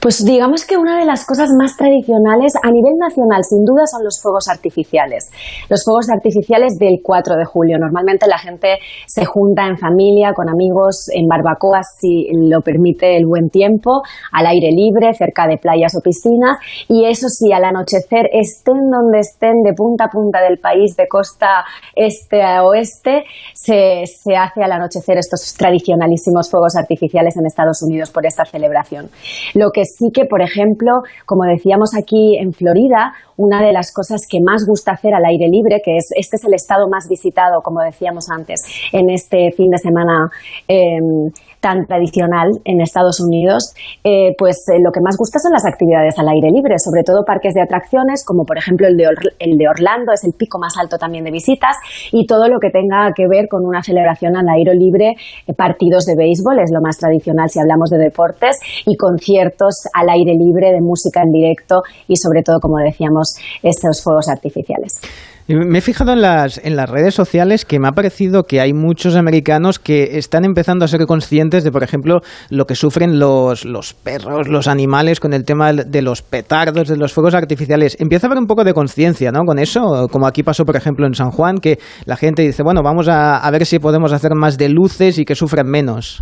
Pues 0.02 0.24
digamos 0.24 0.66
que 0.66 0.78
una 0.78 1.00
de 1.00 1.06
las 1.06 1.26
cosas 1.26 1.50
más 1.58 1.76
tradicionales 1.76 2.54
a 2.62 2.72
nivel 2.72 2.94
nacional, 2.98 3.44
sin 3.44 3.64
duda, 3.66 3.86
son 3.86 4.04
los 4.04 4.22
fuegos 4.22 4.48
artificiales. 4.48 5.30
Los 5.70 5.84
fuegos 5.84 6.10
artificiales 6.10 6.78
del 6.78 7.00
4 7.02 7.36
de 7.36 7.46
julio. 7.46 7.78
Normalmente 7.80 8.28
la 8.28 8.38
gente 8.38 8.80
se 9.08 9.26
junta 9.26 9.66
en 9.68 9.78
familia, 9.78 10.34
con 10.34 10.50
amigos, 10.50 11.10
en 11.14 11.28
barbacoas, 11.28 11.98
si 12.00 12.28
lo 12.32 12.62
permite 12.62 13.18
el 13.18 13.26
buen 13.26 13.50
tiempo, 13.50 14.02
al 14.32 14.48
aire 14.48 14.70
libre, 14.72 15.14
cerca 15.14 15.48
de 15.48 15.58
playas 15.58 15.96
o 15.96 16.02
piscinas. 16.02 16.58
Y 16.88 17.06
eso 17.06 17.28
sí, 17.30 17.52
al 17.52 17.66
anochecer, 17.66 18.30
estén 18.32 18.90
donde 18.90 19.20
estén, 19.20 19.64
de 19.64 19.74
punta 19.74 20.06
a 20.06 20.10
punta 20.10 20.42
del 20.42 20.60
país, 20.60 20.96
de 20.96 21.08
costa 21.08 21.66
este 21.96 22.44
a 22.44 22.64
oeste, 22.64 23.24
se, 23.54 24.04
se 24.06 24.36
hace 24.36 24.64
al 24.64 24.72
anochecer 24.72 25.18
estos 25.18 25.54
tradicionalísimos 25.58 26.50
fuegos 26.50 26.76
artificiales 26.76 27.36
en 27.38 27.46
Estados 27.46 27.82
Unidos 27.82 28.12
por 28.12 28.26
esta 28.26 28.46
celebración. 28.46 29.10
Lo 29.54 29.72
que 29.72 29.87
sí 29.98 30.12
que, 30.14 30.26
por 30.26 30.42
ejemplo, 30.42 31.02
como 31.26 31.44
decíamos 31.44 31.96
aquí 31.96 32.38
en 32.38 32.54
Florida, 32.54 33.14
una 33.38 33.62
de 33.62 33.72
las 33.72 33.94
cosas 33.94 34.28
que 34.28 34.40
más 34.42 34.66
gusta 34.68 34.92
hacer 34.92 35.14
al 35.14 35.26
aire 35.26 35.48
libre, 35.48 35.82
que 35.84 35.98
es 35.98 36.10
este 36.16 36.38
es 36.38 36.46
el 36.46 36.54
estado 36.54 36.90
más 36.90 37.08
visitado, 37.10 37.62
como 37.62 37.82
decíamos 37.82 38.30
antes, 38.30 38.64
en 38.92 39.10
este 39.10 39.52
fin 39.52 39.70
de 39.70 39.78
semana 39.78 40.30
em, 40.68 41.32
tan 41.60 41.86
tradicional 41.86 42.50
en 42.66 42.82
Estados 42.82 43.20
Unidos, 43.20 43.74
eh, 44.04 44.36
pues 44.38 44.68
eh, 44.70 44.80
lo 44.84 44.92
que 44.92 45.02
más 45.02 45.18
gusta 45.18 45.40
son 45.40 45.54
las 45.54 45.66
actividades 45.66 46.18
al 46.20 46.30
aire 46.30 46.50
libre, 46.52 46.78
sobre 46.80 47.04
todo 47.04 47.26
parques 47.26 47.54
de 47.54 47.62
atracciones, 47.62 48.24
como 48.26 48.46
por 48.46 48.58
ejemplo 48.58 48.88
el 48.88 48.98
de, 48.98 49.06
el 49.40 49.58
de 49.58 49.68
Orlando, 49.68 50.12
es 50.14 50.24
el 50.24 50.34
pico 50.34 50.60
más 50.60 50.78
alto 50.78 50.98
también 50.98 51.24
de 51.24 51.32
visitas, 51.32 51.76
y 52.12 52.26
todo 52.26 52.48
lo 52.48 52.60
que 52.60 52.70
tenga 52.70 53.12
que 53.16 53.28
ver 53.28 53.48
con 53.50 53.66
una 53.66 53.82
celebración 53.82 54.36
al 54.36 54.48
aire 54.50 54.76
libre, 54.76 55.16
eh, 55.48 55.54
partidos 55.54 56.06
de 56.06 56.16
béisbol, 56.16 56.60
es 56.60 56.72
lo 56.72 56.82
más 56.82 56.98
tradicional 56.98 57.50
si 57.50 57.60
hablamos 57.60 57.90
de 57.90 57.98
deportes, 57.98 58.60
y 58.86 58.96
conciertos 58.96 59.88
al 59.94 60.10
aire 60.10 60.34
libre 60.34 60.72
de 60.72 60.82
música 60.82 61.22
en 61.22 61.32
directo 61.32 61.82
y 62.08 62.16
sobre 62.16 62.44
todo, 62.44 62.60
como 62.60 62.78
decíamos, 62.78 63.36
estos 63.64 64.04
fuegos 64.04 64.30
artificiales. 64.30 65.02
Me 65.50 65.78
he 65.78 65.82
fijado 65.82 66.12
en 66.12 66.22
las, 66.22 66.60
en 66.62 66.76
las 66.76 66.90
redes 66.90 67.16
sociales 67.16 67.64
que 67.64 67.80
me 67.80 67.88
ha 67.88 67.94
parecido 67.94 68.44
que 68.44 68.60
hay 68.60 68.74
muchos 68.74 69.16
americanos 69.16 69.80
que 69.80 70.18
están 70.18 70.44
empezando 70.44 70.84
a 70.84 70.90
ser 70.90 71.06
conscientes 71.06 71.64
de, 71.64 71.72
por 71.72 71.84
ejemplo, 71.84 72.20
lo 72.50 72.66
que 72.66 72.76
sufren 72.76 73.18
los, 73.18 73.64
los 73.64 73.94
perros, 73.94 74.50
los 74.50 74.68
animales 74.68 75.22
con 75.22 75.32
el 75.32 75.46
tema 75.46 75.72
de 75.72 76.02
los 76.02 76.22
petardos, 76.22 76.90
de 76.90 76.98
los 76.98 77.14
fuegos 77.14 77.34
artificiales. 77.34 77.96
Empieza 77.98 78.28
a 78.28 78.30
haber 78.30 78.40
un 78.40 78.48
poco 78.48 78.66
de 78.66 78.74
conciencia, 78.74 79.32
¿no? 79.32 79.46
Con 79.46 79.58
eso, 79.58 80.10
como 80.12 80.28
aquí 80.28 80.44
pasó, 80.44 80.66
por 80.66 80.76
ejemplo, 80.76 81.08
en 81.08 81.14
San 81.14 81.32
Juan, 81.32 81.60
que 81.60 81.80
la 82.04 82.18
gente 82.18 82.42
dice, 82.42 82.62
bueno, 82.62 82.82
vamos 82.84 83.08
a, 83.08 83.38
a 83.38 83.50
ver 83.50 83.66
si 83.66 83.80
podemos 83.80 84.12
hacer 84.12 84.36
más 84.36 84.58
de 84.58 84.68
luces 84.68 85.18
y 85.18 85.24
que 85.24 85.36
sufran 85.36 85.68
menos. 85.68 86.22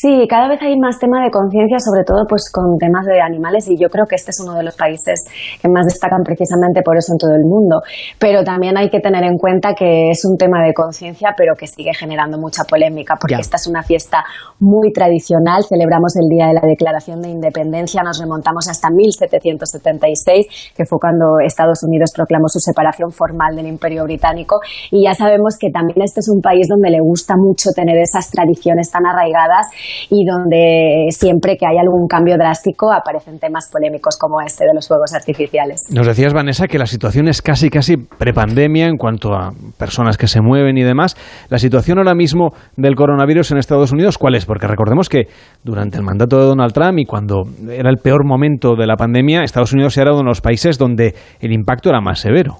Sí, 0.00 0.28
cada 0.30 0.46
vez 0.46 0.62
hay 0.62 0.78
más 0.78 1.00
tema 1.00 1.24
de 1.24 1.30
conciencia, 1.32 1.80
sobre 1.80 2.04
todo 2.04 2.22
pues 2.28 2.52
con 2.54 2.78
temas 2.78 3.04
de 3.04 3.20
animales 3.20 3.66
y 3.66 3.76
yo 3.76 3.88
creo 3.88 4.06
que 4.06 4.14
este 4.14 4.30
es 4.30 4.38
uno 4.38 4.54
de 4.54 4.62
los 4.62 4.76
países 4.76 5.24
que 5.60 5.66
más 5.66 5.86
destacan 5.86 6.22
precisamente 6.22 6.82
por 6.82 6.96
eso 6.96 7.14
en 7.14 7.18
todo 7.18 7.34
el 7.34 7.42
mundo. 7.42 7.82
Pero 8.16 8.44
también 8.44 8.78
hay 8.78 8.90
que 8.90 9.00
tener 9.00 9.24
en 9.24 9.36
cuenta 9.36 9.74
que 9.74 10.10
es 10.10 10.24
un 10.24 10.36
tema 10.36 10.62
de 10.62 10.72
conciencia, 10.72 11.34
pero 11.36 11.56
que 11.58 11.66
sigue 11.66 11.90
generando 11.98 12.38
mucha 12.38 12.62
polémica 12.62 13.16
porque 13.20 13.42
esta 13.42 13.56
es 13.56 13.66
una 13.66 13.82
fiesta 13.82 14.22
muy 14.60 14.92
tradicional. 14.92 15.64
Celebramos 15.68 16.14
el 16.14 16.28
día 16.28 16.46
de 16.46 16.54
la 16.54 16.62
Declaración 16.62 17.20
de 17.20 17.30
Independencia, 17.30 18.00
nos 18.04 18.20
remontamos 18.20 18.68
hasta 18.70 18.90
1776, 18.94 20.74
que 20.76 20.86
fue 20.86 21.00
cuando 21.00 21.42
Estados 21.44 21.82
Unidos 21.82 22.12
proclamó 22.14 22.46
su 22.46 22.60
separación 22.60 23.10
formal 23.10 23.56
del 23.56 23.66
Imperio 23.66 24.04
Británico 24.04 24.60
y 24.92 25.02
ya 25.06 25.14
sabemos 25.14 25.58
que 25.58 25.72
también 25.72 26.02
este 26.02 26.20
es 26.20 26.28
un 26.28 26.40
país 26.40 26.68
donde 26.68 26.88
le 26.88 27.00
gusta 27.00 27.34
mucho 27.36 27.70
tener 27.74 27.98
esas 27.98 28.30
tradiciones 28.30 28.92
tan 28.92 29.04
arraigadas 29.04 29.66
y 30.10 30.24
donde 30.24 31.06
siempre 31.10 31.56
que 31.56 31.66
hay 31.66 31.78
algún 31.78 32.06
cambio 32.06 32.36
drástico 32.36 32.92
aparecen 32.92 33.38
temas 33.38 33.68
polémicos 33.72 34.16
como 34.18 34.40
este 34.40 34.64
de 34.64 34.74
los 34.74 34.88
fuegos 34.88 35.14
artificiales. 35.14 35.82
Nos 35.92 36.06
decías, 36.06 36.32
Vanessa, 36.32 36.66
que 36.66 36.78
la 36.78 36.86
situación 36.86 37.28
es 37.28 37.42
casi, 37.42 37.70
casi 37.70 37.96
prepandemia 37.96 38.86
en 38.86 38.96
cuanto 38.96 39.34
a 39.34 39.50
personas 39.78 40.16
que 40.16 40.26
se 40.26 40.40
mueven 40.40 40.78
y 40.78 40.82
demás. 40.82 41.16
La 41.48 41.58
situación 41.58 41.98
ahora 41.98 42.14
mismo 42.14 42.50
del 42.76 42.94
coronavirus 42.94 43.52
en 43.52 43.58
Estados 43.58 43.92
Unidos, 43.92 44.18
¿cuál 44.18 44.34
es? 44.34 44.46
Porque 44.46 44.66
recordemos 44.66 45.08
que 45.08 45.28
durante 45.64 45.96
el 45.96 46.02
mandato 46.02 46.38
de 46.38 46.46
Donald 46.46 46.72
Trump 46.72 46.98
y 46.98 47.04
cuando 47.04 47.42
era 47.70 47.90
el 47.90 47.98
peor 47.98 48.24
momento 48.24 48.74
de 48.76 48.86
la 48.86 48.96
pandemia, 48.96 49.42
Estados 49.42 49.72
Unidos 49.72 49.96
era 49.96 50.12
uno 50.12 50.20
de 50.20 50.28
los 50.28 50.40
países 50.40 50.78
donde 50.78 51.14
el 51.40 51.52
impacto 51.52 51.88
era 51.90 52.00
más 52.00 52.20
severo. 52.20 52.56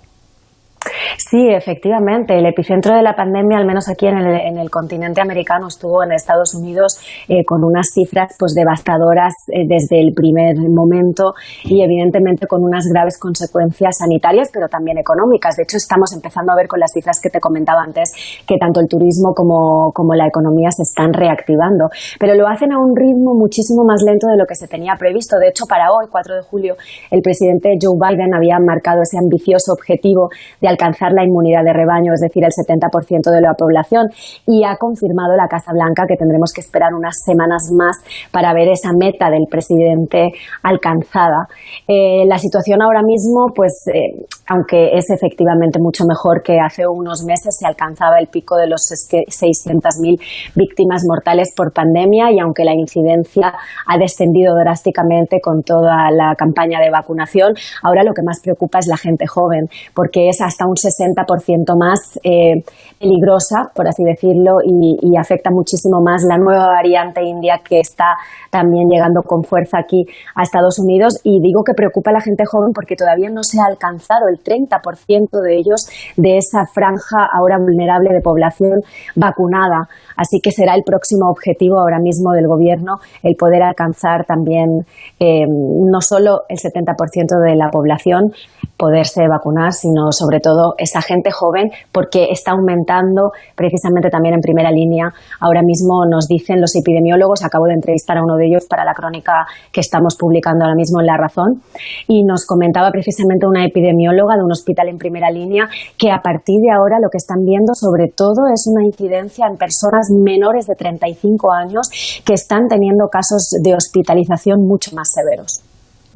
Sí, 1.17 1.49
efectivamente. 1.49 2.39
El 2.39 2.47
epicentro 2.47 2.95
de 2.95 3.03
la 3.03 3.15
pandemia, 3.15 3.59
al 3.59 3.67
menos 3.67 3.89
aquí 3.89 4.07
en 4.07 4.17
el, 4.17 4.71
continente 4.71 5.21
americano, 5.21 5.69
estuvo 5.69 6.03
en 6.03 6.13
Estados 6.13 6.55
Unidos 6.55 6.99
eh, 7.29 7.45
con 7.45 7.65
unas 7.65 7.89
cifras 7.93 8.37
pues 8.39 8.55
devastadoras 8.55 9.35
eh, 9.49 9.65
desde 9.67 10.01
el 10.01 10.13
primer 10.15 10.57
momento 10.57 11.35
y 11.65 11.83
evidentemente 11.83 12.47
con 12.47 12.63
unas 12.63 12.85
graves 12.93 13.19
consecuencias 13.19 13.99
sanitarias, 13.99 14.51
pero 14.53 14.69
también 14.69 14.99
económicas. 14.99 15.57
De 15.57 15.65
hecho, 15.65 15.77
estamos 15.77 16.13
empezando 16.13 16.53
a 16.53 16.57
ver 16.57 16.69
con 16.69 16.81
las 16.81 16.93
cifras 16.93 17.21
que 17.21 17.31
te 17.31 17.41
comentaba 17.41 17.83
antes 17.83 18.13
que 18.47 18.57
tanto 18.59 18.81
el 18.81 18.89
turismo 18.89 19.33
como, 19.35 19.93
como 19.93 20.15
la 20.15 20.27
economía 20.27 20.71
se 20.71 20.83
están 20.83 21.13
reactivando, 21.13 21.89
pero 22.21 22.35
lo 22.35 22.47
hacen 22.47 22.73
a 22.73 22.79
un 22.79 22.95
ritmo 22.95 23.35
muchísimo 23.35 23.85
más 23.85 24.03
lento 24.03 24.29
de 24.29 24.37
lo 24.37 24.47
que 24.47 24.55
se 24.55 24.69
tenía 24.69 24.95
previsto. 24.99 25.39
De 25.39 25.49
hecho, 25.49 25.67
para 25.67 25.91
hoy, 25.91 26.07
4 26.11 26.37
de 26.37 26.43
julio, 26.43 26.77
el 27.11 27.21
presidente 27.23 27.77
Joe 27.81 27.97
Biden 27.99 28.35
había 28.35 28.59
marcado 28.59 29.03
ese 29.03 29.19
ambicioso 29.19 29.73
objetivo 29.73 30.29
de 30.61 30.68
alcanzar 30.69 31.13
la 31.13 31.25
inmunidad 31.25 31.65
de 31.65 31.73
rebaño, 31.73 32.13
es 32.13 32.21
decir, 32.21 32.45
el 32.45 32.53
70% 32.53 33.31
de 33.31 33.41
la 33.41 33.55
población, 33.55 34.09
y 34.47 34.65
ha 34.65 34.77
confirmado 34.77 35.37
la 35.37 35.49
Casa 35.49 35.73
Blanca 35.73 36.05
que 36.07 36.17
tendremos 36.17 36.53
que 36.53 36.61
esperar 36.61 36.95
unas 36.95 37.17
semanas 37.25 37.71
más 37.77 37.97
para 38.31 38.53
ver 38.55 38.69
esa 38.69 38.91
meta 38.93 39.31
del 39.31 39.47
presidente 39.51 40.33
alcanzada. 40.63 41.49
Eh, 41.87 42.25
la 42.27 42.39
situación 42.39 42.83
ahora 42.83 43.03
mismo, 43.03 43.49
pues, 43.55 43.73
eh, 43.93 44.27
aunque 44.49 44.97
es 44.97 45.11
efectivamente 45.11 45.79
mucho 45.81 46.05
mejor 46.07 46.43
que 46.43 46.59
hace 46.61 46.87
unos 46.87 47.25
meses, 47.25 47.57
se 47.59 47.67
alcanzaba 47.67 48.19
el 48.19 48.29
pico 48.29 48.57
de 48.57 48.67
los 48.67 48.83
600.000 48.89 50.21
víctimas 50.55 51.03
mortales 51.07 51.53
por 51.55 51.73
pandemia 51.73 52.31
y 52.33 52.39
aunque 52.39 52.65
la 52.65 52.75
incidencia 52.75 53.53
ha 53.87 53.99
descendido 53.99 54.55
drásticamente 54.55 55.41
con 55.41 55.63
toda 55.63 56.11
la 56.11 56.35
campaña 56.37 56.81
de 56.81 56.91
vacunación, 56.91 57.55
ahora 57.83 58.05
lo 58.05 58.13
que 58.13 58.23
más 58.23 58.41
preocupa 58.41 58.79
es 58.79 58.87
la 58.87 58.97
gente 58.97 59.27
joven, 59.27 59.69
porque 59.95 60.29
es 60.29 60.41
hasta 60.59 60.67
un 60.67 60.75
60% 60.75 61.79
más 61.79 62.19
eh, 62.25 62.65
peligrosa, 62.99 63.71
por 63.75 63.87
así 63.87 64.03
decirlo, 64.03 64.59
y, 64.65 64.99
afecta 65.19 65.51
muchísimo 65.51 66.01
más 66.01 66.23
la 66.29 66.39
nueva 66.39 66.69
variante 66.69 67.23
india 67.25 67.61
que 67.69 67.81
está 67.81 68.17
también 68.51 68.89
llegando 68.89 69.23
con 69.23 69.43
fuerza 69.43 69.79
aquí 69.79 70.07
a 70.35 70.43
Estados 70.43 70.79
Unidos. 70.79 71.21
Y 71.25 71.41
digo 71.41 71.63
que 71.65 71.75
preocupa 71.75 72.11
a 72.11 72.15
la 72.15 72.21
gente 72.21 72.45
joven 72.47 72.71
porque 72.73 72.95
todavía 72.95 73.31
no 73.31 73.43
se 73.43 73.59
ha 73.61 73.67
alcanzado 73.67 74.29
el 74.29 74.39
30% 74.39 75.43
de 75.43 75.57
ellos 75.57 75.89
de 76.17 76.39
esa 76.39 76.67
franja 76.73 77.27
ahora 77.33 77.59
vulnerable 77.59 78.15
de 78.15 78.21
población 78.21 78.81
vacunada. 79.17 79.89
Así 80.17 80.39
que 80.41 80.53
será 80.53 80.75
el 80.75 80.83
próximo 80.85 81.29
objetivo 81.31 81.81
ahora 81.81 81.99
mismo 81.99 82.33
del 82.33 82.47
Gobierno 82.47 82.99
el 83.25 83.35
poder 83.35 83.63
alcanzar 83.63 84.25
también 84.25 84.87
eh, 85.19 85.47
no 85.49 86.01
solo 86.01 86.43
el 86.49 86.59
70% 86.59 87.41
de 87.45 87.57
la 87.57 87.71
población, 87.71 88.33
poderse 88.77 89.27
vacunar, 89.29 89.73
sino 89.73 90.13
sobre 90.13 90.39
todo 90.39 90.48
esa 90.79 91.03
gente 91.03 91.31
joven, 91.31 91.71
porque 91.93 92.29
está 92.31 92.53
aumentando 92.53 93.33
precisamente 93.55 94.11
también 94.11 94.35
en 94.35 94.41
primera 94.41 94.71
línea. 94.71 95.13
Ahora 95.41 95.63
mismo 95.63 96.05
nos 96.07 96.27
dicen 96.27 96.61
los 96.61 96.75
epidemiólogos, 96.77 97.45
acabo 97.45 97.67
de 97.67 97.75
entrevistar 97.75 98.19
a 98.19 98.23
uno 98.23 98.37
de 98.37 98.47
ellos 98.47 98.67
para 98.69 98.85
la 98.85 98.95
crónica 98.95 99.47
que 99.73 99.81
estamos 99.81 100.17
publicando 100.17 100.65
ahora 100.65 100.77
mismo 100.77 101.01
en 101.01 101.07
La 101.07 101.17
Razón, 101.17 101.63
y 102.07 102.25
nos 102.25 102.47
comentaba 102.47 102.91
precisamente 102.91 103.47
una 103.47 103.65
epidemióloga 103.65 104.37
de 104.37 104.45
un 104.45 104.53
hospital 104.53 104.89
en 104.89 104.99
primera 104.99 105.31
línea 105.31 105.69
que 105.97 106.11
a 106.11 106.21
partir 106.23 106.61
de 106.61 106.71
ahora 106.71 106.99
lo 107.01 107.09
que 107.11 107.19
están 107.19 107.45
viendo 107.45 107.75
sobre 107.75 108.09
todo 108.09 108.47
es 108.53 108.67
una 108.67 108.85
incidencia 108.85 109.47
en 109.47 109.57
personas 109.57 110.09
menores 110.11 110.67
de 110.67 110.75
35 110.75 111.53
años 111.53 111.89
que 112.25 112.35
están 112.35 112.69
teniendo 112.69 113.09
casos 113.09 113.51
de 113.63 113.75
hospitalización 113.75 114.67
mucho 114.67 114.95
más 114.95 115.11
severos. 115.13 115.68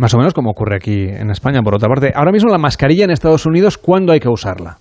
Más 0.02 0.12
o 0.14 0.18
menos 0.18 0.34
como 0.34 0.50
ocurre 0.50 0.78
aquí 0.78 1.04
en 1.06 1.30
España, 1.30 1.62
por 1.62 1.76
otra 1.76 1.88
parte. 1.88 2.10
Ahora 2.12 2.32
mismo 2.32 2.50
la 2.50 2.58
mascarilla 2.58 3.04
en 3.04 3.12
Estados 3.12 3.46
Unidos, 3.46 3.78
¿cuándo 3.78 4.10
hay 4.10 4.18
que 4.18 4.28
usarla? 4.28 4.78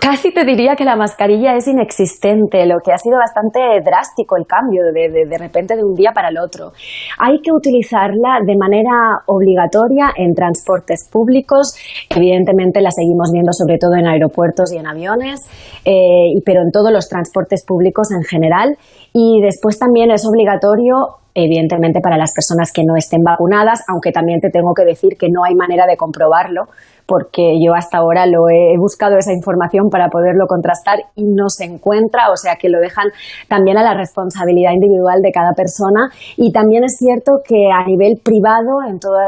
Casi 0.00 0.32
te 0.32 0.44
diría 0.44 0.76
que 0.76 0.84
la 0.84 0.94
mascarilla 0.94 1.56
es 1.56 1.66
inexistente, 1.66 2.64
lo 2.66 2.78
que 2.84 2.92
ha 2.92 2.98
sido 2.98 3.18
bastante 3.18 3.58
drástico 3.84 4.36
el 4.36 4.46
cambio 4.46 4.82
de, 4.94 5.26
de, 5.26 5.38
repente 5.38 5.74
de 5.74 5.82
un 5.82 5.94
día 5.94 6.12
para 6.14 6.28
el 6.28 6.38
otro. 6.38 6.70
Hay 7.18 7.40
que 7.42 7.50
utilizarla 7.50 8.38
de 8.46 8.56
manera 8.56 9.26
obligatoria 9.26 10.12
en 10.16 10.34
transportes 10.34 11.08
públicos, 11.10 11.74
evidentemente 12.08 12.80
la 12.80 12.92
seguimos 12.92 13.30
viendo 13.32 13.50
sobre 13.52 13.78
todo 13.78 13.96
en 13.96 14.06
aeropuertos 14.06 14.72
y 14.72 14.78
en 14.78 14.86
aviones, 14.86 15.40
eh, 15.84 16.38
pero 16.46 16.62
en 16.62 16.70
todos 16.70 16.92
los 16.92 17.08
transportes 17.08 17.64
públicos 17.66 18.12
en 18.12 18.22
general. 18.22 18.78
Y 19.12 19.42
después 19.42 19.80
también 19.80 20.12
es 20.12 20.24
obligatorio 20.24 21.19
evidentemente 21.34 22.00
para 22.00 22.16
las 22.16 22.32
personas 22.32 22.72
que 22.72 22.82
no 22.84 22.96
estén 22.96 23.22
vacunadas, 23.22 23.82
aunque 23.88 24.12
también 24.12 24.40
te 24.40 24.50
tengo 24.50 24.74
que 24.74 24.84
decir 24.84 25.16
que 25.18 25.28
no 25.28 25.44
hay 25.44 25.54
manera 25.54 25.86
de 25.86 25.96
comprobarlo 25.96 26.66
porque 27.10 27.58
yo 27.60 27.74
hasta 27.74 27.98
ahora 27.98 28.24
lo 28.26 28.48
he, 28.48 28.78
buscado 28.78 29.18
esa 29.18 29.32
información 29.32 29.90
para 29.90 30.08
poderlo 30.10 30.46
contrastar 30.46 31.00
y 31.16 31.24
no 31.24 31.48
se 31.48 31.64
encuentra, 31.64 32.30
o 32.30 32.36
sea 32.36 32.54
que 32.54 32.68
lo 32.68 32.78
dejan 32.78 33.08
también 33.48 33.76
a 33.78 33.82
la 33.82 33.94
responsabilidad 33.94 34.70
individual 34.70 35.20
de 35.20 35.32
cada 35.32 35.50
persona. 35.56 36.08
Y 36.36 36.52
también 36.52 36.84
es 36.84 36.96
cierto 36.96 37.42
que 37.44 37.66
a 37.66 37.84
nivel 37.84 38.20
privado, 38.22 38.78
en 38.88 39.00
todos 39.00 39.18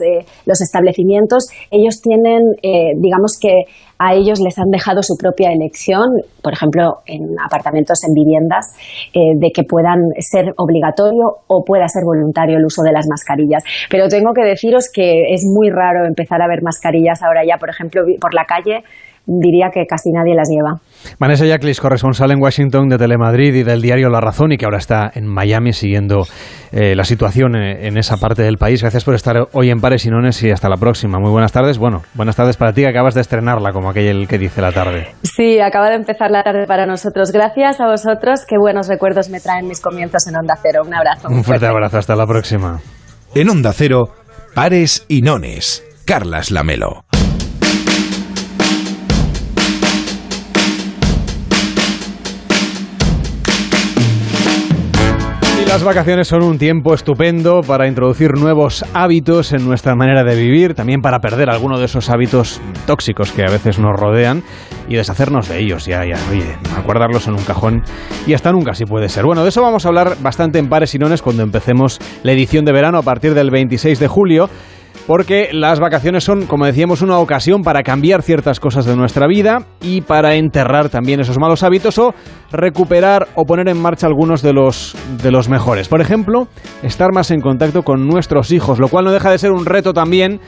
eh, 0.00 0.26
los 0.44 0.60
establecimientos, 0.60 1.48
ellos 1.70 2.02
tienen, 2.02 2.42
eh, 2.62 2.92
digamos 2.96 3.38
que 3.40 3.64
a 4.02 4.14
ellos 4.14 4.40
les 4.40 4.58
han 4.58 4.70
dejado 4.70 5.02
su 5.02 5.14
propia 5.14 5.52
elección, 5.52 6.08
por 6.42 6.54
ejemplo, 6.54 7.00
en 7.04 7.38
apartamentos, 7.38 8.02
en 8.02 8.14
viviendas, 8.14 8.74
eh, 9.12 9.36
de 9.36 9.50
que 9.52 9.62
puedan 9.62 10.00
ser 10.18 10.54
obligatorio 10.56 11.44
o 11.46 11.62
pueda 11.64 11.86
ser 11.86 12.04
voluntario 12.06 12.56
el 12.56 12.64
uso 12.64 12.82
de 12.82 12.92
las 12.92 13.06
mascarillas. 13.06 13.62
Pero 13.90 14.08
tengo 14.08 14.32
que 14.32 14.42
deciros 14.42 14.88
que 14.90 15.34
es 15.34 15.44
muy 15.44 15.68
raro 15.68 16.06
empezar 16.06 16.40
a 16.40 16.48
ver 16.48 16.62
mascarillas 16.62 17.22
ahora 17.22 17.42
ya, 17.46 17.58
por 17.58 17.68
ejemplo, 17.68 18.00
por 18.18 18.32
la 18.32 18.46
calle 18.46 18.84
diría 19.26 19.68
que 19.72 19.84
casi 19.86 20.10
nadie 20.10 20.34
las 20.34 20.48
lleva. 20.48 20.80
Vanessa 21.18 21.46
Yaclis, 21.46 21.80
corresponsal 21.80 22.30
en 22.32 22.42
Washington 22.42 22.88
de 22.88 22.98
Telemadrid 22.98 23.54
y 23.54 23.62
del 23.62 23.80
diario 23.80 24.08
La 24.10 24.20
Razón 24.20 24.52
y 24.52 24.56
que 24.56 24.64
ahora 24.64 24.78
está 24.78 25.10
en 25.14 25.26
Miami 25.26 25.72
siguiendo 25.72 26.24
eh, 26.72 26.94
la 26.94 27.04
situación 27.04 27.56
en, 27.56 27.96
esa 27.96 28.16
parte 28.16 28.42
del 28.42 28.58
país. 28.58 28.82
Gracias 28.82 29.04
por 29.04 29.14
estar 29.14 29.48
hoy 29.52 29.70
en 29.70 29.80
Pares 29.80 30.04
y 30.06 30.10
Nones 30.10 30.42
y 30.42 30.50
hasta 30.50 30.68
la 30.68 30.76
próxima. 30.76 31.18
Muy 31.18 31.30
buenas 31.30 31.52
tardes. 31.52 31.78
Bueno, 31.78 32.02
buenas 32.14 32.36
tardes 32.36 32.56
para 32.56 32.72
ti 32.72 32.82
que 32.82 32.88
acabas 32.88 33.14
de 33.14 33.20
estrenarla 33.20 33.72
como 33.72 33.90
aquel 33.90 34.28
que 34.28 34.38
dice 34.38 34.60
la 34.60 34.72
tarde. 34.72 35.08
Sí, 35.22 35.60
acaba 35.60 35.88
de 35.88 35.96
empezar 35.96 36.30
la 36.30 36.42
tarde 36.42 36.66
para 36.66 36.86
nosotros. 36.86 37.32
Gracias 37.32 37.80
a 37.80 37.86
vosotros. 37.86 38.44
Qué 38.46 38.56
buenos 38.58 38.88
recuerdos 38.88 39.30
me 39.30 39.40
traen 39.40 39.66
mis 39.66 39.80
comienzos 39.80 40.26
en 40.28 40.36
Onda 40.36 40.54
Cero. 40.60 40.82
Un 40.86 40.94
abrazo. 40.94 41.28
Un 41.28 41.44
fuerte 41.44 41.66
abrazo. 41.66 41.98
Hasta 41.98 42.16
la 42.16 42.26
próxima. 42.26 42.80
En 43.34 43.48
Onda 43.48 43.72
Cero, 43.72 44.10
Pares 44.54 45.04
y 45.08 45.22
Nones. 45.22 45.84
Carlas 46.04 46.50
Lamelo. 46.50 47.04
Las 55.70 55.84
vacaciones 55.84 56.26
son 56.26 56.42
un 56.42 56.58
tiempo 56.58 56.94
estupendo 56.94 57.60
para 57.60 57.86
introducir 57.86 58.32
nuevos 58.32 58.84
hábitos 58.92 59.52
en 59.52 59.64
nuestra 59.64 59.94
manera 59.94 60.24
de 60.24 60.34
vivir, 60.34 60.74
también 60.74 61.00
para 61.00 61.20
perder 61.20 61.48
alguno 61.48 61.78
de 61.78 61.84
esos 61.84 62.10
hábitos 62.10 62.60
tóxicos 62.88 63.30
que 63.30 63.44
a 63.44 63.50
veces 63.52 63.78
nos 63.78 63.92
rodean 63.94 64.42
y 64.88 64.96
deshacernos 64.96 65.48
de 65.48 65.60
ellos, 65.60 65.86
ya, 65.86 66.04
ya, 66.04 66.16
oye, 66.28 66.58
guardarlos 66.84 67.28
en 67.28 67.34
un 67.34 67.44
cajón 67.44 67.84
y 68.26 68.34
hasta 68.34 68.50
nunca 68.50 68.74
si 68.74 68.84
puede 68.84 69.08
ser. 69.08 69.24
Bueno, 69.24 69.44
de 69.44 69.50
eso 69.50 69.62
vamos 69.62 69.84
a 69.84 69.90
hablar 69.90 70.16
bastante 70.20 70.58
en 70.58 70.68
pares 70.68 70.92
y 70.96 70.98
nones 70.98 71.22
cuando 71.22 71.44
empecemos 71.44 72.00
la 72.24 72.32
edición 72.32 72.64
de 72.64 72.72
verano 72.72 72.98
a 72.98 73.02
partir 73.02 73.34
del 73.34 73.52
26 73.52 74.00
de 74.00 74.08
julio 74.08 74.50
porque 75.10 75.48
las 75.50 75.80
vacaciones 75.80 76.22
son, 76.22 76.46
como 76.46 76.66
decíamos, 76.66 77.02
una 77.02 77.18
ocasión 77.18 77.62
para 77.62 77.82
cambiar 77.82 78.22
ciertas 78.22 78.60
cosas 78.60 78.84
de 78.84 78.94
nuestra 78.94 79.26
vida 79.26 79.66
y 79.80 80.02
para 80.02 80.36
enterrar 80.36 80.88
también 80.88 81.18
esos 81.18 81.36
malos 81.36 81.64
hábitos 81.64 81.98
o 81.98 82.14
recuperar 82.52 83.26
o 83.34 83.44
poner 83.44 83.68
en 83.68 83.82
marcha 83.82 84.06
algunos 84.06 84.40
de 84.40 84.52
los, 84.52 84.94
de 85.20 85.32
los 85.32 85.48
mejores. 85.48 85.88
Por 85.88 86.00
ejemplo, 86.00 86.46
estar 86.84 87.08
más 87.12 87.32
en 87.32 87.40
contacto 87.40 87.82
con 87.82 88.06
nuestros 88.06 88.52
hijos, 88.52 88.78
lo 88.78 88.86
cual 88.86 89.04
no 89.04 89.10
deja 89.10 89.32
de 89.32 89.38
ser 89.38 89.50
un 89.50 89.66
reto 89.66 89.92
también 89.92 90.38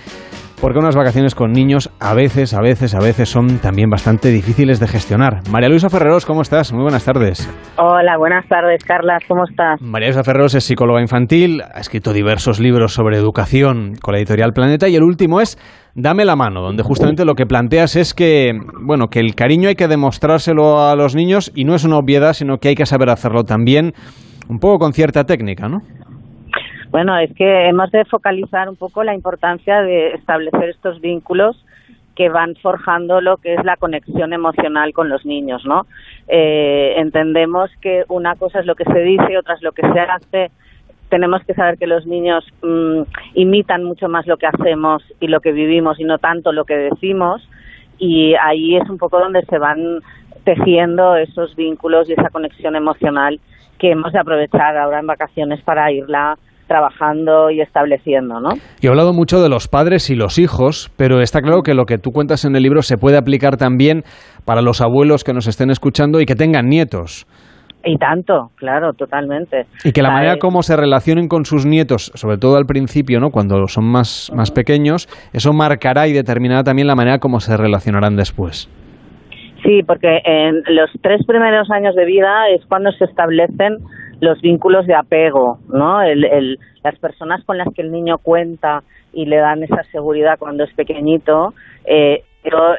porque 0.63 0.79
unas 0.79 0.95
vacaciones 0.95 1.35
con 1.35 1.51
niños 1.51 1.91
a 1.99 2.15
veces, 2.15 2.55
a 2.55 2.61
veces, 2.61 2.95
a 2.95 3.01
veces 3.01 3.29
son 3.29 3.59
también 3.59 3.91
bastante 3.91 4.29
difíciles 4.29 4.79
de 4.79 4.87
gestionar. 4.87 5.41
María 5.51 5.69
Luisa 5.69 5.91
Ferreros, 5.91 6.25
¿cómo 6.25 6.41
estás? 6.41 6.73
Muy 6.73 6.83
buenas 6.83 7.05
tardes. 7.05 7.53
Hola, 7.77 8.17
buenas 8.17 8.47
tardes, 8.47 8.85
Carla, 8.85 9.19
¿cómo 9.27 9.43
estás? 9.43 9.83
María 9.83 10.07
Luisa 10.07 10.23
Ferreros 10.23 10.55
es 10.55 10.63
psicóloga 10.63 11.01
infantil, 11.01 11.63
ha 11.63 11.81
escrito 11.81 12.13
diversos 12.13 12.61
libros 12.61 12.93
sobre 12.93 13.17
educación 13.17 13.95
con 14.01 14.13
la 14.13 14.19
editorial 14.19 14.53
Planeta 14.53 14.89
y 14.89 14.95
el 14.95 15.03
último 15.03 15.41
es 15.41 15.59
Dame 15.95 16.25
la 16.25 16.37
mano, 16.37 16.63
donde 16.63 16.85
justamente 16.85 17.25
lo 17.25 17.35
que 17.35 17.45
planteas 17.45 17.97
es 17.97 18.15
que, 18.15 18.53
bueno, 18.81 19.09
que 19.09 19.19
el 19.19 19.35
cariño 19.35 19.69
hay 19.69 19.75
que 19.75 19.89
demostrárselo 19.89 20.81
a 20.81 20.95
los 20.95 21.17
niños 21.17 21.51
y 21.57 21.65
no 21.65 21.75
es 21.75 21.85
una 21.85 21.99
obviedad, 21.99 22.35
sino 22.35 22.59
que 22.59 22.69
hay 22.69 22.75
que 22.77 22.87
saber 22.87 23.11
hacerlo 23.11 23.43
también 23.43 23.93
un 24.49 24.59
poco 24.59 24.79
con 24.79 24.93
cierta 24.93 25.25
técnica, 25.25 25.69
¿no? 25.69 25.81
Bueno, 26.93 27.17
es 27.17 27.35
que 27.35 27.69
hemos 27.69 27.91
de 27.91 28.05
focalizar 28.05 28.69
un 28.69 28.77
poco 28.77 29.03
la 29.03 29.15
importancia 29.15 29.81
de 29.81 30.09
establecer 30.09 30.69
estos 30.69 31.01
vínculos 31.01 31.57
que 32.15 32.29
van 32.29 32.55
forjando 32.57 33.23
lo 33.23 33.39
que 33.39 33.55
es 33.55 33.65
la 33.65 33.79
conexión 33.79 34.35
emocional 34.35 34.93
con 34.93 35.09
los 35.09 35.25
niños, 35.25 35.65
¿no? 35.65 35.87
Eh, 36.29 36.93
entendemos 36.99 37.71
que 37.81 38.05
una 38.09 38.37
cosa 38.37 38.61
es 38.61 38.67
lo 38.67 38.75
que 38.75 38.85
se 38.85 38.99
dice, 38.99 39.39
otra 39.39 39.55
es 39.55 39.63
lo 39.63 39.73
que 39.73 39.91
se 39.91 40.01
hace. 40.01 40.51
Tenemos 41.09 41.43
que 41.45 41.55
saber 41.55 41.79
que 41.79 41.87
los 41.87 42.07
niños 42.07 42.45
mm, 42.63 43.05
imitan 43.37 43.85
mucho 43.85 44.11
más 44.11 44.27
lo 44.27 44.37
que 44.37 44.49
hacemos 44.49 45.03
y 45.19 45.29
lo 45.29 45.41
que 45.41 45.53
vivimos 45.53 45.99
y 45.99 46.05
no 46.05 46.19
tanto 46.19 46.53
lo 46.53 46.67
que 46.67 46.77
decimos. 46.77 47.41
Y 47.97 48.35
ahí 48.35 48.77
es 48.77 48.87
un 48.91 48.99
poco 48.99 49.19
donde 49.19 49.47
se 49.47 49.57
van 49.57 50.01
tejiendo 50.45 51.17
esos 51.17 51.57
vínculos 51.57 52.11
y 52.11 52.13
esa 52.13 52.29
conexión 52.29 52.77
emocional 52.77 53.41
que 53.79 53.93
hemos 53.93 54.13
de 54.13 54.19
aprovechar 54.19 54.77
ahora 54.77 55.01
en 55.01 55.07
vacaciones 55.07 55.63
para 55.63 55.91
irla 55.91 56.37
trabajando 56.73 57.51
y 57.51 57.61
estableciendo, 57.61 58.41
¿no? 58.41 58.55
Y 58.81 58.87
he 58.87 58.89
hablado 58.89 59.13
mucho 59.13 59.43
de 59.43 59.51
los 59.51 59.69
padres 59.69 60.09
y 60.09 60.15
los 60.15 60.39
hijos, 60.39 60.91
pero 60.97 61.21
está 61.21 61.43
claro 61.43 61.61
que 61.63 61.75
lo 61.75 61.85
que 61.85 61.99
tú 61.99 62.13
cuentas 62.13 62.47
en 62.47 62.57
el 62.57 62.63
libro 62.63 62.81
se 62.81 62.97
puede 62.97 63.19
aplicar 63.19 63.59
también 63.59 64.05
para 64.47 64.63
los 64.63 64.81
abuelos 64.81 65.23
que 65.23 65.35
nos 65.35 65.47
estén 65.47 65.71
escuchando 65.71 66.19
y 66.23 66.25
que 66.25 66.35
tengan 66.35 66.69
nietos. 66.69 67.27
Y 67.85 67.99
tanto, 67.99 68.53
claro, 68.57 68.95
totalmente. 68.95 69.67
Y 69.85 69.93
que 69.93 70.01
la 70.01 70.11
manera 70.11 70.37
como 70.39 70.63
se 70.63 70.75
relacionen 70.75 71.29
con 71.29 71.45
sus 71.45 71.67
nietos, 71.67 72.11
sobre 72.15 72.39
todo 72.39 72.57
al 72.57 72.65
principio, 72.65 73.21
¿no? 73.21 73.29
Cuando 73.29 73.67
son 73.67 73.85
más, 73.85 74.33
más 74.35 74.51
pequeños, 74.51 75.09
eso 75.35 75.53
marcará 75.53 76.09
y 76.09 76.15
determinará 76.15 76.63
también 76.63 76.87
la 76.89 76.95
manera 76.95 77.19
como 77.19 77.41
se 77.41 77.55
relacionarán 77.55 78.17
después. 78.17 78.71
Sí, 79.63 79.83
porque 79.87 80.21
en 80.25 80.63
los 80.75 80.91
tres 81.03 81.21
primeros 81.27 81.71
años 81.71 81.95
de 81.95 82.07
vida 82.07 82.49
es 82.49 82.65
cuando 82.67 82.93
se 82.93 83.05
establecen 83.05 83.77
los 84.23 84.41
vínculos 84.41 84.87
de 84.87 84.95
apego, 84.95 85.59
¿no? 85.69 86.01
El, 86.01 86.57
las 86.85 86.97
personas 87.01 87.45
con 87.45 87.59
las 87.59 87.67
que 87.75 87.83
el 87.83 87.91
niño 87.91 88.19
cuenta 88.19 88.85
y 89.13 89.27
le 89.27 89.39
dan 89.39 89.65
esa 89.65 89.83
seguridad 89.91 90.39
cuando 90.39 90.63
es 90.63 90.73
pequeñito, 90.75 91.55
eh, 91.85 92.23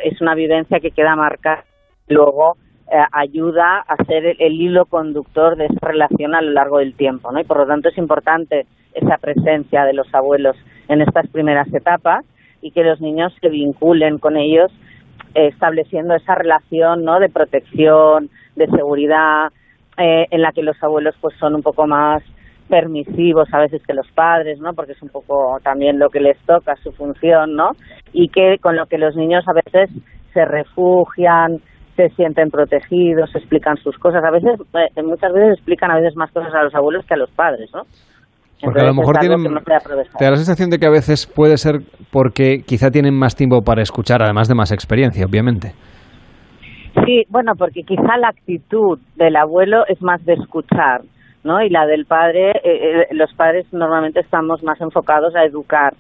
es 0.06 0.22
una 0.22 0.36
vivencia 0.36 0.80
que 0.80 0.92
queda 0.92 1.18
marcada. 1.18 1.66
Luego 2.08 2.56
eh, 2.90 2.96
ayuda 3.12 3.80
a 3.80 4.06
ser 4.06 4.38
el, 4.40 4.54
hilo 4.54 4.86
conductor 4.86 5.58
de 5.58 5.66
esa 5.66 5.86
relación 5.86 6.34
a 6.34 6.42
lo 6.42 6.52
largo 6.52 6.78
del 6.78 6.96
tiempo, 6.96 7.30
¿no? 7.34 7.42
Y 7.42 7.44
por 7.44 7.58
lo 7.58 7.68
tanto 7.68 7.90
es 7.90 7.98
importante 7.98 8.66
esa 8.94 9.18
presencia 9.18 9.84
de 9.84 9.94
los 9.94 10.08
abuelos 10.16 10.56
en 10.88 11.02
estas 11.02 11.28
primeras 11.28 11.68
etapas 11.74 12.24
y 12.62 12.72
que 12.72 12.86
los 12.86 13.02
niños 13.02 13.36
se 13.42 13.50
vinculen 13.50 14.18
con 14.18 14.38
ellos 14.38 14.72
eh, 15.36 15.48
estableciendo 15.48 16.16
esa 16.16 16.36
relación, 16.36 17.04
¿no? 17.04 17.20
De 17.20 17.28
protección, 17.28 18.30
de 18.56 18.68
seguridad, 18.68 19.52
eh, 19.98 20.26
en 20.32 20.42
la 20.42 20.52
que 20.52 20.64
los 20.64 20.82
abuelos 20.82 21.16
pues 21.22 21.36
son 21.38 21.56
un 21.56 21.62
poco 21.62 21.86
más 21.88 22.24
permisivos 22.70 23.48
a 23.54 23.60
veces 23.60 23.82
que 23.86 23.94
los 23.94 24.10
padres, 24.12 24.60
¿no? 24.60 24.74
Porque 24.74 24.94
es 24.94 25.02
un 25.02 25.10
poco 25.10 25.58
también 25.64 26.00
lo 26.00 26.10
que 26.10 26.20
les 26.20 26.38
toca, 26.46 26.76
su 26.78 26.92
función, 26.92 27.56
¿no? 27.56 27.72
Y 28.14 28.30
que 28.30 28.58
con 28.62 28.76
lo 28.76 28.86
que 28.86 28.98
los 28.98 29.16
niños 29.16 29.44
a 29.48 29.54
veces 29.54 29.90
se 30.34 30.46
refugian, 30.46 31.60
se 31.96 32.10
sienten 32.16 32.50
protegidos, 32.50 33.30
explican 33.36 33.78
sus 33.78 33.98
cosas. 33.98 34.24
A 34.24 34.32
veces, 34.32 34.60
eh, 34.74 35.04
muchas 35.04 35.32
veces 35.34 35.54
explican 35.58 35.92
a 35.92 35.96
veces 35.96 36.16
más 36.16 36.32
cosas 36.32 36.54
a 36.54 36.64
los 36.64 36.74
abuelos 36.74 37.06
que 37.06 37.14
a 37.14 37.18
los 37.18 37.30
padres, 37.32 37.70
¿no? 37.74 37.84
Porque 38.64 38.80
a 38.80 38.86
lo 38.86 38.94
mejor 38.94 39.18
tienen, 39.18 39.44
te 40.18 40.24
da 40.24 40.32
la 40.32 40.38
sensación 40.38 40.70
de 40.70 40.80
que 40.80 40.86
a 40.86 40.90
veces 40.90 41.28
puede 41.28 41.58
ser 41.58 41.82
porque 42.12 42.64
quizá 42.66 42.92
tienen 42.92 43.14
más 43.14 43.36
tiempo 43.36 43.62
para 43.62 43.82
escuchar, 43.82 44.24
además 44.24 44.48
de 44.48 44.56
más 44.56 44.72
experiencia, 44.72 45.26
obviamente. 45.26 45.74
Sí, 47.06 47.26
bueno, 47.30 47.54
porque 47.58 47.84
quizá 47.84 48.18
la 48.18 48.30
actitud 48.30 49.00
del 49.16 49.36
abuelo 49.36 49.84
es 49.88 50.02
más 50.02 50.24
de 50.26 50.34
escuchar, 50.34 51.02
¿no? 51.44 51.62
Y 51.62 51.70
la 51.70 51.88
del 51.88 52.06
padre, 52.06 52.52
eh, 52.52 52.62
eh, 52.64 53.08
los 53.12 53.34
padres 53.34 53.66
normalmente 53.74 54.20
estamos 54.20 54.62
más 54.64 54.80
enfocados 54.80 55.36
a 55.36 55.44
educar 55.44 55.94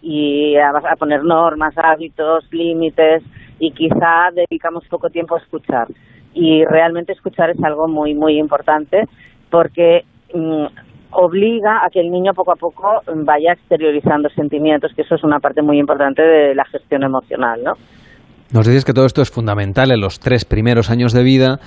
y 0.00 0.56
a, 0.56 0.72
poner 0.98 1.22
normas, 1.22 1.74
hábitos, 1.76 2.50
límites 2.50 3.22
y 3.58 3.72
quizá 3.72 4.30
dedicamos 4.32 4.86
poco 4.88 5.10
tiempo 5.10 5.36
a 5.36 5.40
escuchar. 5.40 5.88
Y 6.32 6.64
realmente 6.64 7.12
escuchar 7.12 7.50
es 7.50 7.62
algo 7.62 7.86
muy, 7.86 8.14
muy 8.14 8.38
importante 8.38 9.04
porque 9.50 10.04
mm, 10.32 10.66
obliga 11.10 11.84
a 11.84 11.90
que 11.90 12.00
el 12.00 12.10
niño 12.10 12.32
poco 12.32 12.52
a 12.52 12.56
poco 12.56 13.02
vaya 13.24 13.52
exteriorizando 13.52 14.28
sentimientos, 14.30 14.92
que 14.94 15.02
eso 15.02 15.16
es 15.16 15.24
una 15.24 15.40
parte 15.40 15.62
muy 15.62 15.78
importante 15.78 16.22
de 16.22 16.54
la 16.54 16.64
gestión 16.64 17.02
emocional, 17.02 17.62
¿no? 17.62 17.72
Nos 18.50 18.66
dices 18.66 18.84
que 18.84 18.94
todo 18.94 19.04
esto 19.04 19.20
es 19.20 19.30
fundamental 19.30 19.90
en 19.90 20.00
los 20.00 20.20
tres 20.20 20.44
primeros 20.44 20.90
años 20.90 21.12
de 21.12 21.22
vida, 21.22 21.60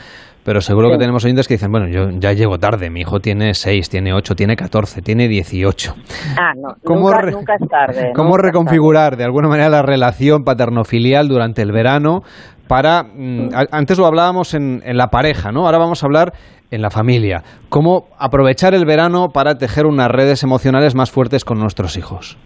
pero 0.43 0.61
seguro 0.61 0.89
que 0.89 0.97
tenemos 0.97 1.23
oyentes 1.23 1.47
que 1.47 1.53
dicen, 1.53 1.71
bueno, 1.71 1.87
yo 1.87 2.09
ya 2.17 2.33
llego 2.33 2.57
tarde, 2.57 2.89
mi 2.89 3.01
hijo 3.01 3.19
tiene 3.19 3.53
seis, 3.53 3.89
tiene 3.89 4.13
ocho, 4.13 4.35
tiene 4.35 4.55
catorce, 4.55 5.03
tiene 5.03 5.27
dieciocho. 5.27 5.95
Ah, 6.35 6.53
no, 6.55 6.75
nunca, 6.83 7.21
nunca, 7.29 7.55
es 7.59 7.69
tarde. 7.69 8.11
¿Cómo 8.15 8.37
reconfigurar 8.37 9.15
de 9.15 9.23
alguna 9.23 9.47
manera 9.47 9.69
la 9.69 9.83
relación 9.83 10.43
paterno-filial 10.43 11.27
durante 11.27 11.61
el 11.61 11.71
verano 11.71 12.23
para, 12.67 13.03
mm, 13.03 13.49
antes 13.71 13.99
lo 13.99 14.07
hablábamos 14.07 14.55
en, 14.55 14.81
en 14.83 14.97
la 14.97 15.09
pareja, 15.09 15.51
¿no? 15.51 15.65
Ahora 15.65 15.77
vamos 15.77 16.01
a 16.01 16.07
hablar 16.07 16.33
en 16.71 16.81
la 16.81 16.89
familia. 16.89 17.43
¿Cómo 17.69 18.07
aprovechar 18.17 18.73
el 18.73 18.85
verano 18.85 19.29
para 19.29 19.59
tejer 19.59 19.85
unas 19.85 20.09
redes 20.09 20.41
emocionales 20.41 20.95
más 20.95 21.11
fuertes 21.11 21.45
con 21.45 21.59
nuestros 21.59 21.97
hijos? 21.97 22.37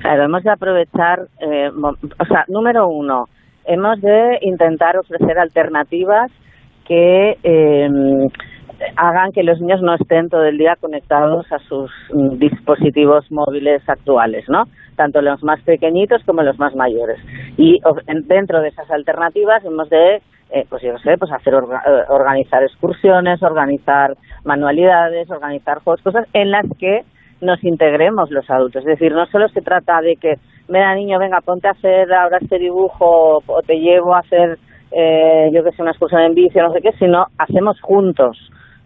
Claro, 0.00 0.24
hemos 0.24 0.42
de 0.42 0.50
aprovechar, 0.50 1.28
eh, 1.40 1.70
o 1.70 2.24
sea, 2.26 2.44
número 2.48 2.88
uno, 2.88 3.28
hemos 3.64 4.00
de 4.00 4.38
intentar 4.42 4.96
ofrecer 4.96 5.38
alternativas 5.38 6.30
que 6.86 7.38
eh, 7.42 7.88
hagan 8.96 9.32
que 9.32 9.42
los 9.42 9.60
niños 9.60 9.82
no 9.82 9.94
estén 9.94 10.28
todo 10.28 10.44
el 10.44 10.58
día 10.58 10.76
conectados 10.80 11.50
a 11.52 11.58
sus 11.60 11.90
mm, 12.12 12.38
dispositivos 12.38 13.30
móviles 13.30 13.86
actuales, 13.88 14.48
¿no? 14.48 14.64
Tanto 14.96 15.20
los 15.22 15.42
más 15.42 15.60
pequeñitos 15.62 16.22
como 16.24 16.42
los 16.42 16.58
más 16.58 16.74
mayores. 16.74 17.18
Y 17.56 17.80
dentro 18.24 18.60
de 18.60 18.68
esas 18.68 18.90
alternativas 18.90 19.64
hemos 19.64 19.88
de, 19.90 20.22
eh, 20.50 20.66
pues 20.68 20.82
yo 20.82 20.92
no 20.92 20.98
sé, 20.98 21.16
pues 21.18 21.30
hacer 21.32 21.54
eh, 21.54 21.58
organizar 22.08 22.62
excursiones, 22.62 23.42
organizar 23.42 24.16
manualidades, 24.44 25.30
organizar 25.30 25.78
juegos, 25.80 26.02
cosas 26.02 26.26
en 26.32 26.50
las 26.50 26.66
que 26.78 27.02
nos 27.40 27.62
integremos 27.64 28.30
los 28.30 28.48
adultos. 28.50 28.80
Es 28.82 28.98
decir, 28.98 29.12
no 29.12 29.26
solo 29.26 29.48
se 29.48 29.60
trata 29.62 30.00
de 30.00 30.16
que, 30.16 30.34
venga 30.68 30.94
niño, 30.94 31.18
venga, 31.18 31.40
ponte 31.40 31.68
a 31.68 31.72
hacer 31.72 32.12
ahora 32.12 32.38
este 32.40 32.58
dibujo 32.58 33.42
o 33.46 33.62
te 33.66 33.74
llevo 33.78 34.14
a 34.14 34.20
hacer, 34.20 34.58
eh, 34.92 35.50
yo 35.52 35.62
que 35.64 35.72
sé, 35.72 35.82
una 35.82 35.90
excursión 35.92 36.22
en 36.22 36.34
bici 36.34 36.58
no 36.58 36.72
sé 36.72 36.80
qué, 36.82 36.92
sino 36.98 37.26
hacemos 37.38 37.80
juntos. 37.80 38.36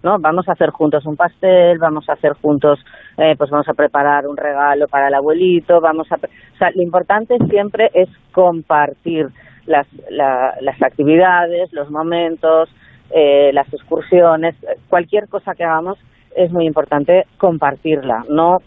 ¿no? 0.02 0.18
Vamos 0.20 0.46
a 0.48 0.52
hacer 0.52 0.68
juntos 0.68 1.06
un 1.06 1.16
pastel, 1.16 1.78
vamos 1.78 2.06
a 2.10 2.12
hacer 2.12 2.32
juntos, 2.34 2.78
eh, 3.16 3.34
pues 3.38 3.48
vamos 3.48 3.66
a 3.70 3.72
preparar 3.72 4.26
un 4.26 4.36
regalo 4.36 4.86
para 4.86 5.08
el 5.08 5.14
abuelito, 5.14 5.80
vamos 5.80 6.06
a... 6.12 6.16
O 6.16 6.56
sea, 6.58 6.70
lo 6.74 6.82
importante 6.82 7.38
siempre 7.48 7.88
es 7.94 8.10
compartir 8.32 9.28
las, 9.66 9.86
la- 10.10 10.54
las 10.60 10.82
actividades, 10.82 11.72
los 11.72 11.90
momentos, 11.90 12.68
eh, 13.14 13.50
las 13.54 13.66
excursiones, 13.72 14.54
cualquier 14.90 15.26
cosa 15.28 15.54
que 15.54 15.64
hagamos 15.64 15.98
es 16.36 16.52
muy 16.52 16.66
importante 16.66 17.26
compartirla, 17.38 18.24
no 18.28 18.58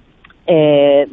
eh, 0.46 1.08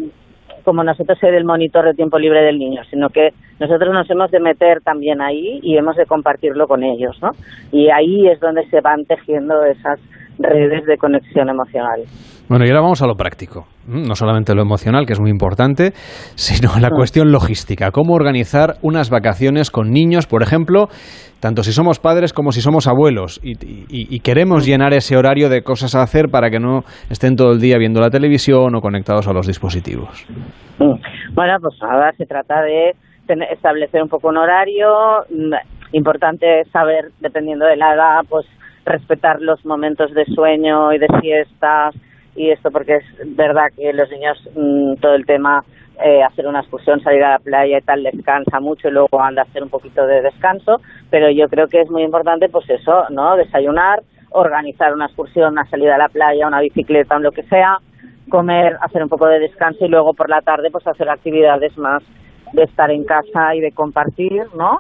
como 0.64 0.82
nosotros 0.82 1.18
ser 1.18 1.35
el 1.35 1.44
monitor 1.44 1.85
de 1.85 1.94
tiempo 1.94 2.18
libre 2.18 2.43
del 2.43 2.59
niño, 2.59 2.82
sino 2.90 3.10
que 3.10 3.35
nosotros 3.60 3.93
nos 3.93 4.09
hemos 4.10 4.31
de 4.31 4.40
meter 4.40 4.81
también 4.81 5.20
ahí 5.20 5.60
y 5.62 5.76
hemos 5.76 5.97
de 5.97 6.06
compartirlo 6.06 6.66
con 6.66 6.82
ellos, 6.82 7.16
¿no? 7.20 7.32
Y 7.70 7.90
ahí 7.90 8.28
es 8.28 8.40
donde 8.40 8.66
se 8.70 8.81
van 8.81 9.05
tejiendo 9.05 9.62
esas 9.64 10.01
redes 10.39 10.86
de 10.86 10.97
conexión 10.97 11.48
emocional. 11.51 12.01
Bueno, 12.48 12.64
y 12.64 12.68
ahora 12.68 12.82
vamos 12.82 13.00
a 13.02 13.06
lo 13.06 13.14
práctico. 13.14 13.66
Mm, 13.86 14.02
No 14.06 14.14
solamente 14.14 14.54
lo 14.54 14.62
emocional, 14.62 15.06
que 15.06 15.12
es 15.14 15.20
muy 15.20 15.30
importante, 15.30 15.92
sino 16.34 16.78
la 16.80 16.90
cuestión 16.90 17.32
logística. 17.32 17.90
¿Cómo 17.90 18.14
organizar 18.14 18.74
unas 18.82 19.10
vacaciones 19.10 19.70
con 19.70 19.90
niños, 19.90 20.26
por 20.26 20.42
ejemplo, 20.42 20.88
tanto 21.40 21.62
si 21.62 21.72
somos 21.72 21.98
padres 22.00 22.32
como 22.32 22.52
si 22.52 22.60
somos 22.60 22.86
abuelos? 22.86 23.40
Y, 23.42 23.52
y- 23.52 24.06
y 24.14 24.20
queremos 24.20 24.66
llenar 24.66 24.92
ese 24.94 25.16
horario 25.16 25.48
de 25.48 25.62
cosas 25.62 25.94
a 25.94 26.02
hacer 26.02 26.26
para 26.30 26.50
que 26.50 26.58
no 26.60 26.82
estén 27.10 27.36
todo 27.36 27.52
el 27.52 27.60
día 27.60 27.78
viendo 27.78 28.00
la 28.00 28.10
televisión 28.10 28.74
o 28.74 28.80
conectados 28.80 29.26
a 29.28 29.32
los 29.32 29.46
dispositivos. 29.46 30.26
Mm. 30.78 30.94
Bueno, 31.34 31.56
pues 31.60 31.74
ahora 31.82 32.12
se 32.16 32.26
trata 32.26 32.60
de 32.62 32.92
establecer 33.50 34.02
un 34.02 34.08
poco 34.08 34.28
un 34.28 34.36
horario. 34.36 34.88
Mm, 35.30 35.54
Importante 35.92 36.64
saber, 36.72 37.12
dependiendo 37.20 37.66
de 37.66 37.76
la 37.76 37.94
edad, 37.94 38.20
pues 38.28 38.44
respetar 38.84 39.36
los 39.40 39.64
momentos 39.64 40.12
de 40.12 40.24
sueño 40.24 40.92
y 40.92 40.98
de 40.98 41.06
siestas 41.20 41.94
y 42.36 42.51
esto 42.51 42.70
porque 42.70 42.97
es 42.97 43.36
verdad 43.36 43.66
que 43.77 43.93
los 43.93 44.11
niños 44.11 44.39
mm, 44.55 44.94
todo 45.01 45.15
el 45.15 45.27
tema 45.27 45.65
eh, 46.02 46.23
hacer 46.23 46.47
una 46.47 46.61
excursión, 46.61 47.01
salir 47.01 47.23
a 47.23 47.32
la 47.32 47.39
playa 47.39 47.78
y 47.78 47.82
tal 47.82 48.02
les 48.02 48.20
cansa 48.24 48.59
mucho 48.59 48.89
y 48.89 48.90
luego 48.90 49.20
anda 49.20 49.43
a 49.43 49.44
hacer 49.44 49.62
un 49.62 49.69
poquito 49.69 50.05
de 50.06 50.23
descanso, 50.23 50.81
pero 51.11 51.31
yo 51.31 51.48
creo 51.48 51.69
que 51.69 51.81
es 51.81 51.90
muy 51.90 52.02
importante 52.02 52.48
pues 52.48 52.69
eso, 52.69 53.05
¿no? 53.11 53.36
Desayunar, 53.36 54.02
organizar 54.31 54.93
una 54.93 55.06
excursión, 55.06 55.52
una 55.52 55.69
salida 55.70 55.94
a 55.94 55.98
la 55.98 56.09
playa, 56.09 56.48
una 56.48 56.61
bicicleta, 56.61 57.19
lo 57.20 57.31
que 57.31 57.44
sea, 57.44 57.78
comer, 58.28 58.77
hacer 58.81 59.05
un 59.05 59.09
poco 59.09 59.27
de 59.27 59.39
descanso 59.39 59.85
y 59.85 59.89
luego 59.89 60.15
por 60.15 60.28
la 60.28 60.40
tarde 60.40 60.70
pues 60.73 60.86
hacer 60.86 61.09
actividades 61.09 61.77
más 61.78 62.02
de 62.52 62.65
estar 62.65 62.90
en 62.90 63.05
casa 63.05 63.55
y 63.55 63.61
de 63.61 63.70
compartir, 63.73 64.43
¿no? 64.56 64.78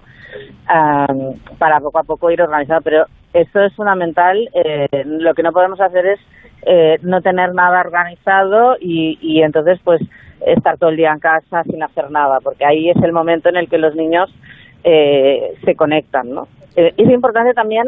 Am, 0.66 1.34
para 1.58 1.78
poco 1.78 2.00
a 2.00 2.02
poco 2.02 2.30
ir 2.30 2.42
organizando, 2.42 2.82
pero 2.82 3.04
eso 3.34 3.60
es 3.60 3.74
fundamental. 3.74 4.48
eh, 4.54 4.86
lo 5.04 5.34
que 5.34 5.42
no 5.42 5.52
podemos 5.52 5.80
hacer 5.80 6.06
es 6.06 6.20
eh, 6.66 6.96
no 7.02 7.20
tener 7.20 7.52
nada 7.54 7.80
organizado 7.80 8.76
y, 8.80 9.18
y 9.20 9.42
entonces 9.42 9.78
pues 9.84 10.00
estar 10.46 10.78
todo 10.78 10.90
el 10.90 10.96
día 10.96 11.12
en 11.12 11.18
casa 11.20 11.62
sin 11.64 11.82
hacer 11.82 12.10
nada, 12.10 12.38
porque 12.42 12.64
ahí 12.64 12.90
es 12.90 12.96
el 13.02 13.12
momento 13.12 13.48
en 13.48 13.56
el 13.56 13.68
que 13.68 13.78
los 13.78 13.94
niños 13.94 14.30
eh, 14.84 15.54
se 15.64 15.74
conectan, 15.74 16.30
¿no? 16.30 16.42
Eh, 16.76 16.92
es 16.96 17.10
importante 17.10 17.52
también 17.54 17.84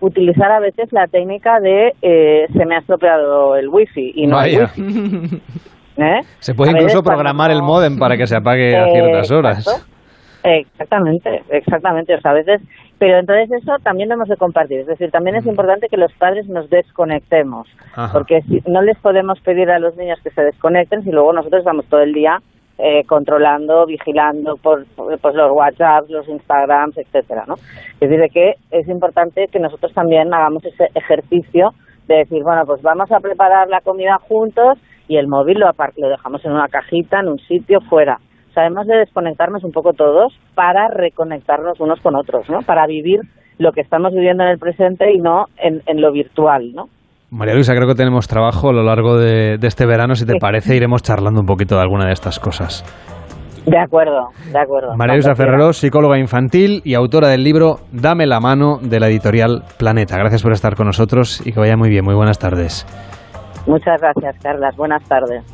utilizar 0.00 0.50
a 0.52 0.60
veces 0.60 0.92
la 0.92 1.06
técnica 1.06 1.58
de 1.60 1.92
eh, 2.02 2.46
se 2.52 2.64
me 2.66 2.76
ha 2.76 2.78
estropeado 2.78 3.56
el 3.56 3.68
wifi 3.68 4.12
y 4.14 4.26
no 4.26 4.40
el 4.42 4.60
wifi. 4.60 4.82
¿eh? 5.98 6.20
Se 6.38 6.54
puede 6.54 6.70
A 6.70 6.74
incluso 6.74 7.02
programar 7.02 7.50
el 7.50 7.62
modem 7.62 7.98
para 7.98 8.16
que 8.16 8.26
se 8.26 8.36
apague 8.36 8.76
a 8.76 8.86
ciertas 8.86 9.30
horas. 9.32 9.58
exacto. 9.58 9.98
Exactamente, 10.44 11.42
exactamente. 11.50 12.14
O 12.14 12.20
sea, 12.20 12.30
a 12.30 12.34
veces, 12.34 12.60
pero 12.98 13.18
entonces 13.18 13.50
eso 13.62 13.76
también 13.82 14.08
lo 14.08 14.16
hemos 14.16 14.28
de 14.28 14.36
compartir. 14.36 14.80
Es 14.80 14.86
decir, 14.86 15.10
también 15.10 15.36
es 15.36 15.46
importante 15.46 15.88
que 15.88 15.96
los 15.96 16.12
padres 16.14 16.48
nos 16.48 16.68
desconectemos, 16.68 17.68
Ajá. 17.94 18.12
porque 18.12 18.42
si, 18.42 18.60
no 18.66 18.82
les 18.82 18.98
podemos 18.98 19.40
pedir 19.40 19.70
a 19.70 19.78
los 19.78 19.96
niños 19.96 20.20
que 20.22 20.30
se 20.30 20.42
desconecten 20.42 21.02
si 21.02 21.10
luego 21.10 21.32
nosotros 21.32 21.60
estamos 21.60 21.86
todo 21.86 22.00
el 22.00 22.12
día 22.12 22.38
eh, 22.78 23.04
controlando, 23.06 23.86
vigilando 23.86 24.56
por, 24.56 24.86
por, 24.94 25.18
pues, 25.18 25.34
los 25.34 25.50
WhatsApps, 25.52 26.10
los 26.10 26.28
Instagrams, 26.28 26.96
etcétera, 26.96 27.44
¿no? 27.46 27.54
Es 27.54 28.08
decir, 28.08 28.20
de 28.20 28.28
que 28.28 28.54
es 28.70 28.88
importante 28.88 29.46
que 29.50 29.58
nosotros 29.58 29.92
también 29.92 30.32
hagamos 30.32 30.64
ese 30.64 30.88
ejercicio 30.94 31.70
de 32.06 32.18
decir, 32.18 32.42
bueno, 32.42 32.62
pues 32.66 32.80
vamos 32.82 33.10
a 33.12 33.20
preparar 33.20 33.68
la 33.68 33.80
comida 33.80 34.18
juntos 34.18 34.78
y 35.08 35.16
el 35.16 35.26
móvil 35.26 35.58
lo, 35.58 35.70
lo 35.96 36.08
dejamos 36.08 36.44
en 36.44 36.52
una 36.52 36.68
cajita, 36.68 37.20
en 37.20 37.28
un 37.28 37.38
sitio, 37.38 37.80
fuera. 37.80 38.18
Sabemos 38.58 38.88
de 38.88 38.96
desconectarnos 38.96 39.62
un 39.62 39.70
poco 39.70 39.92
todos 39.92 40.32
para 40.56 40.88
reconectarnos 40.88 41.78
unos 41.78 42.00
con 42.00 42.16
otros, 42.16 42.50
¿no? 42.50 42.58
Para 42.66 42.88
vivir 42.88 43.20
lo 43.58 43.70
que 43.70 43.82
estamos 43.82 44.12
viviendo 44.12 44.42
en 44.42 44.48
el 44.48 44.58
presente 44.58 45.12
y 45.14 45.18
no 45.20 45.44
en, 45.58 45.80
en 45.86 46.00
lo 46.00 46.10
virtual, 46.10 46.72
¿no? 46.74 46.86
María 47.30 47.54
Luisa, 47.54 47.72
creo 47.76 47.86
que 47.86 47.94
tenemos 47.94 48.26
trabajo 48.26 48.70
a 48.70 48.72
lo 48.72 48.82
largo 48.82 49.16
de, 49.16 49.58
de 49.58 49.66
este 49.68 49.86
verano. 49.86 50.16
Si 50.16 50.26
te 50.26 50.32
Sí. 50.32 50.38
parece, 50.40 50.74
iremos 50.74 51.04
charlando 51.04 51.38
un 51.40 51.46
poquito 51.46 51.76
de 51.76 51.82
alguna 51.82 52.06
de 52.06 52.12
estas 52.14 52.40
cosas. 52.40 52.82
De 53.64 53.78
acuerdo, 53.78 54.30
de 54.52 54.58
acuerdo. 54.58 54.96
María 54.96 55.14
Luisa 55.14 55.36
Ferrero, 55.36 55.72
psicóloga 55.72 56.18
infantil 56.18 56.82
y 56.84 56.94
autora 56.94 57.28
del 57.28 57.44
libro 57.44 57.76
Dame 57.92 58.26
la 58.26 58.40
mano 58.40 58.78
de 58.82 58.98
la 58.98 59.06
editorial 59.06 59.62
Planeta. 59.78 60.16
Gracias 60.18 60.42
por 60.42 60.50
estar 60.50 60.74
con 60.74 60.86
nosotros 60.86 61.46
y 61.46 61.52
que 61.52 61.60
vaya 61.60 61.76
muy 61.76 61.90
bien. 61.90 62.04
Muy 62.04 62.16
buenas 62.16 62.40
tardes. 62.40 62.84
Muchas 63.68 64.00
gracias, 64.00 64.36
Carlas. 64.42 64.74
Buenas 64.76 65.04
tardes. 65.04 65.44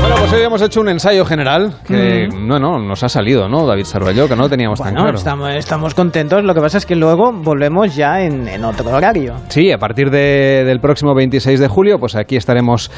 Bueno, 0.00 0.16
pues 0.20 0.32
hoy 0.34 0.42
hemos 0.42 0.62
hecho 0.62 0.80
un 0.80 0.88
ensayo 0.88 1.24
general 1.24 1.72
que, 1.86 2.28
no, 2.32 2.58
no, 2.60 2.78
nos 2.78 3.02
ha 3.02 3.08
salido, 3.08 3.48
¿no, 3.48 3.66
David 3.66 3.84
Sarballó? 3.84 4.28
Que 4.28 4.36
no 4.36 4.42
lo 4.42 4.48
teníamos 4.48 4.78
tan 4.80 4.94
claro. 4.94 5.16
estamos, 5.18 5.50
estamos 5.54 5.94
contentos. 5.94 6.44
Lo 6.44 6.54
que 6.54 6.60
pasa 6.60 6.78
es 6.78 6.86
que 6.86 6.94
luego 6.94 7.32
volvemos 7.32 7.96
ya 7.96 8.20
en, 8.22 8.46
en 8.46 8.64
otro 8.64 8.88
horario. 8.90 9.34
Sí, 9.48 9.72
a 9.72 9.78
partir 9.78 10.10
de- 10.10 10.62
del 10.64 10.78
próximo 10.80 11.12
26 11.14 11.58
de 11.58 11.66
julio, 11.68 11.98
pues 11.98 12.14
aquí 12.14 12.36
estaremos 12.36 12.90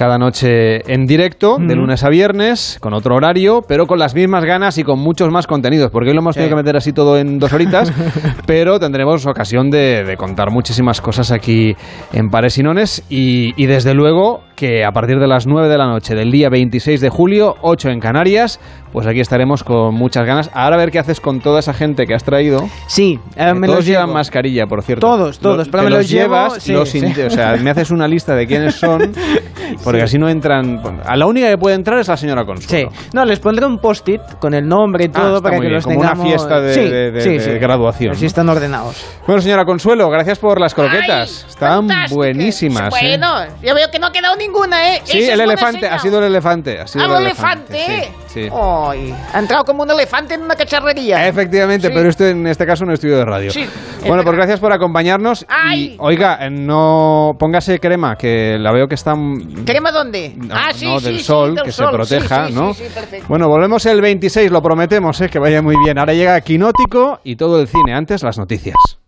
cada 0.00 0.16
noche 0.16 0.78
en 0.90 1.04
directo, 1.04 1.58
de 1.58 1.66
Ujú. 1.74 1.82
lunes 1.82 2.02
a 2.04 2.08
viernes, 2.08 2.78
con 2.80 2.94
otro 2.94 3.16
horario, 3.16 3.60
pero 3.68 3.86
con 3.86 3.98
las 3.98 4.14
mismas 4.14 4.46
ganas 4.46 4.78
y 4.78 4.82
con 4.82 4.98
muchos 4.98 5.30
más 5.30 5.46
contenidos, 5.46 5.90
porque 5.90 6.08
hoy 6.08 6.14
lo 6.14 6.22
hemos 6.22 6.36
tenido 6.36 6.48
que 6.48 6.62
meter 6.62 6.74
así 6.74 6.94
todo 6.94 7.18
en 7.18 7.38
dos 7.38 7.52
horitas, 7.52 7.92
pero 8.46 8.80
tendremos 8.80 9.26
ocasión 9.26 9.68
de, 9.68 10.02
de 10.04 10.16
contar 10.16 10.50
muchísimas 10.50 11.02
cosas 11.02 11.30
aquí 11.32 11.76
en 12.14 12.30
Pares 12.30 12.56
y 12.56 12.62
Nones 12.62 13.04
y, 13.10 13.52
y 13.62 13.66
desde 13.66 13.92
luego 13.92 14.40
que 14.56 14.86
a 14.86 14.92
partir 14.92 15.18
de 15.18 15.26
las 15.26 15.46
9 15.46 15.68
de 15.68 15.76
la 15.78 15.86
noche 15.86 16.14
del 16.14 16.30
día 16.30 16.48
26 16.48 17.00
de 17.02 17.08
julio, 17.10 17.56
8 17.60 17.90
en 17.90 18.00
Canarias, 18.00 18.58
pues 18.92 19.06
aquí 19.06 19.20
estaremos 19.20 19.64
con 19.64 19.94
muchas 19.94 20.26
ganas. 20.26 20.50
Ahora 20.52 20.76
a 20.76 20.78
ver 20.78 20.90
qué 20.90 20.98
haces 20.98 21.20
con 21.20 21.40
toda 21.40 21.60
esa 21.60 21.72
gente 21.74 22.06
que 22.06 22.14
has 22.14 22.24
traído. 22.24 22.68
Sí, 22.86 23.18
eh, 23.36 23.54
me 23.54 23.66
todos 23.66 23.78
los 23.80 23.86
llevan 23.86 24.06
llevo. 24.06 24.14
mascarilla, 24.14 24.66
por 24.66 24.82
cierto. 24.82 25.06
Todos, 25.06 25.38
todos, 25.38 25.66
Lo- 25.66 25.70
pero 25.70 25.84
me 25.84 25.90
los, 25.90 25.98
los 26.00 26.10
llevo, 26.10 26.34
llevas, 26.34 26.62
sí, 26.62 26.72
los 26.72 26.88
sí. 26.90 27.02
o 27.26 27.30
sea, 27.30 27.56
me 27.56 27.70
haces 27.70 27.90
una 27.90 28.06
lista 28.06 28.34
de 28.34 28.46
quiénes 28.46 28.74
son, 28.74 29.12
porque 29.90 30.02
así 30.04 30.18
no 30.18 30.28
entran. 30.28 30.80
A 31.04 31.16
la 31.16 31.26
única 31.26 31.48
que 31.48 31.58
puede 31.58 31.76
entrar 31.76 31.98
es 31.98 32.08
la 32.08 32.16
señora 32.16 32.44
Consuelo. 32.44 32.90
Sí, 32.90 33.08
no, 33.12 33.24
les 33.24 33.38
pondré 33.40 33.66
un 33.66 33.78
post-it 33.78 34.20
con 34.40 34.54
el 34.54 34.66
nombre 34.66 35.04
y 35.04 35.08
Ah, 35.08 35.12
todo 35.12 35.42
para 35.42 35.56
que 35.56 35.60
bien, 35.62 35.72
los 35.74 35.84
como 35.84 36.00
una 36.00 36.10
tengamos. 36.10 36.28
fiesta 36.28 36.60
de- 36.60 36.74
sí, 36.74 36.80
de- 36.88 37.10
de- 37.10 37.20
sí, 37.20 37.30
de 37.30 37.40
sí. 37.40 37.50
graduación, 37.58 38.12
Así 38.12 38.26
están 38.26 38.48
ordenados. 38.48 39.04
Bueno, 39.26 39.42
señora 39.42 39.64
Consuelo, 39.64 40.08
gracias 40.10 40.38
por 40.38 40.60
las 40.60 40.74
croquetas. 40.74 41.46
Están 41.48 41.88
buenísimas. 42.10 42.94
¿eh? 42.94 43.16
Bueno, 43.18 43.28
yo 43.62 43.74
veo 43.74 43.90
que 43.90 43.98
no 43.98 44.06
ha 44.08 44.12
quedado 44.12 44.36
ninguna, 44.36 44.94
¿eh? 44.96 45.00
Sí, 45.04 45.22
el 45.28 45.40
elefante, 45.40 45.86
ha 45.88 45.98
sido 45.98 46.18
el 46.18 46.24
elefante. 46.26 46.80
Ha 46.80 46.86
sido 46.86 47.04
Ah, 47.04 47.06
el 47.06 47.12
el 47.12 47.26
elefante. 47.26 47.84
elefante. 47.84 48.12
Sí, 48.28 48.42
sí. 48.44 48.48
Ay, 48.52 49.14
ha 49.34 49.38
entrado 49.38 49.64
como 49.64 49.82
un 49.82 49.90
elefante 49.90 50.34
en 50.34 50.42
una 50.42 50.54
cacharrería. 50.54 51.26
Efectivamente, 51.26 51.88
Sí. 51.88 51.92
pero 51.94 52.08
esto 52.08 52.26
en 52.26 52.46
este 52.46 52.64
caso 52.66 52.84
un 52.84 52.92
estudio 52.92 53.16
de 53.18 53.24
radio. 53.24 53.50
Sí, 53.50 53.66
bueno, 54.06 54.22
pues 54.22 54.36
gracias 54.36 54.60
por 54.60 54.72
acompañarnos. 54.72 55.44
Y, 55.74 55.96
oiga, 55.98 56.38
eh, 56.40 56.50
no 56.50 57.32
póngase 57.38 57.78
crema, 57.80 58.16
que 58.16 58.56
la 58.58 58.72
veo 58.72 58.86
que 58.86 58.94
está. 58.94 59.14
¿Crema 59.80 59.92
dónde? 59.92 60.34
No, 60.36 60.54
ah, 60.54 60.72
sí, 60.74 60.84
no, 60.84 60.98
sí, 60.98 61.06
del 61.06 61.18
sí, 61.18 61.24
sol, 61.24 61.54
del 61.54 61.64
que 61.64 61.72
sol. 61.72 61.86
se 61.86 61.96
proteja, 61.96 62.50
¿no? 62.50 62.74
sí, 62.74 62.84
sí, 62.84 62.94
perfecto. 62.94 63.26
Bueno, 63.28 63.48
volvemos 63.48 63.86
el 63.86 64.02
26, 64.02 64.50
lo 64.50 64.60
prometemos, 64.60 65.18
¿eh? 65.22 65.28
que 65.30 65.38
vaya 65.38 65.62
muy 65.62 65.76
bien. 65.82 65.98
Ahora 65.98 66.12
llega 66.12 66.38
Quinótico 66.42 67.20
y 67.24 67.36
todo 67.36 67.60
el 67.60 67.66
cine. 67.66 67.94
Antes, 67.94 68.22
las 68.22 68.36
noticias. 68.38 68.76